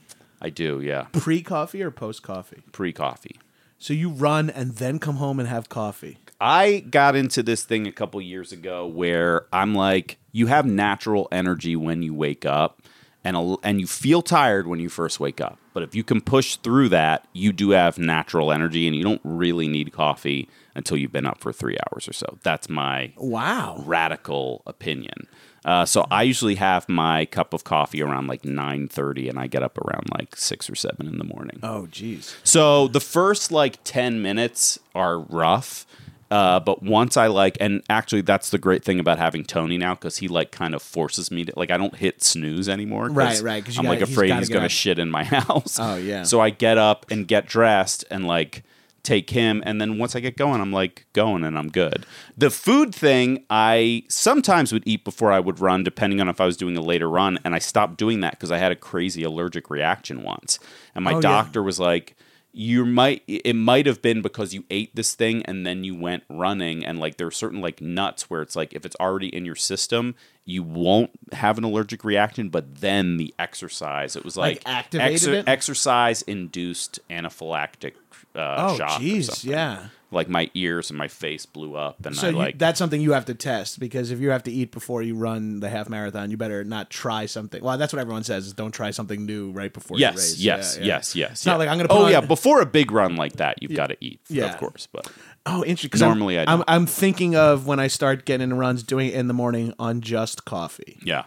I 0.41 0.49
do, 0.49 0.79
yeah. 0.81 1.07
Pre 1.11 1.41
coffee 1.41 1.81
or 1.83 1.91
post 1.91 2.23
coffee? 2.23 2.61
Pre 2.71 2.93
coffee. 2.93 3.39
So 3.77 3.93
you 3.93 4.09
run 4.09 4.49
and 4.49 4.75
then 4.75 4.99
come 4.99 5.15
home 5.15 5.39
and 5.39 5.47
have 5.47 5.69
coffee. 5.69 6.17
I 6.41 6.79
got 6.89 7.15
into 7.15 7.43
this 7.43 7.63
thing 7.63 7.87
a 7.87 7.91
couple 7.91 8.21
years 8.21 8.51
ago 8.51 8.85
where 8.87 9.45
I'm 9.51 9.73
like, 9.75 10.17
you 10.31 10.47
have 10.47 10.65
natural 10.65 11.27
energy 11.31 11.75
when 11.75 12.01
you 12.01 12.13
wake 12.13 12.45
up, 12.45 12.81
and 13.23 13.35
a, 13.35 13.55
and 13.63 13.81
you 13.81 13.87
feel 13.87 14.21
tired 14.21 14.67
when 14.67 14.79
you 14.79 14.87
first 14.89 15.19
wake 15.19 15.41
up. 15.41 15.57
But 15.73 15.83
if 15.83 15.93
you 15.95 16.03
can 16.03 16.21
push 16.21 16.55
through 16.57 16.89
that, 16.89 17.27
you 17.33 17.51
do 17.51 17.71
have 17.71 17.97
natural 17.97 18.51
energy, 18.51 18.87
and 18.87 18.95
you 18.95 19.03
don't 19.03 19.21
really 19.25 19.67
need 19.67 19.91
coffee 19.91 20.47
until 20.75 20.95
you've 20.97 21.11
been 21.11 21.25
up 21.25 21.39
for 21.41 21.51
three 21.51 21.77
hours 21.91 22.07
or 22.07 22.13
so. 22.13 22.37
That's 22.43 22.69
my 22.69 23.11
Wow. 23.17 23.83
radical 23.85 24.61
opinion. 24.65 25.27
Uh, 25.69 25.85
so 25.85 26.05
I 26.09 26.23
usually 26.23 26.55
have 26.55 26.89
my 26.89 27.25
cup 27.25 27.53
of 27.53 27.63
coffee 27.63 28.01
around 28.01 28.25
like 28.27 28.43
nine 28.43 28.87
thirty, 28.87 29.29
and 29.29 29.37
I 29.37 29.45
get 29.45 29.61
up 29.61 29.77
around 29.77 30.09
like 30.17 30.35
six 30.35 30.67
or 30.67 30.73
seven 30.75 31.07
in 31.07 31.19
the 31.19 31.23
morning. 31.23 31.59
Oh, 31.61 31.87
jeez. 31.91 32.33
So 32.43 32.87
the 32.87 32.99
first 32.99 33.51
like 33.51 33.77
10 33.83 34.19
minutes 34.21 34.79
are 34.95 35.19
rough. 35.19 35.85
Uh, 36.31 36.59
but 36.59 36.81
once 36.83 37.17
I 37.17 37.25
like, 37.27 37.57
and 37.59 37.81
actually, 37.89 38.21
that's 38.21 38.49
the 38.51 38.57
great 38.59 38.83
thing 38.83 38.99
about 38.99 39.17
having 39.19 39.43
Tony 39.43 39.77
now 39.77 39.93
because 39.95 40.17
he 40.17 40.27
like 40.27 40.51
kind 40.51 40.73
of 40.75 40.81
forces 40.81 41.29
me 41.31 41.45
to 41.45 41.53
like 41.55 41.69
I 41.71 41.77
don't 41.77 41.95
hit 41.95 42.23
snooze 42.23 42.67
anymore. 42.69 43.09
Right, 43.09 43.39
right, 43.41 43.63
'cause 43.65 43.77
I'm 43.77 43.85
gotta- 43.85 43.99
like 43.99 44.07
afraid 44.09 44.27
gotta 44.29 44.39
he's 44.41 44.49
gonna 44.49 44.65
up. 44.65 44.71
shit 44.71 44.97
in 44.99 45.09
my 45.11 45.23
house. 45.37 45.77
Oh, 45.79 45.97
yeah. 45.97 46.23
So 46.23 46.39
I 46.39 46.49
get 46.51 46.77
up 46.79 47.05
and 47.11 47.27
get 47.27 47.47
dressed 47.47 48.05
and 48.11 48.25
like 48.27 48.63
take 49.03 49.29
him, 49.31 49.61
and 49.65 49.79
then 49.81 49.97
once 49.97 50.15
I 50.15 50.19
get 50.19 50.37
going, 50.37 50.61
I'm 50.61 50.71
like 50.71 51.05
going 51.13 51.43
and 51.43 51.57
I'm 51.57 51.69
good. 51.69 52.05
The 52.37 52.49
food 52.49 52.93
thing, 52.93 53.45
I 53.49 54.03
sometimes 54.09 54.71
would 54.73 54.83
eat 54.85 55.03
before 55.03 55.31
I 55.31 55.39
would 55.39 55.59
run, 55.59 55.83
depending 55.83 56.19
on 56.21 56.29
if 56.29 56.39
I 56.41 56.45
was 56.45 56.57
doing 56.57 56.77
a 56.77 56.81
later 56.81 57.09
run, 57.09 57.39
and 57.43 57.53
I 57.55 57.59
stopped 57.59 57.97
doing 57.97 58.19
that 58.21 58.31
because 58.31 58.51
I 58.51 58.57
had 58.57 58.71
a 58.71 58.75
crazy 58.75 59.23
allergic 59.23 59.69
reaction 59.69 60.23
once, 60.23 60.59
and 60.95 61.03
my 61.03 61.11
Oh, 61.13 61.15
yeah. 61.17 61.21
doctor 61.21 61.63
was 61.63 61.79
like. 61.79 62.15
You 62.51 62.83
might 62.83 63.21
it 63.27 63.53
might 63.55 63.85
have 63.85 64.01
been 64.01 64.23
because 64.23 64.55
you 64.55 64.63
ate 64.71 64.95
this 64.95 65.13
thing 65.13 65.43
and 65.45 65.67
then 65.67 65.83
you 65.83 65.93
went 65.93 66.23
running 66.29 66.83
and 66.83 66.97
like 66.99 67.17
there 67.17 67.27
are 67.27 67.31
certain 67.31 67.61
like 67.61 67.79
nuts 67.79 68.27
where 68.27 68.41
it's 68.41 68.55
like 68.55 68.73
if 68.73 68.87
it's 68.87 68.95
already 68.99 69.27
in 69.27 69.45
your 69.45 69.55
system 69.55 70.15
you 70.49 70.63
won't 70.63 71.11
have 71.31 71.57
an 71.57 71.63
allergic 71.63 72.03
reaction 72.03 72.49
but 72.49 72.75
then 72.81 73.17
the 73.17 73.33
exercise 73.37 74.15
it 74.15 74.23
was 74.25 74.35
Like 74.35 74.63
like, 74.65 74.75
activated 74.75 75.29
it? 75.33 75.47
exercise 75.47 76.21
induced 76.23 76.99
anaphylactic 77.09 77.93
uh, 78.35 78.55
Oh, 78.69 78.77
shock. 78.77 79.01
jeez, 79.01 79.43
yeah. 79.43 79.87
Like 80.11 80.27
my 80.27 80.49
ears 80.55 80.89
and 80.89 80.97
my 80.97 81.07
face 81.07 81.45
blew 81.45 81.75
up, 81.75 82.03
and 82.03 82.15
So 82.15 82.27
I 82.27 82.29
you, 82.31 82.35
like 82.35 82.57
that's 82.57 82.79
something 82.79 82.99
you 82.99 83.13
have 83.13 83.25
to 83.25 83.35
test 83.35 83.79
because 83.79 84.09
if 84.09 84.19
you 84.19 84.31
have 84.31 84.41
to 84.43 84.51
eat 84.51 84.71
before 84.71 85.03
you 85.03 85.15
run 85.15 85.59
the 85.59 85.69
half 85.69 85.87
marathon, 85.87 86.31
you 86.31 86.37
better 86.37 86.63
not 86.63 86.89
try 86.89 87.27
something. 87.27 87.63
Well, 87.63 87.77
that's 87.77 87.93
what 87.93 87.99
everyone 87.99 88.23
says: 88.23 88.47
is 88.47 88.53
don't 88.53 88.71
try 88.71 88.89
something 88.89 89.23
new 89.27 89.51
right 89.51 89.71
before 89.71 89.97
you 89.97 90.01
yes, 90.01 90.15
race. 90.15 90.37
yes, 90.39 90.77
Yeah, 90.77 90.81
yeah. 90.83 90.87
yes, 90.95 91.15
yes. 91.15 91.31
It's 91.33 91.45
not 91.45 91.59
like 91.59 91.69
I'm 91.69 91.77
gonna 91.77 91.89
Oh 91.91 92.05
on- 92.05 92.11
yeah, 92.11 92.21
before 92.21 92.59
a 92.59 92.65
big 92.65 92.89
run 92.91 93.17
like 93.17 93.33
that, 93.33 93.61
you've 93.61 93.75
got 93.75 93.87
to 93.87 93.97
eat, 94.01 94.19
Yeah. 94.29 94.45
of 94.51 94.57
course. 94.57 94.87
But 94.91 95.11
Oh, 95.45 95.63
interesting. 95.63 95.89
'cause 95.91 96.01
Normally 96.01 96.37
I 96.37 96.43
I'm, 96.43 96.47
I'm 96.49 96.57
don't. 96.57 96.69
I'm 96.69 96.85
thinking 96.85 97.35
of 97.35 97.65
when 97.65 97.79
I 97.79 97.87
start 97.87 98.25
getting 98.25 98.43
into 98.43 98.55
runs, 98.55 98.83
doing 98.83 99.07
it 99.09 99.15
in 99.15 99.27
the 99.27 99.33
morning 99.33 99.73
on 99.79 100.01
just 100.01 100.45
coffee. 100.45 100.99
yeah, 101.03 101.23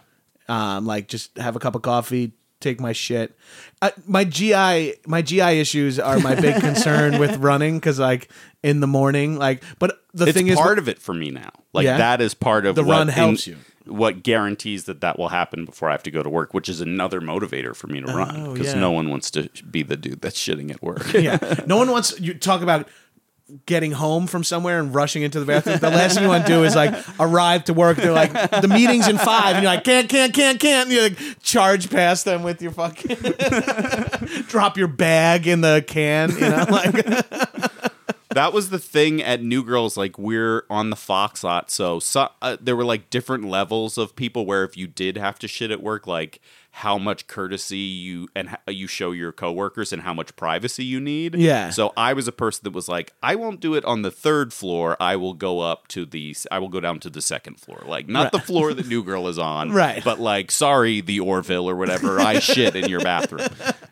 um, 0.47 0.85
like 0.85 1.07
just 1.07 1.37
have 1.37 1.55
a 1.55 1.59
cup 1.59 1.75
of 1.75 1.81
coffee, 1.81 2.33
take 2.59 2.79
my 2.79 2.93
shit. 2.93 3.35
Uh, 3.81 3.91
my 4.07 4.23
GI, 4.23 4.95
my 5.07 5.21
GI 5.21 5.59
issues 5.59 5.99
are 5.99 6.19
my 6.19 6.35
big 6.35 6.55
concern 6.61 7.19
with 7.19 7.37
running 7.37 7.77
because 7.79 7.99
like 7.99 8.29
in 8.61 8.79
the 8.79 8.87
morning, 8.87 9.37
like. 9.37 9.63
But 9.79 9.99
the 10.13 10.25
it's 10.27 10.37
thing 10.37 10.47
is, 10.47 10.57
part 10.57 10.77
of 10.79 10.87
it 10.87 10.99
for 10.99 11.13
me 11.13 11.29
now. 11.31 11.49
Like 11.73 11.85
Yeah? 11.85 11.97
that 11.97 12.21
is 12.21 12.33
part 12.33 12.65
of 12.65 12.75
The 12.75 12.83
what 12.83 12.97
run 12.97 13.07
helps 13.09 13.47
you. 13.47 13.57
What 13.85 14.23
guarantees 14.23 14.85
that 14.85 15.01
that 15.01 15.19
will 15.19 15.27
happen 15.27 15.65
before 15.65 15.89
I 15.89 15.91
have 15.91 16.03
to 16.03 16.11
go 16.11 16.23
to 16.23 16.29
work, 16.29 16.53
which 16.53 16.69
is 16.69 16.79
another 16.79 17.19
motivator 17.19 17.75
for 17.75 17.87
me 17.87 17.99
to 17.99 18.05
run 18.07 18.33
Oh, 18.47 18.53
because 18.53 18.73
yeah. 18.73 18.79
no 18.79 18.91
one 18.91 19.09
wants 19.09 19.29
to 19.31 19.49
be 19.69 19.83
the 19.83 19.97
dude 19.97 20.21
that's 20.21 20.37
shitting 20.39 20.71
at 20.71 20.81
work. 20.81 21.11
yeah, 21.13 21.37
no 21.67 21.75
one 21.75 21.91
wants 21.91 22.17
you 22.17 22.33
talk 22.33 22.61
about 22.61 22.87
getting 23.65 23.91
home 23.91 24.27
from 24.27 24.43
somewhere 24.43 24.79
and 24.79 24.93
rushing 24.93 25.23
into 25.23 25.39
the 25.39 25.45
bathroom. 25.45 25.79
The 25.79 25.89
last 25.89 26.15
thing 26.15 26.23
you 26.23 26.29
want 26.29 26.45
to 26.45 26.51
do 26.51 26.63
is 26.63 26.75
like 26.75 26.93
arrive 27.19 27.63
to 27.65 27.73
work. 27.73 27.97
They're 27.97 28.11
like 28.11 28.31
the 28.33 28.67
meeting's 28.67 29.07
in 29.07 29.17
five, 29.17 29.55
and 29.55 29.63
you're 29.63 29.73
like 29.73 29.83
can't, 29.83 30.09
can't, 30.09 30.33
can't, 30.33 30.59
can't. 30.59 30.89
And 30.89 30.95
you 30.95 31.01
like 31.01 31.41
charge 31.41 31.89
past 31.89 32.25
them 32.25 32.43
with 32.43 32.61
your 32.61 32.71
fucking 32.71 33.17
drop 34.47 34.77
your 34.77 34.87
bag 34.87 35.47
in 35.47 35.61
the 35.61 35.83
can. 35.85 36.31
You 36.31 36.41
know, 36.41 36.65
like 36.69 36.93
that 38.33 38.53
was 38.53 38.69
the 38.69 38.79
thing 38.79 39.21
at 39.21 39.41
New 39.41 39.63
Girls. 39.63 39.97
Like 39.97 40.17
we're 40.17 40.65
on 40.69 40.89
the 40.89 40.95
Fox 40.95 41.43
lot, 41.43 41.71
so, 41.71 41.99
so 41.99 42.29
uh, 42.41 42.57
there 42.59 42.75
were 42.75 42.85
like 42.85 43.09
different 43.09 43.45
levels 43.45 43.97
of 43.97 44.15
people 44.15 44.45
where 44.45 44.63
if 44.63 44.77
you 44.77 44.87
did 44.87 45.17
have 45.17 45.39
to 45.39 45.47
shit 45.47 45.71
at 45.71 45.81
work, 45.81 46.07
like 46.07 46.39
how 46.77 46.97
much 46.97 47.27
courtesy 47.27 47.77
you 47.77 48.27
and 48.35 48.57
you 48.67 48.87
show 48.87 49.11
your 49.11 49.31
coworkers 49.31 49.93
and 49.93 50.01
how 50.01 50.11
much 50.11 50.35
privacy 50.35 50.83
you 50.83 50.99
need. 50.99 51.35
Yeah. 51.35 51.69
So 51.69 51.93
I 51.95 52.13
was 52.13 52.27
a 52.27 52.31
person 52.31 52.61
that 52.63 52.73
was 52.73 52.89
like, 52.89 53.13
I 53.21 53.35
won't 53.35 53.59
do 53.59 53.75
it 53.75 53.85
on 53.85 54.01
the 54.01 54.09
third 54.09 54.51
floor. 54.51 54.97
I 54.99 55.15
will 55.15 55.35
go 55.35 55.59
up 55.59 55.87
to 55.89 56.03
the. 56.03 56.35
I 56.49 56.57
will 56.57 56.69
go 56.69 56.79
down 56.79 56.99
to 57.01 57.11
the 57.11 57.21
second 57.21 57.59
floor, 57.59 57.83
like 57.85 58.07
not 58.07 58.31
the 58.31 58.39
floor 58.39 58.73
that 58.73 58.87
New 58.87 59.03
Girl 59.03 59.27
is 59.27 59.37
on, 59.37 59.71
Right. 59.71 60.03
But 60.03 60.19
like, 60.19 60.49
sorry, 60.49 60.99
the 60.99 61.19
Orville 61.19 61.69
or 61.69 61.75
whatever. 61.75 62.19
I 62.23 62.39
shit 62.39 62.75
in 62.75 62.89
your 62.89 63.01
bathroom. 63.01 63.49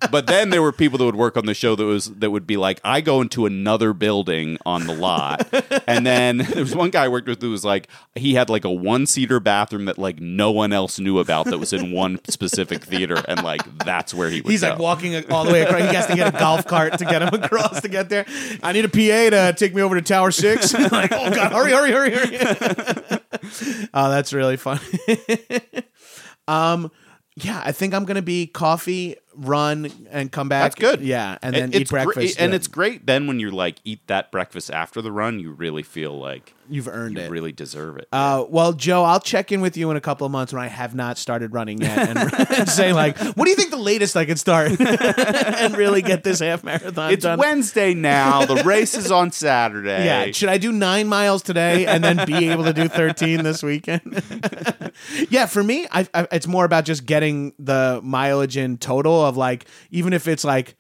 But 0.10 0.26
then 0.26 0.50
there 0.50 0.64
were 0.64 0.72
people 0.72 0.98
that 0.98 1.06
would 1.06 1.16
work 1.16 1.38
on 1.38 1.46
the 1.46 1.54
show 1.54 1.76
that 1.76 1.86
was 1.86 2.06
that 2.06 2.32
would 2.32 2.48
be 2.48 2.58
like, 2.58 2.82
I 2.84 3.02
go 3.02 3.22
into 3.22 3.46
another 3.46 3.94
building 3.94 4.58
on 4.66 4.88
the 4.88 4.96
lot, 4.96 5.48
and 5.88 6.04
then 6.04 6.38
there 6.38 6.64
was 6.64 6.76
one 6.76 6.90
guy 6.90 7.06
I 7.06 7.10
worked 7.10 7.28
with 7.28 7.44
who 7.44 7.52
was 7.52 7.64
like, 7.64 7.88
he 8.16 8.34
had 8.34 8.50
like 8.50 8.66
a 8.66 8.72
one 8.72 9.06
seater 9.06 9.40
bathroom 9.40 9.86
that 9.86 10.00
like 10.00 10.20
no 10.20 10.50
one 10.50 10.74
else 10.74 11.00
knew 11.00 11.20
about 11.20 11.46
that 11.46 11.60
was 11.60 11.74
in 11.74 11.92
one 11.92 12.20
specific 12.28 12.70
theater, 12.80 13.22
and 13.28 13.43
like 13.43 13.61
that's 13.80 14.13
where 14.13 14.30
he 14.30 14.41
would. 14.41 14.49
He's 14.49 14.61
go. 14.61 14.69
like 14.69 14.80
walking 14.80 15.15
all 15.32 15.43
the 15.43 15.51
way 15.51 15.61
across. 15.61 15.82
He 15.82 15.95
has 15.95 16.07
to 16.07 16.15
get 16.15 16.34
a 16.34 16.38
golf 16.38 16.65
cart 16.65 16.97
to 16.99 17.05
get 17.05 17.22
him 17.22 17.34
across 17.43 17.82
to 17.82 17.89
get 17.89 18.09
there. 18.09 18.26
I 18.63 18.72
need 18.72 18.86
a 18.86 18.89
PA 18.89 19.30
to 19.30 19.53
take 19.57 19.76
me 19.76 19.82
over 19.82 19.95
to 19.95 20.01
Tower 20.01 20.32
Six. 20.32 20.74
like, 20.91 21.11
oh 21.11 21.30
god, 21.34 21.51
hurry, 21.51 21.72
hurry, 21.72 21.91
hurry, 21.91 22.11
hurry. 22.11 23.19
oh, 23.93 24.09
that's 24.09 24.34
really 24.34 24.57
funny. 24.57 24.82
um, 26.47 26.91
yeah, 27.36 27.61
I 27.63 27.72
think 27.72 27.93
I'm 27.93 28.05
gonna 28.05 28.22
be 28.22 28.47
coffee, 28.47 29.17
run, 29.36 29.91
and 30.09 30.32
come 30.32 30.49
back. 30.49 30.76
That's 30.76 30.76
good. 30.76 31.01
Yeah, 31.01 31.38
and 31.41 31.55
then 31.55 31.74
eat 31.74 31.89
breakfast. 31.89 32.39
and 32.39 32.51
yeah. 32.51 32.55
it's 32.55 32.67
great 32.67 33.05
then 33.05 33.28
when 33.28 33.39
you're 33.39 33.51
like 33.51 33.80
eat 33.84 34.05
that 34.07 34.32
breakfast 34.32 34.72
after 34.72 35.01
the 35.01 35.11
run, 35.11 35.39
you 35.39 35.51
really 35.51 35.84
feel 35.84 36.17
like 36.17 36.53
you've 36.72 36.88
earned 36.88 37.17
you 37.17 37.24
it. 37.24 37.32
really 37.32 37.51
deserve 37.51 37.97
it. 37.97 38.07
Uh, 38.11 38.45
well, 38.49 38.74
Joe, 38.74 39.03
I'll 39.03 39.19
check 39.19 39.51
in 39.51 39.61
with 39.61 39.78
you 39.78 39.91
in 39.91 39.97
a 39.97 40.01
couple 40.01 40.26
of 40.26 40.32
months 40.32 40.53
when 40.53 40.61
I 40.61 40.67
have 40.67 40.95
not 40.95 41.17
started 41.17 41.53
running 41.53 41.82
yet, 41.82 42.09
and, 42.09 42.49
and 42.51 42.69
say 42.69 42.93
like, 42.93 43.17
what 43.17 43.45
do 43.45 43.49
you 43.49 43.55
think 43.55 43.72
the 43.72 43.78
latest 43.78 44.15
I 44.15 44.26
could 44.26 44.39
start 44.39 44.72
and 44.80 45.76
really 45.76 46.01
get 46.01 46.24
this 46.24 46.39
half 46.39 46.63
marathon 46.63 46.93
done? 46.93 47.13
it's 47.13 47.24
done? 47.24 47.39
Wednesday 47.39 47.93
now. 47.93 48.45
The 48.45 48.63
race 48.63 48.95
is 48.95 49.11
on 49.11 49.32
Saturday. 49.32 50.05
Yeah, 50.05 50.32
should 50.32 50.49
I 50.49 50.57
do 50.57 50.72
nine 50.72 51.07
miles 51.07 51.41
today 51.41 51.86
and 51.86 52.03
then 52.03 52.26
be 52.26 52.49
able 52.49 52.63
to 52.63 52.74
do 52.74 52.88
thirteen 52.88 53.43
this 53.43 53.63
weekend? 53.63 54.24
yeah, 55.30 55.45
for 55.45 55.63
me, 55.63 55.88
I, 55.91 56.07
I, 56.13 56.28
it's 56.32 56.47
more 56.47 56.65
about 56.65 56.86
just 56.86 57.05
getting 57.05 57.53
the 57.59 57.99
mileage 58.03 58.57
in 58.57 58.78
total 58.78 59.26
of 59.26 59.38
like, 59.38 59.65
even 59.89 60.13
if 60.13 60.28
it's 60.28 60.43
like 60.43 60.76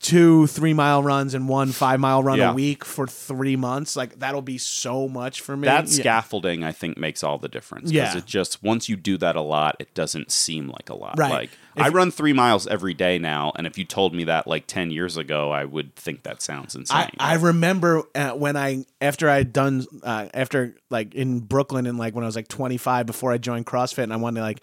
two 0.00 0.46
three 0.46 0.72
mile 0.72 1.02
runs 1.02 1.34
and 1.34 1.46
one 1.46 1.70
five 1.72 2.00
mile 2.00 2.22
run 2.22 2.38
Yeah. 2.38 2.52
a 2.52 2.54
week 2.54 2.84
for 2.86 3.06
three 3.06 3.54
months, 3.56 3.96
like 3.96 4.18
that'll 4.18 4.40
be 4.40 4.56
so 4.56 5.06
much 5.08 5.42
for 5.42 5.56
me. 5.56 5.66
that 5.66 5.88
Yeah. 5.88 6.00
scaffolding 6.00 6.64
I 6.64 6.72
think 6.72 6.96
makes 6.96 7.22
all 7.22 7.36
the 7.36 7.48
difference. 7.48 7.92
Yeah. 7.92 8.16
it 8.16 8.24
just 8.24 8.62
once 8.62 8.88
you 8.88 8.96
do 8.96 9.18
that 9.18 9.36
a 9.36 9.42
lot, 9.42 9.76
it 9.78 9.92
doesn't 9.94 10.32
seem 10.32 10.68
like 10.68 10.88
a 10.88 10.94
lot. 10.94 11.18
Right. 11.18 11.30
Like 11.32 11.50
If- 11.76 11.84
I 11.84 11.88
run 11.90 12.10
three 12.10 12.32
miles 12.32 12.66
every 12.66 12.94
day 12.94 13.18
now, 13.18 13.52
and 13.56 13.66
if 13.66 13.76
you 13.78 13.84
told 13.84 14.14
me 14.14 14.24
that 14.24 14.46
like 14.46 14.66
ten 14.66 14.90
years 14.90 15.16
ago, 15.18 15.50
I 15.52 15.64
would 15.66 15.94
think 15.96 16.22
that 16.22 16.40
sounds 16.42 16.74
insane. 16.74 17.10
I, 17.18 17.32
I 17.32 17.34
remember 17.34 18.02
uh, 18.14 18.30
when 18.30 18.56
I 18.56 18.86
after 19.02 19.28
I'd 19.28 19.52
done 19.52 19.86
uh, 20.02 20.28
after 20.32 20.76
like 20.88 21.14
in 21.14 21.40
Brooklyn 21.40 21.86
and 21.86 21.98
like 21.98 22.14
when 22.14 22.24
I 22.24 22.26
was 22.26 22.36
like 22.36 22.48
25 22.48 23.04
before 23.06 23.32
I 23.32 23.38
joined 23.38 23.66
CrossFit 23.66 24.02
and 24.04 24.12
I 24.12 24.16
wanted 24.16 24.40
to 24.40 24.44
like 24.44 24.60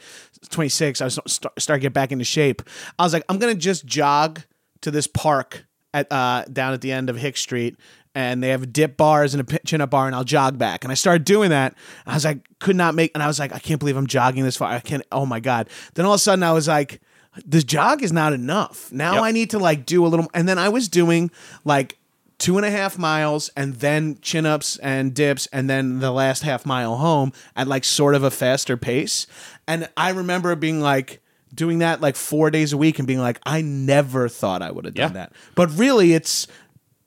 26 0.49 0.99
I 0.99 1.05
was 1.05 1.19
st- 1.27 1.51
start 1.59 1.81
get 1.81 1.93
back 1.93 2.11
into 2.11 2.25
shape. 2.25 2.61
I 2.99 3.03
was 3.03 3.13
like 3.13 3.23
I'm 3.29 3.37
gonna 3.37 3.55
just 3.55 3.85
jog 3.85 4.41
to 4.81 4.91
this 4.91 5.07
park 5.07 5.65
at 5.93 6.11
uh, 6.11 6.43
down 6.51 6.73
at 6.73 6.81
the 6.81 6.91
end 6.91 7.09
of 7.09 7.17
Hicks 7.17 7.41
Street 7.41 7.77
and 8.13 8.41
they 8.41 8.49
have 8.49 8.73
dip 8.73 8.97
bars 8.97 9.35
and 9.35 9.51
a 9.51 9.59
chin 9.59 9.79
up 9.79 9.91
bar 9.91 10.07
and 10.07 10.15
I'll 10.15 10.23
jog 10.23 10.57
back 10.57 10.83
and 10.83 10.91
I 10.91 10.95
started 10.95 11.23
doing 11.23 11.51
that. 11.51 11.75
I 12.05 12.13
was 12.15 12.25
like 12.25 12.39
could 12.59 12.75
not 12.75 12.95
make 12.95 13.11
and 13.13 13.21
I 13.21 13.27
was 13.27 13.39
like 13.39 13.53
I 13.53 13.59
can't 13.59 13.79
believe 13.79 13.95
I'm 13.95 14.07
jogging 14.07 14.43
this 14.43 14.57
far. 14.57 14.71
I 14.71 14.79
can't. 14.79 15.03
Oh 15.11 15.25
my 15.25 15.39
god. 15.39 15.69
Then 15.93 16.05
all 16.05 16.13
of 16.13 16.17
a 16.17 16.19
sudden 16.19 16.43
I 16.43 16.51
was 16.51 16.67
like 16.67 17.01
this 17.45 17.63
jog 17.63 18.01
is 18.01 18.11
not 18.11 18.33
enough. 18.33 18.91
Now 18.91 19.15
Yep. 19.15 19.23
I 19.23 19.31
need 19.31 19.49
to 19.51 19.59
like 19.59 19.85
do 19.85 20.05
a 20.05 20.07
little 20.07 20.27
and 20.33 20.47
then 20.49 20.57
I 20.57 20.69
was 20.69 20.87
doing 20.89 21.29
like 21.63 21.99
two 22.39 22.57
and 22.57 22.65
a 22.65 22.71
half 22.71 22.97
miles 22.97 23.49
and 23.55 23.75
then 23.75 24.17
chin 24.21 24.45
ups 24.45 24.77
and 24.77 25.13
dips 25.13 25.47
and 25.47 25.69
then 25.69 25.99
the 25.99 26.11
last 26.11 26.43
half 26.43 26.65
mile 26.65 26.97
home 26.97 27.31
at 27.55 27.67
like 27.67 27.83
sort 27.83 28.15
of 28.15 28.23
a 28.23 28.31
faster 28.31 28.77
pace. 28.77 29.27
And 29.67 29.89
I 29.95 30.09
remember 30.09 30.55
being 30.55 30.79
like 30.81 31.21
doing 31.53 31.79
that 31.79 32.01
like 32.01 32.15
four 32.15 32.51
days 32.51 32.73
a 32.73 32.77
week 32.77 32.99
and 32.99 33.07
being 33.07 33.19
like, 33.19 33.39
I 33.45 33.61
never 33.61 34.27
thought 34.29 34.61
I 34.61 34.71
would 34.71 34.85
have 34.85 34.93
done 34.93 35.09
Yeah. 35.11 35.13
that. 35.13 35.33
But 35.55 35.69
really, 35.77 36.13
it's 36.13 36.47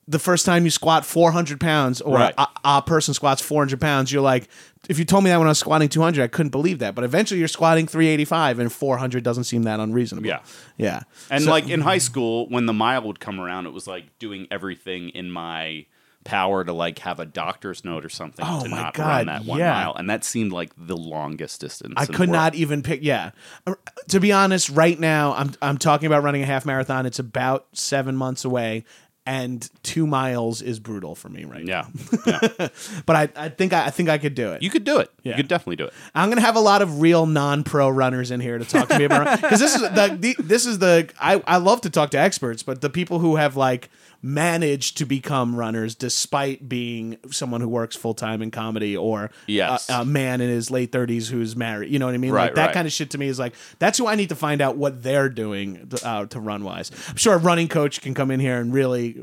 the 0.09 0.19
first 0.19 0.45
time 0.45 0.65
you 0.65 0.71
squat 0.71 1.05
400 1.07 1.61
pounds 1.61 2.01
or 2.01 2.17
Right. 2.17 2.35
a, 2.37 2.47
a 2.65 2.83
person 2.83 3.15
squats 3.15 3.41
400 3.41 3.81
pounds, 3.81 4.11
you're 4.13 4.23
like, 4.23 4.49
if 4.89 4.99
you 4.99 5.05
told 5.05 5.23
me 5.23 5.31
that 5.31 5.37
when 5.39 5.47
I 5.47 5.51
was 5.51 5.59
squatting 5.59 5.89
200, 5.89 6.25
I 6.25 6.27
couldn't 6.27 6.51
believe 6.51 6.81
that. 6.81 6.97
But 6.97 7.05
eventually 7.05 7.39
you're 7.39 7.47
squatting 7.49 7.87
385 7.87 8.59
and 8.59 8.73
400 8.73 9.23
doesn't 9.23 9.45
seem 9.45 9.63
that 9.65 9.79
unreasonable. 9.79 10.27
Yeah. 10.27 10.41
Yeah. 10.79 11.03
And 11.31 11.45
So- 11.45 11.51
like 11.51 11.69
in 11.69 11.83
high 11.83 11.99
school, 11.99 12.49
when 12.49 12.67
the 12.67 12.73
mile 12.73 13.03
would 13.03 13.21
come 13.21 13.39
around, 13.39 13.67
it 13.67 13.73
was 13.73 13.87
like 13.87 14.19
doing 14.19 14.49
everything 14.51 15.11
in 15.11 15.31
my 15.31 15.87
power 16.31 16.63
to 16.63 16.73
like 16.73 17.01
have 17.01 17.19
a 17.19 17.27
doctor's 17.27 17.85
note 17.85 18.05
or 18.05 18.09
something 18.09 18.45
Oh 18.49 18.63
to 18.63 18.69
my 18.69 18.77
not 18.77 18.95
God, 18.95 19.07
run 19.07 19.27
that 19.27 19.45
one 19.45 19.59
yeah. 19.59 19.73
mile, 19.73 19.95
and 19.97 20.09
that 20.09 20.23
seemed 20.23 20.53
like 20.53 20.71
the 20.77 20.97
longest 20.97 21.61
distance. 21.61 21.95
I 21.97 22.07
could 22.07 22.29
not 22.29 22.55
even 22.55 22.83
pick. 22.83 23.01
Yeah, 23.03 23.33
Uh, 23.67 23.75
to 24.09 24.21
be 24.21 24.31
honest, 24.31 24.71
right 24.71 24.99
now 24.99 25.35
I'm 25.35 25.53
I'm 25.61 25.77
talking 25.79 26.07
about 26.07 26.23
running 26.23 26.43
a 26.43 26.47
half 26.47 26.65
marathon. 26.65 27.05
It's 27.05 27.19
about 27.19 27.67
seven 27.73 28.15
months 28.17 28.45
away, 28.45 28.85
and 29.27 29.69
two 29.83 30.07
miles 30.07 30.63
is 30.63 30.79
brutal 30.79 31.15
for 31.17 31.29
me 31.29 31.45
right 31.45 31.65
now. 31.65 31.89
Yeah, 32.27 32.39
yeah. 32.59 32.69
But 33.07 33.17
I, 33.17 33.29
I 33.47 33.49
think 33.49 33.73
I, 33.73 33.87
I 33.87 33.91
think 33.91 34.09
I 34.09 34.19
could 34.19 34.35
do 34.37 34.53
it. 34.53 34.63
you 34.63 34.71
could 34.71 34.85
do 34.85 34.99
it. 34.99 35.11
Yeah. 35.23 35.33
You 35.33 35.37
could 35.37 35.49
definitely 35.49 35.77
do 35.77 35.87
it. 35.87 35.93
I'm 36.15 36.29
gonna 36.29 36.41
have 36.43 36.57
a 36.57 36.61
lot 36.61 36.81
of 36.81 37.01
real 37.01 37.27
non-pro 37.27 37.89
runners 37.89 38.31
in 38.31 38.39
here 38.41 38.57
to 38.59 38.65
talk 38.65 38.89
to 38.89 38.99
me 38.99 39.05
about 39.05 39.41
because 39.41 39.59
this 39.59 39.75
is 39.75 39.81
the, 39.83 40.17
the 40.19 40.37
this 40.43 40.65
is 40.65 40.79
the 40.79 41.11
I 41.21 41.43
I 41.47 41.57
love 41.57 41.81
to 41.83 41.91
talk 41.91 42.11
to 42.11 42.19
experts, 42.19 42.63
but 42.63 42.83
the 42.83 42.91
people 42.91 43.19
who 43.19 43.35
have 43.37 43.57
like 43.57 43.91
managed 44.23 44.99
to 44.99 45.05
become 45.07 45.57
runners 45.57 45.95
despite 45.95 46.69
being 46.69 47.17
someone 47.31 47.61
who 47.61 47.69
works 47.69 47.97
full 47.97 48.15
time 48.15 48.43
in 48.43 48.51
comedy 48.51 48.97
or 48.97 49.31
Yes. 49.47 49.89
a, 49.89 50.01
a 50.01 50.05
man 50.05 50.41
in 50.41 50.49
his 50.51 50.71
late 50.71 50.93
30s 50.93 51.31
who's 51.31 51.57
married. 51.57 51.91
You 51.91 51.99
know 51.99 52.07
what 52.07 52.15
I 52.15 52.19
mean? 52.19 52.33
Right, 52.33 52.45
like 52.47 52.55
that 52.57 52.67
right. 52.67 52.75
kind 52.75 52.87
of 52.87 52.93
shit 52.93 53.11
to 53.11 53.19
me 53.19 53.29
is 53.29 53.39
like 53.39 53.55
that's 53.79 53.97
who 53.99 54.07
I 54.07 54.15
need 54.15 54.29
to 54.29 54.35
find 54.37 54.61
out 54.61 54.77
what 54.77 55.03
they're 55.03 55.29
doing 55.29 55.89
to, 55.89 56.07
uh, 56.09 56.27
to 56.27 56.41
run 56.41 56.65
wise. 56.65 56.91
I'm 57.09 57.17
sure 57.17 57.35
a 57.35 57.39
running 57.39 57.69
coach 57.69 58.01
can 58.03 58.15
come 58.15 58.31
in 58.31 58.41
here 58.41 58.59
and 58.61 58.73
really 58.73 59.23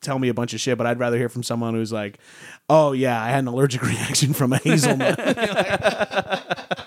tell 0.00 0.18
me 0.18 0.28
a 0.28 0.34
bunch 0.34 0.54
of 0.54 0.60
shit, 0.60 0.78
but 0.78 0.86
I'd 0.86 1.00
rather 1.00 1.16
hear 1.18 1.28
from 1.28 1.42
someone 1.42 1.74
who's 1.74 1.92
like, 1.92 2.18
"Oh 2.68 2.92
yeah, 2.92 3.20
I 3.20 3.30
had 3.30 3.40
an 3.40 3.48
allergic 3.48 3.82
reaction 3.86 4.32
from 4.32 4.52
a 4.52 4.58
hazelnut." 4.58 5.18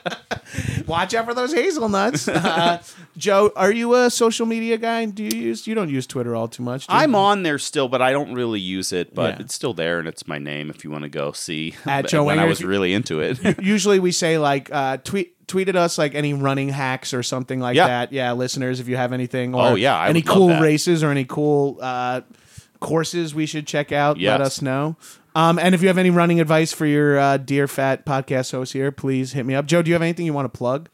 Watch 0.92 1.14
out 1.14 1.26
for 1.26 1.34
those 1.34 1.54
hazelnuts. 1.54 2.28
Uh, 2.52 2.82
Joe, 3.18 3.52
are 3.56 3.72
you 3.72 3.94
a 3.96 4.10
social 4.10 4.46
media 4.46 4.78
guy? 4.78 5.06
Do 5.06 5.24
you 5.24 5.32
use? 5.32 5.66
You 5.68 5.74
don't 5.76 5.90
use 5.90 6.06
Twitter 6.06 6.36
all 6.36 6.48
too 6.48 6.64
much. 6.64 6.86
I'm 6.90 7.16
on 7.16 7.44
there 7.44 7.58
still, 7.60 7.88
but 7.88 8.02
I 8.02 8.12
don't 8.12 8.34
really 8.34 8.60
use 8.60 8.92
it. 8.92 9.14
But 9.16 9.36
Yeah. 9.38 9.42
it's 9.46 9.54
still 9.56 9.74
there, 9.74 10.00
and 10.00 10.08
it's 10.08 10.28
my 10.28 10.38
name 10.38 10.70
if 10.70 10.84
you 10.84 10.92
want 10.92 11.04
to 11.04 11.10
go 11.10 11.32
see. 11.32 11.76
At 11.86 12.08
Joe 12.10 12.26
Wengert, 12.26 12.40
I 12.40 12.46
was 12.46 12.64
really 12.64 12.94
into 12.94 13.20
it. 13.22 13.40
Usually 13.62 14.00
we 14.00 14.12
say 14.12 14.38
like 14.38 14.70
uh, 14.72 14.98
tweet 14.98 15.46
tweeted 15.48 15.76
us 15.76 15.98
like 15.98 16.14
any 16.16 16.34
running 16.34 16.70
hacks 16.70 17.14
or 17.14 17.24
something 17.24 17.60
like 17.60 17.76
Yeah. 17.76 17.88
that. 17.88 18.12
Yeah, 18.14 18.32
listeners, 18.34 18.80
if 18.80 18.88
you 18.88 18.96
have 18.98 19.14
anything 19.14 19.54
or 19.56 19.62
Oh, 19.70 19.76
yeah, 19.76 19.98
I 19.98 20.10
any 20.10 20.22
cool 20.22 20.60
races 20.60 21.04
or 21.04 21.12
any 21.12 21.26
cool 21.26 21.78
uh, 21.82 22.22
courses 22.80 23.34
we 23.36 23.46
should 23.46 23.68
check 23.68 23.92
out, 23.92 24.20
let 24.20 24.42
us 24.42 24.62
know. 24.62 24.96
Um, 25.34 25.60
and 25.60 25.74
if 25.74 25.82
you 25.82 25.88
have 25.88 25.98
any 25.98 26.10
running 26.10 26.42
advice 26.42 26.74
for 26.74 26.86
your 26.86 27.18
uh, 27.18 27.38
dear 27.38 27.68
fat 27.68 28.06
podcast 28.06 28.52
host 28.52 28.74
here, 28.74 28.92
please 28.92 29.32
hit 29.34 29.46
me 29.46 29.56
up. 29.56 29.66
Joe, 29.66 29.82
do 29.82 29.90
you 29.90 29.94
have 29.96 30.02
anything 30.02 30.26
you 30.26 30.34
want 30.34 30.52
to 30.52 30.58
plug? 30.58 30.90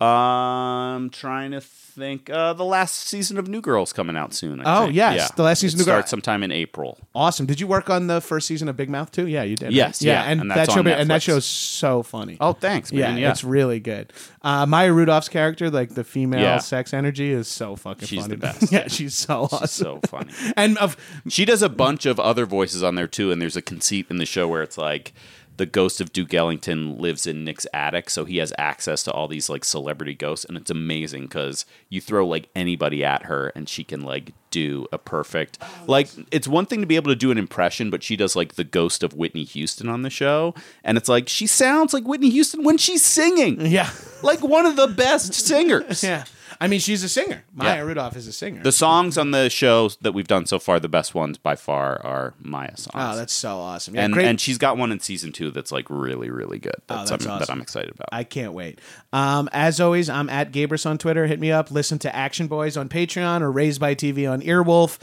Um, 0.00 1.10
trying 1.10 1.50
to 1.52 1.60
think. 1.96 2.30
Uh, 2.30 2.52
the 2.52 2.64
last 2.64 2.94
season 3.08 3.38
of 3.38 3.48
New 3.48 3.60
Girls 3.60 3.92
coming 3.92 4.16
out 4.16 4.34
soon. 4.34 4.60
I 4.60 4.76
Oh, 4.78 4.84
think. 4.84 4.96
yes, 4.96 5.16
yeah. 5.16 5.28
the 5.36 5.42
last 5.42 5.60
season 5.60 5.78
It 5.78 5.82
of 5.82 5.86
New 5.86 5.90
Girl- 5.92 5.98
starts 6.00 6.10
sometime 6.10 6.42
in 6.42 6.52
April. 6.52 6.98
Awesome. 7.14 7.46
Did 7.46 7.60
you 7.60 7.66
work 7.66 7.90
on 7.90 8.06
the 8.06 8.20
first 8.20 8.46
season 8.46 8.68
of 8.68 8.76
Big 8.76 8.88
Mouth 8.90 9.10
too? 9.10 9.26
Yeah, 9.26 9.42
you 9.42 9.56
did. 9.56 9.66
right? 9.66 9.72
Yes, 9.72 10.02
yeah, 10.02 10.22
and, 10.24 10.40
and 10.42 10.50
that 10.50 10.70
show 10.70 10.80
and 10.82 11.10
that 11.10 11.22
show's 11.22 11.44
so 11.44 12.02
funny. 12.02 12.36
Oh, 12.40 12.52
thanks, 12.52 12.92
yeah, 12.92 13.08
man. 13.08 13.18
Yeah, 13.18 13.30
it's 13.30 13.42
really 13.44 13.80
good. 13.80 14.12
Uh, 14.42 14.66
Maya 14.66 14.92
Rudolph's 14.92 15.28
character, 15.28 15.70
like 15.70 15.94
the 15.94 16.04
female 16.04 16.40
Yeah. 16.40 16.58
sex 16.58 16.94
energy, 16.94 17.32
is 17.32 17.48
so 17.48 17.74
fucking 17.76 18.06
She's 18.06 18.20
funny. 18.22 18.34
the 18.34 18.38
best. 18.40 18.70
yeah, 18.72 18.88
she's 18.88 19.14
so 19.14 19.42
awesome. 19.44 19.58
She's 19.60 19.70
so 19.72 20.00
funny. 20.06 20.32
and 20.56 20.78
of 20.78 20.96
She 21.28 21.44
does 21.44 21.62
a 21.62 21.68
bunch 21.68 22.06
of 22.06 22.20
other 22.20 22.46
voices 22.46 22.82
on 22.82 22.94
there 22.94 23.08
too, 23.08 23.32
and 23.32 23.42
there's 23.42 23.56
a 23.56 23.62
conceit 23.62 24.06
in 24.10 24.18
the 24.18 24.26
show 24.26 24.46
where 24.46 24.62
it's 24.62 24.78
like 24.78 25.12
the 25.56 25.66
ghost 25.66 26.00
of 26.00 26.12
Duke 26.12 26.34
Ellington 26.34 26.98
lives 26.98 27.26
in 27.26 27.44
Nick's 27.44 27.66
attic, 27.72 28.10
so 28.10 28.24
he 28.24 28.38
has 28.38 28.52
access 28.58 29.02
to 29.04 29.12
all 29.12 29.28
these 29.28 29.48
like 29.48 29.64
celebrity 29.64 30.14
ghosts, 30.14 30.44
and 30.44 30.56
it's 30.56 30.70
amazing 30.70 31.22
because 31.22 31.64
you 31.88 32.00
throw 32.00 32.26
like 32.26 32.48
anybody 32.54 33.04
at 33.04 33.24
her, 33.24 33.48
and 33.54 33.68
she 33.68 33.84
can 33.84 34.02
like 34.02 34.32
do 34.50 34.86
a 34.92 34.98
perfect 34.98 35.58
oh, 35.60 35.84
like. 35.86 36.08
It's 36.30 36.48
one 36.48 36.66
thing 36.66 36.80
to 36.80 36.86
be 36.86 36.96
able 36.96 37.10
to 37.10 37.16
do 37.16 37.30
an 37.30 37.38
impression, 37.38 37.90
but 37.90 38.02
she 38.02 38.16
does 38.16 38.36
like 38.36 38.54
the 38.54 38.64
ghost 38.64 39.02
of 39.02 39.14
Whitney 39.14 39.44
Houston 39.44 39.88
on 39.88 40.02
the 40.02 40.10
show, 40.10 40.54
and 40.84 40.98
it's 40.98 41.08
like 41.08 41.28
she 41.28 41.46
sounds 41.46 41.94
like 41.94 42.04
Whitney 42.04 42.30
Houston 42.30 42.62
when 42.62 42.78
she's 42.78 43.02
singing, 43.02 43.64
yeah, 43.66 43.90
like 44.22 44.42
one 44.42 44.66
of 44.66 44.76
the 44.76 44.88
best 44.88 45.32
singers. 45.34 46.02
yeah. 46.02 46.24
I 46.60 46.68
mean, 46.68 46.80
she's 46.80 47.02
a 47.04 47.08
singer. 47.08 47.44
Maya 47.54 47.76
Yeah. 47.76 47.80
Rudolph 47.82 48.16
is 48.16 48.26
a 48.26 48.32
singer. 48.32 48.62
The 48.62 48.72
songs 48.72 49.18
on 49.18 49.30
the 49.30 49.50
show 49.50 49.88
that 50.00 50.12
we've 50.12 50.26
done 50.28 50.46
so 50.46 50.58
far, 50.58 50.80
the 50.80 50.88
best 50.88 51.14
ones 51.14 51.38
by 51.38 51.54
far 51.56 52.00
are 52.04 52.34
Maya 52.40 52.76
songs. 52.76 52.92
oh, 52.94 53.16
that's 53.16 53.32
so 53.32 53.56
awesome. 53.58 53.94
Yeah, 53.94 54.04
and 54.04 54.14
great. 54.14 54.26
and 54.26 54.40
she's 54.40 54.58
got 54.58 54.76
one 54.76 54.90
in 54.92 55.00
season 55.00 55.32
two 55.32 55.50
that's 55.50 55.70
like 55.72 55.86
really 55.90 56.30
really 56.30 56.58
good. 56.58 56.76
That's, 56.86 56.90
Oh, 56.90 56.96
that's 56.96 57.08
something 57.10 57.28
that 57.28 57.42
awesome. 57.42 57.54
I'm 57.56 57.62
excited 57.62 57.90
about. 57.90 58.08
I 58.12 58.24
can't 58.24 58.52
wait. 58.52 58.80
Um, 59.12 59.48
as 59.52 59.80
always, 59.80 60.08
I'm 60.08 60.28
at 60.30 60.52
Gabrus 60.52 60.86
on 60.86 60.98
Twitter. 60.98 61.26
Hit 61.26 61.40
me 61.40 61.50
up. 61.52 61.70
Listen 61.70 61.98
to 62.00 62.14
Action 62.14 62.46
Boys 62.46 62.76
on 62.76 62.88
Patreon 62.88 63.40
or 63.42 63.50
Raised 63.52 63.80
by 63.80 63.94
TV 63.94 64.30
on 64.30 64.40
Earwolf. 64.42 64.98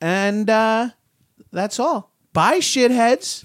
And 0.00 0.48
uh, 0.50 0.90
that's 1.52 1.78
all. 1.78 2.10
Bye, 2.32 2.58
shitheads. 2.58 3.44